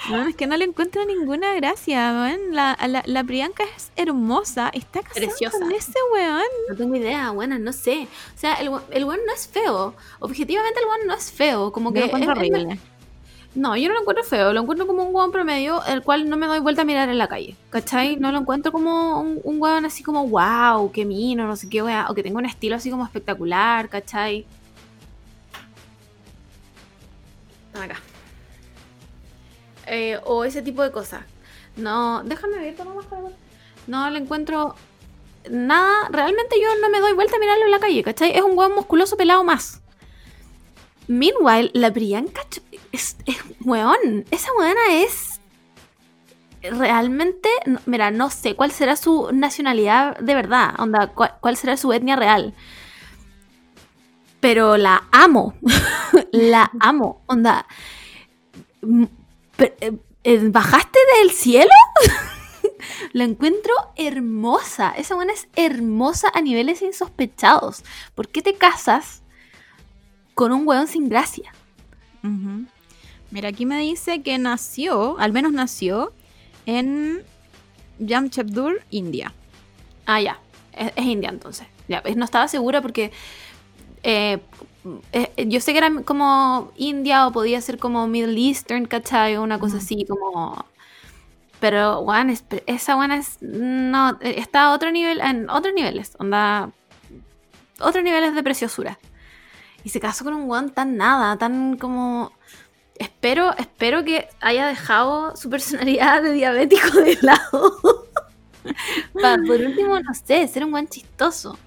No, 0.09 0.27
es 0.27 0.35
que 0.35 0.47
no 0.47 0.57
le 0.57 0.65
encuentro 0.65 1.05
ninguna 1.05 1.53
gracia, 1.55 2.35
La, 2.51 2.77
la, 3.05 3.23
Priyanka 3.23 3.63
es 3.75 3.91
hermosa, 3.95 4.69
está 4.73 5.01
casada 5.01 5.27
Preciosa. 5.27 5.59
con 5.59 5.71
ese 5.71 5.99
weón. 6.11 6.41
No 6.69 6.75
tengo 6.75 6.95
idea, 6.95 7.31
bueno, 7.31 7.59
no 7.59 7.71
sé. 7.73 8.07
O 8.35 8.39
sea, 8.39 8.55
el, 8.55 8.71
el 8.91 9.05
weón 9.05 9.19
no 9.25 9.33
es 9.33 9.47
feo. 9.47 9.95
Objetivamente 10.19 10.79
el 10.79 10.85
weón 10.87 11.07
no 11.07 11.13
es 11.13 11.31
feo. 11.31 11.71
Como 11.71 11.93
que 11.93 12.05
es, 12.05 12.13
horrible. 12.13 12.79
No, 13.55 13.75
yo 13.75 13.87
no 13.87 13.95
lo 13.95 14.01
encuentro 14.01 14.23
feo, 14.23 14.53
lo 14.53 14.61
encuentro 14.61 14.85
como 14.85 15.03
un 15.03 15.13
hueón 15.13 15.31
promedio, 15.31 15.83
el 15.85 16.03
cual 16.03 16.29
no 16.29 16.37
me 16.37 16.45
doy 16.45 16.59
vuelta 16.59 16.83
a 16.83 16.85
mirar 16.85 17.09
en 17.09 17.17
la 17.17 17.27
calle, 17.27 17.55
¿cachai? 17.71 18.15
No 18.15 18.31
lo 18.31 18.37
encuentro 18.37 18.71
como 18.71 19.19
un, 19.19 19.41
un 19.43 19.61
hueón 19.61 19.85
así 19.85 20.03
como, 20.03 20.27
wow, 20.27 20.91
qué 20.91 21.03
mino, 21.03 21.47
no 21.47 21.55
sé 21.55 21.67
qué 21.67 21.81
weón, 21.81 22.05
o 22.07 22.13
que 22.13 22.21
tenga 22.21 22.37
un 22.37 22.45
estilo 22.45 22.75
así 22.75 22.91
como 22.91 23.03
espectacular, 23.03 23.89
¿cachai? 23.89 24.45
Acá. 27.73 27.99
Eh, 29.89 30.19
o 30.25 30.43
ese 30.43 30.61
tipo 30.61 30.83
de 30.83 30.91
cosas. 30.91 31.21
No, 31.75 32.23
déjame 32.23 32.59
ver, 32.59 32.75
toma 32.75 32.93
más 32.93 33.05
No 33.87 34.09
le 34.09 34.19
encuentro 34.19 34.75
nada, 35.49 36.09
realmente 36.11 36.61
yo 36.61 36.67
no 36.81 36.89
me 36.89 36.99
doy 36.99 37.13
vuelta 37.13 37.37
a 37.37 37.39
mirarlo 37.39 37.65
en 37.65 37.71
la 37.71 37.79
calle, 37.79 38.03
¿cachai? 38.03 38.35
Es 38.35 38.43
un 38.43 38.57
hueón 38.57 38.75
musculoso 38.75 39.17
pelado 39.17 39.43
más. 39.43 39.81
Meanwhile, 41.07 41.71
la 41.73 41.91
Priyanka 41.91 42.41
es, 42.91 43.17
es 43.25 43.37
weón. 43.61 44.25
Esa 44.29 44.49
weona 44.53 45.01
es 45.01 45.39
realmente, 46.61 47.49
mira, 47.85 48.11
no 48.11 48.29
sé 48.29 48.55
cuál 48.55 48.71
será 48.71 48.95
su 48.95 49.29
nacionalidad 49.31 50.17
de 50.19 50.35
verdad, 50.35 50.75
onda, 50.77 51.07
cuál, 51.07 51.57
será 51.57 51.77
su 51.77 51.91
etnia 51.93 52.15
real. 52.15 52.53
Pero 54.39 54.77
la 54.77 55.03
amo, 55.11 55.55
la 56.31 56.71
amo, 56.79 57.21
onda. 57.27 57.65
Eh, 59.59 59.97
eh, 60.23 60.39
¿Bajaste 60.49 60.99
del 61.21 61.31
cielo? 61.31 61.71
la 63.13 63.23
encuentro 63.23 63.73
hermosa. 63.95 64.91
Esa 64.97 65.15
buena 65.15 65.33
es 65.33 65.47
hermosa 65.55 66.29
a 66.33 66.41
niveles 66.41 66.81
insospechados. 66.81 67.83
¿Por 68.15 68.27
qué 68.29 68.41
te 68.41 68.55
casas 68.55 69.23
con 70.39 70.53
un 70.53 70.65
weón 70.65 70.87
sin 70.87 71.09
gracia. 71.09 71.51
Mira, 73.29 73.49
aquí 73.49 73.65
me 73.65 73.77
dice 73.81 74.21
que 74.21 74.37
nació, 74.37 75.19
al 75.19 75.33
menos 75.33 75.51
nació, 75.51 76.13
en 76.65 77.23
Jamshedpur, 77.99 78.81
India. 78.89 79.33
Ah, 80.05 80.21
ya. 80.21 80.39
Es, 80.71 81.05
India 81.05 81.27
entonces. 81.27 81.67
Ya, 81.89 82.01
no 82.15 82.23
estaba 82.23 82.47
segura 82.47 82.81
porque 82.81 83.11
eh, 84.03 84.39
eh, 85.11 85.45
yo 85.47 85.59
sé 85.59 85.73
que 85.73 85.79
era 85.79 85.91
como 86.03 86.71
India 86.77 87.27
o 87.27 87.31
podía 87.31 87.61
ser 87.61 87.77
como 87.77 88.07
Middle 88.07 88.39
Eastern, 88.39 88.85
¿cachai? 88.85 89.37
Una 89.37 89.59
cosa 89.59 89.77
así 89.77 90.05
como... 90.05 90.65
Pero, 91.59 92.05
esa 92.65 92.95
buena 92.95 93.17
es... 93.17 93.37
No, 93.41 94.17
está 94.21 94.65
a 94.65 94.73
otro 94.73 94.91
nivel, 94.91 95.19
en 95.21 95.49
otros 95.49 95.73
niveles, 95.73 96.15
onda... 96.19 96.71
Otros 97.79 98.03
niveles 98.03 98.35
de 98.35 98.43
preciosura. 98.43 98.99
Y 99.83 99.89
se 99.89 99.99
casó 99.99 100.25
con 100.25 100.33
un 100.33 100.49
weón 100.49 100.69
tan 100.71 100.97
nada, 100.97 101.37
tan 101.37 101.77
como. 101.77 102.33
Espero, 102.95 103.55
espero 103.57 104.03
que 104.03 104.27
haya 104.41 104.67
dejado 104.67 105.35
su 105.37 105.49
personalidad 105.49 106.21
de 106.21 106.33
diabético 106.33 106.91
de 106.99 107.17
lado. 107.21 108.07
por 109.13 109.61
último, 109.61 109.97
no 109.99 110.13
sé, 110.13 110.45
ser 110.49 110.65
un 110.65 110.73
weón 110.73 110.87
chistoso. 110.87 111.57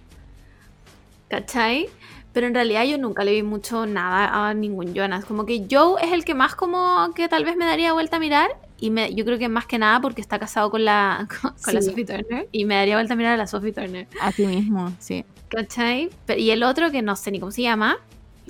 ¿Cachai? 1.28 1.88
Pero 2.32 2.46
en 2.46 2.54
realidad 2.54 2.84
yo 2.84 2.96
nunca 2.98 3.24
le 3.24 3.32
vi 3.32 3.42
mucho 3.42 3.86
nada 3.86 4.48
a 4.48 4.54
ningún 4.54 4.94
Jonas. 4.94 5.24
Como 5.24 5.44
que 5.44 5.66
Joe 5.70 6.02
es 6.02 6.12
el 6.12 6.24
que 6.24 6.34
más 6.34 6.54
como 6.54 7.12
que 7.14 7.28
tal 7.28 7.44
vez 7.44 7.56
me 7.56 7.66
daría 7.66 7.92
vuelta 7.92 8.16
a 8.16 8.20
mirar. 8.20 8.56
Y 8.78 8.90
me, 8.90 9.14
yo 9.14 9.24
creo 9.24 9.38
que 9.38 9.48
más 9.48 9.66
que 9.66 9.78
nada 9.78 10.00
porque 10.00 10.20
está 10.20 10.38
casado 10.38 10.70
con 10.70 10.84
la, 10.84 11.28
con, 11.64 11.74
la 11.74 11.82
Sophie 11.82 12.04
Turner. 12.04 12.48
Y 12.50 12.64
me 12.64 12.74
daría 12.74 12.96
vuelta 12.96 13.14
a 13.14 13.16
mirar 13.16 13.34
a 13.34 13.36
la 13.36 13.46
Sophie 13.46 13.72
Turner. 13.72 14.08
Así 14.20 14.46
mismo, 14.46 14.92
sí. 14.98 15.24
¿Cachai? 15.48 16.10
y 16.38 16.50
el 16.50 16.62
otro 16.62 16.90
que 16.90 17.02
no 17.02 17.14
sé 17.14 17.30
ni 17.30 17.38
cómo 17.38 17.52
se 17.52 17.62
llama, 17.62 17.98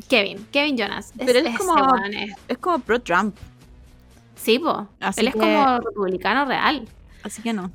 Kevin, 0.08 0.46
Kevin 0.52 0.76
Jonas. 0.76 1.12
Pero 1.18 1.40
él 1.40 1.46
es, 1.48 1.58
como, 1.58 1.74
es 2.48 2.58
como 2.58 2.78
pro-Trump. 2.78 3.34
Sí, 4.36 4.58
po. 4.60 4.88
él 5.16 5.28
es 5.28 5.34
como 5.34 5.78
republicano 5.80 6.44
real. 6.44 6.88
Así 7.24 7.42
que 7.42 7.52
no. 7.52 7.70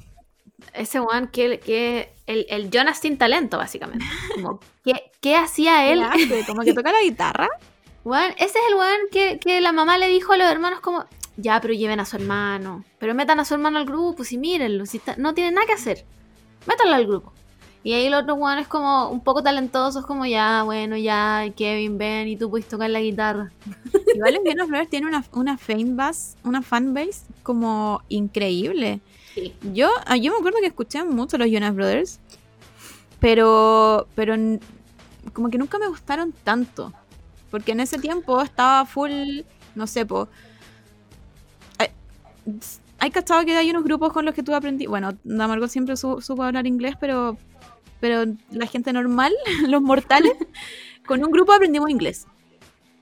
Ese 0.78 1.00
weón 1.00 1.28
que, 1.28 1.60
que 1.60 2.14
el, 2.28 2.46
el 2.50 2.70
Jonas 2.72 3.00
sin 3.00 3.18
talento, 3.18 3.58
básicamente. 3.58 4.06
Como, 4.36 4.60
¿qué, 4.84 5.12
qué 5.22 5.36
hacía 5.36 5.88
él? 5.92 6.02
Como 6.48 6.62
que 6.62 6.74
toca 6.74 6.92
la 6.92 7.02
guitarra. 7.02 7.48
Weón, 8.04 8.32
ese 8.38 8.46
es 8.60 8.64
el 8.70 8.76
weón 8.76 9.00
que, 9.12 9.38
que 9.38 9.60
la 9.60 9.74
mamá 9.74 9.98
le 9.98 10.08
dijo 10.08 10.32
a 10.32 10.38
los 10.38 10.48
hermanos 10.50 10.80
como, 10.80 11.04
ya, 11.36 11.60
pero 11.60 11.74
lleven 11.74 12.00
a 12.00 12.06
su 12.06 12.16
hermano. 12.16 12.86
Pero 13.00 13.14
metan 13.14 13.42
a 13.42 13.44
su 13.46 13.54
hermano 13.56 13.80
al 13.80 13.86
grupo, 13.86 14.24
si 14.24 14.38
mírenlo, 14.38 14.86
si 14.86 14.96
está- 14.98 15.18
no 15.18 15.34
tiene 15.34 15.52
nada 15.52 15.68
que 15.68 15.74
hacer. 15.74 16.06
Métanlo 16.68 16.96
al 16.96 17.06
grupo. 17.06 17.34
Y 17.84 17.92
ahí 17.94 18.10
los 18.10 18.24
otros 18.24 18.38
weones 18.40 18.68
como 18.70 19.10
un 19.10 19.22
poco 19.22 19.44
talentosos, 19.44 20.06
como 20.06 20.26
ya, 20.26 20.64
bueno, 20.64 20.96
ya, 20.96 21.46
Kevin, 21.58 21.98
ven, 21.98 22.30
y 22.30 22.38
tú 22.38 22.50
puedes 22.50 22.68
tocar 22.70 22.90
la 22.90 23.02
guitarra. 23.02 23.52
Igual 24.16 24.36
los 24.36 24.44
Jonas 24.46 24.68
Brothers 24.70 24.90
tiene 24.90 25.08
una, 25.08 25.26
una 25.34 25.58
fanbase, 25.58 26.38
una 26.46 26.62
fanbase 26.62 27.24
como 27.44 28.02
increíble. 28.08 29.02
Sí. 29.38 29.54
Yo, 29.74 29.90
ah, 30.08 30.18
yo 30.18 30.32
me 30.32 30.40
acuerdo 30.40 30.58
que 30.62 30.66
escuché 30.68 31.04
mucho 31.04 31.38
los 31.38 31.48
Jonas 31.48 31.76
Brothers, 31.76 32.20
pero, 33.20 34.08
pero 34.16 34.34
como 35.34 35.50
que 35.52 35.60
nunca 35.60 35.78
me 35.78 35.88
gustaron 35.88 36.34
tanto. 36.44 36.92
Porque 37.52 37.74
en 37.74 37.80
ese 37.80 38.00
tiempo 38.00 38.42
estaba 38.42 38.86
full, 38.86 39.42
no 39.76 39.86
sé, 39.86 40.06
po. 40.08 40.28
Hay, 41.78 41.90
hay 42.98 43.12
cachado 43.12 43.46
que 43.46 43.56
hay 43.56 43.70
unos 43.70 43.84
grupos 43.84 44.12
con 44.12 44.26
los 44.26 44.34
que 44.34 44.42
tú 44.42 44.56
aprendí. 44.56 44.88
Bueno, 44.88 45.12
Damargo 45.24 45.68
siempre 45.68 45.96
su- 45.98 46.20
supo 46.22 46.42
hablar 46.44 46.66
inglés, 46.66 46.96
pero, 47.00 47.38
pero 48.00 48.26
la 48.50 48.66
gente 48.66 48.92
normal, 48.92 49.34
los 49.68 49.84
mortales, 49.84 50.34
con 51.06 51.24
un 51.24 51.32
grupo 51.32 51.54
aprendimos 51.54 51.92
inglés. 51.92 52.26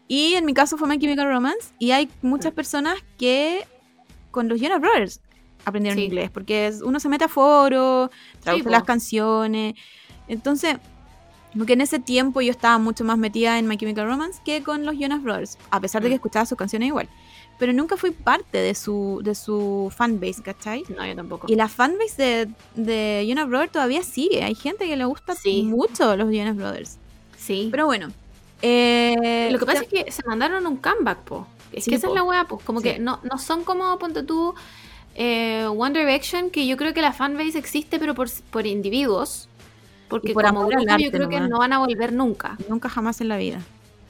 Y 0.10 0.34
en 0.34 0.44
mi 0.46 0.54
caso 0.54 0.78
fue 0.78 0.88
My 0.90 1.00
Chemical 1.00 1.28
Romance. 1.28 1.74
Y 1.80 1.92
hay 1.92 2.10
muchas 2.22 2.52
personas 2.54 2.96
que 3.18 3.66
con 4.32 4.50
los 4.50 4.60
Jonas 4.60 4.82
Brothers 4.82 5.22
aprendieron 5.66 5.98
Sí. 6.00 6.06
inglés. 6.06 6.30
Porque 6.32 6.72
uno 6.84 7.00
se 7.00 7.10
mete 7.10 7.26
a 7.26 7.28
foro, 7.28 8.10
traduce 8.42 8.70
las 8.70 8.84
canciones. 8.84 9.74
Entonces, 10.28 10.78
como 11.54 11.66
que 11.66 11.74
en 11.74 11.82
ese 11.82 12.00
tiempo 12.00 12.42
yo 12.42 12.52
estaba 12.52 12.78
mucho 12.78 13.04
más 13.04 13.18
metida 13.18 13.58
en 13.60 13.68
My 13.68 13.78
Chemical 13.78 14.08
Romance 14.08 14.42
que 14.46 14.62
con 14.64 14.86
los 14.86 14.96
Jonas 14.98 15.24
Brothers. 15.24 15.58
A 15.72 15.80
pesar 15.80 16.02
de 16.02 16.10
que 16.10 16.16
Mm. 16.16 16.18
escuchaba 16.18 16.46
sus 16.46 16.58
canciones 16.58 16.88
igual. 16.88 17.08
Pero 17.58 17.72
nunca 17.72 17.96
fui 17.96 18.12
parte 18.12 18.58
de 18.58 18.76
su, 18.76 19.22
de 19.24 19.34
su 19.34 19.90
fanbase, 19.96 20.44
¿cachai? 20.44 20.84
No, 20.90 21.06
yo 21.06 21.16
tampoco. 21.16 21.48
Y 21.50 21.56
la 21.56 21.70
fanbase 21.70 22.22
de, 22.22 22.50
de 22.76 23.26
Jonas 23.28 23.48
Brothers 23.48 23.72
todavía 23.72 24.04
sigue. 24.04 24.44
Hay 24.44 24.56
gente 24.56 24.86
que 24.86 24.98
le 24.98 25.06
gusta 25.06 25.36
Sí. 25.36 25.64
mucho 25.64 26.18
los 26.18 26.28
Jonas 26.34 26.58
Brothers. 26.58 26.98
Sí. 27.38 27.70
Pero 27.72 27.86
bueno. 27.86 28.10
eh, 28.62 29.50
Lo 29.52 29.60
que 29.60 29.66
pasa 29.66 29.84
es 29.84 29.88
que 29.88 30.12
se 30.12 30.24
mandaron 30.26 30.66
un 30.66 30.78
comeback, 30.78 31.20
po. 31.20 31.48
Es 31.72 31.84
Sí, 31.86 31.92
que 31.92 31.98
esa 31.98 32.08
po. 32.08 32.14
es 32.14 32.20
la 32.20 32.24
weá, 32.24 32.46
pues. 32.48 32.64
Como 32.64 32.80
Sí. 32.82 32.90
que 32.90 33.00
no, 33.00 33.20
no 33.24 33.38
son 33.38 33.64
como, 33.64 33.98
ponte 34.00 34.24
tú, 34.24 34.54
eh, 35.16 35.66
One 35.68 35.98
Direction, 35.98 36.50
que 36.50 36.68
yo 36.68 36.78
creo 36.78 36.94
que 36.94 37.02
la 37.02 37.14
fanbase 37.14 37.58
existe, 37.58 38.00
pero 38.00 38.14
por, 38.16 38.30
por 38.52 38.66
individuos. 38.68 39.48
Porque 40.08 40.34
por 40.34 40.46
como 40.46 40.68
grupo 40.68 40.98
yo 41.00 41.12
creo 41.12 41.30
que 41.30 41.40
no 41.40 41.60
van 41.60 41.74
a 41.74 41.80
volver 41.80 42.14
nunca. 42.14 42.58
Nunca 42.70 42.90
jamás 42.90 43.22
en 43.22 43.30
la 43.30 43.38
vida. 43.38 43.60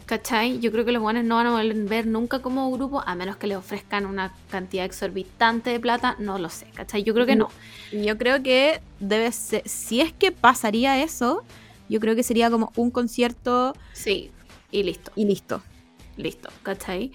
¿Cachai? 0.06 0.60
Yo 0.60 0.72
creo 0.72 0.86
que 0.86 0.91
los 0.91 1.02
buenos 1.02 1.23
no 1.23 1.36
van 1.36 1.48
a 1.48 1.52
volver 1.52 2.06
nunca 2.06 2.40
como 2.40 2.69
grupo, 2.72 3.02
a 3.06 3.15
menos 3.15 3.38
que 3.38 3.48
les 3.48 3.57
ofrezcan 3.57 4.06
una 4.06 4.34
cantidad 4.52 4.86
exorbitante 4.86 5.72
de 5.72 5.80
plata. 5.80 6.15
No 6.19 6.38
lo 6.38 6.49
sé, 6.49 6.68
¿cachai? 6.76 7.03
Yo 7.03 7.14
creo 7.15 7.26
que 7.26 7.36
no. 7.36 7.49
Y 7.91 8.03
yo 8.03 8.15
creo 8.18 8.44
que 8.44 8.82
debe 8.99 9.32
ser, 9.32 9.68
si 9.68 10.02
es 10.02 10.14
que 10.14 10.32
pasaría 10.32 11.02
eso, 11.02 11.44
yo 11.90 11.99
creo 11.99 12.15
que 12.15 12.22
sería 12.23 12.52
como 12.52 12.72
un 12.76 12.91
concierto 12.91 13.73
Sí, 13.94 14.32
y 14.69 14.84
listo. 14.84 15.11
y 15.15 15.26
listo. 15.26 15.64
Listo, 16.18 16.49
¿cachai? 16.61 17.11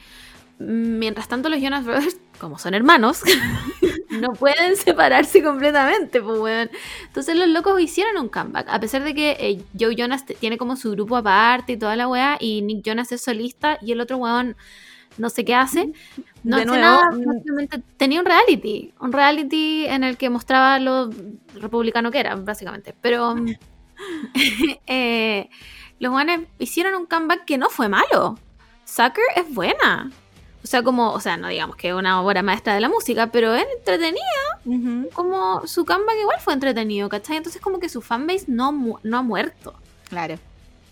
Mientras 0.62 1.26
tanto, 1.26 1.48
los 1.48 1.58
Jonas 1.58 1.86
Brothers, 1.86 2.18
como 2.38 2.58
son 2.58 2.74
hermanos, 2.74 3.22
no 4.10 4.28
pueden 4.34 4.76
separarse 4.76 5.42
completamente, 5.42 6.20
pues, 6.20 6.38
weón. 6.38 6.70
Entonces, 7.06 7.34
los 7.34 7.48
locos 7.48 7.80
hicieron 7.80 8.18
un 8.18 8.28
comeback. 8.28 8.68
A 8.68 8.78
pesar 8.78 9.02
de 9.02 9.14
que 9.14 9.30
eh, 9.40 9.62
Joe 9.78 9.96
Jonas 9.96 10.26
tiene 10.26 10.58
como 10.58 10.76
su 10.76 10.90
grupo 10.90 11.16
aparte 11.16 11.72
y 11.72 11.76
toda 11.78 11.96
la 11.96 12.08
weá, 12.08 12.36
y 12.38 12.60
Nick 12.60 12.84
Jonas 12.84 13.10
es 13.10 13.22
solista, 13.22 13.78
y 13.80 13.92
el 13.92 14.02
otro 14.02 14.18
weón 14.18 14.54
no 15.16 15.30
sé 15.30 15.46
qué 15.46 15.54
hace. 15.54 15.92
No 16.44 16.56
De 16.56 16.62
hace 16.62 16.66
nuevo, 16.66 16.82
nada, 16.82 17.10
mm. 17.10 17.24
básicamente 17.24 17.82
tenía 17.96 18.20
un 18.20 18.26
reality. 18.26 18.92
Un 19.00 19.12
reality 19.12 19.86
en 19.86 20.04
el 20.04 20.18
que 20.18 20.28
mostraba 20.28 20.78
lo 20.78 21.10
republicano 21.54 22.10
que 22.10 22.20
era, 22.20 22.36
básicamente. 22.36 22.94
Pero. 23.00 23.34
mm, 23.34 23.54
eh, 24.86 25.48
los 25.98 26.12
weones 26.12 26.40
hicieron 26.58 26.94
un 26.94 27.06
comeback 27.06 27.46
que 27.46 27.56
no 27.56 27.70
fue 27.70 27.88
malo. 27.88 28.38
Sucker 28.84 29.24
es 29.36 29.54
buena. 29.54 30.10
O 30.62 30.66
sea, 30.66 30.82
como, 30.82 31.12
o 31.12 31.20
sea, 31.20 31.36
no 31.38 31.48
digamos 31.48 31.76
que 31.76 31.94
una 31.94 32.20
obra 32.22 32.42
maestra 32.42 32.74
de 32.74 32.80
la 32.80 32.88
música, 32.90 33.28
pero 33.28 33.54
es 33.54 33.64
entretenida. 33.78 35.08
Como 35.14 35.66
su 35.66 35.86
comeback 35.86 36.16
igual 36.20 36.38
fue 36.40 36.52
entretenido, 36.52 37.08
¿cachai? 37.08 37.38
Entonces, 37.38 37.62
como 37.62 37.80
que 37.80 37.88
su 37.88 38.02
fanbase 38.02 38.44
no, 38.48 38.70
mu- 38.72 38.98
no 39.02 39.18
ha 39.18 39.22
muerto. 39.22 39.74
Claro. 40.10 40.38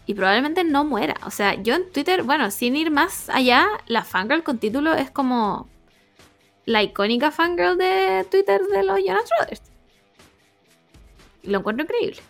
Y 0.07 0.15
probablemente 0.15 0.65
no 0.65 0.85
muera. 0.85 1.17
O 1.27 1.31
sea, 1.31 1.55
yo 1.55 1.75
en 1.75 1.91
Twitter, 1.93 2.23
bueno, 2.23 2.51
sin 2.51 2.77
ir 2.77 2.91
más 2.91 3.29
allá, 3.29 3.69
la 3.87 4.05
fangirl 4.05 4.43
con 4.43 4.57
título 4.59 4.95
es 4.95 5.11
como 5.11 5.69
la 6.65 6.83
icónica 6.83 7.31
fangirl 7.31 7.77
de 7.77 8.27
Twitter 8.31 8.63
de 8.63 8.83
los 8.85 8.99
Jonas 9.05 9.29
Brothers. 9.39 9.63
Lo 11.43 11.59
encuentro 11.59 11.85
increíble. 11.85 12.23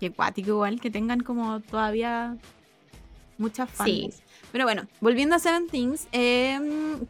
Qué 0.00 0.10
cuático 0.10 0.48
igual, 0.50 0.80
que 0.80 0.90
tengan 0.90 1.20
como 1.20 1.60
todavía 1.60 2.36
muchas 3.36 3.68
fans. 3.70 3.90
Sí. 3.90 4.10
Pero 4.52 4.64
bueno, 4.64 4.82
volviendo 5.00 5.34
a 5.34 5.38
Seven 5.38 5.66
Things, 5.68 6.06
eh, 6.12 6.60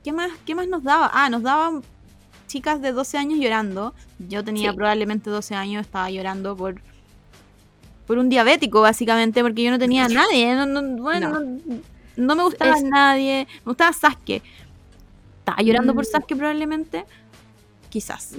¿qué, 0.05 0.13
más, 0.13 0.31
¿qué 0.47 0.55
más 0.55 0.69
nos 0.69 0.83
daba? 0.85 1.11
Ah, 1.13 1.29
nos 1.29 1.43
daban 1.43 1.83
chicas 2.47 2.81
de 2.81 2.93
12 2.93 3.19
años 3.19 3.39
llorando. 3.41 3.95
Yo 4.29 4.45
tenía 4.45 4.71
Sí. 4.71 4.77
probablemente 4.77 5.29
12 5.31 5.55
años, 5.55 5.83
estaba 5.87 6.11
llorando 6.11 6.57
por 6.57 6.81
por 8.07 8.19
un 8.19 8.29
diabético, 8.29 8.81
básicamente, 8.83 9.43
porque 9.43 9.63
yo 9.63 9.71
no 9.71 9.79
tenía 9.79 10.05
a 10.05 10.09
nadie. 10.09 10.55
No, 10.57 10.67
no- 10.67 11.03
bueno, 11.03 11.29
No. 11.31 11.41
no, 11.41 11.59
no 12.17 12.37
me 12.37 12.43
gustaba 12.43 12.75
Es- 12.77 12.83
nadie. 12.83 13.47
Me 13.65 13.71
gustaba 13.71 13.93
Sasuke. 13.93 14.43
Estaba 15.39 15.63
llorando 15.63 15.95
por 15.95 16.05
Mm. 16.05 16.11
Sasuke 16.11 16.37
probablemente. 16.37 17.05
Quizás. 17.91 18.35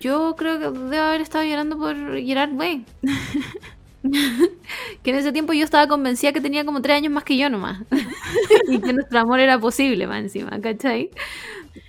Yo 0.00 0.34
creo 0.36 0.58
que 0.58 0.64
debo 0.78 1.04
haber 1.04 1.20
estado 1.20 1.44
llorando 1.44 1.78
por 1.78 1.94
Gerard 2.20 2.52
Way. 2.52 2.84
que 5.02 5.10
en 5.10 5.16
ese 5.16 5.32
tiempo 5.32 5.52
yo 5.52 5.64
estaba 5.64 5.86
convencida 5.88 6.32
que 6.32 6.40
tenía 6.40 6.64
como 6.64 6.82
tres 6.82 6.96
años 6.96 7.12
más 7.12 7.24
que 7.24 7.36
yo 7.36 7.48
nomás. 7.50 7.80
y 8.68 8.78
que 8.80 8.92
nuestro 8.92 9.18
amor 9.20 9.40
era 9.40 9.58
posible 9.58 10.06
más 10.06 10.20
encima, 10.20 10.60
¿cachai? 10.60 11.10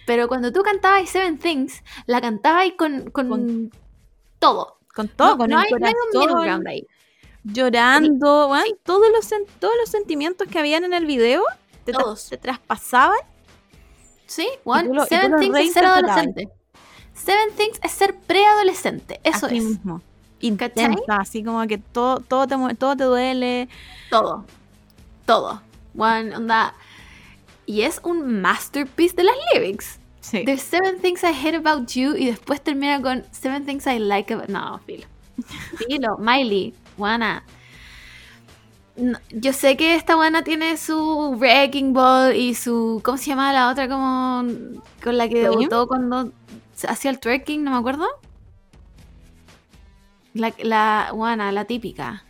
Pero 0.06 0.27
cuando 0.27 0.52
tú 0.52 0.61
cantabas 0.64 1.10
Seven 1.10 1.38
Things, 1.38 1.84
la 2.06 2.22
cantabas 2.22 2.65
con, 2.77 3.10
con, 3.11 3.30
Con- 3.30 3.72
todo. 4.39 4.77
Con 4.95 5.07
todo, 5.10 5.30
No- 5.31 5.38
con 5.38 5.49
no 5.49 5.60
el 5.60 5.65
hay, 5.65 5.72
no 5.72 5.80
corazón, 6.19 6.41
ground 6.44 6.68
ahí. 6.68 6.88
llorando, 7.44 8.48
weón, 8.49 8.65
todos, 8.84 9.07
los, 9.11 9.27
todos 9.60 9.73
los 9.80 9.89
sentimientos 9.89 10.48
que 10.48 10.60
habían 10.60 10.84
en 10.84 10.94
el 10.94 11.06
video 11.06 11.44
te, 11.85 11.91
Todos. 11.94 12.30
te 12.30 12.38
traspasaban. 12.38 13.18
Sí, 14.26 14.48
one, 14.65 14.94
lo- 14.94 15.06
Seven 15.06 15.35
Things 15.39 15.57
es 15.60 15.73
ser 15.73 15.85
adolescente. 15.85 16.49
Seven 17.14 17.49
Things 17.56 17.80
es 17.81 17.91
ser 17.91 18.15
preadolescente. 18.15 19.19
Eso 19.23 19.45
así 19.45 19.57
es. 19.57 19.64
mismo. 19.64 20.02
¿Cachai? 20.39 20.85
Intensa, 20.85 21.18
así 21.18 21.43
como 21.43 21.65
que 21.68 21.77
todo, 21.77 22.19
todo, 22.19 22.47
te, 22.47 22.76
todo 22.76 22.95
te 22.95 23.03
duele. 23.03 23.69
Todo. 24.09 24.45
Todo. 25.26 25.61
One, 25.97 26.35
onda. 26.35 26.73
Y 27.65 27.81
es 27.81 27.99
un 28.03 28.41
masterpiece 28.41 29.15
de 29.15 29.23
las 29.23 29.35
lyrics. 29.53 29.99
Sí. 30.22 30.43
There's 30.45 30.61
seven 30.61 30.99
things 30.99 31.23
I 31.23 31.34
hate 31.34 31.55
about 31.55 31.89
you 31.89 32.15
y 32.15 32.27
después 32.27 32.61
termina 32.61 33.01
con 33.01 33.23
seven 33.31 33.65
things 33.65 33.85
I 33.88 33.99
like 33.99 34.34
about... 34.34 34.49
No, 34.49 34.80
filo. 34.85 35.05
Filo, 35.88 36.18
Miley, 36.18 36.73
Juana. 36.97 37.43
No, 38.95 39.19
yo 39.30 39.53
sé 39.53 39.77
que 39.77 39.95
esta 39.95 40.15
buena 40.15 40.43
tiene 40.43 40.77
su 40.77 41.35
Wrecking 41.38 41.93
Ball 41.93 42.35
y 42.35 42.55
su... 42.55 43.01
¿Cómo 43.03 43.18
se 43.18 43.26
llama 43.26 43.53
la 43.53 43.69
otra? 43.69 43.88
Como 43.88 44.43
con 45.03 45.18
la 45.18 45.30
que 45.30 45.41
debutó 45.41 45.88
cuando 45.88 46.31
hacía 46.88 47.11
el 47.11 47.19
twerking, 47.19 47.64
no 47.64 47.72
me 47.72 47.77
acuerdo. 47.77 48.07
La, 50.38 50.53
la 50.59 51.09
Juana, 51.11 51.51
la 51.51 51.65
típica. 51.65 52.23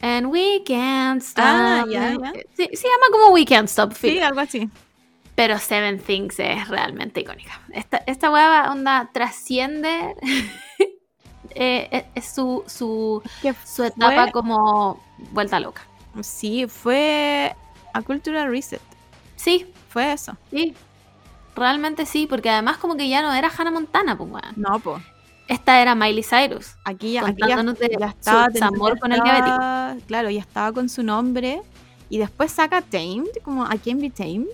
And 0.00 0.26
we 0.26 0.62
can't 0.66 1.22
stop. 1.22 1.44
Ah, 1.46 1.84
ya, 1.88 2.10
ya. 2.12 2.32
Sí, 2.56 2.68
se 2.74 2.88
llama 2.88 3.06
como 3.10 3.32
We 3.32 3.46
Can't 3.46 3.68
Stop. 3.70 3.92
Sí, 3.94 4.10
filo. 4.12 4.26
algo 4.26 4.40
así. 4.40 4.68
Pero 5.34 5.58
Seven 5.58 5.98
Things 5.98 6.38
es 6.38 6.68
realmente 6.68 7.20
icónica. 7.20 7.60
Esta, 7.72 7.98
esta 8.06 8.30
hueá 8.30 8.70
onda 8.70 9.08
trasciende 9.14 10.14
eh, 11.54 11.88
es- 11.90 12.04
es 12.14 12.34
su, 12.34 12.64
su, 12.66 13.22
Que 13.42 13.54
su 13.64 13.82
etapa 13.84 14.24
fue- 14.24 14.32
como 14.32 15.02
vuelta 15.32 15.58
loca. 15.58 15.82
Sí, 16.22 16.66
fue 16.68 17.56
a 17.92 18.02
Cultural 18.02 18.50
Reset. 18.50 18.80
Sí, 19.36 19.72
Fue 19.88 20.12
eso. 20.12 20.36
sí. 20.50 20.74
Realmente 21.56 22.04
sí, 22.04 22.26
porque 22.26 22.50
además 22.50 22.78
como 22.78 22.96
que 22.96 23.08
ya 23.08 23.22
no 23.22 23.32
era 23.32 23.48
Hannah 23.48 23.70
Montana, 23.70 24.18
pues 24.18 24.28
weón. 24.30 24.52
No, 24.56 24.78
pues. 24.80 25.00
Esta 25.48 25.80
era 25.82 25.94
Miley 25.94 26.22
Cyrus. 26.22 26.74
Aquí 26.84 27.12
ya, 27.12 27.26
aquí 27.26 27.40
ya, 27.40 27.48
ya 27.48 27.62
su 27.62 27.70
estaba. 28.04 28.48
desamor 28.48 28.94
ya 28.94 29.00
con 29.00 29.12
el 29.12 29.18
estaba- 29.18 29.96
Claro, 30.06 30.30
ya 30.30 30.40
estaba 30.40 30.72
con 30.72 30.88
su 30.88 31.02
nombre. 31.02 31.60
Y 32.08 32.18
después 32.18 32.52
saca 32.52 32.80
Tamed, 32.82 33.28
como 33.42 33.64
I 33.70 33.78
Can 33.78 34.00
Be 34.00 34.10
Tamed. 34.10 34.46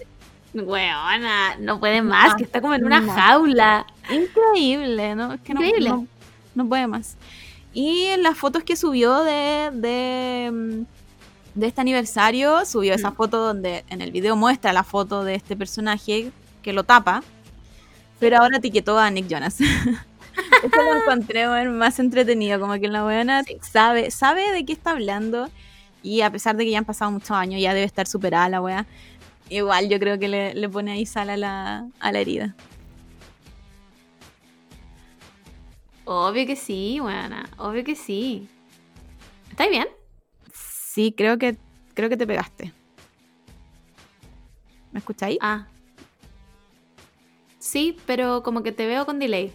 Weona, 0.52 1.56
no 1.60 1.78
puede 1.78 2.02
más, 2.02 2.30
No, 2.32 2.36
que 2.36 2.42
está 2.44 2.60
como 2.60 2.74
en 2.74 2.84
una 2.84 3.00
no. 3.00 3.12
jaula. 3.12 3.86
Increíble, 4.10 5.14
¿no? 5.14 5.34
Es 5.34 5.40
que 5.42 5.54
no, 5.54 5.62
Increíble. 5.62 5.90
no, 5.90 6.06
no 6.56 6.66
puede 6.68 6.86
más. 6.88 7.16
Y 7.72 8.06
en 8.06 8.22
las 8.24 8.36
fotos 8.36 8.64
que 8.64 8.74
subió 8.74 9.22
de, 9.22 9.70
de, 9.72 10.84
de 11.54 11.66
este 11.66 11.80
aniversario, 11.80 12.64
subió 12.66 12.94
esa 12.94 13.10
Mm. 13.10 13.14
foto 13.14 13.38
donde 13.38 13.84
en 13.90 14.00
el 14.00 14.10
video 14.10 14.34
muestra 14.34 14.72
la 14.72 14.82
foto 14.82 15.22
de 15.22 15.36
este 15.36 15.54
personaje 15.56 16.32
que 16.62 16.72
lo 16.72 16.82
tapa, 16.82 17.22
pero 18.18 18.38
ahora 18.38 18.56
etiquetó 18.56 18.98
a 18.98 19.08
Nick 19.10 19.28
Jonas. 19.28 19.58
Eso 20.62 20.82
lo 20.82 20.96
encontré 20.96 21.46
más 21.68 21.98
entretenido, 21.98 22.60
como 22.60 22.74
que 22.74 22.88
la 22.88 23.02
buena 23.02 23.42
sabe, 23.62 24.10
sabe 24.10 24.50
de 24.52 24.64
qué 24.64 24.72
está 24.72 24.92
hablando 24.92 25.48
y 26.02 26.22
a 26.22 26.30
pesar 26.30 26.56
de 26.56 26.64
que 26.64 26.70
ya 26.70 26.78
han 26.78 26.84
pasado 26.84 27.10
muchos 27.10 27.32
años, 27.32 27.60
ya 27.60 27.74
debe 27.74 27.86
estar 27.86 28.06
superada 28.06 28.48
la 28.48 28.60
wea. 28.60 28.86
Igual 29.48 29.88
yo 29.88 29.98
creo 29.98 30.18
que 30.18 30.28
le, 30.28 30.54
le 30.54 30.68
pone 30.68 30.92
ahí 30.92 31.06
sal 31.06 31.30
a 31.30 31.36
la, 31.36 31.88
a 31.98 32.12
la 32.12 32.18
herida. 32.20 32.54
Obvio 36.04 36.46
que 36.46 36.56
sí, 36.56 37.00
weona. 37.00 37.48
Obvio 37.56 37.84
que 37.84 37.94
sí. 37.94 38.48
¿Estáis 39.50 39.70
bien? 39.70 39.86
Sí, 40.52 41.12
creo 41.16 41.38
que 41.38 41.56
creo 41.94 42.08
que 42.08 42.16
te 42.16 42.26
pegaste. 42.26 42.72
¿Me 44.92 44.98
escucháis? 44.98 45.38
Ah. 45.40 45.66
Sí, 47.58 47.96
pero 48.06 48.42
como 48.42 48.62
que 48.62 48.72
te 48.72 48.86
veo 48.86 49.06
con 49.06 49.18
delay. 49.18 49.52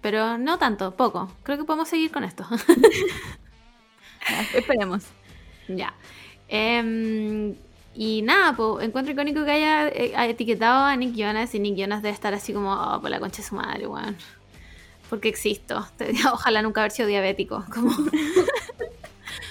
Pero 0.00 0.38
no 0.38 0.58
tanto, 0.58 0.94
poco. 0.94 1.30
Creo 1.42 1.58
que 1.58 1.64
podemos 1.64 1.88
seguir 1.88 2.12
con 2.12 2.24
esto. 2.24 2.46
Esperemos. 4.54 5.04
ya. 5.68 5.94
Em, 6.48 7.56
y 7.94 8.22
nada, 8.22 8.54
pues 8.54 8.84
encuentro 8.84 9.12
icónico 9.12 9.44
que 9.44 9.50
haya 9.50 9.88
eh, 9.88 10.12
haya 10.14 10.30
etiquetado 10.30 10.84
a 10.84 10.94
Nick 10.96 11.16
Jonas 11.16 11.54
y 11.54 11.60
Nick 11.60 11.76
Jonas 11.76 12.02
debe 12.02 12.14
estar 12.14 12.34
así 12.34 12.52
como, 12.52 12.72
oh, 12.72 13.00
por 13.00 13.10
la 13.10 13.18
concha 13.18 13.38
de 13.38 13.48
su 13.48 13.54
madre, 13.54 13.86
weón. 13.86 14.16
Porque 15.10 15.28
existo. 15.28 15.86
Ojalá 16.32 16.62
nunca 16.62 16.82
haber 16.82 16.92
sido 16.92 17.08
diabético. 17.08 17.64
Como, 17.72 17.90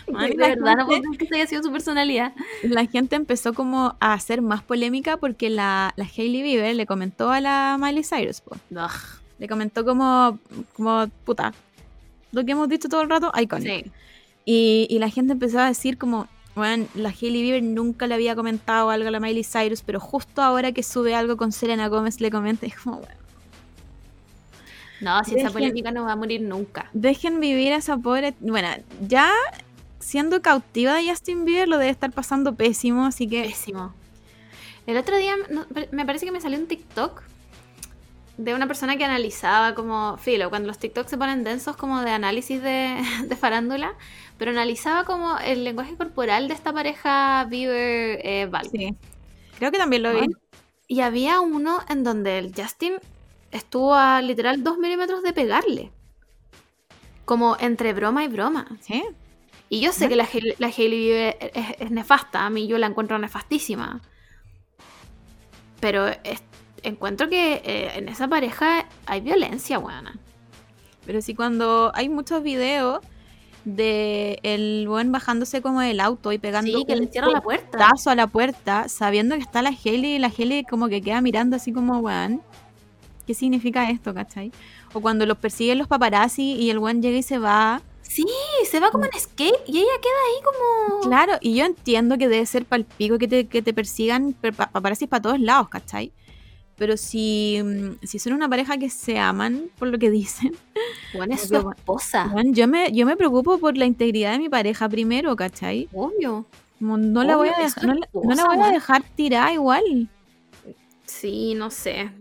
Ay, 0.16 0.32
de 0.32 0.38
la 0.38 0.48
verdad, 0.50 0.76
no 0.78 0.86
gente- 0.86 0.86
puedo 0.86 1.02
creer 1.02 1.18
que 1.18 1.26
esa 1.26 1.36
haya 1.36 1.48
sido 1.48 1.64
su 1.64 1.72
personalidad. 1.72 2.34
La 2.64 2.86
gente 2.86 3.16
empezó 3.16 3.54
como 3.54 3.96
a 4.00 4.14
hacer 4.14 4.42
más 4.42 4.62
polémica 4.64 5.18
porque 5.18 5.50
la, 5.50 5.94
la 5.96 6.06
Hailey 6.06 6.42
Bieber 6.44 6.76
le 6.76 6.86
comentó 6.86 7.32
a 7.32 7.42
la 7.42 7.78
Miley 7.80 8.04
Cyrus, 8.04 8.44
le 9.40 9.48
comentó 9.48 9.84
como, 9.84 10.40
como 10.76 11.08
puta, 11.26 11.54
lo 12.32 12.46
que 12.46 12.52
hemos 12.52 12.70
dicho 12.70 12.88
todo 12.90 13.02
el 13.02 13.10
rato, 13.10 13.32
iconic. 13.40 13.86
sí. 13.86 13.92
Y, 14.48 14.88
y 14.90 15.00
la 15.00 15.10
gente 15.10 15.34
empezó 15.34 15.60
a 15.60 15.66
decir 15.68 15.98
como, 15.98 16.28
bueno, 16.54 16.86
la 16.94 17.10
Hailey 17.10 17.42
Bieber 17.42 17.64
nunca 17.64 18.06
le 18.06 18.14
había 18.14 18.36
comentado 18.36 18.92
algo 18.92 19.08
a 19.08 19.12
la 19.12 19.20
Miley 19.20 19.44
Cyrus, 19.44 19.82
pero 19.82 20.00
justo 20.00 20.42
ahora 20.44 20.72
que 20.72 20.84
sube 20.84 21.16
algo 21.16 21.36
con 21.36 21.52
Selena 21.52 21.88
Gómez 21.88 22.22
le 22.22 22.30
comenta, 22.30 22.66
y 22.68 22.70
es 22.70 22.76
como, 22.78 22.98
bueno, 23.00 23.16
No, 25.02 25.24
si 25.24 25.36
esa 25.38 25.50
polémica 25.50 25.92
no 25.92 26.06
va 26.06 26.14
a 26.14 26.16
morir 26.16 26.42
nunca. 26.42 26.90
dejen 26.94 27.40
vivir 27.40 27.74
a 27.74 27.78
esa 27.78 27.98
pobre, 27.98 28.34
bueno, 28.40 28.68
ya 29.08 29.32
siendo 30.06 30.42
cautiva 30.44 30.94
de 30.94 31.10
Justin 31.10 31.46
Bieber 31.46 31.68
lo 31.68 31.80
debe 31.80 31.90
estar 31.90 32.12
pasando 32.12 32.54
pésimo, 32.54 33.06
así 33.06 33.28
que... 33.28 33.42
Pésimo. 33.42 33.92
El 34.86 34.98
otro 34.98 35.18
día 35.18 35.36
no, 35.50 35.66
me 35.92 36.06
parece 36.06 36.26
que 36.26 36.32
me 36.32 36.40
salió 36.40 36.60
un 36.60 36.68
TikTok 36.68 37.24
de 38.38 38.54
una 38.54 38.68
persona 38.68 38.98
que 38.98 39.04
analizaba 39.04 39.74
como, 39.74 40.18
filo, 40.18 40.52
cuando 40.52 40.68
los 40.68 40.78
TikToks 40.78 41.10
se 41.10 41.18
ponen 41.18 41.44
densos 41.44 41.76
como 41.76 42.02
de 42.02 42.12
análisis 42.12 42.62
de, 42.62 43.02
de 43.28 43.36
farándula, 43.36 43.96
pero 44.38 44.52
analizaba 44.52 45.06
como 45.06 45.40
el 45.40 45.64
lenguaje 45.64 45.96
corporal 45.96 46.48
de 46.50 46.54
esta 46.54 46.72
pareja 46.72 47.44
Bieber 47.46 48.20
eh, 48.24 48.46
Val. 48.46 48.68
Sí. 48.70 48.96
Creo 49.58 49.72
que 49.72 49.80
también 49.80 50.04
lo 50.04 50.14
vi. 50.14 50.28
Y 50.88 51.02
había 51.02 51.40
uno 51.40 51.80
en 51.90 52.04
donde 52.04 52.38
el 52.38 52.54
Justin 52.56 52.94
estuvo 53.50 53.96
a 53.96 54.22
literal 54.22 54.64
dos 54.64 54.78
milímetros 54.78 55.24
de 55.24 55.34
pegarle. 55.34 55.92
Como 57.24 57.58
entre 57.60 57.94
broma 57.94 58.24
y 58.24 58.28
broma. 58.28 58.68
Sí. 58.82 59.04
Y 59.70 59.82
yo 59.82 59.92
sé 59.92 60.08
que 60.10 60.16
la, 60.16 60.28
la 60.60 60.68
Hailey 60.68 61.00
Bieber 61.00 61.38
es, 61.54 61.66
es 61.80 61.92
nefasta, 61.92 62.46
a 62.46 62.50
mí 62.50 62.68
yo 62.68 62.78
la 62.78 62.88
encuentro 62.88 63.18
nefastísima. 63.20 64.02
Pero 65.80 66.08
es- 66.08 66.44
encuentro 66.84 67.30
que 67.30 67.62
eh, 67.66 67.92
en 67.96 68.10
esa 68.10 68.28
pareja 68.28 68.86
hay 69.06 69.22
violencia, 69.22 69.78
buena. 69.78 70.18
Pero 71.06 71.22
sí, 71.22 71.36
cuando 71.36 71.92
hay 71.96 72.10
muchos 72.10 72.44
videos 72.44 73.00
de 73.66 74.40
el 74.44 74.88
buen 74.88 75.12
bajándose 75.12 75.62
como 75.62 75.82
del 75.82 76.00
auto 76.00 76.32
y 76.32 76.38
pegando 76.38 76.80
Sí, 76.80 76.86
que 76.86 76.94
un 76.94 77.00
le 77.02 77.08
cierra 77.08 77.30
la 77.32 77.42
puerta. 77.42 77.78
tazo 77.78 78.12
a 78.12 78.16
la 78.16 78.28
puerta, 78.28 78.88
sabiendo 78.90 79.36
que 79.36 79.42
está 79.42 79.62
la 79.64 79.70
Hailey 79.72 80.16
y 80.16 80.20
la 80.20 80.32
Hailey 80.36 80.64
como 80.66 80.88
que 80.88 81.02
queda 81.02 81.22
mirando 81.22 81.56
así 81.56 81.74
como, 81.74 82.00
weón, 82.00 82.42
¿qué 83.28 83.34
significa 83.34 83.90
esto, 83.90 84.14
cachai? 84.14 84.52
O 84.94 85.02
cuando 85.02 85.26
los 85.26 85.38
persiguen 85.40 85.80
los 85.80 85.88
paparazzi 85.88 86.54
y 86.54 86.70
el 86.70 86.80
weón 86.80 87.02
llega 87.02 87.18
y 87.18 87.24
se 87.24 87.40
va. 87.40 87.82
Sí, 88.16 88.26
se 88.70 88.80
va 88.80 88.92
como 88.92 89.06
en 89.06 89.12
skate 89.20 89.60
y 89.68 89.78
ella 89.80 89.92
queda 90.02 90.14
ahí 90.28 90.44
como... 90.44 91.02
Claro, 91.10 91.34
y 91.42 91.56
yo 91.56 91.66
entiendo 91.66 92.18
que 92.18 92.28
debe 92.28 92.46
ser 92.46 92.66
palpico 92.66 93.18
que 93.18 93.28
te, 93.28 93.48
que 93.48 93.62
te 93.62 93.74
persigan 93.74 94.34
per- 94.34 94.54
pa- 94.54 94.70
paparazzis 94.72 95.08
para 95.10 95.22
todos 95.22 95.40
lados, 95.40 95.68
¿cachai? 95.70 96.12
Pero 96.78 96.98
si, 96.98 97.62
mm, 97.64 98.06
si 98.06 98.20
son 98.20 98.34
una 98.34 98.48
pareja 98.50 98.78
que 98.78 98.90
se 98.90 99.18
aman, 99.20 99.70
por 99.78 99.88
lo 99.90 99.98
que 99.98 100.10
dicen, 100.22 100.56
Bueno, 101.14 101.34
es 101.36 101.42
su 101.48 101.56
esposa. 101.58 102.32
weón, 102.34 102.54
yo, 102.54 102.68
me, 102.68 102.92
yo 102.92 103.06
me 103.06 103.16
preocupo 103.18 103.58
por 103.60 103.76
la 103.78 103.86
integridad 103.86 104.32
de 104.34 104.40
mi 104.40 104.50
pareja 104.50 104.88
primero, 104.90 105.36
¿cachai? 105.36 105.90
Obvio. 105.94 106.46
Como 106.80 106.98
no 106.98 107.24
la 107.24 107.38
voy 107.38 107.50
a 107.50 107.58
dejar, 107.58 107.86
no, 107.86 107.94
la- 107.96 108.10
no 108.14 108.36
la 108.36 108.46
voy 108.46 108.58
a 108.62 108.72
dejar 108.72 109.04
tirada 109.16 109.52
igual. 109.54 110.10
Sí, 111.26 111.56
no 111.56 111.72
sé. 111.72 112.12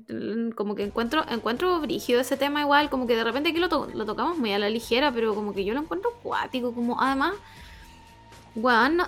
Como 0.56 0.74
que 0.74 0.84
encuentro, 0.84 1.24
encuentro 1.28 1.78
brígido 1.80 2.20
ese 2.22 2.38
tema 2.38 2.62
igual, 2.62 2.88
como 2.88 3.06
que 3.06 3.14
de 3.14 3.22
repente 3.22 3.50
aquí 3.50 3.58
lo, 3.58 3.68
to- 3.68 3.90
lo 3.92 4.06
tocamos 4.06 4.38
muy 4.38 4.50
a 4.54 4.58
la 4.58 4.70
ligera, 4.70 5.12
pero 5.12 5.34
como 5.34 5.52
que 5.52 5.62
yo 5.62 5.74
lo 5.74 5.80
encuentro 5.80 6.10
cuático, 6.22 6.72
como 6.74 6.98
además, 6.98 7.34
weón, 8.56 8.96
no, 8.96 9.06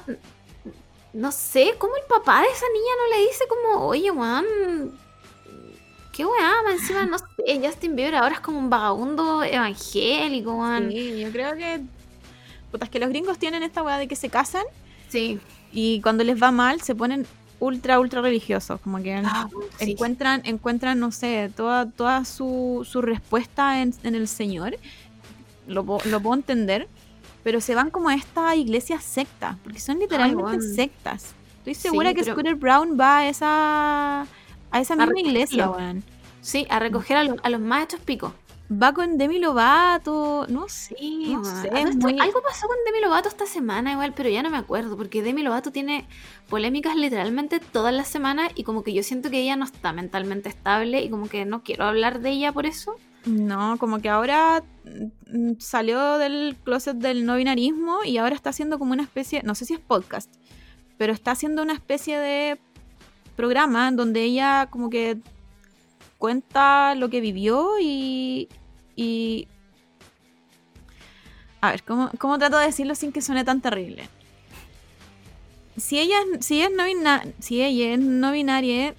no 1.14 1.32
sé, 1.32 1.76
como 1.78 1.96
el 1.96 2.02
papá 2.10 2.42
de 2.42 2.48
esa 2.48 2.66
niña 2.74 2.92
no 2.98 3.16
le 3.16 3.26
dice 3.26 3.44
como, 3.48 3.86
oye, 3.86 4.10
weón, 4.10 4.44
qué 6.12 6.24
más 6.26 6.74
encima, 6.74 7.06
no 7.06 7.16
sé, 7.18 7.26
Justin 7.66 7.96
Bieber 7.96 8.16
ahora 8.16 8.34
es 8.34 8.40
como 8.40 8.58
un 8.58 8.68
vagabundo 8.68 9.42
evangélico, 9.44 10.52
weón. 10.56 10.90
Sí, 10.90 11.20
yo 11.20 11.30
creo 11.32 11.54
que. 11.56 11.80
Putas, 12.70 12.90
que 12.90 12.98
los 12.98 13.08
gringos 13.08 13.38
tienen 13.38 13.62
esta 13.62 13.82
weá 13.82 13.96
de 13.96 14.08
que 14.08 14.16
se 14.16 14.28
casan 14.28 14.64
Sí. 15.08 15.38
y 15.72 16.02
cuando 16.02 16.22
les 16.24 16.42
va 16.42 16.50
mal 16.50 16.82
se 16.82 16.94
ponen 16.94 17.26
ultra, 17.60 17.98
ultra 18.00 18.20
religiosos. 18.20 18.80
Como 18.80 19.02
que 19.02 19.14
Ah, 19.14 19.48
sí. 19.78 19.92
encuentran, 19.92 20.42
encuentran, 20.44 20.98
no 21.00 21.10
sé, 21.12 21.50
toda, 21.56 21.90
toda 21.90 22.24
su, 22.24 22.86
su 22.88 23.02
respuesta 23.02 23.80
en, 23.82 23.94
en 24.02 24.14
el 24.14 24.28
Señor. 24.28 24.76
Lo, 25.66 25.82
lo 25.82 26.20
puedo 26.20 26.34
entender. 26.34 26.88
Pero 27.42 27.60
se 27.60 27.74
van 27.76 27.90
como 27.90 28.08
a 28.08 28.14
esta 28.14 28.56
iglesia 28.56 29.00
secta, 29.00 29.56
porque 29.62 29.78
son 29.78 29.98
literalmente 30.00 30.42
weón. 30.42 30.62
sectas. 30.74 31.34
Estoy 31.58 31.74
Sí, 31.74 31.80
segura 31.82 32.12
que 32.12 32.22
pero- 32.22 32.34
Scooter 32.34 32.54
Brown 32.56 32.98
va 32.98 33.18
a 33.18 33.28
esa, 33.28 34.22
a 34.22 34.80
esa 34.80 34.96
misma 34.96 35.20
iglesia, 35.20 35.70
weón. 35.70 36.02
Sí, 36.40 36.66
a 36.70 36.78
recoger 36.80 37.16
a 37.16 37.24
los, 37.24 37.36
a 37.42 37.48
los 37.50 37.60
más 37.60 37.84
hechos 37.84 38.00
picos. 38.00 38.32
Va 38.70 38.92
con 38.92 39.16
Demi 39.16 39.38
Lovato, 39.38 40.44
no 40.48 40.68
sé. 40.68 40.96
Sí, 40.98 41.32
No 41.34 41.40
weón. 41.40 41.62
sé, 41.62 41.68
es 41.72 41.90
esto- 41.90 42.08
muy- 42.08 42.18
Algo 42.20 42.42
pasó 42.42 42.66
con 42.66 42.76
Demi 42.84 43.00
Lovato 43.00 43.28
esta 43.28 43.46
semana 43.46 43.92
igual, 43.92 44.12
pero 44.14 44.28
ya 44.28 44.42
no 44.42 44.50
me 44.50 44.56
acuerdo, 44.56 44.96
porque 44.96 45.22
Demi 45.22 45.42
Lovato 45.44 45.70
tiene 45.70 46.04
polémicas 46.48 46.96
literalmente 46.96 47.60
todas 47.60 47.94
las 47.94 48.08
semanas 48.08 48.50
y 48.56 48.64
como 48.64 48.82
que 48.82 48.92
yo 48.92 49.04
siento 49.04 49.30
que 49.30 49.40
ella 49.40 49.54
no 49.56 49.64
está 49.64 49.92
mentalmente 49.92 50.48
estable 50.48 51.00
y 51.02 51.10
como 51.10 51.28
que 51.28 51.44
no 51.44 51.62
quiero 51.62 51.84
hablar 51.84 52.20
de 52.20 52.30
ella 52.30 52.52
por 52.52 52.66
eso. 52.66 52.96
No, 53.24 53.76
como 53.78 54.00
que 54.00 54.08
ahora 54.08 54.62
mm, 54.84 55.52
salió 55.60 56.18
del 56.18 56.56
closet 56.64 56.96
del 56.96 57.24
no 57.26 57.36
binarismo 57.36 58.04
y 58.04 58.18
ahora 58.18 58.34
está 58.34 58.50
haciendo 58.50 58.78
como 58.80 58.92
una 58.92 59.02
especie, 59.04 59.42
no 59.44 59.54
sé 59.54 59.64
si 59.64 59.74
es 59.74 59.80
podcast, 59.80 60.32
pero 60.98 61.12
está 61.12 61.32
haciendo 61.32 61.62
una 61.62 61.72
especie 61.72 62.18
de 62.18 62.58
programa 63.36 63.88
en 63.88 63.96
donde 63.96 64.22
ella 64.22 64.66
como 64.70 64.90
que 64.90 65.18
cuenta 66.26 66.96
lo 66.96 67.08
que 67.08 67.20
vivió 67.20 67.78
y... 67.80 68.48
y... 68.96 69.46
A 71.60 71.70
ver, 71.70 71.84
¿cómo, 71.84 72.38
trato 72.38 72.58
de 72.58 72.66
decirlo 72.66 72.96
sin 72.96 73.12
que 73.12 73.22
suene 73.22 73.44
tan 73.44 73.60
terrible? 73.60 74.08
Si 75.76 76.00
ella, 76.00 76.16
si 76.40 76.62
es 76.62 76.70
no 76.72 76.84
bina- 76.84 77.24
si 77.38 77.62
ella 77.62 77.94
es 77.94 78.00
no 78.00 78.32
binaria, 78.32 78.96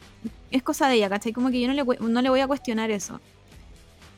es 0.52 0.64
cosa 0.64 0.88
de 0.88 0.96
ella, 0.96 1.10
¿cachai? 1.10 1.34
Como 1.34 1.52
que 1.52 1.60
yo 1.60 1.68
no 1.68 1.74
le, 1.74 1.84
no 1.84 2.22
le 2.22 2.30
voy 2.30 2.40
a 2.40 2.48
cuestionar 2.48 2.92
eso. 2.92 3.20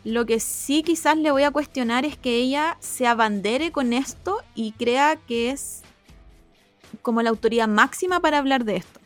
Lo 0.04 0.28
que 0.28 0.40
sí 0.40 0.84
quizás 0.84 1.18
le 1.18 1.32
voy 1.32 1.42
a 1.44 1.52
cuestionar 1.52 2.06
es 2.06 2.16
que 2.16 2.36
ella 2.36 2.78
se 2.80 3.08
abandere 3.08 3.72
con 3.72 3.92
esto 3.92 4.38
y 4.54 4.74
crea 4.74 5.16
que 5.16 5.50
es 5.50 5.82
como 7.02 7.24
la 7.24 7.32
autoridad 7.32 7.68
máxima 7.68 8.20
para 8.20 8.38
hablar 8.38 8.66
de 8.66 8.76
esto. 8.76 8.99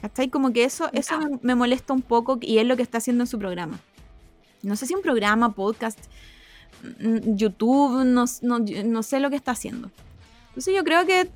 ¿Cachai? 0.00 0.28
Como 0.28 0.52
que 0.52 0.64
eso, 0.64 0.88
eso 0.92 1.18
me, 1.18 1.38
me 1.42 1.54
molesta 1.54 1.92
un 1.92 2.02
poco 2.02 2.38
y 2.40 2.58
es 2.58 2.66
lo 2.66 2.76
que 2.76 2.82
está 2.82 2.98
haciendo 2.98 3.24
en 3.24 3.26
su 3.26 3.38
programa. 3.38 3.80
No 4.62 4.76
sé 4.76 4.86
si 4.86 4.94
un 4.94 5.02
programa, 5.02 5.52
podcast, 5.52 5.98
mm, 7.00 7.34
YouTube, 7.36 8.04
no, 8.04 8.24
no, 8.42 8.58
no 8.58 9.02
sé 9.02 9.20
lo 9.20 9.30
que 9.30 9.36
está 9.36 9.52
haciendo. 9.52 9.90
Entonces 10.48 10.74
yo 10.74 10.84
creo 10.84 11.06
que 11.06 11.28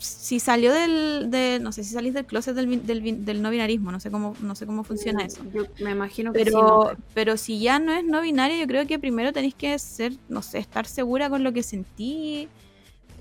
si 0.00 0.40
salió 0.40 0.72
del, 0.72 1.30
de, 1.30 1.58
no 1.60 1.72
sé 1.72 1.84
si 1.84 1.92
salís 1.92 2.14
del 2.14 2.24
closet 2.24 2.54
del, 2.54 3.24
del, 3.24 3.42
no 3.42 3.50
binarismo, 3.50 3.92
no 3.92 4.00
sé 4.00 4.10
cómo, 4.10 4.34
no 4.40 4.54
sé 4.54 4.64
cómo 4.64 4.82
funciona 4.82 5.24
eso. 5.24 5.42
Yo 5.52 5.64
me 5.80 5.90
imagino 5.90 6.32
que 6.32 6.44
Pero, 6.44 6.50
sí, 6.50 6.56
no 6.56 6.90
sé. 6.90 6.96
pero 7.12 7.36
si 7.36 7.60
ya 7.60 7.78
no 7.78 7.92
es 7.92 8.04
no 8.04 8.22
binario, 8.22 8.56
yo 8.56 8.66
creo 8.66 8.86
que 8.86 8.98
primero 8.98 9.32
tenéis 9.32 9.54
que 9.54 9.78
ser, 9.78 10.14
no 10.30 10.40
sé, 10.40 10.58
estar 10.58 10.86
segura 10.86 11.28
con 11.28 11.44
lo 11.44 11.52
que 11.52 11.62
sentí, 11.62 12.48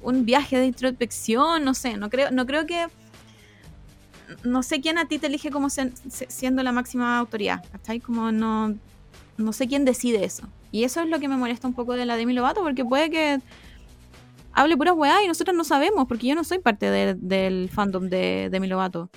un 0.02 0.24
viaje 0.24 0.58
de 0.58 0.68
introspección, 0.68 1.66
no 1.66 1.74
sé, 1.74 1.98
no 1.98 2.10
creo, 2.10 2.32
no 2.32 2.46
creo 2.46 2.66
que, 2.66 2.88
no 4.44 4.64
sé 4.64 4.82
quién 4.82 4.98
a 4.98 5.06
ti 5.08 5.20
te 5.20 5.28
elige 5.28 5.52
como 5.52 5.70
siendo 5.70 6.64
la 6.64 6.72
máxima 6.72 7.18
autoridad, 7.20 7.64
¿cachai? 7.72 8.00
Como 8.00 8.32
no, 8.32 8.76
no 9.38 9.54
sé 9.54 9.68
quién 9.68 9.86
decide 9.86 10.24
eso. 10.26 10.48
Y 10.72 10.84
eso 10.84 11.02
es 11.02 11.08
lo 11.10 11.20
que 11.20 11.28
me 11.28 11.38
molesta 11.38 11.68
un 11.68 11.74
poco 11.74 11.94
de 11.94 12.06
la 12.06 12.16
Demi 12.18 12.34
Lovato, 12.34 12.62
porque 12.62 12.86
puede 12.86 13.10
que 13.10 13.40
hable 14.54 14.78
puras 14.78 14.96
weá 14.96 15.24
y 15.24 15.28
nosotros 15.28 15.56
no 15.56 15.64
sabemos, 15.64 16.08
porque 16.08 16.28
yo 16.28 16.36
no 16.36 16.44
soy 16.44 16.60
parte 16.60 16.90
de- 16.90 17.16
del 17.16 17.70
fandom 17.70 18.10
de 18.10 18.50
Demi 18.52 18.68
Lovato. 18.68 19.10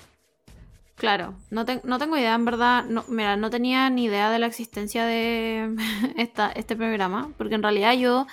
Claro, 0.95 1.33
no, 1.49 1.65
te- 1.65 1.81
no 1.83 1.97
tengo 1.99 2.17
idea, 2.17 2.33
en 2.35 2.45
verdad. 2.45 2.85
Mira, 3.09 3.35
no 3.35 3.49
tenía 3.49 3.89
ni 3.89 4.05
idea 4.05 4.29
de 4.31 4.39
la 4.39 4.45
existencia 4.47 5.05
de 5.05 5.75
esta, 6.17 6.51
este 6.51 6.75
programa, 6.75 7.29
porque 7.37 7.55
en 7.55 7.63
realidad 7.63 7.93
yo. 7.93 8.27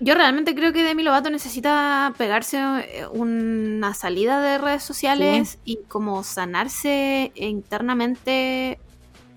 Yo 0.00 0.14
realmente 0.14 0.54
creo 0.54 0.72
que 0.74 0.82
Demi 0.82 1.02
Lovato 1.02 1.30
necesita 1.30 2.12
pegarse 2.18 2.58
eh, 2.58 3.06
una 3.12 3.94
salida 3.94 4.40
de 4.40 4.58
redes 4.58 4.82
sociales 4.82 5.58
y 5.64 5.78
como 5.88 6.22
sanarse 6.22 7.32
internamente. 7.34 8.72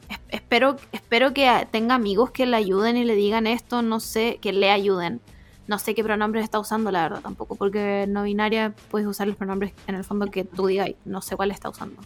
Es- 0.09 0.19
Espero, 0.29 0.75
espero 0.91 1.33
que 1.33 1.67
tenga 1.71 1.95
amigos 1.95 2.31
que 2.31 2.45
le 2.45 2.57
ayuden 2.57 2.97
y 2.97 3.05
le 3.05 3.15
digan 3.15 3.47
esto, 3.47 3.81
no 3.81 3.99
sé, 3.99 4.37
que 4.41 4.51
le 4.51 4.69
ayuden. 4.69 5.21
No 5.67 5.79
sé 5.79 5.95
qué 5.95 6.03
pronombres 6.03 6.43
está 6.43 6.59
usando, 6.59 6.91
la 6.91 7.03
verdad, 7.03 7.21
tampoco, 7.21 7.55
porque 7.55 8.05
no 8.09 8.23
binaria 8.23 8.73
puedes 8.91 9.07
usar 9.07 9.27
los 9.27 9.37
pronombres 9.37 9.71
en 9.87 9.95
el 9.95 10.03
fondo 10.03 10.25
que 10.27 10.43
tú 10.43 10.67
digas, 10.67 10.89
no 11.05 11.21
sé 11.21 11.37
cuál 11.37 11.51
está 11.51 11.69
usando. 11.69 12.01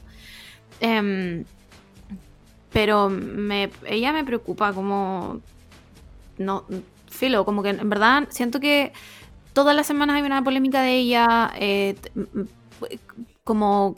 Em, 0.80 1.44
pero 2.72 3.10
me, 3.10 3.72
ella 3.86 4.14
me 4.14 4.24
preocupa 4.24 4.74
como... 4.74 5.42
No, 6.38 6.66
filo, 7.10 7.46
como 7.46 7.64
que 7.64 7.70
en 7.70 7.90
verdad 7.90 8.28
siento 8.30 8.60
que 8.60 8.94
todas 9.54 9.76
las 9.76 9.88
semanas 9.88 10.18
hay 10.18 10.24
una 10.24 10.44
polémica 10.44 10.82
de 10.82 10.94
ella, 10.94 11.52
eh, 11.56 11.96
como... 13.44 13.96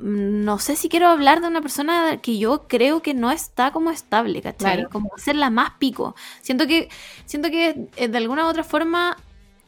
No 0.00 0.60
sé 0.60 0.76
si 0.76 0.88
quiero 0.88 1.08
hablar 1.08 1.40
de 1.40 1.48
una 1.48 1.60
persona 1.60 2.18
que 2.18 2.38
yo 2.38 2.68
creo 2.68 3.02
que 3.02 3.14
no 3.14 3.32
está 3.32 3.72
como 3.72 3.90
estable, 3.90 4.40
¿cachai? 4.40 4.76
Claro. 4.76 4.90
Como 4.90 5.10
hacerla 5.16 5.50
más 5.50 5.72
pico. 5.80 6.14
Siento 6.40 6.68
que 6.68 6.88
siento 7.26 7.50
que 7.50 7.88
eh, 7.96 8.06
de 8.06 8.18
alguna 8.18 8.44
u 8.44 8.48
otra 8.48 8.62
forma 8.62 9.16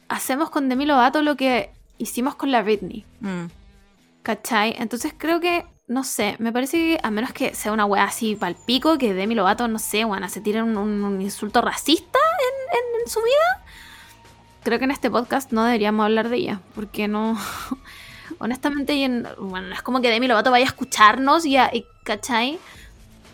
hacemos 0.08 0.48
con 0.50 0.68
Demi 0.68 0.86
Lovato 0.86 1.20
lo 1.22 1.36
que 1.36 1.72
hicimos 1.98 2.36
con 2.36 2.52
la 2.52 2.62
Britney, 2.62 3.04
Mm. 3.20 3.46
¿cachai? 4.22 4.76
Entonces 4.78 5.12
creo 5.18 5.40
que, 5.40 5.66
no 5.90 6.04
sé, 6.04 6.36
me 6.38 6.52
parece 6.52 6.76
que 6.76 7.00
a 7.02 7.10
menos 7.10 7.32
que 7.32 7.52
sea 7.54 7.72
una 7.72 7.84
wea 7.84 8.04
así 8.04 8.36
pal 8.36 8.54
pico, 8.64 8.96
que 8.96 9.12
Demi 9.12 9.34
Lovato, 9.34 9.66
no 9.66 9.80
sé, 9.80 10.04
bueno, 10.04 10.28
se 10.28 10.40
tire 10.40 10.62
un, 10.62 10.76
un- 10.76 11.02
un 11.02 11.20
insulto 11.20 11.60
racista 11.62 12.18
en, 12.38 12.78
en- 12.78 13.00
en 13.02 13.10
su 13.10 13.18
vida, 13.20 13.64
creo 14.62 14.78
que 14.78 14.84
en 14.84 14.92
este 14.92 15.10
podcast 15.10 15.50
no 15.52 15.64
deberíamos 15.64 16.04
hablar 16.04 16.28
de 16.28 16.36
ella, 16.36 16.60
porque 16.74 17.08
no... 17.08 17.36
Honestamente, 18.38 18.94
y 18.94 19.02
en- 19.02 19.26
bueno, 19.38 19.68
no 19.68 19.74
es 19.74 19.82
como 19.82 20.00
que 20.00 20.10
Demi 20.10 20.28
Lovato 20.28 20.50
vaya 20.50 20.64
a 20.64 20.68
escucharnos 20.68 21.44
y, 21.44 21.56
a- 21.56 21.70
y 21.74 21.84
¿cachai? 22.04 22.58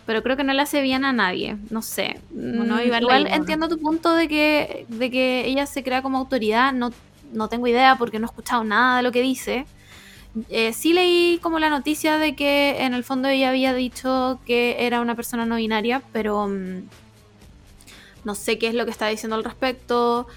Pero 0.05 0.23
creo 0.23 0.35
que 0.37 0.43
no 0.43 0.53
le 0.53 0.61
hace 0.61 0.81
bien 0.81 1.05
a 1.05 1.13
nadie, 1.13 1.57
no 1.69 1.81
sé. 1.81 2.19
Bueno, 2.31 2.77
Mm, 2.77 2.79
Igual 3.01 3.27
entiendo 3.35 3.67
tu 3.67 3.77
punto 3.77 4.13
de 4.13 4.27
que, 4.27 4.85
de 4.89 5.11
que 5.11 5.45
ella 5.45 5.65
se 5.65 5.83
crea 5.83 6.01
como 6.01 6.17
autoridad, 6.17 6.73
no, 6.73 6.91
no 7.33 7.49
tengo 7.49 7.67
idea 7.67 7.97
porque 7.97 8.17
no 8.19 8.25
he 8.25 8.29
escuchado 8.29 8.63
nada 8.63 8.97
de 8.97 9.03
lo 9.03 9.11
que 9.11 9.21
dice. 9.21 9.65
Eh, 10.49 10.73
sí 10.73 10.93
leí 10.93 11.39
como 11.41 11.59
la 11.59 11.69
noticia 11.69 12.17
de 12.17 12.35
que 12.35 12.83
en 12.83 12.93
el 12.93 13.03
fondo 13.03 13.27
ella 13.27 13.49
había 13.49 13.73
dicho 13.73 14.39
que 14.45 14.77
era 14.85 15.01
una 15.01 15.15
persona 15.15 15.45
no 15.45 15.55
binaria, 15.55 16.01
pero 16.11 16.47
mm, 16.47 16.83
no 18.23 18.35
sé 18.35 18.57
qué 18.57 18.67
es 18.67 18.75
lo 18.75 18.85
que 18.85 18.91
está 18.91 19.07
diciendo 19.07 19.35
al 19.35 19.43
respecto. 19.43 20.27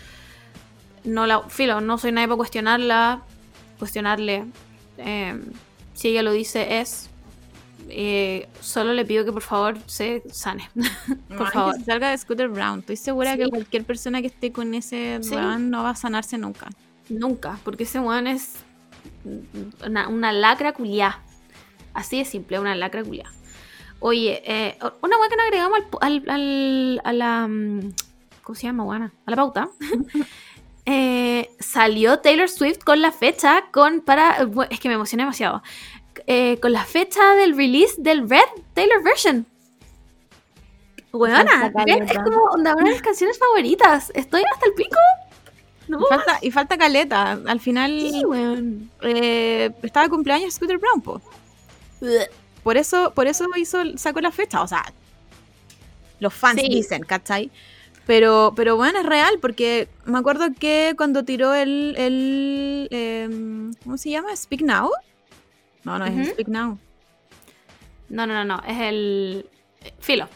No 1.05 1.27
la, 1.27 1.43
filo, 1.49 1.81
no 1.81 1.99
soy 1.99 2.13
nadie 2.13 2.29
para 2.29 2.37
cuestionarla, 2.37 3.23
cuestionarle. 3.79 4.45
Eh, 4.99 5.39
si 5.95 6.09
ella 6.09 6.23
lo 6.23 6.33
dice 6.33 6.81
es. 6.81 7.09
Eh, 7.93 8.49
solo 8.61 8.93
le 8.93 9.05
pido 9.05 9.25
que 9.25 9.33
por 9.33 9.43
favor 9.43 9.77
se 9.87 10.23
sane. 10.31 10.71
por 11.37 11.51
favor. 11.51 11.77
Que 11.77 11.85
salga 11.85 12.11
de 12.11 12.19
Scooter 12.19 12.49
Brown. 12.49 12.81
Estoy 12.81 12.97
segura 12.97 13.33
Sí. 13.33 13.39
que 13.39 13.49
cualquier 13.49 13.85
persona 13.85 14.21
que 14.21 14.29
esté 14.29 14.53
con 14.53 14.75
ese 14.75 15.19
Sí. 15.23 15.35
no 15.59 15.83
va 15.83 15.91
a 15.91 15.97
sanarse 15.97 16.39
nunca. 16.39 16.69
Nunca, 17.09 17.59
porque 17.65 17.83
ese 17.85 17.99
weón 17.99 18.29
es 18.29 18.55
una, 19.85 20.09
una 20.09 20.33
lacra 20.33 20.73
culiá. 20.73 21.21
Así 21.95 22.19
de 22.19 22.25
simple, 22.25 22.59
una 22.59 22.75
lacra 22.75 23.03
culiá. 23.03 23.31
Oye, 23.99 24.43
eh, 24.45 24.79
una 25.03 25.19
weá 25.19 25.29
que 25.29 25.37
no 25.37 25.43
agregamos 25.43 25.81
al, 26.01 26.23
al- 26.25 26.31
al- 26.31 27.01
a 27.05 27.13
la. 27.13 27.47
mm, 27.49 27.93
¿Cómo 28.43 28.57
se 28.57 28.63
llama, 28.67 28.85
weana? 28.85 29.13
A 29.27 29.31
la 29.31 29.37
pauta. 29.37 29.69
Eh, 30.87 31.51
salió 31.61 32.19
Taylor 32.21 32.49
Swift 32.49 32.83
con 32.83 33.01
la 33.03 33.13
fecha 33.13 33.65
con 33.71 34.01
para. 34.01 34.49
Es 34.71 34.81
que 34.81 34.89
me 34.89 34.95
emocioné 34.95 35.23
demasiado. 35.23 35.63
Eh, 36.27 36.59
con 36.61 36.73
la 36.73 36.85
fecha 36.85 37.35
del 37.35 37.55
release 37.57 37.95
del 37.99 38.29
Red 38.29 38.41
Taylor 38.75 39.01
version. 39.05 39.47
Weona, 41.13 41.71
Red 41.87 42.03
es 42.11 42.19
como 42.19 42.51
una 42.55 42.75
de 42.75 42.83
mis 42.83 43.03
canciones 43.03 43.39
favoritas. 43.39 44.11
Estoy 44.15 44.43
hasta 44.53 44.67
el 44.67 44.73
pico. 44.75 44.97
No 45.91 45.99
Y 46.01 46.05
falta, 46.09 46.39
y 46.43 46.51
falta 46.51 46.79
caleta. 46.79 47.39
Al 47.47 47.61
final 47.61 47.91
Sí, 48.01 48.23
eh, 49.03 49.71
estaba 49.83 50.05
de 50.05 50.11
cumpleaños 50.11 50.55
Scooter 50.55 50.79
Brown, 50.79 51.01
po. 51.03 51.21
Por 52.63 52.77
eso, 52.77 53.13
por 53.15 53.27
eso 53.27 53.47
hizo, 53.57 53.79
sacó 53.97 54.21
la 54.21 54.31
fecha. 54.31 54.63
O 54.63 54.69
sea, 54.69 54.85
los 56.21 56.33
fans 56.33 56.61
Sí. 56.61 56.69
dicen, 56.69 57.03
¿cachai? 57.03 57.51
Pero, 58.07 58.53
pero 58.57 58.77
bueno, 58.77 59.01
es 59.01 59.07
real, 59.07 59.39
porque 59.41 59.89
me 60.05 60.19
acuerdo 60.19 60.47
que 60.59 60.95
cuando 60.97 61.25
tiró 61.25 61.55
el, 61.55 61.95
el 61.97 62.89
em, 62.91 63.75
¿cómo 63.85 63.97
se 63.99 64.11
llama? 64.11 64.35
Speak 64.37 64.63
Now. 64.63 64.91
No, 65.85 65.99
no 65.99 66.07
es. 66.07 66.29
Speak 66.31 66.49
Now. 66.49 66.79
No, 68.09 68.27
no, 68.27 68.35
no, 68.35 68.45
no. 68.45 68.63
Es 68.67 68.79
el. 68.81 69.47
eh, 69.83 69.93
Filo. 70.01 70.29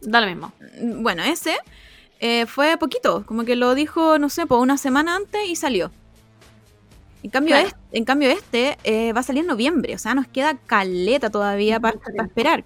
Da 0.00 0.20
lo 0.20 0.26
mismo. 0.26 0.52
Mm, 0.80 1.02
Bueno, 1.02 1.22
ese 1.22 1.56
eh, 2.20 2.46
fue 2.46 2.76
poquito, 2.78 3.24
como 3.26 3.44
que 3.44 3.56
lo 3.56 3.74
dijo, 3.74 4.18
no 4.18 4.28
sé, 4.28 4.46
por 4.46 4.60
una 4.60 4.76
semana 4.76 5.16
antes 5.16 5.40
y 5.48 5.56
salió. 5.56 5.90
En 7.22 7.30
cambio, 7.30 7.54
Claro. 7.54 7.68
este, 7.68 7.78
en 7.98 8.04
cambio 8.04 8.30
este 8.30 8.78
eh, 8.84 9.12
va 9.12 9.20
a 9.20 9.22
salir 9.22 9.40
en 9.42 9.46
noviembre, 9.48 9.94
o 9.94 9.98
sea, 9.98 10.14
nos 10.14 10.26
queda 10.26 10.54
caleta 10.66 11.28
todavía 11.30 11.78
para 11.80 11.98
esperar. 12.24 12.64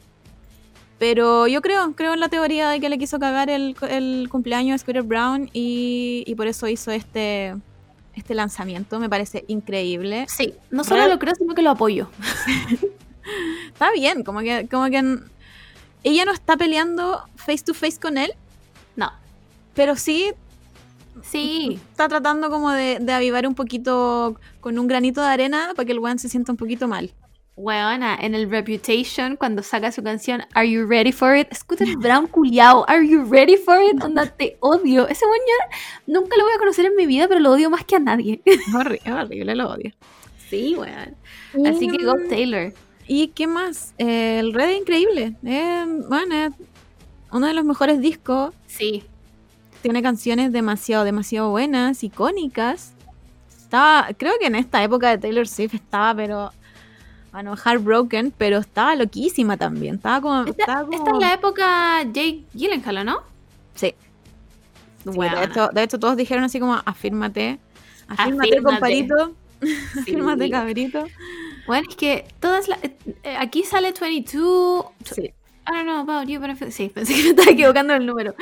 Pero 0.99 1.49
yo 1.49 1.61
creo, 1.61 1.93
creo 1.97 2.15
en 2.15 2.21
la 2.21 2.29
teoría 2.29 2.69
de 2.71 2.81
que 2.81 2.89
le 2.89 2.99
quiso 2.99 3.19
cagar 3.19 3.51
el, 3.51 3.77
el 3.91 4.29
cumpleaños 4.31 4.77
a 4.77 4.79
Scooter 4.79 5.03
Brown 5.03 5.51
y, 5.53 6.23
y 6.27 6.35
por 6.37 6.47
eso 6.47 6.69
hizo 6.69 6.93
este, 6.93 7.55
este 8.15 8.35
lanzamiento. 8.35 9.01
Me 9.01 9.11
parece 9.11 9.45
increíble. 9.49 10.25
Sí. 10.29 10.55
No 10.71 10.85
solo 10.85 10.99
Real- 11.01 11.11
lo 11.11 11.19
creo, 11.19 11.35
sino 11.35 11.53
que 11.55 11.63
lo 11.63 11.71
apoyo. 11.71 12.09
Está 13.73 13.91
bien, 13.93 14.23
como 14.23 14.41
que, 14.41 14.69
como 14.71 14.87
que 14.91 15.19
ella 16.05 16.25
no 16.25 16.33
está 16.33 16.57
peleando 16.57 17.25
face 17.37 17.65
to 17.65 17.75
face 17.75 17.99
con 17.99 18.17
él. 18.19 18.33
Pero 19.75 19.97
sí 19.97 20.33
Sí. 21.23 21.79
está 21.91 22.09
tratando 22.09 22.51
como 22.51 22.71
de, 22.73 22.99
de 23.01 23.13
avivar 23.13 23.47
un 23.47 23.55
poquito 23.55 24.39
con 24.61 24.79
un 24.79 24.87
granito 24.89 25.21
de 25.23 25.29
arena 25.29 25.71
para 25.77 25.87
que 25.87 25.93
el 25.93 25.99
weón 26.01 26.19
se 26.19 26.29
sienta 26.29 26.53
un 26.53 26.59
poquito 26.59 26.89
mal. 26.89 27.11
Weona, 27.57 28.17
en 28.21 28.35
el 28.35 28.51
Reputation, 28.51 29.37
cuando 29.37 29.63
saca 29.63 29.93
su 29.93 30.03
canción 30.03 30.43
Are 30.55 30.69
You 30.69 30.87
Ready 30.89 31.13
for 31.13 31.37
It? 31.37 31.55
Scooter 31.55 31.87
Brown 31.99 32.27
culiao. 32.27 32.85
Are 32.89 33.07
you 33.07 33.23
ready 33.25 33.57
for 33.57 33.77
it? 33.81 34.03
Onda, 34.03 34.27
te 34.27 34.57
odio. 34.59 35.07
Ese 35.07 35.25
weón 35.25 35.39
yo 35.47 36.13
nunca 36.21 36.37
lo 36.37 36.43
voy 36.45 36.53
a 36.53 36.59
conocer 36.59 36.87
en 36.87 36.97
mi 36.97 37.07
vida, 37.07 37.29
pero 37.29 37.39
lo 37.39 37.53
odio 37.53 37.71
más 37.71 37.85
que 37.85 37.95
a 37.95 38.01
nadie. 38.01 38.43
Es 38.45 38.75
horrible, 38.75 39.55
lo 39.55 39.71
odio. 39.71 39.93
Sí, 40.51 40.75
weón. 40.77 41.15
Así 41.65 41.87
que 41.89 42.05
go 42.05 42.15
Taylor. 42.29 42.73
¿Y 43.07 43.29
qué 43.29 43.47
más? 43.47 43.95
Eh, 43.99 44.39
el 44.41 44.53
Red 44.53 44.71
es 44.71 44.79
increíble. 44.81 45.37
Eh, 45.45 45.85
bueno, 46.09 46.35
es 46.35 46.51
uno 47.31 47.47
de 47.47 47.55
los 47.55 47.65
mejores 47.65 48.01
discos. 48.01 48.53
Sí. 48.67 49.05
Tiene 49.85 50.02
canciones 50.02 50.51
demasiado, 50.51 51.05
demasiado 51.05 51.51
buenas, 51.51 52.02
icónicas. 52.02 52.94
Estaba, 53.51 54.09
creo 54.16 54.32
que 54.40 54.47
en 54.47 54.55
esta 54.55 54.82
época 54.82 55.11
de 55.11 55.19
Taylor 55.19 55.47
Swift 55.47 55.74
estaba, 55.74 56.15
pero. 56.15 56.52
Bueno, 57.32 57.55
heartbroken, 57.55 58.32
pero 58.39 58.56
estaba 58.61 58.97
loquísima 58.97 59.59
también. 59.59 59.97
Estaba 59.97 60.23
como. 60.23 60.40
Esta, 60.44 60.62
estaba 60.62 60.86
como- 60.86 60.97
esta 60.97 61.11
es 61.11 61.19
la 61.19 61.35
época 61.35 62.02
Jake 62.05 62.44
Gyllenhaal, 62.55 62.97
¿o 62.97 63.05
¿no? 63.05 63.23
Sí. 63.74 63.94
Sí, 65.02 65.11
Weona. 65.11 65.40
de, 65.40 65.47
hecho, 65.48 65.69
de 65.69 65.82
hecho, 65.82 65.98
todos 65.98 66.16
dijeron 66.16 66.44
así 66.44 66.59
como, 66.59 66.81
afírmate. 66.86 67.59
Afírmate, 68.09 68.48
Afírmate. 68.52 68.62
comparito. 68.62 69.35
Sí. 69.61 69.77
Afírmate, 70.01 70.48
cabrito. 70.51 71.05
Bueno, 71.66 71.86
es 71.90 71.94
que 71.97 72.24
todas 72.40 72.69
las... 72.69 72.82
eh, 72.85 72.97
eh, 73.23 73.36
Aquí 73.39 73.65
sale 73.65 73.93
22... 74.01 74.86
Sí. 75.05 75.31
I 75.66 75.73
don't 75.73 75.85
know 75.86 76.01
about 76.01 76.28
you, 76.28 76.41
pero 76.41 76.55
sí, 76.70 76.89
pensé 76.95 77.15
que 77.15 77.23
me 77.23 77.28
estaba 77.31 77.51
equivocando 77.51 77.95
el 77.95 78.05
número. 78.07 78.35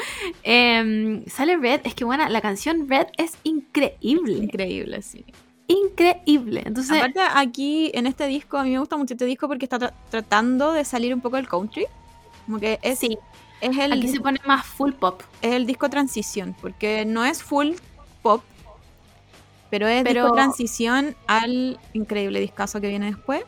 Em, 0.43 1.25
sale 1.27 1.57
Red, 1.57 1.83
es 1.85 1.95
que 1.95 2.05
bueno, 2.05 2.29
la 2.29 2.41
canción 2.41 2.89
Red 2.89 3.07
es 3.17 3.37
increíble. 3.45 4.35
Increíble, 4.45 5.03
sí. 5.03 5.25
increíble. 5.69 6.63
Entonces, 6.67 6.97
Aparte, 6.97 7.21
aquí 7.35 7.91
en 7.95 8.07
este 8.07 8.27
disco, 8.27 8.59
a 8.59 8.65
mí 8.65 8.71
me 8.71 8.79
gusta 8.79 8.97
mucho 8.97 9.15
este 9.15 9.25
disco 9.25 9.49
porque 9.49 9.65
está 9.67 9.79
tra- 9.79 9.93
tratando 10.11 10.73
de 10.73 10.85
salir 10.85 11.15
un 11.15 11.21
poco 11.21 11.37
del 11.37 11.49
country. 11.49 11.87
Como 12.47 12.59
que 12.59 12.79
es, 12.83 12.99
sí, 12.99 13.17
es, 13.61 13.79
el, 13.79 13.93
aquí 13.93 14.09
se 14.09 14.21
pone 14.21 14.41
más 14.45 14.67
full 14.67 14.93
pop. 14.93 15.23
es 15.41 15.53
el 15.53 15.65
disco 15.67 15.89
transición, 15.89 16.57
porque 16.61 17.05
no 17.05 17.25
es 17.25 17.43
full 17.43 17.75
pop, 18.21 18.43
pero 19.71 19.87
es 19.87 20.03
Pero- 20.03 20.23
disco 20.25 20.35
transición 20.35 21.15
al 21.29 21.79
increíble 21.93 22.41
discazo 22.41 22.81
que 22.81 22.89
viene 22.89 23.07
después. 23.07 23.45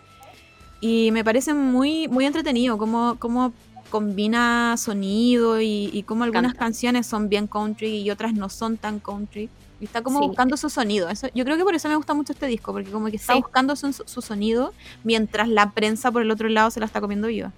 Y 0.80 1.10
me 1.12 1.24
parece 1.24 1.54
muy, 1.54 2.08
muy 2.08 2.26
entretenido 2.26 2.76
cómo, 2.78 3.16
cómo 3.18 3.52
combina 3.94 4.74
sonido 4.76 5.60
y, 5.60 5.88
y 5.92 6.02
cómo 6.02 6.24
algunas 6.24 6.54
Canta. 6.54 6.64
canciones 6.64 7.06
son 7.06 7.28
bien 7.28 7.46
country 7.46 7.98
y 7.98 8.10
otras 8.10 8.32
no 8.34 8.48
son 8.48 8.76
tan 8.76 8.98
country. 8.98 9.48
Y 9.80 9.84
está 9.84 10.02
como 10.02 10.18
Sí. 10.20 10.26
buscando 10.26 10.56
su 10.56 10.68
sonido. 10.68 11.08
Eso, 11.08 11.28
yo 11.32 11.44
creo 11.44 11.56
que 11.56 11.62
por 11.62 11.76
eso 11.76 11.88
me 11.88 11.94
gusta 11.94 12.12
mucho 12.12 12.32
este 12.32 12.46
disco, 12.46 12.72
porque 12.72 12.90
como 12.90 13.06
que 13.08 13.16
está 13.16 13.34
Sí. 13.34 13.40
buscando 13.40 13.76
su, 13.76 13.92
su 13.92 14.20
sonido 14.20 14.72
mientras 15.04 15.46
la 15.48 15.70
prensa 15.70 16.10
por 16.10 16.22
el 16.22 16.32
otro 16.32 16.48
lado 16.48 16.72
se 16.72 16.80
la 16.80 16.86
está 16.86 17.00
comiendo 17.00 17.28
viva. 17.28 17.52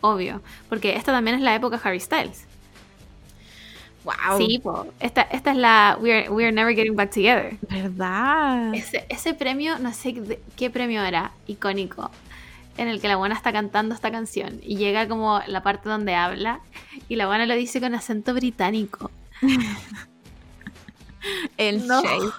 Obvio, 0.00 0.40
porque 0.70 0.96
esta 0.96 1.12
también 1.12 1.36
es 1.36 1.42
la 1.42 1.54
época 1.54 1.78
Harry 1.84 2.00
Styles. 2.00 2.46
¡Wow! 4.04 4.38
Sí, 4.38 4.58
po. 4.58 4.86
Esta, 5.00 5.22
esta 5.22 5.50
es 5.50 5.56
la 5.58 5.98
We 6.00 6.12
Are, 6.14 6.30
We 6.30 6.44
Are 6.44 6.52
Never 6.52 6.74
Getting 6.74 6.96
Back 6.96 7.10
Together. 7.12 7.56
¿Verdad? 7.70 8.74
Ese, 8.74 9.04
ese 9.10 9.34
premio, 9.34 9.78
no 9.78 9.92
sé 9.92 10.14
qué 10.56 10.70
premio 10.70 11.02
era, 11.02 11.32
icónico, 11.46 12.10
en 12.76 12.88
el 12.88 13.00
que 13.00 13.08
la 13.08 13.16
buena 13.16 13.34
está 13.34 13.52
cantando 13.52 13.94
esta 13.94 14.10
canción 14.10 14.60
y 14.62 14.76
llega 14.76 15.06
como 15.08 15.40
la 15.46 15.62
parte 15.62 15.88
donde 15.88 16.14
habla 16.14 16.60
y 17.08 17.16
la 17.16 17.26
buena 17.26 17.46
lo 17.46 17.54
dice 17.54 17.80
con 17.80 17.94
acento 17.94 18.34
británico. 18.34 19.10
El 21.56 21.86
No. 21.86 22.02
shade. 22.02 22.32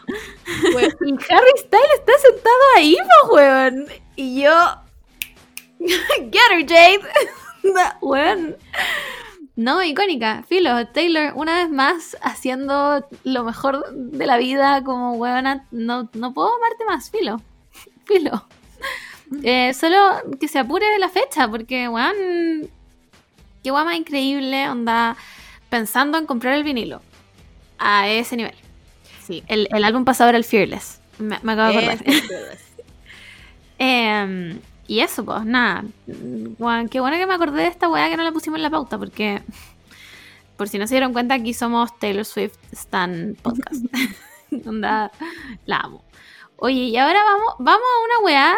Y 1.05 1.11
Harry 1.29 1.53
Styles 1.57 1.89
está 1.99 2.13
sentado 2.21 2.55
ahí, 2.77 2.95
po, 3.21 3.35
weón. 3.35 3.87
Y 4.15 4.43
yo. 4.43 4.75
Get 5.79 6.51
her, 6.51 6.65
Jade. 6.67 6.99
weón. 8.01 8.55
No, 9.55 9.81
icónica. 9.83 10.43
Filo, 10.47 10.85
Taylor, 10.87 11.33
una 11.35 11.55
vez 11.55 11.69
más 11.69 12.17
haciendo 12.21 13.07
lo 13.23 13.43
mejor 13.43 13.85
de 13.91 14.25
la 14.27 14.37
vida, 14.37 14.83
como 14.83 15.13
weona. 15.13 15.65
No, 15.71 16.09
no 16.13 16.33
puedo 16.33 16.53
amarte 16.55 16.85
más, 16.85 17.09
Filo. 17.09 17.41
Filo. 18.05 18.45
Eh, 19.43 19.73
solo 19.73 19.97
que 20.39 20.47
se 20.47 20.59
apure 20.59 20.85
la 20.99 21.09
fecha, 21.09 21.47
porque, 21.47 21.87
weón. 21.89 22.15
Qué 23.63 23.71
guay 23.71 23.85
más 23.85 23.95
increíble, 23.95 24.69
onda. 24.69 25.17
Pensando 25.69 26.17
en 26.17 26.25
comprar 26.25 26.53
el 26.53 26.63
vinilo. 26.63 27.01
A 27.77 28.07
ese 28.07 28.37
nivel. 28.37 28.55
Sí. 29.23 29.43
El, 29.47 29.67
el 29.71 29.83
álbum 29.83 30.05
pasado 30.05 30.29
era 30.29 30.37
el 30.37 30.43
Fearless. 30.43 31.01
Me, 31.17 31.39
me 31.41 31.53
acabo 31.53 31.77
de 31.77 31.89
acordar. 31.89 32.05
Em, 33.77 34.61
y 34.87 35.01
eso, 35.01 35.25
pues, 35.25 35.43
nada. 35.43 35.83
Guau, 36.07 36.87
qué 36.87 37.01
bueno 37.01 37.17
que 37.17 37.25
me 37.25 37.33
acordé 37.33 37.63
de 37.63 37.67
esta 37.67 37.89
weá 37.89 38.09
que 38.09 38.15
no 38.15 38.23
la 38.23 38.31
pusimos 38.31 38.57
en 38.57 38.63
la 38.63 38.69
pauta, 38.69 38.97
porque 38.97 39.41
por 40.55 40.69
si 40.69 40.77
no 40.77 40.87
se 40.87 40.93
dieron 40.93 41.11
cuenta, 41.11 41.33
aquí 41.33 41.53
somos 41.53 41.97
Taylor 41.99 42.23
Swift 42.23 42.55
Stan 42.71 43.35
Podcast. 43.41 43.83
Onda, 44.65 45.11
la 45.65 45.77
amo. 45.77 46.03
Oye, 46.57 46.75
y 46.75 46.97
ahora 46.97 47.23
vamos, 47.23 47.55
vamos 47.59 47.83
a 47.83 48.05
una 48.05 48.25
weá 48.25 48.55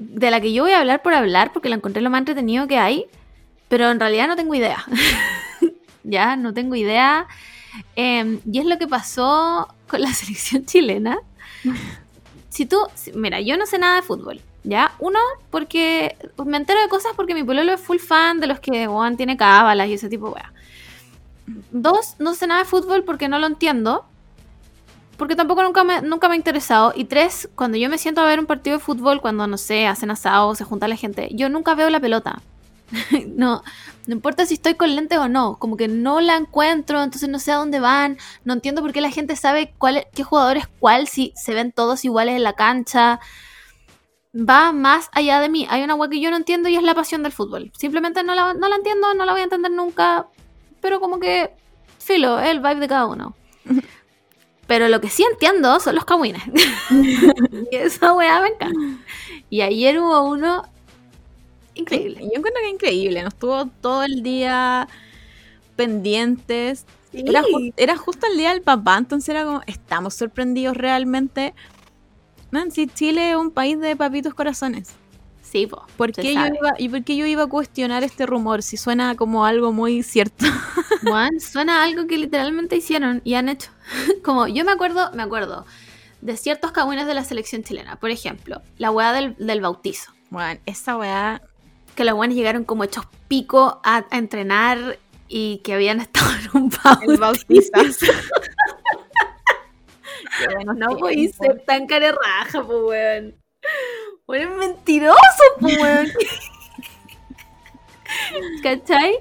de 0.00 0.30
la 0.30 0.40
que 0.40 0.52
yo 0.52 0.64
voy 0.64 0.72
a 0.72 0.80
hablar 0.80 1.02
por 1.02 1.14
hablar, 1.14 1.52
porque 1.52 1.68
la 1.68 1.76
encontré 1.76 2.02
lo 2.02 2.10
más 2.10 2.20
entretenido 2.20 2.66
que 2.66 2.78
hay, 2.78 3.06
pero 3.68 3.90
en 3.90 4.00
realidad 4.00 4.26
no 4.26 4.34
tengo 4.34 4.54
idea. 4.54 4.84
ya, 6.02 6.36
no 6.36 6.54
tengo 6.54 6.74
idea. 6.74 7.28
Em, 7.94 8.40
y 8.50 8.58
es 8.58 8.64
lo 8.64 8.78
que 8.78 8.88
pasó 8.88 9.68
con 9.86 10.00
la 10.00 10.12
selección 10.14 10.64
chilena. 10.64 11.18
Si 12.48 12.66
tú, 12.66 12.78
mira, 13.14 13.40
yo 13.40 13.56
no 13.58 13.66
sé 13.66 13.78
nada 13.78 13.96
de 13.96 14.02
fútbol, 14.02 14.40
¿ya? 14.64 14.92
Uno, 14.98 15.20
porque 15.50 16.16
me 16.44 16.56
entero 16.56 16.80
de 16.80 16.88
cosas 16.88 17.12
porque 17.14 17.34
mi 17.34 17.44
pololo 17.44 17.72
es 17.72 17.80
full 17.80 17.98
fan 17.98 18.40
de 18.40 18.46
los 18.46 18.58
que 18.58 18.86
Juan 18.86 19.18
tiene 19.18 19.36
cábalas 19.36 19.88
y 19.88 19.94
ese 19.94 20.08
tipo 20.08 20.30
de. 20.30 20.42
Dos, 21.70 22.16
no 22.18 22.34
sé 22.34 22.46
nada 22.46 22.60
de 22.60 22.66
fútbol 22.66 23.04
porque 23.04 23.28
no 23.28 23.38
lo 23.38 23.46
entiendo. 23.46 24.06
Porque 25.20 25.36
tampoco 25.36 25.62
nunca 25.62 25.84
me, 25.84 26.00
nunca 26.00 26.28
me 26.28 26.32
ha 26.32 26.36
interesado. 26.38 26.94
Y 26.96 27.04
tres, 27.04 27.50
cuando 27.54 27.76
yo 27.76 27.90
me 27.90 27.98
siento 27.98 28.22
a 28.22 28.24
ver 28.24 28.40
un 28.40 28.46
partido 28.46 28.78
de 28.78 28.82
fútbol, 28.82 29.20
cuando, 29.20 29.46
no 29.46 29.58
sé, 29.58 29.86
hacen 29.86 30.10
asado, 30.10 30.54
se 30.54 30.64
junta 30.64 30.88
la 30.88 30.96
gente, 30.96 31.28
yo 31.32 31.50
nunca 31.50 31.74
veo 31.74 31.90
la 31.90 32.00
pelota. 32.00 32.40
no, 33.26 33.62
no 34.06 34.14
importa 34.14 34.46
si 34.46 34.54
estoy 34.54 34.76
con 34.76 34.96
lentes 34.96 35.18
o 35.18 35.28
no, 35.28 35.58
como 35.58 35.76
que 35.76 35.88
no 35.88 36.22
la 36.22 36.36
encuentro, 36.36 37.02
entonces 37.02 37.28
no 37.28 37.38
sé 37.38 37.52
a 37.52 37.56
dónde 37.56 37.80
van, 37.80 38.16
no 38.44 38.54
entiendo 38.54 38.80
por 38.80 38.94
qué 38.94 39.02
la 39.02 39.10
gente 39.10 39.36
sabe 39.36 39.74
cuál, 39.76 40.06
qué 40.14 40.24
jugador 40.24 40.56
es 40.56 40.68
cuál, 40.68 41.06
si 41.06 41.34
se 41.36 41.52
ven 41.52 41.70
todos 41.70 42.02
iguales 42.06 42.36
en 42.36 42.42
la 42.42 42.54
cancha. 42.54 43.20
Va 44.34 44.72
más 44.72 45.10
allá 45.12 45.38
de 45.38 45.50
mí. 45.50 45.66
Hay 45.68 45.82
una 45.82 45.96
wea 45.96 46.08
que 46.08 46.20
yo 46.20 46.30
no 46.30 46.38
entiendo 46.38 46.70
y 46.70 46.76
es 46.76 46.82
la 46.82 46.94
pasión 46.94 47.22
del 47.22 47.32
fútbol. 47.32 47.70
Simplemente 47.76 48.22
no 48.22 48.34
la, 48.34 48.54
no 48.54 48.68
la 48.70 48.76
entiendo, 48.76 49.12
no 49.12 49.26
la 49.26 49.32
voy 49.32 49.42
a 49.42 49.44
entender 49.44 49.70
nunca, 49.70 50.28
pero 50.80 50.98
como 50.98 51.20
que, 51.20 51.54
filo, 51.98 52.40
el 52.40 52.60
vibe 52.60 52.80
de 52.80 52.88
cada 52.88 53.04
uno. 53.04 53.34
Pero 54.70 54.88
lo 54.88 55.00
que 55.00 55.08
sí 55.10 55.24
entiendo 55.24 55.80
son 55.80 55.96
los 55.96 56.04
cagüines. 56.04 56.42
y 57.70 57.76
esa 57.76 58.12
weá 58.14 58.40
me 58.40 58.48
encanta. 58.48 58.80
Y 59.50 59.62
ayer 59.62 59.98
hubo 60.00 60.22
uno 60.30 60.64
increíble. 61.74 62.20
Yo 62.22 62.30
encuentro 62.38 62.62
que 62.62 62.68
increíble. 62.70 63.22
Nos 63.22 63.34
estuvo 63.34 63.66
todo 63.80 64.04
el 64.04 64.22
día 64.22 64.88
pendientes. 65.76 66.86
Era, 67.12 67.42
ju- 67.42 67.74
era 67.76 67.96
justo 67.96 68.26
el 68.28 68.38
día 68.38 68.50
del 68.50 68.62
papá, 68.62 68.98
entonces 68.98 69.30
era 69.30 69.44
como, 69.44 69.62
estamos 69.66 70.14
sorprendidos 70.14 70.76
realmente. 70.76 71.54
Man, 72.52 72.70
si 72.72 72.86
Chile 72.88 73.32
es 73.32 73.36
un 73.36 73.50
país 73.52 73.80
de 73.80 73.96
papitos 73.96 74.34
corazones. 74.34 74.94
Sí, 75.50 75.66
po, 75.66 75.84
¿Por 75.96 76.12
qué, 76.12 76.32
yo 76.32 76.46
iba, 76.46 76.74
¿Y 76.78 76.88
por 76.88 77.02
qué 77.02 77.16
yo 77.16 77.26
iba 77.26 77.42
a 77.42 77.46
cuestionar 77.48 78.04
este 78.04 78.24
rumor 78.24 78.62
si 78.62 78.76
suena 78.76 79.16
como 79.16 79.44
algo 79.44 79.72
muy 79.72 80.04
cierto? 80.04 80.44
Juan, 81.02 81.40
suena 81.40 81.80
a 81.80 81.84
algo 81.86 82.06
que 82.06 82.18
literalmente 82.18 82.76
hicieron 82.76 83.20
y 83.24 83.34
han 83.34 83.48
hecho. 83.48 83.72
Como 84.22 84.46
yo 84.46 84.64
me 84.64 84.70
acuerdo, 84.70 85.10
me 85.12 85.24
acuerdo 85.24 85.66
de 86.20 86.36
ciertos 86.36 86.70
cagüines 86.70 87.08
de 87.08 87.14
la 87.14 87.24
selección 87.24 87.64
chilena. 87.64 87.96
Por 87.96 88.10
ejemplo, 88.10 88.62
la 88.78 88.92
weá 88.92 89.12
del, 89.12 89.34
del 89.38 89.60
bautizo. 89.60 90.12
Bueno, 90.28 90.60
esa 90.66 90.96
weá. 90.96 91.42
Que 91.96 92.04
los 92.04 92.14
buenos 92.14 92.36
llegaron 92.36 92.62
como 92.64 92.84
hechos 92.84 93.06
pico 93.26 93.80
a, 93.82 94.04
a 94.08 94.18
entrenar 94.18 94.98
y 95.28 95.58
que 95.64 95.74
habían 95.74 96.00
estado 96.00 96.30
en 96.30 96.62
un 96.62 96.70
bautizo. 96.70 97.10
El 97.10 97.18
bautizazo. 97.18 98.06
Qué 100.38 100.54
buenos 100.54 100.76
No 100.76 100.96
podéis 100.96 101.34
ser 101.34 101.64
tan 101.66 101.88
carerraja, 101.88 102.62
pues 102.64 102.78
weón. 102.84 103.34
Weón 104.30 104.52
es 104.52 104.58
mentiroso, 104.58 105.44
pues 105.58 105.76
weón. 105.80 106.08
¿Cachai? 108.62 109.18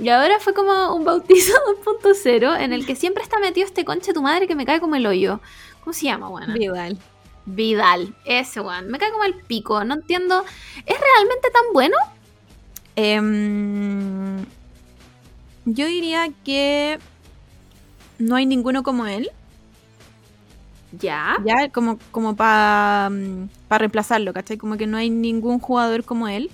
Y 0.00 0.08
ahora 0.08 0.40
fue 0.40 0.52
como 0.52 0.96
un 0.96 1.04
bautizo 1.04 1.52
2.0 1.84 2.60
en 2.60 2.72
el 2.72 2.84
que 2.84 2.96
siempre 2.96 3.22
está 3.22 3.38
metido 3.38 3.66
este 3.66 3.84
conche 3.84 4.12
tu 4.12 4.20
madre 4.20 4.48
que 4.48 4.56
me 4.56 4.66
cae 4.66 4.80
como 4.80 4.96
el 4.96 5.06
hoyo. 5.06 5.40
¿Cómo 5.84 5.92
se 5.92 6.06
llama, 6.06 6.28
weón? 6.28 6.52
Vidal. 6.54 6.98
Vidal, 7.46 8.16
ese 8.24 8.60
weón. 8.60 8.88
Me 8.88 8.98
cae 8.98 9.12
como 9.12 9.22
el 9.22 9.34
pico, 9.34 9.84
no 9.84 9.94
entiendo. 9.94 10.44
¿Es 10.86 10.96
realmente 10.98 11.50
tan 11.52 11.72
bueno? 11.72 11.96
Em, 12.96 14.44
yo 15.66 15.86
diría 15.86 16.30
que 16.44 16.98
no 18.18 18.34
hay 18.34 18.46
ninguno 18.46 18.82
como 18.82 19.06
él. 19.06 19.30
Ya. 20.98 21.36
Ya, 21.44 21.70
como, 21.70 21.98
como 22.10 22.34
para 22.34 23.08
reemplazarlo, 23.78 24.32
¿cachai? 24.32 24.56
Como 24.56 24.76
que 24.76 24.86
no 24.86 24.96
hay 24.96 25.10
ningún 25.10 25.58
jugador 25.58 26.04
como 26.04 26.28
él. 26.28 26.50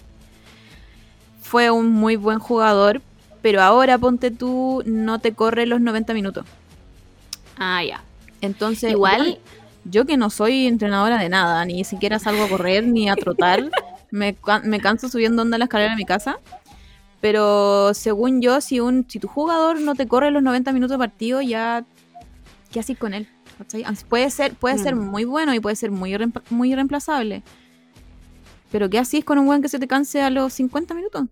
Fue 1.40 1.70
un 1.70 1.90
muy 1.90 2.16
buen 2.16 2.38
jugador, 2.38 3.00
pero 3.42 3.62
ahora 3.62 3.98
ponte 3.98 4.30
tú, 4.30 4.82
no 4.86 5.18
te 5.18 5.32
corre 5.32 5.66
los 5.66 5.80
90 5.80 6.14
minutos. 6.14 6.44
Ah, 7.58 7.82
ya. 7.82 8.02
Entonces, 8.40 8.92
Igual, 8.92 9.38
yo 9.84 10.04
que 10.04 10.16
no 10.16 10.30
soy 10.30 10.66
entrenadora 10.66 11.18
de 11.18 11.28
nada, 11.28 11.64
ni 11.64 11.84
siquiera 11.84 12.18
salgo 12.18 12.44
a 12.44 12.48
correr 12.48 12.86
ni 12.86 13.08
a 13.08 13.16
trotar, 13.16 13.70
me, 14.10 14.36
me 14.64 14.80
canso 14.80 15.08
subiendo 15.08 15.42
onda 15.42 15.58
la 15.58 15.64
escalera 15.64 15.92
de 15.92 15.96
mi 15.96 16.04
casa. 16.04 16.38
Pero 17.20 17.94
según 17.94 18.40
yo, 18.40 18.60
si 18.60 18.78
un 18.78 19.04
si 19.08 19.18
tu 19.18 19.26
jugador 19.26 19.80
no 19.80 19.94
te 19.94 20.06
corre 20.06 20.30
los 20.30 20.42
90 20.42 20.72
minutos 20.72 20.94
de 20.94 20.98
partido, 20.98 21.40
ya 21.40 21.84
¿qué 22.70 22.80
haces 22.80 22.96
con 22.96 23.12
él? 23.12 23.28
Puede 24.08 24.30
ser, 24.30 24.54
puede 24.54 24.78
ser 24.78 24.94
Mm. 24.94 25.08
muy 25.10 25.24
bueno 25.24 25.54
y 25.54 25.60
puede 25.60 25.76
ser 25.76 25.90
muy, 25.90 26.12
reempla- 26.16 26.42
muy 26.50 26.74
reemplazable. 26.74 27.42
Pero 28.70 28.90
¿qué 28.90 28.98
haces 28.98 29.24
con 29.24 29.38
un 29.38 29.46
buen 29.46 29.62
que 29.62 29.68
se 29.68 29.78
te 29.78 29.86
canse 29.88 30.22
a 30.22 30.30
los 30.30 30.52
50 30.52 30.94
minutos? 30.94 31.24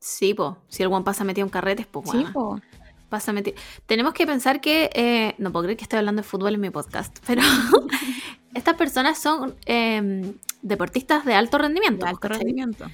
sí, 0.00 0.32
po. 0.34 0.58
Si 0.68 0.82
el 0.82 0.88
weón 0.88 1.02
pasa 1.02 1.24
metido 1.24 1.44
en 1.46 1.50
carretes, 1.50 1.86
pues 1.86 2.08
Sí, 2.10 2.18
weón. 2.18 2.32
po. 2.32 2.60
Pasa 3.08 3.32
metido. 3.32 3.56
Tenemos 3.86 4.12
que 4.14 4.26
pensar 4.26 4.60
que. 4.60 4.90
eh, 4.94 5.34
no 5.38 5.50
puedo 5.50 5.64
creer 5.64 5.76
que 5.78 5.84
estoy 5.84 5.98
hablando 5.98 6.22
de 6.22 6.28
fútbol 6.28 6.54
en 6.54 6.60
mi 6.60 6.70
podcast, 6.70 7.18
pero 7.26 7.40
estas 8.54 8.74
personas 8.76 9.18
son 9.18 9.54
eh, 9.66 10.32
deportistas 10.62 11.24
de 11.24 11.34
alto 11.34 11.58
rendimiento. 11.58 12.04
De 12.04 12.10
alto 12.10 12.28
rendimiento. 12.28 12.86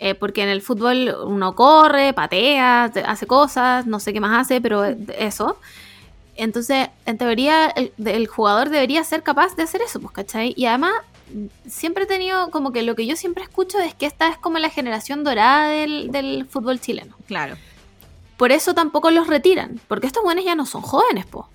Eh, 0.00 0.14
porque 0.16 0.42
en 0.42 0.48
el 0.48 0.62
fútbol 0.62 1.14
uno 1.26 1.54
corre, 1.54 2.12
patea, 2.12 2.90
te- 2.92 3.04
hace 3.04 3.26
cosas, 3.26 3.86
no 3.86 4.00
sé 4.00 4.12
qué 4.12 4.20
más 4.20 4.40
hace, 4.46 4.60
pero 4.60 4.82
eso. 4.84 5.58
Entonces, 6.36 6.88
en 7.06 7.18
teoría, 7.18 7.66
el, 7.68 7.92
el 8.04 8.26
jugador 8.26 8.70
debería 8.70 9.04
ser 9.04 9.22
capaz 9.22 9.54
de 9.56 9.62
hacer 9.64 9.82
eso, 9.82 10.00
pues, 10.00 10.12
¿cachai? 10.12 10.54
Y 10.56 10.66
además, 10.66 10.92
siempre 11.66 12.04
he 12.04 12.06
tenido 12.06 12.50
como 12.50 12.72
que 12.72 12.82
lo 12.82 12.94
que 12.94 13.06
yo 13.06 13.16
siempre 13.16 13.42
escucho 13.42 13.78
es 13.78 13.94
que 13.94 14.06
esta 14.06 14.28
es 14.28 14.38
como 14.38 14.58
la 14.58 14.70
generación 14.70 15.24
dorada 15.24 15.68
del, 15.68 16.10
del 16.10 16.46
fútbol 16.46 16.80
chileno. 16.80 17.16
Claro. 17.26 17.56
Por 18.36 18.50
eso 18.50 18.74
tampoco 18.74 19.10
los 19.10 19.26
retiran, 19.26 19.80
porque 19.88 20.06
estos 20.06 20.22
buenos 20.22 20.44
ya 20.44 20.54
no 20.54 20.66
son 20.66 20.82
jóvenes, 20.82 21.26
po. 21.26 21.48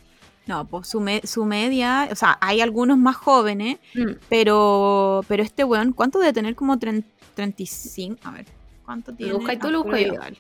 No, 0.45 0.63
pues 0.65 0.87
su, 0.87 1.01
me- 1.01 1.21
su 1.25 1.43
media, 1.43 2.07
o 2.09 2.15
sea, 2.15 2.37
hay 2.39 2.61
algunos 2.61 2.97
más 2.97 3.17
jóvenes, 3.17 3.79
Mm. 3.95 4.11
pero 4.29 5.21
pero 5.27 5.43
este 5.43 5.63
weón, 5.65 5.91
¿cuánto 5.91 6.19
debe 6.19 6.31
tener? 6.33 6.55
Como 6.55 6.79
30 6.79 7.05
35, 7.35 8.19
a 8.23 8.31
ver, 8.31 8.45
¿cuánto 8.85 9.13
tiene? 9.13 9.33
Busca 9.33 9.53
y 9.53 9.57
tú 9.57 9.69
lo 9.69 9.79
Arturo 9.79 9.97
busco 9.97 10.15
yo. 10.15 10.37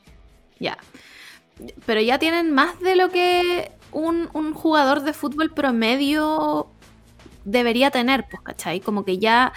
Ya. 0.59 0.77
Pero 1.85 2.01
ya 2.01 2.17
tienen 2.19 2.51
más 2.53 2.79
de 2.79 2.95
lo 2.95 3.09
que 3.09 3.71
un, 3.91 4.29
un 4.33 4.53
jugador 4.53 5.01
de 5.01 5.13
fútbol 5.13 5.51
promedio 5.51 6.67
debería 7.45 7.91
tener, 7.91 8.25
pues, 8.29 8.41
¿cachai? 8.41 8.79
Como 8.79 9.05
que 9.05 9.17
ya. 9.17 9.53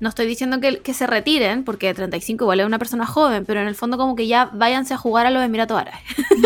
No 0.00 0.08
estoy 0.08 0.26
diciendo 0.26 0.60
que, 0.60 0.80
que 0.80 0.92
se 0.92 1.06
retiren, 1.06 1.62
porque 1.62 1.94
35 1.94 2.44
igual 2.44 2.60
es 2.60 2.66
una 2.66 2.78
persona 2.78 3.06
joven, 3.06 3.44
pero 3.46 3.60
en 3.60 3.68
el 3.68 3.76
fondo 3.76 3.96
como 3.96 4.16
que 4.16 4.26
ya 4.26 4.50
váyanse 4.52 4.92
a 4.92 4.96
jugar 4.96 5.24
a 5.26 5.30
los 5.30 5.42
Emiratos 5.42 5.78
Árabes. 5.78 6.00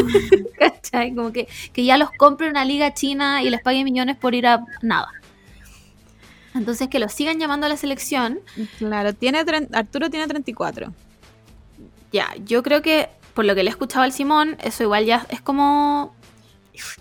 ¿Cachai? 0.58 1.14
Como 1.14 1.32
que, 1.32 1.48
que 1.72 1.84
ya 1.84 1.96
los 1.96 2.10
compre 2.12 2.50
una 2.50 2.64
liga 2.66 2.92
china 2.92 3.42
y 3.42 3.48
les 3.48 3.62
pague 3.62 3.82
millones 3.84 4.16
por 4.16 4.34
ir 4.34 4.46
a 4.46 4.64
nada. 4.82 5.08
Entonces 6.54 6.88
que 6.88 6.98
los 6.98 7.12
sigan 7.12 7.38
llamando 7.38 7.66
a 7.66 7.68
la 7.70 7.76
selección. 7.76 8.40
Claro, 8.78 9.14
tiene 9.14 9.42
Arturo 9.72 10.10
tiene 10.10 10.26
34. 10.26 10.92
Ya, 12.12 12.28
yo 12.44 12.62
creo 12.62 12.82
que 12.82 13.08
por 13.34 13.44
lo 13.44 13.54
que 13.54 13.62
le 13.62 13.70
he 13.70 13.72
escuchado 13.72 14.02
al 14.02 14.12
Simón, 14.12 14.56
eso 14.62 14.82
igual 14.82 15.04
ya 15.04 15.26
es 15.30 15.40
como... 15.40 16.14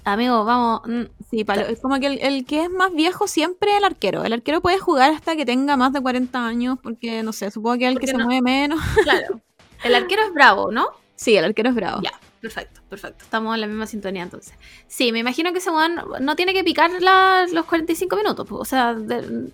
Amigo, 0.03 0.43
vamos... 0.45 0.81
mm, 0.85 1.03
Sí, 1.29 1.43
palo- 1.43 1.65
es 1.67 1.79
como 1.81 1.99
que 1.99 2.07
el, 2.07 2.19
el 2.21 2.45
que 2.45 2.63
es 2.63 2.69
más 2.69 2.93
viejo 2.93 3.27
siempre 3.27 3.71
es 3.71 3.77
el 3.77 3.83
arquero. 3.83 4.23
El 4.23 4.33
arquero 4.33 4.61
puede 4.61 4.79
jugar 4.79 5.11
hasta 5.11 5.35
que 5.35 5.45
tenga 5.45 5.75
más 5.77 5.91
de 5.93 6.01
40 6.01 6.45
años, 6.47 6.77
porque 6.81 7.21
no 7.23 7.33
sé, 7.33 7.51
supongo 7.51 7.77
que 7.77 7.87
el 7.87 7.99
que 7.99 8.07
se 8.07 8.17
mueve 8.17 8.41
menos. 8.41 8.79
Claro. 9.03 9.41
El 9.83 9.93
arquero 9.95 10.23
es 10.23 10.33
bravo, 10.33 10.71
¿no? 10.71 10.87
Sí, 11.15 11.35
el 11.35 11.45
arquero 11.45 11.69
es 11.69 11.75
bravo. 11.75 12.01
Ya, 12.01 12.11
perfecto, 12.41 12.81
perfecto. 12.89 13.23
Estamos 13.23 13.53
en 13.55 13.61
la 13.61 13.67
misma 13.67 13.85
sintonía 13.87 14.23
entonces. 14.23 14.53
Sí, 14.87 15.11
me 15.11 15.19
imagino 15.19 15.51
que 15.51 15.57
ese 15.59 15.69
weón 15.71 15.99
no 16.21 16.35
tiene 16.35 16.53
que 16.53 16.63
picar 16.63 16.89
la- 17.01 17.45
los 17.51 17.65
45 17.65 18.15
minutos. 18.15 18.47
O 18.51 18.65
sea, 18.65 18.93
de- 18.93 19.21
mm, 19.21 19.47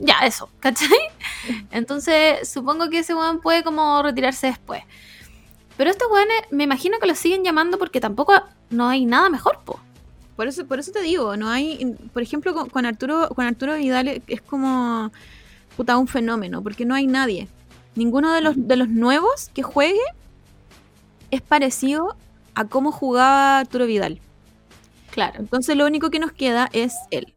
ya, 0.00 0.18
eso, 0.24 0.48
¿cachai? 0.60 0.88
Entonces, 1.70 2.48
supongo 2.48 2.88
que 2.90 2.98
ese 3.00 3.14
weón 3.14 3.40
puede 3.40 3.62
como 3.64 4.02
retirarse 4.02 4.48
después. 4.48 4.82
Pero 5.76 5.90
estos 5.90 6.10
weones, 6.10 6.36
me 6.50 6.64
imagino 6.64 6.98
que 6.98 7.06
los 7.06 7.18
siguen 7.18 7.44
llamando 7.44 7.78
porque 7.78 8.00
tampoco 8.00 8.32
no 8.70 8.88
hay 8.88 9.04
nada 9.04 9.28
mejor, 9.30 9.60
po. 9.64 9.78
Por 10.36 10.48
eso, 10.48 10.66
por 10.66 10.78
eso 10.78 10.92
te 10.92 11.00
digo, 11.02 11.36
no 11.36 11.48
hay, 11.48 11.96
por 12.12 12.22
ejemplo, 12.22 12.52
con, 12.54 12.68
con 12.68 12.84
Arturo, 12.86 13.28
con 13.30 13.46
Arturo 13.46 13.74
Vidal 13.76 14.22
es 14.26 14.42
como 14.42 15.10
puta 15.76 15.96
un 15.96 16.08
fenómeno, 16.08 16.62
porque 16.62 16.84
no 16.84 16.94
hay 16.94 17.06
nadie. 17.06 17.48
Ninguno 17.94 18.32
de 18.32 18.40
los, 18.42 18.54
de 18.56 18.76
los 18.76 18.88
nuevos 18.88 19.50
que 19.54 19.62
juegue 19.62 20.00
es 21.30 21.40
parecido 21.42 22.16
a 22.54 22.64
cómo 22.66 22.92
jugaba 22.92 23.60
Arturo 23.60 23.86
Vidal. 23.86 24.20
Claro. 25.10 25.38
Entonces 25.38 25.76
lo 25.76 25.86
único 25.86 26.10
que 26.10 26.18
nos 26.18 26.32
queda 26.32 26.68
es 26.72 26.94
él. 27.10 27.34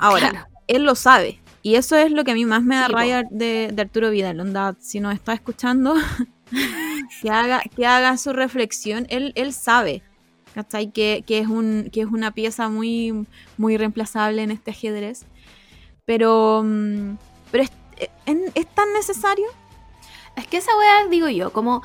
Ahora, 0.00 0.30
Claro. 0.30 0.46
él 0.66 0.84
lo 0.84 0.94
sabe. 0.94 1.40
Y 1.62 1.76
eso 1.76 1.96
es 1.96 2.10
lo 2.10 2.24
que 2.24 2.32
a 2.32 2.34
mí 2.34 2.44
más 2.44 2.62
me 2.62 2.76
da 2.76 2.86
Sí, 2.88 2.92
raya 2.92 3.22
de, 3.30 3.70
de 3.72 3.82
Arturo 3.82 4.10
Vidal. 4.10 4.40
Onda, 4.40 4.74
si 4.80 5.00
nos 5.00 5.14
está 5.14 5.32
escuchando, 5.32 5.94
que 7.22 7.30
haga, 7.30 7.62
que 7.74 7.86
haga 7.86 8.16
su 8.16 8.32
reflexión. 8.32 9.06
Él, 9.10 9.32
él 9.36 9.52
sabe, 9.52 10.02
¿cachai? 10.54 10.92
Que, 10.92 11.24
que 11.26 11.38
es 11.38 11.46
un, 11.48 11.88
que 11.92 12.00
es 12.02 12.06
una 12.06 12.32
pieza 12.32 12.68
muy, 12.68 13.26
muy 13.56 13.76
reemplazable 13.76 14.42
en 14.42 14.50
este 14.50 14.70
ajedrez. 14.72 15.24
Pero, 16.04 16.62
mm, 16.64 17.16
pero 17.50 17.64
es, 17.64 17.70
es- 18.26 18.52
es 18.54 18.66
tan 18.74 18.92
necesario. 18.92 19.46
Es 20.36 20.46
que 20.46 20.56
esa 20.58 20.70
weá, 20.78 21.06
digo 21.08 21.28
yo, 21.28 21.52
como. 21.52 21.82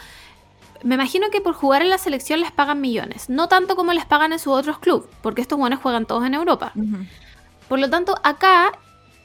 Me 0.84 0.94
imagino 0.94 1.31
que 1.31 1.41
por 1.41 1.53
jugar 1.56 1.81
en 1.81 1.89
la 1.89 1.98
selección 1.98 2.39
les 2.39 2.52
pagan 2.52 2.80
millones. 2.81 3.30
No 3.30 3.48
tanto 3.48 3.76
como 3.76 3.94
les 3.94 4.06
pagan 4.06 4.31
en 4.31 4.38
sus 4.39 4.53
otros 4.53 4.77
clubes, 4.77 5.10
porque 5.23 5.41
estos 5.41 5.57
buenos 5.57 5.80
juegan 5.81 6.06
todos 6.06 6.23
en 6.26 6.35
Europa. 6.35 6.72
Por 7.68 7.80
lo 7.80 7.89
tanto, 7.89 8.15
acá 8.23 8.72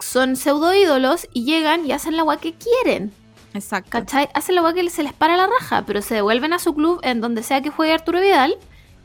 son 0.00 0.34
pseudo 0.36 0.74
ídolos 0.74 1.28
y 1.34 1.44
llegan 1.44 1.84
y 1.86 1.92
hacen 1.92 2.16
la 2.16 2.24
weá 2.24 2.38
que 2.38 2.54
quieren. 2.54 3.12
Exacto. 3.54 3.90
¿Cachai? 3.90 4.28
Hacen 4.34 4.54
la 4.54 4.62
weá 4.62 4.72
que 4.72 4.88
se 4.90 5.02
les 5.02 5.12
para 5.12 5.36
la 5.36 5.46
raja, 5.46 5.84
pero 5.86 6.02
se 6.02 6.14
devuelven 6.14 6.52
a 6.52 6.58
su 6.58 6.74
club 6.74 7.00
en 7.02 7.20
donde 7.20 7.42
sea 7.42 7.60
que 7.60 7.70
juegue 7.70 7.92
Arturo 7.92 8.20
Vidal 8.20 8.56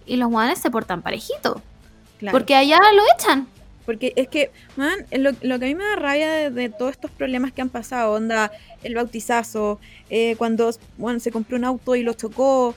y 0.06 0.18
los 0.18 0.30
guanes 0.30 0.60
se 0.60 0.72
portan 0.72 1.02
parejito. 1.02 1.62
Claro. 2.20 2.38
Porque 2.38 2.56
allá 2.56 2.80
lo 2.94 3.04
echan. 3.18 3.48
Porque 3.86 4.12
es 4.18 4.28
que, 4.28 4.52
man, 4.76 5.06
lo, 5.12 5.32
lo 5.42 5.60
que 5.60 5.66
a 5.66 5.68
mí 5.70 5.76
me 5.76 5.86
da 5.86 5.96
rabia 5.96 6.30
de, 6.30 6.50
de 6.50 6.70
todos 6.70 6.92
estos 6.92 7.10
problemas 7.12 7.54
que 7.54 7.62
han 7.62 7.70
pasado, 7.70 8.14
onda, 8.14 8.52
el 8.84 8.96
bautizazo, 8.96 9.80
eh, 10.10 10.36
cuando, 10.38 10.72
bueno, 10.98 11.22
se 11.22 11.32
compró 11.32 11.56
un 11.56 11.64
auto 11.64 11.96
y 11.96 12.04
lo 12.04 12.14
chocó, 12.14 12.76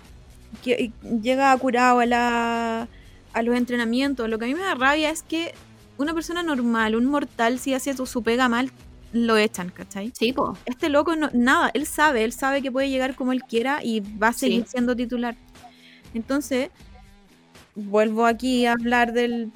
que 0.63 0.81
y 0.81 0.93
llega 1.21 1.57
curado 1.59 1.99
a, 2.01 2.07
la, 2.07 2.89
a 3.33 3.43
los 3.43 3.57
entrenamientos, 3.57 4.29
lo 4.29 4.39
que 4.39 4.45
a 4.45 4.49
mí 4.49 4.55
me 4.55 4.63
da 4.63 4.75
rabia 4.75 5.11
es 5.11 5.23
que 5.23 5.53
una 5.99 6.15
persona 6.15 6.43
normal, 6.43 6.95
un 6.95 7.07
mortal, 7.07 7.59
si 7.59 7.75
hace 7.75 7.97
su, 7.97 8.07
su 8.07 8.23
pega 8.23 8.49
mal, 8.49 8.71
lo 9.13 9.37
echan, 9.37 9.71
¿cachai? 9.71 10.13
Sí, 10.17 10.33
po. 10.33 10.57
Este 10.67 10.89
loco, 10.89 11.17
no, 11.17 11.31
nada, 11.33 11.71
él 11.75 11.87
sabe, 11.87 12.25
él 12.25 12.33
sabe 12.33 12.63
que 12.63 12.71
puede 12.71 12.89
llegar 12.91 13.15
como 13.17 13.33
él 13.33 13.43
quiera 13.43 13.81
y 13.83 14.01
va 14.01 14.29
a 14.29 14.33
seguir 14.33 14.63
Sí. 14.65 14.71
siendo 14.73 14.95
titular. 14.95 15.37
Entonces, 16.15 16.71
vuelvo 17.75 18.27
aquí 18.27 18.67
a 18.67 18.73
hablar 18.73 19.13
del, 19.13 19.51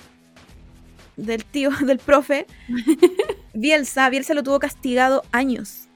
del 1.17 1.45
tío, 1.45 1.71
del 1.87 1.99
profe. 1.99 2.47
Bielsa, 3.55 4.09
Bielsa 4.11 4.35
lo 4.35 4.43
tuvo 4.43 4.59
castigado 4.59 5.23
años. 5.33 5.89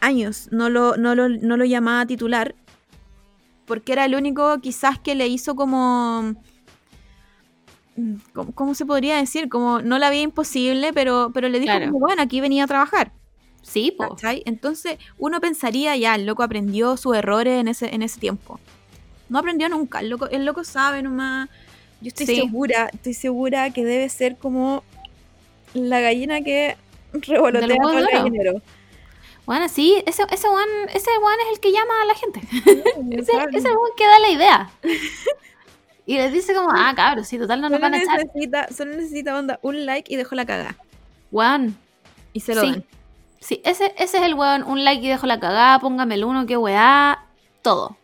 Años. 0.00 0.48
No 0.52 0.68
lo, 0.70 0.96
no 0.96 1.14
lo, 1.14 1.28
no 1.28 1.56
lo 1.56 1.64
llamaba 1.64 2.06
titular. 2.06 2.54
Porque 3.66 3.92
era 3.92 4.04
el 4.04 4.14
único 4.14 4.60
quizás 4.60 4.98
que 5.00 5.16
le 5.16 5.26
hizo 5.26 5.56
como... 5.56 6.36
¿Cómo, 8.34 8.52
cómo 8.52 8.74
se 8.74 8.84
podría 8.86 9.16
decir? 9.16 9.48
Como 9.48 9.80
no 9.80 9.98
la 9.98 10.10
veía 10.10 10.22
imposible, 10.22 10.92
pero, 10.92 11.30
pero 11.32 11.48
le 11.48 11.58
dijo 11.60 11.72
Claro. 11.72 11.86
como, 11.92 12.00
bueno, 12.06 12.22
aquí 12.22 12.40
venía 12.40 12.64
a 12.64 12.66
trabajar. 12.66 13.12
Sí. 13.62 13.96
¿Cachai? 13.98 14.42
Entonces 14.46 14.98
uno 15.18 15.40
pensaría 15.40 15.96
ya, 15.96 16.14
el 16.14 16.26
loco 16.26 16.42
aprendió 16.42 16.96
sus 16.96 17.16
errores 17.16 17.58
en 17.60 17.68
ese, 17.68 17.94
en 17.94 18.02
ese 18.02 18.20
tiempo. 18.20 18.60
No 19.28 19.38
aprendió 19.40 19.68
nunca, 19.68 20.00
el 20.00 20.08
loco, 20.10 20.28
el 20.28 20.44
loco 20.44 20.62
sabe 20.62 21.02
nomás. 21.02 21.48
Yo 22.00 22.08
estoy 22.08 22.26
Sí. 22.26 22.36
segura, 22.36 22.90
estoy 22.92 23.14
segura 23.14 23.70
que 23.70 23.84
debe 23.84 24.08
ser 24.08 24.36
como 24.36 24.84
la 25.74 26.00
gallina 26.00 26.42
que 26.42 26.76
revolotea 27.12 27.76
por 27.76 27.96
el 27.96 28.06
gallinero. 28.06 28.62
Bueno, 29.46 29.68
sí, 29.68 30.02
ese, 30.06 30.24
ese 30.30 30.48
one, 30.48 30.92
ese 30.92 31.10
one 31.22 31.42
es 31.46 31.54
el 31.54 31.60
que 31.60 31.72
llama 31.72 32.02
a 32.02 32.04
la 32.06 32.14
gente. 32.14 32.40
Sabe. 32.42 32.84
ese 33.50 33.58
es 33.58 33.64
el 33.64 33.70
one 33.72 33.90
que 33.96 34.06
da 34.06 34.18
la 34.18 34.30
idea. 34.30 34.70
Y 36.06 36.16
les 36.16 36.32
dice 36.32 36.54
como, 36.54 36.70
ah, 36.70 36.92
cabros, 36.94 37.26
sí, 37.26 37.36
total 37.38 37.60
no 37.60 37.68
nos 37.68 37.80
van 37.80 37.94
a 37.94 37.98
echar. 37.98 38.24
necesita, 38.24 38.68
solo 38.72 38.92
necesita 38.96 39.36
onda, 39.36 39.58
un 39.62 39.84
like 39.86 40.12
y 40.12 40.16
dejo 40.16 40.34
la 40.36 40.46
cagada. 40.46 40.76
Weón, 41.32 41.76
Y 42.32 42.40
se 42.40 42.54
lo 42.54 42.60
Sí. 42.62 42.70
dan. 42.70 42.84
Sí, 43.40 43.60
ese, 43.64 43.94
ese 43.98 44.18
es 44.18 44.22
el 44.24 44.34
weón. 44.34 44.62
Un 44.64 44.84
like 44.84 45.04
y 45.04 45.08
dejo 45.08 45.26
la 45.26 45.38
cagada, 45.40 45.78
póngame 45.80 46.14
el 46.16 46.24
uno, 46.24 46.46
qué 46.46 46.56
weá. 46.56 47.18
Todo. 47.62 47.96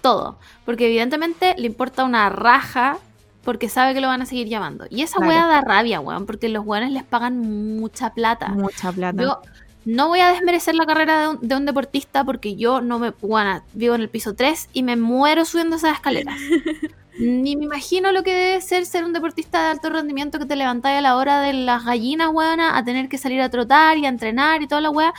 Todo. 0.00 0.38
Porque 0.64 0.86
evidentemente 0.86 1.54
le 1.58 1.66
importa 1.66 2.04
una 2.04 2.28
raja 2.28 2.98
porque 3.44 3.68
sabe 3.68 3.94
que 3.94 4.00
lo 4.00 4.08
van 4.08 4.22
a 4.22 4.26
seguir 4.26 4.48
llamando. 4.48 4.86
Y 4.90 5.02
esa 5.02 5.16
Claro. 5.16 5.30
weá 5.30 5.46
da 5.46 5.60
rabia, 5.62 6.00
weón, 6.00 6.26
porque 6.26 6.48
los 6.48 6.64
weones 6.66 6.90
les 6.92 7.02
pagan 7.04 7.38
mucha 7.78 8.12
plata. 8.14 8.48
Mucha 8.48 8.92
plata. 8.92 9.22
Yo 9.22 9.40
no 9.84 10.08
voy 10.08 10.20
a 10.20 10.28
desmerecer 10.32 10.74
la 10.74 10.86
carrera 10.86 11.20
de 11.20 11.28
un, 11.28 11.38
de 11.40 11.56
un 11.56 11.66
deportista 11.66 12.24
porque 12.24 12.56
yo 12.56 12.80
no 12.80 12.98
me. 12.98 13.10
Bueno, 13.20 13.62
vivo 13.74 13.94
en 13.94 14.00
el 14.02 14.08
piso 14.08 14.34
3 14.34 14.68
y 14.72 14.82
me 14.82 14.96
muero 14.96 15.44
subiendo 15.44 15.76
esas 15.76 15.94
escaleras. 15.94 16.36
Ni 17.18 17.56
me 17.56 17.64
imagino 17.64 18.10
lo 18.10 18.22
que 18.22 18.34
debe 18.34 18.60
ser 18.62 18.86
ser 18.86 19.04
un 19.04 19.12
deportista 19.12 19.64
de 19.64 19.70
alto 19.72 19.90
rendimiento 19.90 20.38
que 20.38 20.46
te 20.46 20.56
levantáis 20.56 20.98
a 20.98 21.02
la 21.02 21.16
hora 21.16 21.40
de 21.40 21.52
las 21.52 21.84
gallinas, 21.84 22.30
weona, 22.32 22.76
a 22.76 22.84
tener 22.84 23.08
que 23.08 23.18
salir 23.18 23.40
a 23.42 23.50
trotar 23.50 23.98
y 23.98 24.06
a 24.06 24.08
entrenar 24.08 24.62
y 24.62 24.66
toda 24.66 24.80
la 24.80 24.90
weá. 24.90 25.12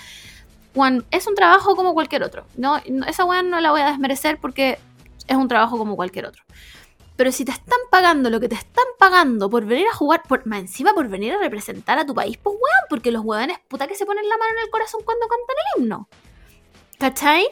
Juan, 0.74 1.06
es 1.12 1.28
un 1.28 1.36
trabajo 1.36 1.76
como 1.76 1.94
cualquier 1.94 2.24
otro. 2.24 2.46
No- 2.58 2.78
esa 3.08 3.26
weá 3.26 3.44
no 3.44 3.60
la 3.62 3.70
voy 3.72 3.82
a 3.82 3.88
desmerecer 3.92 4.40
porque 4.40 4.80
es 5.28 5.38
un 5.38 5.48
trabajo 5.48 5.78
como 5.78 5.96
cualquier 5.96 6.26
otro. 6.26 6.44
Pero 7.16 7.32
si 7.32 7.46
te 7.46 7.52
están 7.52 7.78
pagando 7.92 8.32
lo 8.32 8.40
que 8.40 8.50
te 8.50 8.56
están 8.56 8.86
pagando 8.98 9.48
por 9.48 9.64
venir 9.66 9.86
a 9.86 9.96
jugar, 9.96 10.24
por, 10.28 10.48
más 10.48 10.62
encima 10.62 10.94
por 10.96 11.08
venir 11.10 11.34
a 11.34 11.38
representar 11.38 12.00
a 12.00 12.06
tu 12.08 12.16
país, 12.16 12.38
pues 12.42 12.56
weón, 12.56 12.86
porque 12.90 13.12
los 13.12 13.24
weones 13.24 13.60
puta 13.68 13.86
que 13.86 13.94
se 13.94 14.08
ponen 14.08 14.28
la 14.28 14.36
mano 14.38 14.52
en 14.58 14.64
el 14.64 14.72
corazón 14.72 15.02
cuando 15.06 15.28
cantan 15.28 15.56
el 15.76 15.84
himno. 15.84 16.08
¿Cachai? 16.98 17.46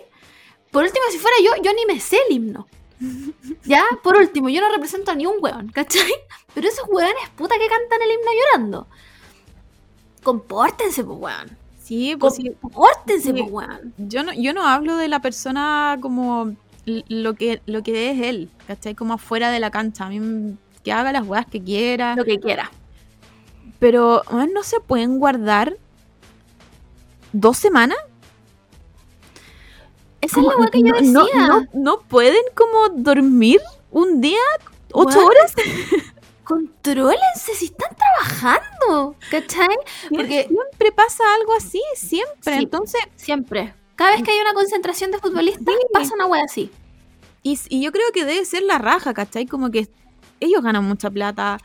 Por 0.72 0.84
último, 0.84 1.06
si 1.12 1.20
fuera 1.20 1.38
yo, 1.46 1.62
yo 1.64 1.72
ni 1.76 1.86
me 1.86 2.00
sé 2.00 2.18
el 2.28 2.36
himno. 2.36 2.68
Ya, 3.66 3.84
por 4.04 4.16
último, 4.18 4.50
yo 4.50 4.62
no 4.62 4.70
represento 4.72 5.12
a 5.12 5.16
ni 5.16 5.26
un 5.26 5.36
weón, 5.42 5.70
¿cachai? 5.70 6.12
Pero 6.54 6.68
esos 6.68 6.86
weones 6.90 7.30
puta 7.36 7.56
que 7.58 7.68
cantan 7.68 8.02
el 8.02 8.12
himno 8.12 8.32
llorando. 8.40 8.88
Compórtense, 10.24 11.04
pues 11.04 11.18
weón. 11.20 11.58
sí, 11.82 12.16
pues. 12.16 12.38
Compórtense, 12.62 13.32
Sí. 13.34 13.34
pues 13.34 13.52
weón. 13.52 13.94
Yo 13.98 14.24
no, 14.24 14.34
yo 14.34 14.54
no 14.54 14.68
hablo 14.68 14.98
de 14.98 15.08
la 15.08 15.20
persona 15.20 15.98
como 16.02 16.56
lo 16.86 17.34
que, 17.36 17.62
lo 17.66 17.84
que 17.84 18.12
es 18.12 18.22
él, 18.22 18.50
¿cachai? 18.68 18.96
Como 18.96 19.14
afuera 19.14 19.50
de 19.52 19.60
la 19.60 19.72
cancha. 19.72 20.06
A 20.06 20.10
mí, 20.10 20.56
que 20.84 20.92
haga 20.92 21.12
las 21.12 21.28
weas 21.28 21.46
que 21.46 21.62
quiera. 21.64 22.16
Lo 22.16 22.26
que 22.26 22.40
quiera. 22.40 22.72
Pero, 23.80 24.22
no 24.54 24.64
se 24.64 24.80
pueden 24.80 25.18
guardar 25.20 25.76
dos 27.34 27.58
semanas. 27.58 27.98
Esa 30.22 30.40
es 30.40 30.46
la 30.46 30.56
weá 30.56 30.70
que 30.70 30.80
yo 30.82 30.94
decía. 30.94 31.12
no, 31.12 31.28
no- 31.62 31.68
no 31.74 32.00
pueden 32.02 32.44
como 32.56 32.90
dormir 32.96 33.60
un 33.92 34.22
día, 34.22 34.40
ocho 34.94 35.26
horas. 35.26 35.54
Contrólense 36.44 37.54
si 37.56 37.66
están 37.66 37.96
trabajando. 37.96 39.16
¿Cachai? 39.30 39.68
Porque 40.10 40.48
Siempre 40.48 40.92
pasa 40.92 41.24
algo 41.40 41.54
así, 41.54 41.82
siempre. 41.96 42.54
Sí. 42.58 42.64
Entonces, 42.64 43.02
siempre. 43.16 43.74
Cada 43.96 44.12
vez 44.12 44.24
que 44.24 44.32
hay 44.32 44.40
una 44.40 44.54
concentración 44.54 45.12
de 45.12 45.20
futbolistas, 45.20 45.76
pasa 45.94 46.14
una 46.16 46.26
wea 46.26 46.44
así. 46.44 46.72
y, 47.44 47.60
y 47.70 47.82
yo 47.82 47.92
creo 47.92 48.12
que 48.14 48.26
debe 48.26 48.44
ser 48.46 48.64
la 48.64 48.80
raja, 48.80 49.14
¿cachai? 49.14 49.46
Como 49.46 49.70
que 49.72 49.88
ellos 50.40 50.62
ganan 50.64 50.84
mucha 50.84 51.10
plata. 51.10 51.58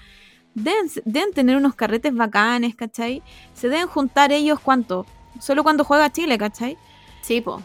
Deben, 0.54 0.88
deben 1.04 1.32
tener 1.32 1.56
unos 1.56 1.74
carretes 1.74 2.14
bacanes, 2.14 2.74
¿cachai? 2.76 3.22
Se 3.54 3.68
deben 3.68 3.88
juntar 3.88 4.32
ellos 4.32 4.60
cuánto. 4.60 5.04
Solo 5.40 5.62
cuando 5.64 5.84
juega 5.84 6.12
Chile, 6.12 6.38
¿cachai? 6.38 6.76
Sí, 7.22 7.40
po. 7.40 7.62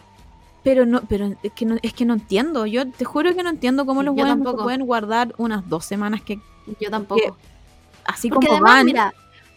Pero 0.62 0.86
no, 0.86 1.02
pero 1.02 1.34
es 1.42 1.52
que 1.52 1.64
no, 1.66 1.76
es 1.82 1.92
que 1.92 2.04
no 2.04 2.14
entiendo. 2.14 2.66
Yo 2.66 2.88
te 2.88 3.04
juro 3.04 3.34
que 3.34 3.42
no 3.42 3.50
entiendo 3.50 3.84
cómo 3.84 4.02
los 4.02 4.14
buenos 4.14 4.38
pueden 4.62 4.86
guardar 4.86 5.34
unas 5.38 5.68
dos 5.68 5.84
semanas 5.84 6.22
que 6.22 6.38
Yo 6.80 6.90
tampoco. 6.90 7.36
así 8.04 8.28
Porque 8.28 8.46
como 8.46 8.58
además, 8.58 8.74
van. 8.76 8.86
mira, 8.86 9.14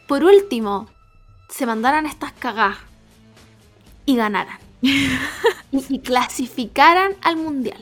por 0.08 0.24
último, 0.24 0.88
se 1.50 1.66
mandaran 1.66 2.06
estas 2.06 2.32
cagadas 2.34 2.78
y 4.06 4.16
ganaran. 4.16 4.58
y, 4.82 5.10
y 5.72 6.00
clasificaran 6.00 7.14
al 7.22 7.38
mundial. 7.38 7.82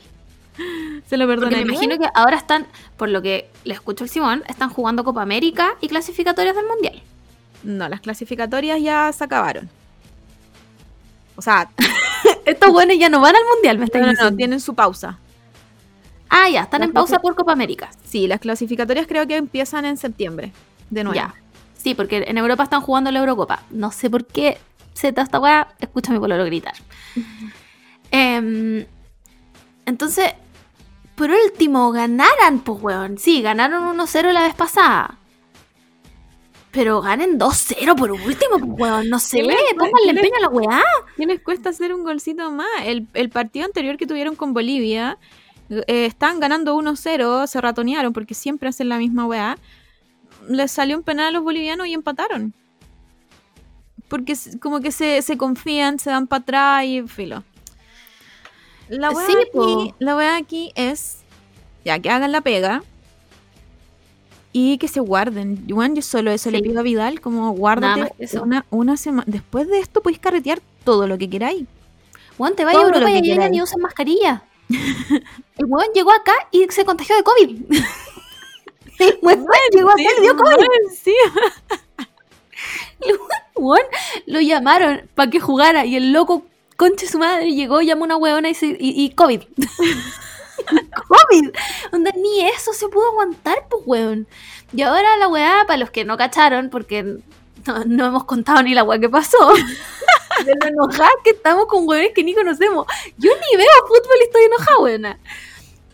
se 1.06 1.18
lo 1.18 1.26
Porque 1.26 1.56
me 1.56 1.62
imagino 1.62 1.98
que 1.98 2.08
ahora 2.14 2.38
están, 2.38 2.68
por 2.98 3.10
lo 3.10 3.22
que 3.22 3.50
le 3.64 3.74
escucho 3.74 4.04
al 4.04 4.10
Simón, 4.10 4.44
están 4.48 4.70
jugando 4.70 5.04
Copa 5.04 5.22
América 5.22 5.76
y 5.82 5.88
clasificatorias 5.88 6.56
del 6.56 6.66
mundial. 6.68 7.02
No, 7.64 7.88
las 7.88 8.02
clasificatorias 8.02 8.82
ya 8.82 9.12
se 9.14 9.24
acabaron. 9.24 9.70
O 11.36 11.42
sea, 11.42 11.70
Estos 12.46 12.72
buenos 12.72 12.98
ya 12.98 13.10
no 13.10 13.22
van 13.22 13.36
al 13.36 13.44
mundial, 13.54 13.78
me 13.78 13.86
están 13.86 14.02
no, 14.02 14.08
no, 14.08 14.12
no, 14.12 14.18
diciendo. 14.18 14.38
tienen 14.38 14.60
su 14.60 14.76
pausa. 14.76 15.20
Ah, 16.30 16.50
ya, 16.50 16.64
están 16.64 16.82
Las 16.82 16.90
en 16.90 16.94
pausa 16.94 17.20
por 17.20 17.36
Copa 17.36 17.52
América. 17.52 17.92
Sí, 18.04 18.28
las 18.28 18.40
clasificatorias 18.40 19.08
creo 19.08 19.28
que 19.28 19.36
empiezan 19.36 19.86
en 19.86 19.98
septiembre. 19.98 20.52
De 20.90 21.04
nuevo. 21.04 21.16
Ya. 21.16 21.36
Sí, 21.76 21.94
porque 21.96 22.24
en 22.28 22.38
Europa 22.38 22.64
están 22.64 22.82
jugando 22.82 23.12
la 23.12 23.20
Eurocopa. 23.20 23.64
No 23.70 23.92
sé 23.92 24.10
por 24.10 24.26
qué 24.26 24.58
da 25.12 25.24
esta 25.24 25.40
weá. 25.40 25.68
Escucha 25.80 26.12
mi 26.12 26.20
pololo 26.20 26.46
gritar. 26.46 26.76
Em, 28.16 28.86
entonces, 29.88 30.36
por 31.16 31.32
último, 31.32 31.92
ganaran, 31.92 32.60
pues, 32.60 32.80
weón. 32.80 33.18
Sí, 33.18 33.42
ganaron 33.42 33.98
1-0 33.98 34.32
la 34.32 34.44
vez 34.44 34.54
pasada. 34.54 35.18
Pero 36.74 37.02
ganen 37.02 37.38
2-0 37.40 37.96
por 37.96 38.12
último, 38.12 38.58
pues, 38.60 38.80
weón. 38.82 39.08
No 39.10 39.20
sé, 39.20 39.38
¿Qué 39.38 39.44
les- 39.44 39.56
pónganle 39.78 40.10
empeño 40.10 40.34
a 40.40 40.42
la 40.42 40.50
weá. 40.50 40.82
¿Qué 41.16 41.26
les 41.26 41.40
cuesta 41.42 41.70
hacer 41.70 41.94
un 41.94 42.04
golcito 42.04 42.52
más? 42.52 42.68
El, 42.84 43.08
el 43.14 43.30
partido 43.30 43.66
anterior 43.66 43.96
que 43.96 44.08
tuvieron 44.08 44.36
con 44.36 44.54
Bolivia, 44.54 45.18
eh, 45.70 46.06
estaban 46.06 46.40
ganando 46.40 46.76
1-0, 46.76 47.46
se 47.48 47.62
ratonearon 47.62 48.12
porque 48.12 48.34
siempre 48.34 48.68
hacen 48.70 48.90
la 48.90 48.98
misma 48.98 49.26
weá. 49.28 49.58
Les 50.50 50.72
salió 50.72 50.98
un 50.98 51.04
penal 51.04 51.28
a 51.28 51.32
los 51.32 51.44
bolivianos 51.44 51.88
y 51.88 51.94
empataron. 51.94 52.54
Porque 54.08 54.36
como 54.60 54.80
que 54.82 54.92
se, 54.92 55.22
se 55.22 55.38
confían, 55.38 56.00
se 56.00 56.10
dan 56.10 56.26
para 56.28 56.42
atrás 56.42 56.86
y 56.86 57.04
filo. 57.08 57.44
La 58.90 59.12
weá, 59.12 59.26
Sí, 59.28 59.34
po. 59.54 59.64
aquí, 59.64 59.94
la 60.00 60.16
weá 60.16 60.36
aquí 60.38 60.72
es 60.76 61.20
ya 61.86 62.00
que 62.00 62.10
hagan 62.10 62.32
la 62.32 62.42
pega 62.42 62.84
y 64.54 64.78
que 64.78 64.88
se 64.88 65.00
guarden. 65.02 65.66
Juan, 65.70 65.96
yo 65.96 66.02
solo 66.02 66.32
eso 66.32 66.50
le 66.52 66.62
pido 66.62 66.80
a 66.80 66.84
Vidal, 66.84 67.20
como 67.20 67.52
guárdate 67.52 68.14
una, 68.42 68.66
una 68.70 68.96
semana. 68.98 69.26
Después 69.28 69.68
de 69.68 69.80
esto 69.80 70.02
podéis 70.02 70.20
carretear 70.20 70.62
todo 70.86 71.08
lo 71.08 71.18
que 71.18 71.30
queráis. 71.30 71.66
Weón, 72.38 72.56
te 72.56 72.64
vaya 72.64 72.78
a 72.80 72.82
Todo 72.84 72.94
Europa 72.94 73.12
y 73.12 73.32
allá 73.32 73.50
ni 73.50 73.62
usan 73.62 73.82
mascarilla. 73.82 74.44
El 74.70 75.66
weón 75.66 75.88
llegó 75.94 76.12
acá 76.12 76.34
y 76.52 76.66
se 76.70 76.86
contagió 76.86 77.16
de 77.16 77.24
COVID. 77.24 77.50
El 79.00 79.20
weón 79.22 79.46
llegó 79.74 79.90
acá 79.90 80.02
y 80.18 80.22
dio 80.22 80.36
COVID. 80.38 80.68
Sí. 81.04 81.14
Weón, 83.56 83.82
lo 84.26 84.40
llamaron 84.42 85.10
para 85.16 85.30
que 85.30 85.40
jugara 85.40 85.86
y 85.86 85.96
el 85.96 86.12
loco, 86.14 86.44
conche 86.78 87.08
su 87.08 87.20
madre, 87.20 87.52
llegó, 87.54 87.82
llamó 87.82 88.04
a 88.04 88.06
una 88.06 88.18
weona 88.18 88.50
y, 88.50 88.54
se- 88.54 88.78
y, 88.80 89.04
y 89.04 89.10
COVID. 89.12 89.42
COVID. 91.08 91.50
Onda, 91.92 92.12
ni 92.16 92.46
eso 92.46 92.74
se 92.74 92.88
pudo 92.88 93.08
aguantar, 93.10 93.68
pues, 93.70 93.84
weón. 93.86 94.28
Y 94.74 94.82
ahora 94.82 95.18
la 95.18 95.28
weá, 95.28 95.64
para 95.68 95.78
los 95.78 95.92
que 95.92 96.06
no 96.06 96.18
cacharon, 96.18 96.70
porque 96.70 97.04
no, 97.66 97.86
no 97.86 98.06
hemos 98.06 98.24
contado 98.26 98.64
ni 98.64 98.74
la 98.74 98.84
weá 98.84 99.00
que 99.00 99.10
pasó. 99.10 99.54
De 100.46 100.54
lo 100.56 100.68
enojada 100.68 101.12
que 101.24 101.32
estamos 101.32 101.68
con 101.68 101.88
weones 101.88 102.12
que 102.14 102.24
ni 102.24 102.34
conocemos. 102.34 102.88
Yo 103.18 103.32
ni 103.32 103.58
veo 103.58 103.68
fútbol 103.88 104.18
y 104.20 104.24
estoy 104.24 104.44
enojada, 104.44 104.80
weona. 104.80 105.20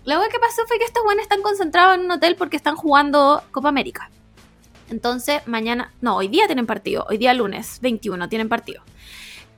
La 0.06 0.18
weá 0.18 0.30
que 0.30 0.40
pasó 0.40 0.66
fue 0.66 0.80
que 0.80 0.86
estos 0.86 1.04
weones 1.04 1.24
están 1.24 1.42
concentrados 1.42 1.96
en 1.96 2.06
un 2.06 2.12
hotel 2.12 2.36
porque 2.36 2.56
están 2.56 2.76
jugando 2.76 3.44
Copa 3.52 3.70
América. 3.70 4.10
Entonces, 4.90 5.46
mañana, 5.46 5.94
no, 6.02 6.16
hoy 6.18 6.30
día 6.30 6.48
tienen 6.48 6.66
partido, 6.66 7.06
hoy 7.10 7.18
día 7.18 7.34
lunes 7.34 7.80
21 7.82 8.28
tienen 8.28 8.50
partido. 8.50 8.82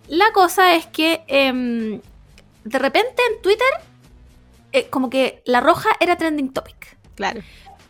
La 0.07 0.32
cosa 0.34 0.76
es 0.76 0.88
que 0.88 1.23
em, 1.28 2.02
de 2.65 2.80
repente 2.80 3.22
en 3.32 3.41
Twitter, 3.41 3.68
eh, 4.72 4.89
como 4.89 5.10
que 5.10 5.41
la 5.45 5.60
roja 5.61 5.89
era 5.99 6.15
trending 6.18 6.53
topic, 6.53 6.98
Claro. 7.15 7.41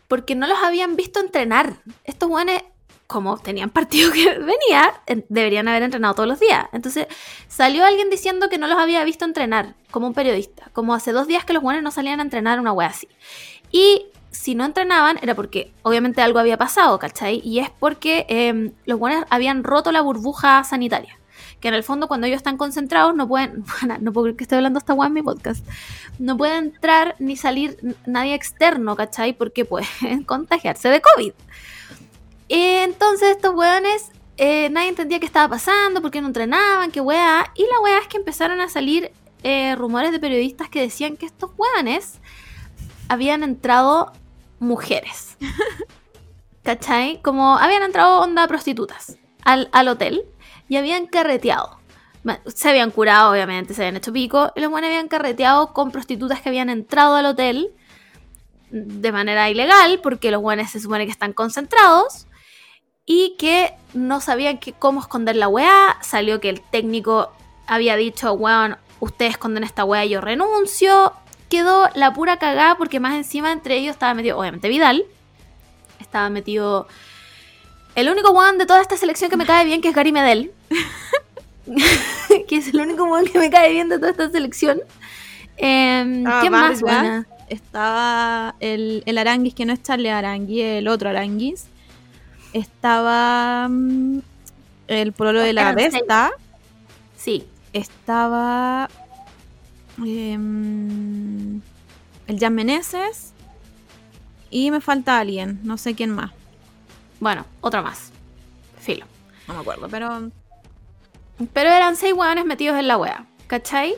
porque 0.08 0.36
no 0.36 0.48
los 0.48 0.60
habían 0.64 0.96
visto 0.96 1.20
entrenar. 1.20 1.76
Estos 2.04 2.28
guanes, 2.30 2.64
como 3.08 3.38
tenían 3.38 3.70
partido 3.70 4.12
que 4.12 4.26
venía, 4.40 4.94
en- 5.06 5.26
deberían 5.30 5.68
haber 5.68 5.84
entrenado 5.84 6.14
todos 6.16 6.30
los 6.30 6.40
días. 6.40 6.66
Entonces 6.74 7.08
salió 7.48 7.86
alguien 7.86 8.10
diciendo 8.10 8.50
que 8.50 8.58
no 8.58 8.68
los 8.68 8.78
había 8.78 9.04
visto 9.04 9.26
entrenar, 9.26 9.76
como 9.92 10.08
un 10.08 10.14
periodista, 10.14 10.70
como 10.74 10.94
hace 10.94 11.12
dos 11.12 11.28
días 11.28 11.46
que 11.46 11.54
los 11.54 11.62
guanes 11.62 11.84
no 11.84 11.92
salían 11.92 12.20
a 12.20 12.24
entrenar 12.24 12.60
una 12.60 12.74
wea 12.74 12.88
así. 12.90 13.08
Y 13.72 14.08
si 14.32 14.56
no 14.56 14.64
entrenaban 14.66 15.20
era 15.22 15.36
porque 15.36 15.74
obviamente 15.84 16.22
algo 16.22 16.40
había 16.40 16.58
pasado, 16.58 16.98
¿cachai? 17.00 17.42
Y 17.44 17.60
es 17.60 17.70
porque 17.70 18.26
em, 18.30 18.72
los 18.86 18.98
guanes 18.98 19.26
habían 19.30 19.64
roto 19.64 19.92
la 19.92 20.02
burbuja 20.02 20.64
sanitaria. 20.64 21.18
Que 21.62 21.68
en 21.68 21.76
el 21.76 21.84
fondo 21.84 22.08
cuando 22.08 22.28
ellos 22.28 22.38
están 22.38 22.58
concentrados 22.58 23.16
no 23.16 23.28
pueden, 23.28 23.64
bueno, 23.80 23.98
no 24.02 24.12
puedo 24.12 24.26
creer 24.26 24.38
que 24.38 24.44
estoy 24.44 24.58
hablando 24.58 24.80
esta 24.80 24.94
weá 24.94 25.08
en 25.08 25.14
mi 25.14 25.22
podcast, 25.22 25.66
no 26.20 26.36
puede 26.36 26.58
entrar 26.58 27.16
ni 27.20 27.38
salir 27.38 27.78
nadie 28.06 28.34
externo, 28.34 28.96
¿cachai? 28.96 29.34
Porque 29.34 29.64
pueden 29.64 30.24
contagiarse 30.26 30.90
de 30.90 31.02
COVID. 31.02 31.34
Entonces 32.50 33.30
estos 33.30 33.56
weones, 33.56 34.12
eh, 34.36 34.70
nadie 34.72 34.90
entendía 34.90 35.20
qué 35.20 35.26
estaba 35.26 35.48
pasando, 35.48 36.02
por 36.02 36.12
qué 36.12 36.20
no 36.20 36.28
entrenaban, 36.28 36.92
qué 36.92 37.00
weá. 37.00 37.52
Y 37.56 37.64
la 37.64 37.80
weá 37.80 38.00
es 38.00 38.08
que 38.08 38.18
empezaron 38.18 38.60
a 38.60 38.68
salir 38.68 39.12
eh, 39.44 39.76
rumores 39.76 40.12
de 40.12 40.20
periodistas 40.20 40.68
que 40.68 40.82
decían 40.82 41.16
que 41.16 41.26
estos 41.26 41.52
weones 41.58 42.20
habían 43.08 43.44
entrado 43.44 44.12
mujeres. 44.60 45.38
¿Cachai? 46.64 47.22
Como 47.22 47.58
habían 47.58 47.84
entrado 47.84 48.22
onda 48.22 48.48
prostitutas 48.48 49.18
al, 49.44 49.70
al 49.72 49.88
hotel 49.88 50.26
y 50.72 50.78
habían 50.78 51.06
carreteado. 51.06 51.82
Se 52.46 52.70
habían 52.70 52.92
curado, 52.92 53.34
obviamente, 53.34 53.74
se 53.74 53.82
habían 53.82 53.98
hecho 53.98 54.14
pico. 54.14 54.54
Y 54.56 54.62
los 54.62 54.72
buenos 54.72 54.88
habían 54.88 55.10
carreteado 55.10 55.74
con 55.74 55.92
prostitutas 55.92 56.40
que 56.40 56.48
habían 56.48 56.70
entrado 56.70 57.16
al 57.18 57.26
hotel 57.26 57.74
de 58.70 59.12
manera 59.12 59.50
ilegal, 59.50 60.00
porque 60.02 60.32
los 60.32 60.42
buenos 60.42 60.72
se 60.72 60.80
supone 60.80 61.04
que 61.06 61.12
están 61.12 61.34
concentrados 61.34 62.26
y 63.06 63.36
que 63.38 63.74
no 63.94 64.22
sabían 64.22 64.60
que, 64.60 64.72
cómo 64.72 65.02
esconder 65.02 65.36
la 65.36 65.50
weá. 65.50 65.98
Salió 66.02 66.40
que 66.40 66.48
el 66.48 66.62
técnico 66.62 67.34
había 67.68 67.98
dicho, 67.98 68.32
weón, 68.32 68.78
ustedes 69.02 69.32
esconden 69.32 69.66
esta 69.66 69.84
weá, 69.84 70.06
yo 70.06 70.22
renuncio. 70.22 71.12
Quedó 71.50 71.90
la 71.96 72.14
pura 72.14 72.38
cagada 72.38 72.76
porque 72.78 73.02
más 73.02 73.16
encima 73.16 73.52
entre 73.52 73.76
ellos 73.76 73.92
estaba 73.92 74.14
metido, 74.14 74.40
obviamente, 74.40 74.70
Vidal. 74.70 75.04
Estaba 76.00 76.30
metido 76.30 76.88
el 77.96 78.10
único 78.10 78.32
weón 78.32 78.58
de 78.58 78.66
toda 78.66 78.82
esta 78.82 78.98
selección 78.98 79.30
que 79.30 79.38
me 79.38 79.46
cae 79.46 79.66
bien, 79.66 79.82
que 79.82 79.90
es 79.90 79.96
Gary 79.96 80.12
Medel. 80.12 80.52
que 82.48 82.56
es 82.56 82.68
el 82.70 82.80
único 82.82 83.06
weón 83.06 83.26
que 83.26 83.40
me 83.40 83.50
cae 83.50 83.72
bien 83.72 83.90
de 83.90 83.98
toda 83.98 84.12
esta 84.12 84.30
selección. 84.30 84.82
Em, 85.58 86.26
Ah, 86.26 86.40
¿Quién 86.42 86.52
más, 86.52 86.82
buena? 86.82 87.28
Estaba 87.50 88.56
el, 88.60 89.04
el 89.06 89.18
Aranguis, 89.18 89.54
que 89.54 89.66
no 89.66 89.74
es 89.74 89.84
Charlie 89.84 90.10
Aranguis, 90.10 90.64
el 90.64 90.88
otro 90.88 91.10
Aranguis. 91.10 91.66
Estaba 92.54 93.68
mm, 93.70 94.20
el 94.88 95.14
pololo 95.14 95.42
de 95.42 95.54
la. 95.54 95.74
Vesta. 95.74 96.32
Sí, 97.18 97.46
Estaba 97.74 98.90
em, 100.04 101.62
el 102.28 102.40
Jan 102.40 102.56
Meneses. 102.56 103.34
Y 104.50 104.70
me 104.72 104.82
falta 104.82 105.20
alguien, 105.20 105.60
no 105.64 105.78
sé 105.78 105.96
quién 105.96 106.12
más. 106.12 106.32
Bueno, 107.22 107.46
otro 107.62 107.82
más. 107.82 108.12
Filo. 108.80 109.06
No 109.48 109.54
me 109.54 109.62
acuerdo, 109.62 109.88
pero 109.90 110.30
Pero 111.54 111.70
eran 111.70 111.96
seis 111.96 112.14
hueones 112.14 112.44
metidos 112.46 112.78
en 112.78 112.88
la 112.88 112.98
wea, 112.98 113.26
¿cachai? 113.48 113.96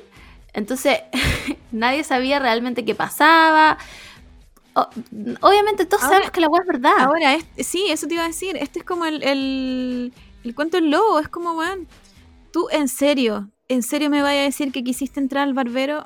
Entonces, 0.54 1.00
nadie 1.72 2.04
sabía 2.04 2.38
realmente 2.40 2.86
qué 2.86 2.94
pasaba. 2.96 3.78
o- 4.76 4.88
obviamente 5.42 5.86
todos 5.86 6.04
Ahora- 6.04 6.16
sabemos 6.18 6.32
que 6.32 6.42
la 6.42 6.48
weá 6.50 6.62
es 6.62 6.68
verdad. 6.68 7.00
Ahora, 7.00 7.34
es- 7.36 7.68
sí, 7.68 7.88
eso 7.90 8.08
te 8.08 8.14
iba 8.14 8.24
a 8.24 8.28
decir. 8.28 8.56
Este 8.58 8.80
es 8.80 8.86
como 8.86 9.06
el, 9.06 9.24
el, 9.24 10.14
el 10.44 10.56
cuento 10.56 10.78
del 10.78 10.92
lobo. 10.92 11.20
Es 11.20 11.28
como, 11.28 11.54
weón, 11.54 11.88
tú 12.52 12.68
en 12.72 12.88
serio, 12.88 13.50
en 13.68 13.84
serio 13.84 14.10
me 14.10 14.22
vaya 14.22 14.42
a 14.42 14.44
decir 14.44 14.72
que 14.72 14.84
quisiste 14.84 15.20
entrar 15.20 15.44
al 15.44 15.54
barbero. 15.54 16.06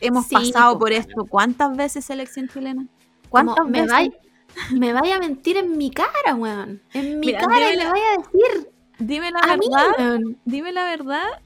Hemos 0.00 0.26
Sí, 0.26 0.34
pasado 0.34 0.74
po, 0.74 0.80
por 0.80 0.92
esto. 0.92 1.24
¿Cuántas 1.28 1.76
veces 1.76 2.04
selección 2.04 2.48
chilena? 2.48 2.86
¿Cuántas 3.30 3.64
me 3.66 3.72
veces? 3.82 3.90
vaya, 3.92 4.10
me 4.72 4.92
vaya 4.92 5.16
a 5.16 5.18
mentir 5.18 5.56
en 5.56 5.76
mi 5.76 5.90
cara, 5.90 6.34
weón. 6.36 6.82
En 6.92 7.20
mi 7.20 7.26
Mira, 7.28 7.40
cara 7.40 7.72
y 7.72 7.76
me 7.76 7.86
vaya 7.86 8.04
a 8.12 8.16
decir 8.18 8.74
Dime 8.98 9.30
la 9.30 9.40
a 9.40 9.56
mí, 9.56 9.66
verdad. 9.68 9.94
weón. 9.98 10.38
Dime 10.44 10.72
la 10.72 10.84
verdad. 10.84 11.40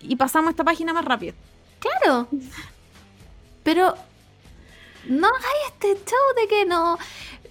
Y 0.00 0.16
pasamos 0.16 0.50
esta 0.50 0.64
página 0.64 0.92
más 0.92 1.04
rápido. 1.04 1.34
Claro. 1.78 2.28
Pero 3.62 3.94
no 5.06 5.26
hagáis 5.26 5.66
este 5.68 5.88
show 6.10 6.18
de 6.40 6.48
que 6.48 6.64
no. 6.64 6.98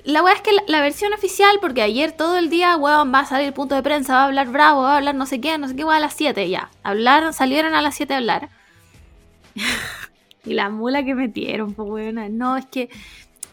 La 0.05 0.23
weá 0.23 0.33
es 0.33 0.41
que 0.41 0.53
la, 0.53 0.63
la 0.67 0.81
versión 0.81 1.13
oficial, 1.13 1.59
porque 1.61 1.81
ayer 1.81 2.11
todo 2.11 2.37
el 2.37 2.49
día, 2.49 2.75
weón, 2.77 3.13
va 3.13 3.19
a 3.19 3.25
salir 3.25 3.47
el 3.47 3.53
punto 3.53 3.75
de 3.75 3.83
prensa, 3.83 4.13
va 4.13 4.21
a 4.21 4.25
hablar 4.25 4.47
bravo, 4.49 4.81
va 4.81 4.93
a 4.93 4.97
hablar 4.97 5.13
no 5.13 5.25
sé 5.25 5.39
qué, 5.39 5.57
no 5.57 5.67
sé 5.67 5.75
qué, 5.75 5.83
weón, 5.83 5.97
a 5.97 5.99
las 5.99 6.13
7 6.15 6.49
ya. 6.49 6.71
Hablaron, 6.83 7.33
salieron 7.33 7.75
a 7.75 7.81
las 7.81 7.95
7 7.95 8.13
a 8.13 8.17
hablar. 8.17 8.49
y 10.45 10.53
la 10.53 10.69
mula 10.69 11.03
que 11.03 11.13
metieron, 11.13 11.73
pues 11.73 11.87
weón. 11.89 12.37
No, 12.37 12.57
es 12.57 12.65
que 12.65 12.89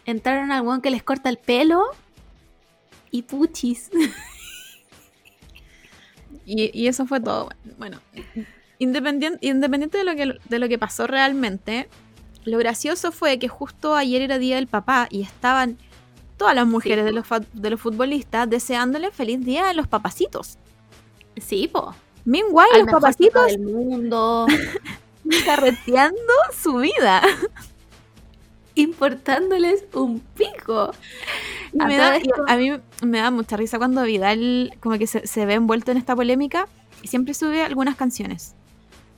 entraron 0.07 0.51
al 0.51 0.61
weón 0.65 0.81
que 0.81 0.89
les 0.89 1.03
corta 1.03 1.29
el 1.29 1.37
pelo 1.37 1.83
y 3.11 3.21
puchis. 3.21 3.91
Y, 6.49 6.71
y 6.73 6.87
eso 6.87 7.05
fue 7.05 7.19
todo. 7.19 7.49
Bueno, 7.77 7.99
independiente, 8.79 9.45
independiente 9.45 9.97
de, 9.97 10.05
lo 10.05 10.15
que, 10.15 10.39
de 10.47 10.59
lo 10.59 10.69
que 10.69 10.77
pasó 10.79 11.05
realmente, 11.05 11.89
lo 12.45 12.57
gracioso 12.57 13.11
fue 13.11 13.37
que 13.37 13.49
justo 13.49 13.95
ayer 13.95 14.21
era 14.21 14.39
Día 14.39 14.55
del 14.55 14.67
Papá 14.67 15.07
y 15.11 15.23
estaban 15.23 15.77
todas 16.37 16.55
las 16.55 16.65
mujeres 16.65 17.03
de, 17.03 17.11
los, 17.11 17.25
de 17.51 17.69
los 17.69 17.81
futbolistas 17.81 18.49
deseándole 18.49 19.11
feliz 19.11 19.43
día 19.43 19.69
a 19.69 19.73
los 19.73 19.89
papacitos. 19.89 20.57
Sí, 21.35 21.67
po. 21.67 21.93
Meanwhile, 22.23 22.75
Al 22.75 22.81
los 22.83 22.91
papacitos 22.91 23.47
del 23.47 23.59
mundo. 23.59 24.47
carreteando 25.45 26.33
su 26.57 26.77
vida. 26.77 27.21
importándoles 28.77 29.83
un 29.93 30.19
pico. 30.19 30.91
A 31.79 31.85
me 31.87 31.97
da- 31.97 32.19
a 32.47 32.55
mí 32.57 32.71
me 33.03 33.19
da 33.19 33.31
mucha 33.31 33.57
risa 33.57 33.77
cuando 33.77 34.03
Vidal 34.03 34.73
como 34.79 34.97
que 34.97 35.07
se, 35.07 35.25
se 35.27 35.45
ve 35.45 35.53
envuelto 35.55 35.91
en 35.91 35.97
esta 35.97 36.15
polémica 36.15 36.67
y 37.01 37.07
siempre 37.07 37.33
sube 37.33 37.61
algunas 37.63 37.95
canciones. 37.95 38.55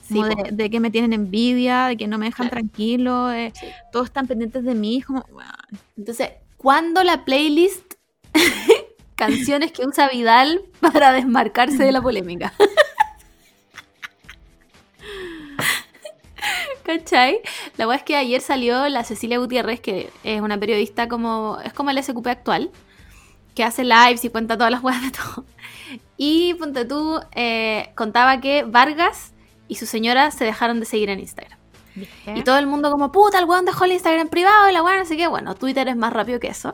Como 0.10 0.23
Sí, 0.23 0.30
de, 0.30 0.36
po. 0.36 0.44
de 0.52 0.69
que 0.72 0.80
me 0.80 0.90
tienen 0.90 1.14
envidia, 1.14 1.86
de 1.88 1.98
que 1.98 2.07
no 2.07 2.18
me 2.18 2.26
dejan 2.26 2.48
Claro. 2.49 2.61
tranquilo, 2.61 3.31
eh, 3.31 3.52
Sí. 3.53 3.68
todos 3.91 4.07
están 4.07 4.26
pendientes 4.27 4.64
de 4.64 4.73
mí, 4.73 5.02
como. 5.03 5.23
Entonces, 5.98 6.30
¿cuándo 6.57 7.03
la 7.03 7.23
playlist 7.26 7.94
canciones 9.15 9.72
que 9.72 9.86
usa 9.86 10.10
Vidal 10.10 10.61
para 10.81 11.11
desmarcarse 11.11 11.84
de 11.84 11.91
la 11.91 12.02
polémica? 12.02 12.53
¿Cachai? 16.90 17.40
La 17.78 17.86
verdad 17.86 18.02
es 18.02 18.03
que 18.03 18.16
ayer 18.16 18.41
salió 18.41 18.90
la 18.90 19.03
Cecilia 19.03 19.38
Gutiérrez, 19.38 19.80
que 19.80 20.10
es 20.24 20.41
una 20.41 20.60
periodista 20.60 21.07
como. 21.07 21.60
es 21.64 21.72
como 21.72 21.91
el 21.91 22.03
SQP 22.03 22.26
actual, 22.26 22.72
que 23.53 23.64
hace 23.64 23.84
lives 23.84 24.26
y 24.26 24.30
cuenta 24.30 24.57
todas 24.57 24.72
las 24.72 24.84
weas 24.84 25.02
de 25.02 25.11
todo. 25.11 25.45
Y 26.22 26.53
ponte 26.56 26.84
tú, 26.84 27.20
eh, 27.34 27.91
contaba 27.95 28.41
que 28.41 28.64
Vargas 28.64 29.32
y 29.70 29.76
su 29.76 29.86
señora 29.86 30.32
se 30.32 30.44
dejaron 30.44 30.82
de 30.82 30.86
seguir 30.86 31.10
en 31.10 31.22
Instagram. 31.22 31.57
Y 32.36 32.44
todo 32.44 32.57
el 32.57 32.68
mundo 32.68 32.91
como, 32.91 33.11
puta, 33.11 33.40
el 33.40 33.45
weón 33.45 33.64
dejó 33.64 33.86
el 33.86 33.94
Instagram 33.94 34.28
privado 34.28 34.70
y 34.70 34.74
la 34.74 34.84
weón, 34.84 34.99
no 34.99 35.06
sé 35.06 35.16
qué. 35.16 35.28
Bueno, 35.28 35.56
Twitter 35.56 35.88
es 35.88 35.95
más 35.95 36.11
rápido 36.11 36.40
que 36.40 36.48
eso. 36.48 36.74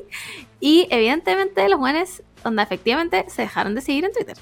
y 0.60 0.88
evidentemente 0.90 1.68
los 1.68 1.78
weones, 1.78 2.24
onda, 2.42 2.64
efectivamente, 2.64 3.24
se 3.28 3.42
dejaron 3.42 3.76
de 3.76 3.82
seguir 3.82 4.04
en 4.04 4.12
Twitter. 4.12 4.36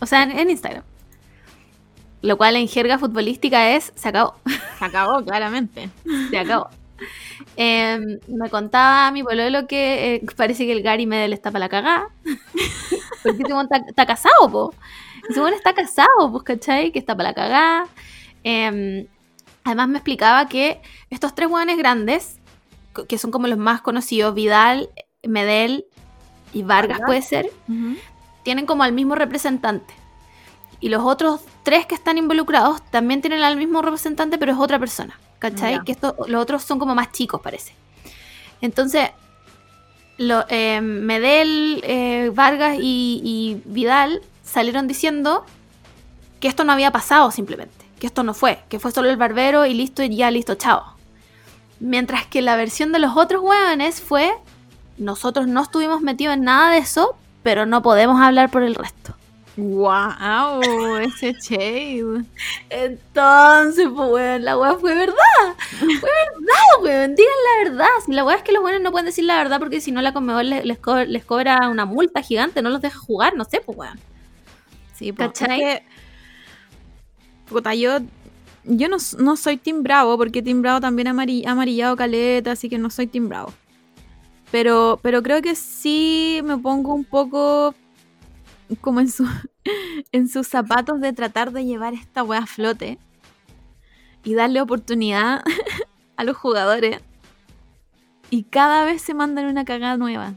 O 0.00 0.06
sea, 0.06 0.22
en, 0.22 0.38
en 0.38 0.48
Instagram. 0.48 0.84
Lo 2.22 2.36
cual 2.38 2.56
en 2.56 2.68
jerga 2.68 2.98
futbolística 2.98 3.70
es, 3.70 3.92
se 3.96 4.08
acabó, 4.08 4.34
Se 4.78 4.84
acabó, 4.84 5.24
claramente. 5.24 5.90
se 6.30 6.38
acabó. 6.38 6.68
Em, 7.56 8.18
me 8.28 8.48
contaba 8.48 9.10
mi 9.10 9.22
pololo 9.22 9.66
que 9.66 10.14
eh, 10.14 10.22
parece 10.36 10.64
que 10.64 10.72
el 10.72 10.82
Gary 10.82 11.06
Medel 11.06 11.32
está 11.32 11.50
para 11.50 11.66
la 11.66 11.68
cagada. 11.68 12.08
Porque 13.22 13.42
weón 13.44 13.68
está, 13.88 14.06
casado, 14.06 14.50
po. 14.50 14.74
Ese 15.28 15.40
weón 15.40 15.54
está 15.54 15.74
casado, 15.74 16.30
pues, 16.30 16.44
¿cachai? 16.44 16.92
Que 16.92 16.98
está 16.98 17.16
para 17.16 17.30
la 17.30 17.34
cagada. 17.34 17.86
Em, 18.44 19.06
además 19.64 19.88
me 19.88 19.98
explicaba 19.98 20.48
que 20.48 20.80
estos 21.10 21.34
tres 21.34 21.48
weones 21.50 21.76
grandes, 21.76 22.38
que 23.08 23.18
son 23.18 23.30
como 23.30 23.46
los 23.48 23.58
más 23.58 23.80
conocidos, 23.82 24.34
Vidal, 24.34 24.88
Medel 25.22 25.86
y 26.52 26.62
Vargas 26.62 26.98
Vargas. 26.98 27.06
puede 27.06 27.22
ser, 27.22 27.50
tienen 28.42 28.66
como 28.66 28.82
al 28.82 28.92
mismo 28.92 29.14
representante. 29.14 29.94
Y 30.82 30.90
los 30.90 31.02
otros 31.02 31.40
tres 31.62 31.86
que 31.86 31.94
están 31.94 32.18
involucrados 32.18 32.82
también 32.90 33.22
tienen 33.22 33.42
al 33.42 33.56
mismo 33.56 33.80
representante, 33.80 34.36
pero 34.36 34.52
es 34.52 34.58
otra 34.58 34.78
persona. 34.78 35.18
¿Cachai? 35.38 35.82
Que 35.84 35.92
esto, 35.92 36.14
los 36.28 36.42
otros 36.42 36.62
son 36.62 36.78
como 36.78 36.94
más 36.94 37.12
chicos, 37.12 37.40
parece. 37.40 37.72
Entonces, 38.60 39.10
lo, 40.18 40.44
eh, 40.48 40.80
Medel, 40.80 41.80
eh, 41.84 42.30
Vargas 42.34 42.76
y, 42.78 43.20
y 43.24 43.62
Vidal 43.64 44.22
salieron 44.44 44.86
diciendo 44.86 45.46
que 46.40 46.48
esto 46.48 46.64
no 46.64 46.72
había 46.72 46.90
pasado 46.90 47.30
simplemente. 47.30 47.86
Que 47.98 48.08
esto 48.08 48.24
no 48.24 48.34
fue. 48.34 48.62
Que 48.68 48.78
fue 48.80 48.90
solo 48.90 49.08
el 49.08 49.16
barbero 49.16 49.64
y 49.64 49.74
listo, 49.74 50.02
y 50.02 50.16
ya 50.16 50.30
listo, 50.30 50.56
chao. 50.56 50.96
Mientras 51.78 52.26
que 52.26 52.42
la 52.42 52.56
versión 52.56 52.90
de 52.90 52.98
los 52.98 53.16
otros 53.16 53.42
hueones 53.42 54.00
fue: 54.00 54.32
nosotros 54.98 55.46
no 55.46 55.62
estuvimos 55.62 56.02
metidos 56.02 56.34
en 56.34 56.42
nada 56.42 56.70
de 56.70 56.78
eso, 56.78 57.16
pero 57.44 57.66
no 57.66 57.82
podemos 57.82 58.20
hablar 58.20 58.50
por 58.50 58.62
el 58.64 58.74
resto. 58.74 59.14
¡Wow! 59.56 60.96
Ese 60.96 61.34
shade. 61.40 62.24
Entonces, 62.70 63.86
pues, 63.94 64.10
weón, 64.10 64.44
la 64.44 64.56
weá 64.58 64.74
fue 64.78 64.94
verdad. 64.94 65.14
Fue 65.78 65.88
verdad, 65.90 66.82
weón. 66.82 67.14
Digan 67.14 67.32
la 67.44 67.70
verdad. 67.70 67.88
Si 68.06 68.12
la 68.12 68.24
weá 68.24 68.36
es 68.36 68.42
que 68.42 68.52
los 68.52 68.62
weones 68.62 68.80
no 68.82 68.90
pueden 68.92 69.06
decir 69.06 69.24
la 69.24 69.36
verdad 69.36 69.58
porque 69.58 69.80
si 69.80 69.92
no 69.92 70.00
la 70.00 70.12
Conmebol 70.14 70.48
les, 70.48 70.64
les, 70.64 70.78
co- 70.78 71.04
les 71.04 71.24
cobra 71.24 71.68
una 71.68 71.84
multa 71.84 72.22
gigante, 72.22 72.62
no 72.62 72.70
los 72.70 72.80
deja 72.80 72.98
jugar, 72.98 73.36
no 73.36 73.44
sé, 73.44 73.60
pues, 73.60 73.76
weón. 73.76 74.00
Sí, 74.94 75.12
po, 75.12 75.24
¿Cachai? 75.24 75.60
es 75.62 75.80
que, 75.80 75.84
puta, 77.48 77.74
yo, 77.74 77.98
yo 78.64 78.88
no, 78.88 78.96
no 79.18 79.36
soy 79.36 79.58
Team 79.58 79.82
Bravo, 79.82 80.16
porque 80.16 80.42
Team 80.42 80.62
Bravo 80.62 80.80
también 80.80 81.08
ha 81.08 81.10
amarillado 81.10 81.96
caleta, 81.96 82.52
así 82.52 82.68
que 82.70 82.78
no 82.78 82.88
soy 82.88 83.06
Team 83.06 83.28
Bravo. 83.28 83.52
Pero, 84.50 84.98
pero 85.02 85.22
creo 85.22 85.40
que 85.42 85.54
sí 85.54 86.40
me 86.44 86.56
pongo 86.58 86.94
un 86.94 87.04
poco 87.04 87.74
como 88.76 89.00
en, 89.00 89.10
su, 89.10 89.26
en 90.12 90.28
sus 90.28 90.46
zapatos 90.48 91.00
de 91.00 91.12
tratar 91.12 91.52
de 91.52 91.64
llevar 91.64 91.94
esta 91.94 92.22
wea 92.22 92.40
a 92.40 92.46
flote 92.46 92.98
y 94.24 94.34
darle 94.34 94.60
oportunidad 94.60 95.42
a 96.16 96.24
los 96.24 96.36
jugadores. 96.36 96.98
Y 98.30 98.44
cada 98.44 98.84
vez 98.84 99.02
se 99.02 99.14
mandan 99.14 99.46
una 99.46 99.64
cagada 99.64 99.96
nueva. 99.96 100.34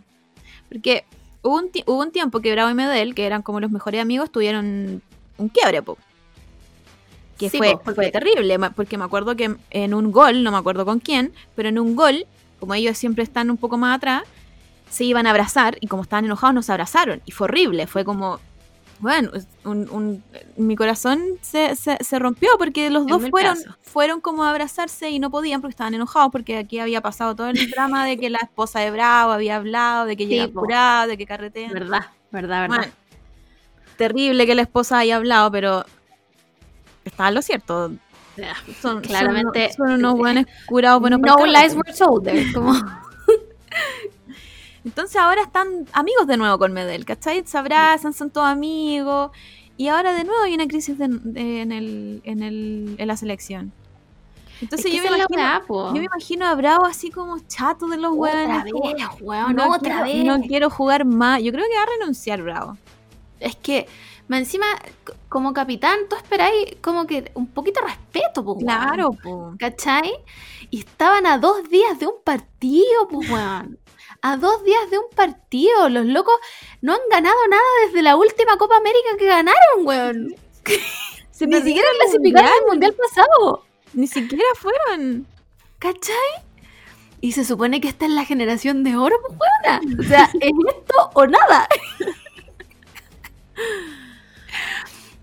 Porque 0.70 1.06
hubo 1.42 1.58
un, 1.58 1.70
hubo 1.86 2.02
un 2.02 2.12
tiempo 2.12 2.42
que 2.42 2.52
Bravo 2.52 2.70
y 2.70 2.74
Medel, 2.74 3.16
que 3.16 3.26
eran 3.26 3.42
como 3.42 3.60
los 3.60 3.72
mejores 3.72 4.02
amigos, 4.02 4.32
tuvieron 4.32 5.02
un 5.38 5.50
quiebre, 5.50 5.82
po. 5.82 5.98
Que 7.38 7.50
Sí, 7.50 7.58
fue, 7.58 7.74
po, 7.74 7.80
porque- 7.84 7.96
fue 7.96 8.12
terrible, 8.12 8.58
porque 8.76 8.98
me 8.98 9.04
acuerdo 9.06 9.36
que 9.36 9.56
en 9.70 9.94
un 9.94 10.12
gol, 10.12 10.44
no 10.44 10.52
me 10.52 10.58
acuerdo 10.58 10.86
con 10.86 11.00
quién, 11.00 11.32
pero 11.56 11.70
en 11.70 11.80
un 11.80 11.96
gol, 11.96 12.26
como 12.60 12.74
ellos 12.74 12.98
siempre 12.98 13.24
están 13.24 13.50
un 13.50 13.58
poco 13.58 13.78
más 13.78 13.96
atrás, 13.98 14.24
se 14.90 15.04
iban 15.04 15.28
a 15.28 15.32
abrazar 15.32 15.78
y 15.82 15.88
como 15.88 16.04
estaban 16.04 16.26
enojados 16.26 16.54
no 16.54 16.62
se 16.62 16.72
abrazaron. 16.72 17.22
Y 17.26 17.32
fue 17.32 17.46
horrible, 17.46 17.88
fue 17.88 18.06
como, 18.06 18.40
bueno, 19.00 19.32
es 19.34 19.46
un- 19.66 19.90
un- 19.90 20.24
mi 20.58 20.76
corazón 20.78 21.22
se, 21.42 21.76
se- 21.76 21.98
se 22.02 22.20
rompió 22.20 22.50
porque 22.58 22.90
los 22.90 23.06
dos 23.08 23.30
fueron, 23.30 23.58
fueron 23.82 24.22
como 24.22 24.44
a 24.46 24.52
abrazarse 24.52 25.10
y 25.10 25.20
no 25.20 25.30
podían 25.30 25.60
porque 25.62 25.72
estaban 25.74 25.94
enojados 25.96 26.32
porque 26.32 26.58
aquí 26.58 26.80
había 26.80 27.02
pasado 27.02 27.36
todo 27.36 27.48
el 27.50 27.70
drama 27.72 28.06
de 28.06 28.18
que 28.18 28.30
la 28.30 28.40
esposa 28.40 28.80
de 28.80 28.92
Bravo 28.92 29.32
había 29.34 29.58
hablado, 29.58 30.06
de 30.06 30.16
que 30.16 30.24
Sí, 30.24 30.30
llega 30.30 30.48
po. 30.48 30.60
apurada, 30.62 31.08
de 31.08 31.18
que 31.18 31.26
carretean. 31.26 31.74
Verdad, 31.74 32.06
verdad, 32.32 32.62
verdad. 32.62 32.78
Bueno, 32.78 32.94
terrible 33.98 34.46
que 34.46 34.56
la 34.56 34.62
esposa 34.62 35.00
haya 35.00 35.18
hablado, 35.18 35.52
pero 35.52 35.86
estaba 37.04 37.32
lo 37.32 37.42
cierto. 37.42 37.92
Son, 38.82 39.02
Claramente, 39.02 39.72
son, 39.74 39.88
son 39.88 39.96
unos 40.00 40.16
buenos 40.16 40.46
curados 40.68 41.00
buenos 41.00 41.20
no 41.22 41.46
lies 41.46 41.74
were 41.74 41.94
told 41.98 42.24
there, 42.26 42.52
como- 42.54 42.74
Entonces 44.86 45.18
ahora 45.18 45.42
están 45.42 45.68
amigos 45.94 46.28
de 46.28 46.38
nuevo 46.38 46.58
con 46.60 46.72
Medel, 46.72 47.04
¿cachai? 47.06 47.44
Se 47.46 47.58
abrazan, 47.58 48.14
son 48.14 48.30
todos 48.30 48.48
amigos. 48.48 49.32
Y 49.78 49.88
ahora 49.90 50.14
de 50.14 50.24
nuevo 50.24 50.44
hay 50.44 50.54
una 50.54 50.68
crisis 50.68 50.98
de- 50.98 51.08
de- 51.10 51.62
en, 51.62 51.72
el, 51.74 52.22
en, 52.24 52.44
el, 52.44 52.96
en 52.98 53.08
la 53.08 53.18
selección. 53.18 53.74
Entonces 54.62 54.86
Es 54.86 54.92
que 54.92 54.98
yo, 54.98 55.04
me 55.04 55.18
imagino, 55.18 55.88
yo 55.88 55.94
me 56.00 56.06
imagino 56.06 56.46
a 56.46 56.56
Bravo 56.56 56.86
así 56.86 57.10
como 57.12 57.40
chato 57.40 57.88
de 57.88 57.98
los 57.98 58.14
Otra 58.18 58.32
hueones. 58.48 58.72
como, 58.72 58.94
vez, 58.94 59.04
weón, 59.20 59.56
no, 59.56 59.70
otra 59.74 60.04
quiero, 60.06 60.34
vez. 60.34 60.42
no 60.42 60.48
quiero 60.48 60.70
jugar 60.70 61.04
más. 61.04 61.42
Yo 61.44 61.52
creo 61.52 61.66
que 61.70 61.76
va 61.76 61.84
a 61.84 61.98
renunciar 62.00 62.42
Bravo. 62.42 62.78
Es 63.42 63.58
que, 63.58 63.86
encima, 64.30 64.66
como 65.28 65.52
capitán, 65.52 66.00
tú 66.10 66.16
esperáis 66.16 66.78
como 66.82 67.06
que 67.06 67.32
un 67.34 67.48
poquito 67.48 67.82
de 67.82 67.88
respeto, 67.88 68.46
pues, 68.46 68.58
weón. 68.64 68.66
Claro, 68.66 69.12
po. 69.22 69.56
¿Cachai? 69.60 70.14
Y 70.70 70.80
estaban 70.80 71.26
a 71.26 71.38
dos 71.38 71.68
días 71.70 72.00
de 72.00 72.08
un 72.08 72.16
partido, 72.24 73.08
pues, 73.10 73.30
weón. 73.30 73.78
A 74.28 74.38
dos 74.38 74.64
días 74.64 74.90
de 74.90 74.98
un 74.98 75.06
partido. 75.16 75.88
Los 75.88 76.08
locos 76.08 76.34
no 76.82 76.94
han 76.94 77.00
ganado 77.12 77.38
nada 77.48 77.62
desde 77.86 78.02
la 78.02 78.16
última 78.16 78.58
Copa 78.58 78.76
América 78.78 79.10
que 79.20 79.28
ganaron, 79.28 79.84
weón. 79.84 80.36
Se 81.30 81.46
Ni 81.46 81.62
siquiera 81.62 81.88
clasificaron 82.00 82.50
al 82.50 82.62
mundial. 82.66 82.92
mundial 82.92 82.96
pasado. 82.96 83.66
Ni 83.94 84.08
siquiera 84.08 84.44
fueron. 84.56 85.28
¿Cachai? 85.78 86.16
Y 87.22 87.34
se 87.34 87.46
supone 87.46 87.80
que 87.80 87.88
esta 87.88 88.06
es 88.06 88.12
la 88.14 88.26
generación 88.26 88.84
de 88.84 88.96
oro, 88.98 89.16
pues, 89.28 89.38
weona. 89.40 89.82
O 90.00 90.04
sea, 90.04 90.24
es 90.42 90.52
esto 90.70 91.12
o 91.14 91.28
nada. 91.28 91.68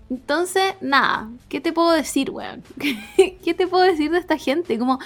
Entonces, 0.09 0.75
nada, 0.79 1.29
¿qué 1.49 1.59
te 1.59 1.73
puedo 1.73 1.91
decir, 1.91 2.31
weón? 2.31 2.63
¿Qué 3.17 3.53
te 3.53 3.67
puedo 3.67 3.83
decir 3.83 4.11
de 4.11 4.19
esta 4.19 4.37
gente? 4.37 4.79
Como, 4.79 4.99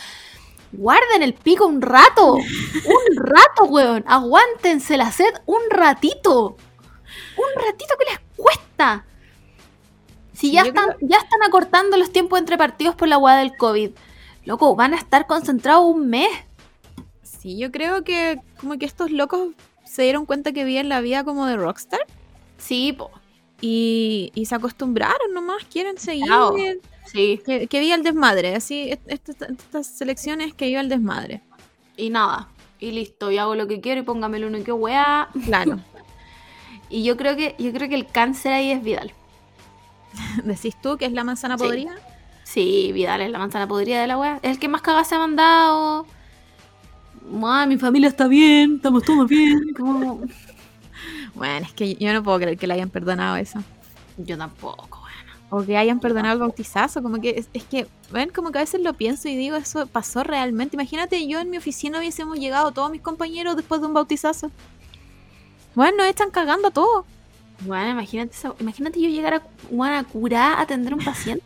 guarden 0.71 1.23
el 1.23 1.33
pico 1.33 1.65
un 1.65 1.81
rato. 1.81 2.33
Un 2.35 3.15
rato, 3.15 3.65
weón. 3.65 4.03
Aguántense 4.07 4.97
la 4.97 5.11
sed 5.11 5.33
un 5.45 5.61
ratito. 5.69 6.57
Un 7.37 7.63
ratito 7.63 7.95
que 7.97 8.11
les 8.11 8.19
cuesta. 8.35 9.05
Si 10.33 10.51
ya 10.51 10.61
están, 10.61 10.95
ya 11.01 11.17
están 11.17 11.41
acortando 11.43 11.97
los 11.97 12.11
tiempos 12.11 12.37
entre 12.39 12.57
partidos 12.57 12.95
por 12.95 13.07
la 13.07 13.17
hueá 13.17 13.37
del 13.37 13.55
COVID. 13.57 13.91
Loco, 14.45 14.75
van 14.75 14.93
a 14.93 14.97
estar 14.97 15.25
concentrados 15.25 15.83
un 15.85 16.09
mes. 16.09 16.29
Sí, 17.23 17.57
yo 17.57 17.71
creo 17.71 18.03
que 18.03 18.39
como 18.59 18.77
que 18.77 18.85
estos 18.85 19.11
locos 19.11 19.49
se 19.85 20.03
dieron 20.03 20.25
cuenta 20.25 20.51
que 20.51 20.63
vivían 20.63 20.89
la 20.89 21.01
vida 21.01 21.23
como 21.23 21.45
de 21.45 21.55
rockstar 21.55 21.99
Sí, 22.57 22.93
po. 22.93 23.09
y, 23.61 24.31
y 24.35 24.45
se 24.45 24.55
acostumbraron 24.55 25.33
nomás, 25.33 25.63
quieren 25.65 25.97
seguir. 25.97 26.25
Claro. 26.25 26.55
Sí. 27.11 27.41
Que, 27.45 27.67
que 27.67 27.79
viva 27.79 27.95
el 27.95 28.03
desmadre, 28.03 28.55
así, 28.55 28.89
est- 28.91 29.09
est- 29.11 29.41
estas 29.41 29.87
selecciones 29.87 30.53
que 30.53 30.65
viva 30.67 30.81
el 30.81 30.89
desmadre. 30.89 31.41
Y 31.95 32.09
nada. 32.09 32.49
Y 32.79 32.91
listo, 32.91 33.31
y 33.31 33.37
hago 33.37 33.55
lo 33.55 33.67
que 33.67 33.81
quiero 33.81 34.01
y 34.01 34.03
póngamelo 34.03 34.47
uno 34.47 34.63
que 34.63 34.71
weá. 34.71 35.29
Claro. 35.45 35.79
Y 36.89 37.03
yo 37.03 37.17
creo 37.17 37.35
que, 37.35 37.53
yo 37.59 37.73
creo 37.73 37.89
que 37.89 37.95
el 37.95 38.07
cáncer 38.07 38.53
ahí 38.53 38.71
es 38.71 38.81
Vidal. 38.81 39.11
Decís 40.45 40.73
tú 40.81 40.95
que 40.95 41.05
es 41.05 41.11
la 41.11 41.25
manzana 41.25 41.57
Sí. 41.57 41.63
podrida. 41.65 41.95
Sí, 42.45 42.91
Vidal 42.93 43.19
es 43.19 43.29
la 43.29 43.39
manzana 43.39 43.67
podrida 43.67 43.99
de 43.99 44.07
la 44.07 44.17
weá. 44.17 44.39
Es 44.41 44.51
el 44.51 44.59
que 44.59 44.69
más 44.69 44.81
cagadas 44.81 45.09
se 45.09 45.15
ha 45.15 45.19
mandado. 45.19 46.05
Mi 47.67 47.77
familia 47.77 48.07
está 48.07 48.27
bien, 48.29 48.75
estamos 48.77 49.03
todos 49.03 49.27
bien. 49.27 49.73
Como... 49.75 50.21
Bueno, 51.35 51.65
es 51.67 51.73
que 51.73 51.93
yo 51.95 52.13
no 52.13 52.23
puedo 52.23 52.39
creer 52.39 52.57
que 52.57 52.65
le 52.67 52.73
hayan 52.75 52.89
perdonado 52.89 53.35
eso. 53.35 53.61
Yo 54.17 54.37
tampoco. 54.37 55.03
O 55.49 55.63
que 55.63 55.77
hayan 55.77 55.99
perdonado 55.99 56.33
el 56.33 56.39
bautizazo. 56.39 57.01
Como 57.01 57.21
que 57.21 57.29
es, 57.37 57.49
es 57.53 57.63
que, 57.63 57.87
ven, 58.11 58.29
como 58.29 58.51
que 58.51 58.59
a 58.59 58.61
veces 58.61 58.81
lo 58.81 58.93
pienso 58.93 59.29
y 59.29 59.35
digo, 59.37 59.55
eso 59.55 59.87
pasó 59.87 60.23
realmente. 60.23 60.75
Imagínate, 60.75 61.25
yo 61.27 61.39
en 61.39 61.49
mi 61.49 61.57
oficina 61.57 61.99
hubiésemos 61.99 62.37
llegado 62.37 62.71
todos 62.71 62.91
mis 62.91 63.01
compañeros 63.01 63.55
después 63.55 63.79
de 63.81 63.87
un 63.87 63.93
bautizazo. 63.93 64.51
Bueno, 65.75 65.97
nos 65.97 66.07
están 66.07 66.31
cagando 66.31 66.67
a 66.69 66.71
todos. 66.71 67.05
Bueno, 67.61 67.89
imagínate, 67.91 68.33
esa- 68.35 68.55
imagínate 68.59 69.01
yo 69.01 69.09
llegar 69.09 69.35
a, 69.35 69.43
bueno, 69.71 69.97
a 69.97 70.03
curar, 70.03 70.57
a 70.57 70.61
atender 70.61 70.93
a 70.93 70.95
un 70.97 71.03
paciente. 71.05 71.43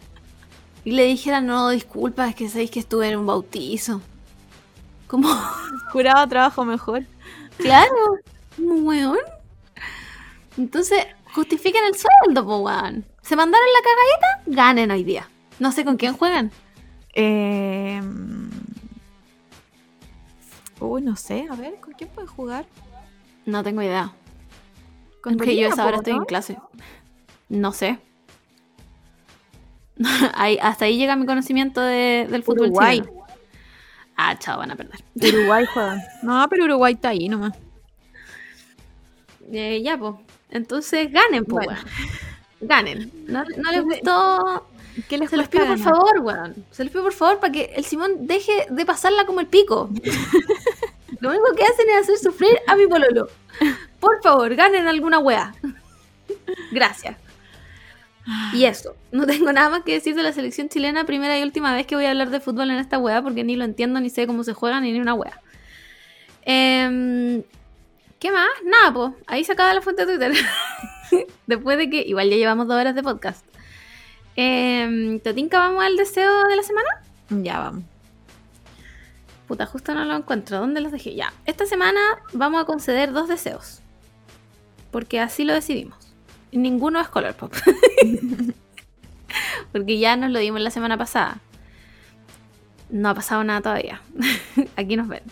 y 0.84 0.92
le 0.92 1.04
dijera, 1.04 1.40
no, 1.40 1.70
disculpa, 1.70 2.28
es 2.28 2.34
que 2.34 2.48
sabéis 2.48 2.70
que 2.70 2.80
estuve 2.80 3.08
en 3.08 3.18
un 3.18 3.26
bautizo. 3.26 4.00
Como, 5.06 5.28
Curado 5.92 6.26
trabajo 6.28 6.64
mejor. 6.64 7.04
claro, 7.58 7.94
weón. 8.58 9.18
Entonces, 10.56 11.04
justifiquen 11.34 11.84
el 11.84 11.94
sueldo, 11.94 12.44
po 12.44 12.58
weón. 12.58 13.04
Se 13.30 13.36
mandaron 13.36 13.68
la 13.72 13.80
cagadita, 13.80 14.60
ganen 14.60 14.90
hoy 14.90 15.04
día. 15.04 15.28
No 15.60 15.70
sé 15.70 15.84
con 15.84 15.96
quién 15.96 16.14
juegan. 16.14 16.50
Eh... 17.14 18.02
Uy, 20.80 21.00
no 21.02 21.14
sé, 21.14 21.46
a 21.48 21.54
ver, 21.54 21.76
¿con 21.76 21.92
quién 21.92 22.10
pueden 22.10 22.28
jugar? 22.28 22.66
No 23.46 23.62
tengo 23.62 23.82
idea. 23.82 24.10
Con 25.22 25.36
Porque 25.36 25.54
yo 25.56 25.68
a 25.68 25.72
esa 25.72 25.86
hora 25.86 25.98
Bolivia, 25.98 25.98
estoy 25.98 26.14
en 26.14 26.24
clase. 26.24 26.58
No 27.48 27.72
sé. 27.72 28.00
Ahí- 30.34 30.58
hasta 30.60 30.86
ahí 30.86 30.98
llega 30.98 31.14
mi 31.14 31.24
conocimiento 31.24 31.80
de- 31.80 32.26
del 32.28 32.42
fútbol 32.42 32.70
Uruguay. 32.70 32.98
chileno. 32.98 33.26
Ah, 34.16 34.36
chao, 34.40 34.58
van 34.58 34.72
a 34.72 34.74
perder. 34.76 35.04
Uruguay 35.14 35.66
juegan. 35.72 36.02
No, 36.24 36.44
pero 36.50 36.64
Uruguay 36.64 36.94
está 36.94 37.10
ahí 37.10 37.28
nomás. 37.28 37.52
Eh, 39.52 39.82
ya, 39.84 39.96
pues. 39.96 40.14
Entonces 40.50 41.12
ganen, 41.12 41.44
pues, 41.44 41.64
Bueno. 41.66 41.80
Ganen. 42.60 43.10
No, 43.26 43.44
no 43.44 43.72
les 43.72 43.82
gustó. 43.82 44.66
¿Qué 45.08 45.18
les 45.18 45.30
Se 45.30 45.36
los 45.36 45.48
pido 45.48 45.66
por 45.66 45.78
favor, 45.78 46.20
weón. 46.20 46.64
Se 46.70 46.84
los 46.84 46.92
pido 46.92 47.04
por 47.04 47.12
favor 47.12 47.40
para 47.40 47.52
que 47.52 47.72
el 47.76 47.84
Simón 47.84 48.26
deje 48.26 48.66
de 48.70 48.84
pasarla 48.84 49.24
como 49.24 49.40
el 49.40 49.46
pico. 49.46 49.88
Lo 51.20 51.30
único 51.30 51.54
que 51.54 51.64
hacen 51.64 51.88
es 51.90 52.02
hacer 52.02 52.18
sufrir 52.18 52.58
a 52.66 52.76
mi 52.76 52.86
pololo. 52.86 53.28
Por 53.98 54.22
favor, 54.22 54.54
ganen 54.54 54.88
alguna 54.88 55.18
wea. 55.18 55.54
Gracias. 56.72 57.16
Y 58.52 58.64
eso, 58.64 58.94
no 59.12 59.26
tengo 59.26 59.52
nada 59.52 59.70
más 59.70 59.82
que 59.82 59.92
decir 59.92 60.14
de 60.14 60.22
la 60.22 60.32
selección 60.32 60.68
chilena, 60.68 61.04
primera 61.04 61.38
y 61.38 61.42
última 61.42 61.74
vez 61.74 61.86
que 61.86 61.96
voy 61.96 62.04
a 62.04 62.10
hablar 62.10 62.30
de 62.30 62.40
fútbol 62.40 62.70
en 62.70 62.78
esta 62.78 62.98
wea, 62.98 63.22
porque 63.22 63.44
ni 63.44 63.56
lo 63.56 63.64
entiendo, 63.64 64.00
ni 64.00 64.08
sé 64.08 64.26
cómo 64.26 64.44
se 64.44 64.54
juega, 64.54 64.80
ni 64.80 64.92
ni 64.92 65.00
una 65.00 65.14
wea. 65.14 65.40
Em, 66.42 67.42
¿Qué 68.18 68.30
más? 68.30 68.48
Nada, 68.64 68.92
pues, 68.92 69.12
ahí 69.26 69.44
se 69.44 69.52
acaba 69.52 69.74
la 69.74 69.80
fuente 69.80 70.06
de 70.06 70.16
Twitter. 70.16 70.32
Después 71.46 71.78
de 71.78 71.90
que, 71.90 72.02
igual 72.02 72.30
ya 72.30 72.36
llevamos 72.36 72.66
dos 72.66 72.76
horas 72.76 72.94
de 72.94 73.02
podcast. 73.02 73.44
Eh, 74.36 75.20
¿Totinka 75.22 75.58
vamos 75.58 75.84
al 75.84 75.96
deseo 75.96 76.46
de 76.48 76.56
la 76.56 76.62
semana? 76.62 76.88
Ya 77.30 77.58
vamos. 77.58 77.84
Puta, 79.50 79.66
justo 79.66 79.94
no 79.94 80.04
lo 80.04 80.14
encuentro. 80.14 80.60
¿Dónde 80.60 80.80
los 80.80 80.92
dejé? 80.92 81.14
Ya. 81.14 81.32
Esta 81.44 81.66
semana 81.66 82.00
vamos 82.32 82.62
a 82.62 82.66
conceder 82.66 83.12
dos 83.12 83.28
deseos. 83.28 83.80
Porque 84.92 85.20
así 85.20 85.44
lo 85.44 85.52
decidimos. 85.52 86.14
Ninguno 86.52 87.00
es 87.00 87.08
color 87.08 87.34
pop. 87.34 87.52
Porque 89.72 89.98
ya 89.98 90.16
nos 90.16 90.30
lo 90.30 90.38
dimos 90.38 90.60
la 90.60 90.70
semana 90.70 90.96
pasada. 90.96 91.38
No 92.90 93.08
ha 93.08 93.14
pasado 93.14 93.42
nada 93.44 93.60
todavía. 93.60 94.00
Aquí 94.76 94.96
nos 94.96 95.08
ven. 95.08 95.22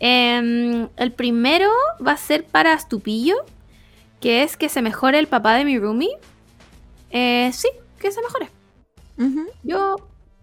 Em, 0.00 0.88
el 0.96 1.12
primero 1.12 1.70
va 2.06 2.12
a 2.12 2.16
ser 2.16 2.44
para 2.44 2.78
Stupillo. 2.78 3.36
Que 4.24 4.42
es 4.42 4.56
que 4.56 4.70
se 4.70 4.80
mejore 4.80 5.18
el 5.18 5.26
papá 5.26 5.52
de 5.52 5.66
mi 5.66 5.78
roomie. 5.78 6.16
Eh, 7.10 7.50
sí, 7.52 7.68
que 7.98 8.10
se 8.10 8.22
mejore. 8.22 8.48
Yo 9.62 9.96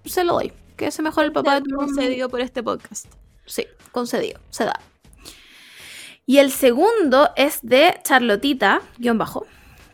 se 0.06 0.24
lo 0.24 0.34
doy. 0.34 0.54
Que 0.78 0.92
se 0.92 1.02
mejore 1.02 1.26
el 1.26 1.34
papá 1.34 1.56
de 1.56 1.62
tu 1.62 1.72
roomie. 1.72 1.88
concedido 1.88 2.30
por 2.30 2.42
este 2.42 2.62
podcast. 2.62 3.08
Sí, 3.48 3.66
concedido, 3.92 4.40
se 4.52 4.66
da. 4.66 4.80
Y 6.28 6.38
el 6.38 6.52
segundo 6.52 7.32
es 7.36 7.58
de 7.64 7.98
Charlotita, 8.04 8.84
guion 9.00 9.18
bajo, 9.18 9.48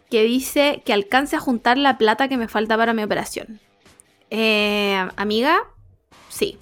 que 0.10 0.24
dice 0.24 0.84
que 0.86 0.92
alcance 0.92 1.38
a 1.38 1.40
juntar 1.40 1.78
la 1.78 1.98
plata 1.98 2.28
que 2.28 2.36
me 2.36 2.50
falta 2.50 2.76
para 2.76 2.94
mi 2.94 3.04
operación. 3.04 3.62
Eh, 4.30 4.98
amiga, 5.16 5.62
sí. 6.28 6.58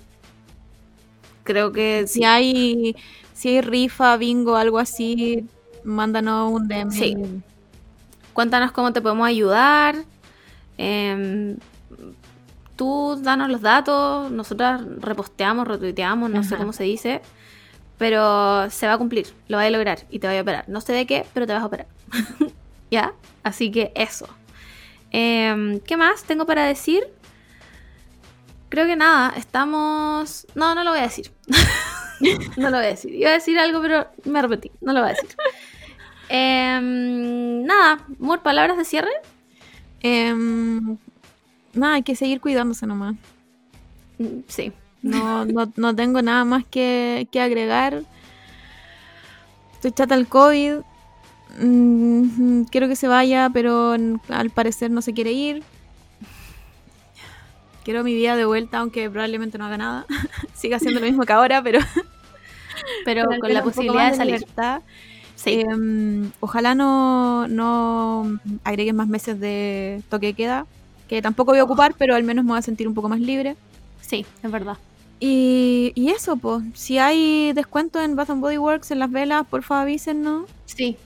Creo 1.44 1.72
que 1.72 2.06
Si 2.06 2.24
hay, 2.24 2.96
si 3.34 3.50
hay 3.50 3.62
rifa, 3.62 4.16
bingo, 4.18 4.58
algo 4.58 4.78
así, 4.78 5.48
mándanos 5.86 6.52
un 6.52 6.68
DM. 6.68 6.92
Sí. 6.92 7.16
Cuéntanos 8.34 8.72
cómo 8.72 8.92
te 8.92 9.02
podemos 9.02 9.28
ayudar. 9.28 9.96
Em, 10.78 11.58
tú 12.76 13.18
danos 13.22 13.50
los 13.50 13.62
datos, 13.62 14.30
nosotras 14.32 14.82
reposteamos, 15.00 15.68
retuiteamos, 15.68 16.30
no 16.30 16.44
sé 16.44 16.58
cómo 16.58 16.74
se 16.74 16.84
dice. 16.84 17.22
Pero 17.98 18.70
se 18.70 18.88
va 18.88 18.94
a 18.94 18.98
cumplir, 18.98 19.28
lo 19.48 19.56
vas 19.56 19.68
a 19.68 19.70
lograr 19.70 20.00
y 20.10 20.20
te 20.20 20.28
voy 20.28 20.36
a 20.36 20.42
operar. 20.42 20.66
No 20.68 20.82
sé 20.82 20.92
de 20.92 21.06
qué, 21.06 21.26
pero 21.34 21.48
te 21.48 21.54
vas 21.54 21.64
a 21.64 21.68
operar. 21.68 21.88
¿Ya? 22.92 23.14
Así 23.44 23.72
que 23.72 23.94
eso. 23.96 24.28
Em, 25.12 25.80
¿Qué 25.80 25.96
más 25.96 26.26
tengo 26.26 26.46
para 26.46 26.66
decir? 26.66 27.08
Creo 28.68 28.86
que 28.86 28.98
nada, 28.98 29.34
estamos... 29.38 30.46
No, 30.56 30.76
no 30.76 30.84
lo 30.84 30.90
voy 30.90 31.00
a 31.00 31.04
decir. 31.04 31.32
no 32.58 32.70
lo 32.70 32.78
voy 32.78 32.86
a 32.86 32.90
decir. 32.90 33.16
Iba 33.16 33.30
a 33.30 33.34
decir 33.34 33.58
algo, 33.58 33.82
pero 33.82 34.08
me 34.26 34.40
arrepentí. 34.40 34.72
No 34.82 34.92
lo 34.92 35.00
voy 35.00 35.12
a 35.12 35.14
decir. 35.14 35.30
Em, 36.30 37.64
nada, 37.66 38.06
Mur, 38.20 38.42
palabras 38.42 38.78
de 38.78 38.86
cierre. 38.86 39.12
Em, 40.02 40.98
nada, 41.74 41.96
hay 41.96 42.04
que 42.04 42.16
seguir 42.16 42.40
cuidándose 42.42 42.86
nomás. 42.88 43.16
Sí. 44.48 44.72
No, 45.02 45.46
no, 45.46 45.72
no 45.76 45.96
tengo 45.96 46.22
nada 46.22 46.46
más 46.46 46.66
que, 46.66 47.28
que 47.32 47.40
agregar. 47.42 48.02
Estoy 49.74 49.92
chata 49.92 50.16
al 50.16 50.28
COVID. 50.28 50.78
Mm, 51.60 52.64
quiero 52.64 52.88
que 52.88 52.96
se 52.96 53.08
vaya, 53.08 53.50
pero 53.54 53.94
al 54.30 54.50
parecer 54.50 54.90
no 54.92 55.02
se 55.02 55.14
quiere 55.14 55.32
ir. 55.32 55.64
Quiero 57.84 58.04
mi 58.04 58.16
vida 58.16 58.36
de 58.36 58.46
vuelta, 58.46 58.80
aunque 58.80 59.10
probablemente 59.12 59.60
no 59.60 59.66
haga 59.66 59.78
nada. 59.78 60.06
Siga 60.56 60.78
haciendo 60.78 61.00
lo 61.00 61.06
mismo 61.06 61.24
que 61.24 61.34
ahora, 61.34 61.62
pero, 61.62 61.80
Pero 63.06 63.26
con 63.40 63.54
la 63.54 63.64
posibilidad 63.64 64.12
de 64.12 64.18
salir. 64.18 64.34
libertad. 64.40 64.82
Sí. 65.46 65.62
Em, 65.62 66.32
ojalá 66.42 66.76
no, 66.76 67.48
no 67.48 68.40
agreguen 68.64 68.96
más 68.96 69.08
meses 69.08 69.40
de 69.40 70.02
toque 70.10 70.28
de 70.28 70.34
queda, 70.34 70.66
que 71.08 71.22
tampoco 71.22 71.52
voy 71.52 71.60
a 71.60 71.64
ocupar, 71.64 71.96
pero 71.98 72.16
al 72.16 72.24
menos 72.24 72.44
me 72.44 72.50
voy 72.52 72.60
a 72.60 72.64
sentir 72.64 72.88
un 72.88 72.94
poco 72.94 73.08
más 73.10 73.20
libre. 73.20 73.56
Sí, 74.02 74.26
es 74.44 74.52
verdad. 74.52 74.78
Y, 75.20 75.94
y 75.96 76.10
eso, 76.10 76.36
pues, 76.36 76.64
si 76.74 76.98
hay 76.98 77.54
descuento 77.54 78.02
en 78.02 78.16
Bath 78.16 78.32
and 78.32 78.42
Body 78.42 78.58
Works 78.58 78.92
en 78.92 79.00
las 79.00 79.10
velas, 79.12 79.46
por 79.48 79.64
favor 79.64 79.84
avísennos. 79.84 80.46
Sí. 80.66 80.98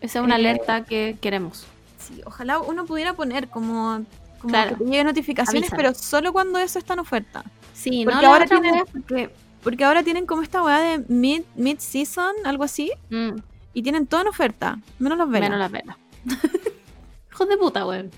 Esa 0.00 0.18
es 0.18 0.24
una 0.24 0.34
Eh, 0.36 0.40
alerta 0.40 0.84
que 0.84 1.16
queremos. 1.20 1.66
Sí, 1.98 2.20
ojalá 2.26 2.58
uno 2.58 2.84
pudiera 2.84 3.14
poner 3.14 3.48
como, 3.48 4.02
como 4.40 4.50
Claro. 4.50 4.70
que 4.76 4.84
te 4.84 4.90
lleguen 4.90 5.06
notificaciones, 5.06 5.70
pero 5.74 5.94
solo 5.94 6.32
cuando 6.32 6.58
eso 6.58 6.78
está 6.78 6.94
en 6.94 7.00
oferta. 7.00 7.44
Sí, 7.72 8.02
Porque 8.04 8.20
no 8.26 8.32
ahora 8.32 8.46
tienen- 8.46 8.84
porque 8.92 9.30
Porque 9.62 9.82
ahora 9.84 10.02
tienen 10.02 10.26
como 10.26 10.42
esta 10.42 10.62
weá 10.62 10.78
de 10.80 11.04
mid, 11.08 11.42
mid-season, 11.54 12.34
algo 12.44 12.64
así, 12.64 12.90
mm, 13.08 13.30
y 13.74 13.82
tienen 13.82 14.06
todo 14.06 14.22
en 14.22 14.28
oferta, 14.28 14.78
menos 14.98 15.18
las 15.18 15.28
velas. 15.28 15.50
menos 15.50 15.58
las 15.58 15.70
velas. 15.72 15.96
Hijos 17.32 17.48
de 17.48 17.56
puta, 17.58 17.84
weón. 17.86 18.10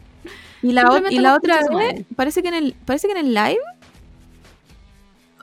Y 0.63 0.73
la, 0.73 0.89
o- 0.91 1.11
y 1.11 1.19
la 1.19 1.35
otra 1.35 1.61
vez, 1.77 2.05
parece 2.15 2.43
que 2.43 2.49
en 2.49 2.55
el 2.55 2.75
parece 2.85 3.07
que 3.09 3.13
en 3.13 3.27
el 3.27 3.35
live 3.35 3.61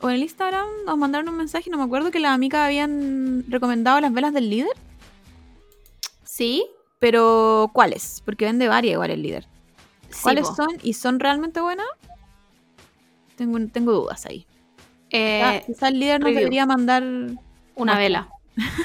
o 0.02 0.10
en 0.10 0.16
el 0.16 0.24
Instagram 0.24 0.68
nos 0.86 0.98
mandaron 0.98 1.30
un 1.30 1.38
mensaje, 1.38 1.70
no 1.70 1.78
me 1.78 1.84
acuerdo 1.84 2.12
que 2.12 2.20
las 2.20 2.32
amigas 2.34 2.62
habían 2.66 3.46
recomendado 3.48 4.00
las 4.02 4.12
velas 4.14 4.34
del 4.34 4.50
líder, 4.50 4.74
Sí. 6.24 6.66
pero 7.00 7.70
¿cuáles? 7.74 8.22
Porque 8.26 8.46
vende 8.46 8.68
varias 8.68 8.94
igual 8.94 9.12
el 9.12 9.22
líder. 9.24 9.48
sí, 10.10 10.20
¿Cuáles 10.24 10.48
po. 10.50 10.56
son 10.56 10.68
y 10.84 10.94
son 10.94 11.20
realmente 11.20 11.62
buenas? 11.62 11.88
Tengo, 13.36 13.58
tengo 13.72 13.94
dudas 13.94 14.26
ahí. 14.26 14.46
Eh, 15.10 15.62
Quizá- 15.62 15.66
quizá 15.66 15.88
el 15.88 16.00
líder 16.00 16.20
nos 16.20 16.26
review. 16.28 16.40
debería 16.40 16.66
mandar 16.66 17.04
una 17.76 17.98
vela. 17.98 18.30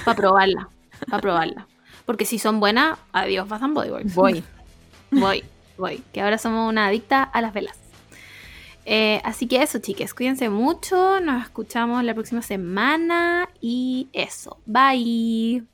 Para 0.04 0.16
probarla. 0.16 0.68
Para 1.10 1.20
probarla. 1.20 1.66
Porque 2.06 2.24
si 2.24 2.38
son 2.38 2.60
buenas, 2.60 2.98
adiós, 3.12 3.48
Bath 3.48 3.62
and 3.62 3.74
Body 3.74 3.90
Works. 3.90 4.14
voy. 4.14 4.44
Voy, 5.10 5.42
voy. 5.78 6.02
Que 6.12 6.20
ahora 6.20 6.36
somos 6.36 6.68
una 6.68 6.86
adicta 6.86 7.22
a 7.22 7.40
las 7.40 7.54
velas. 7.54 7.78
Eh, 8.84 9.22
así 9.24 9.46
que 9.46 9.62
eso, 9.62 9.78
chiques. 9.78 10.12
Cuídense 10.12 10.50
mucho. 10.50 11.18
Nos 11.20 11.42
escuchamos 11.42 12.04
la 12.04 12.12
próxima 12.12 12.42
semana. 12.42 13.48
Y 13.60 14.08
eso. 14.12 14.58
Bye. 14.66 15.64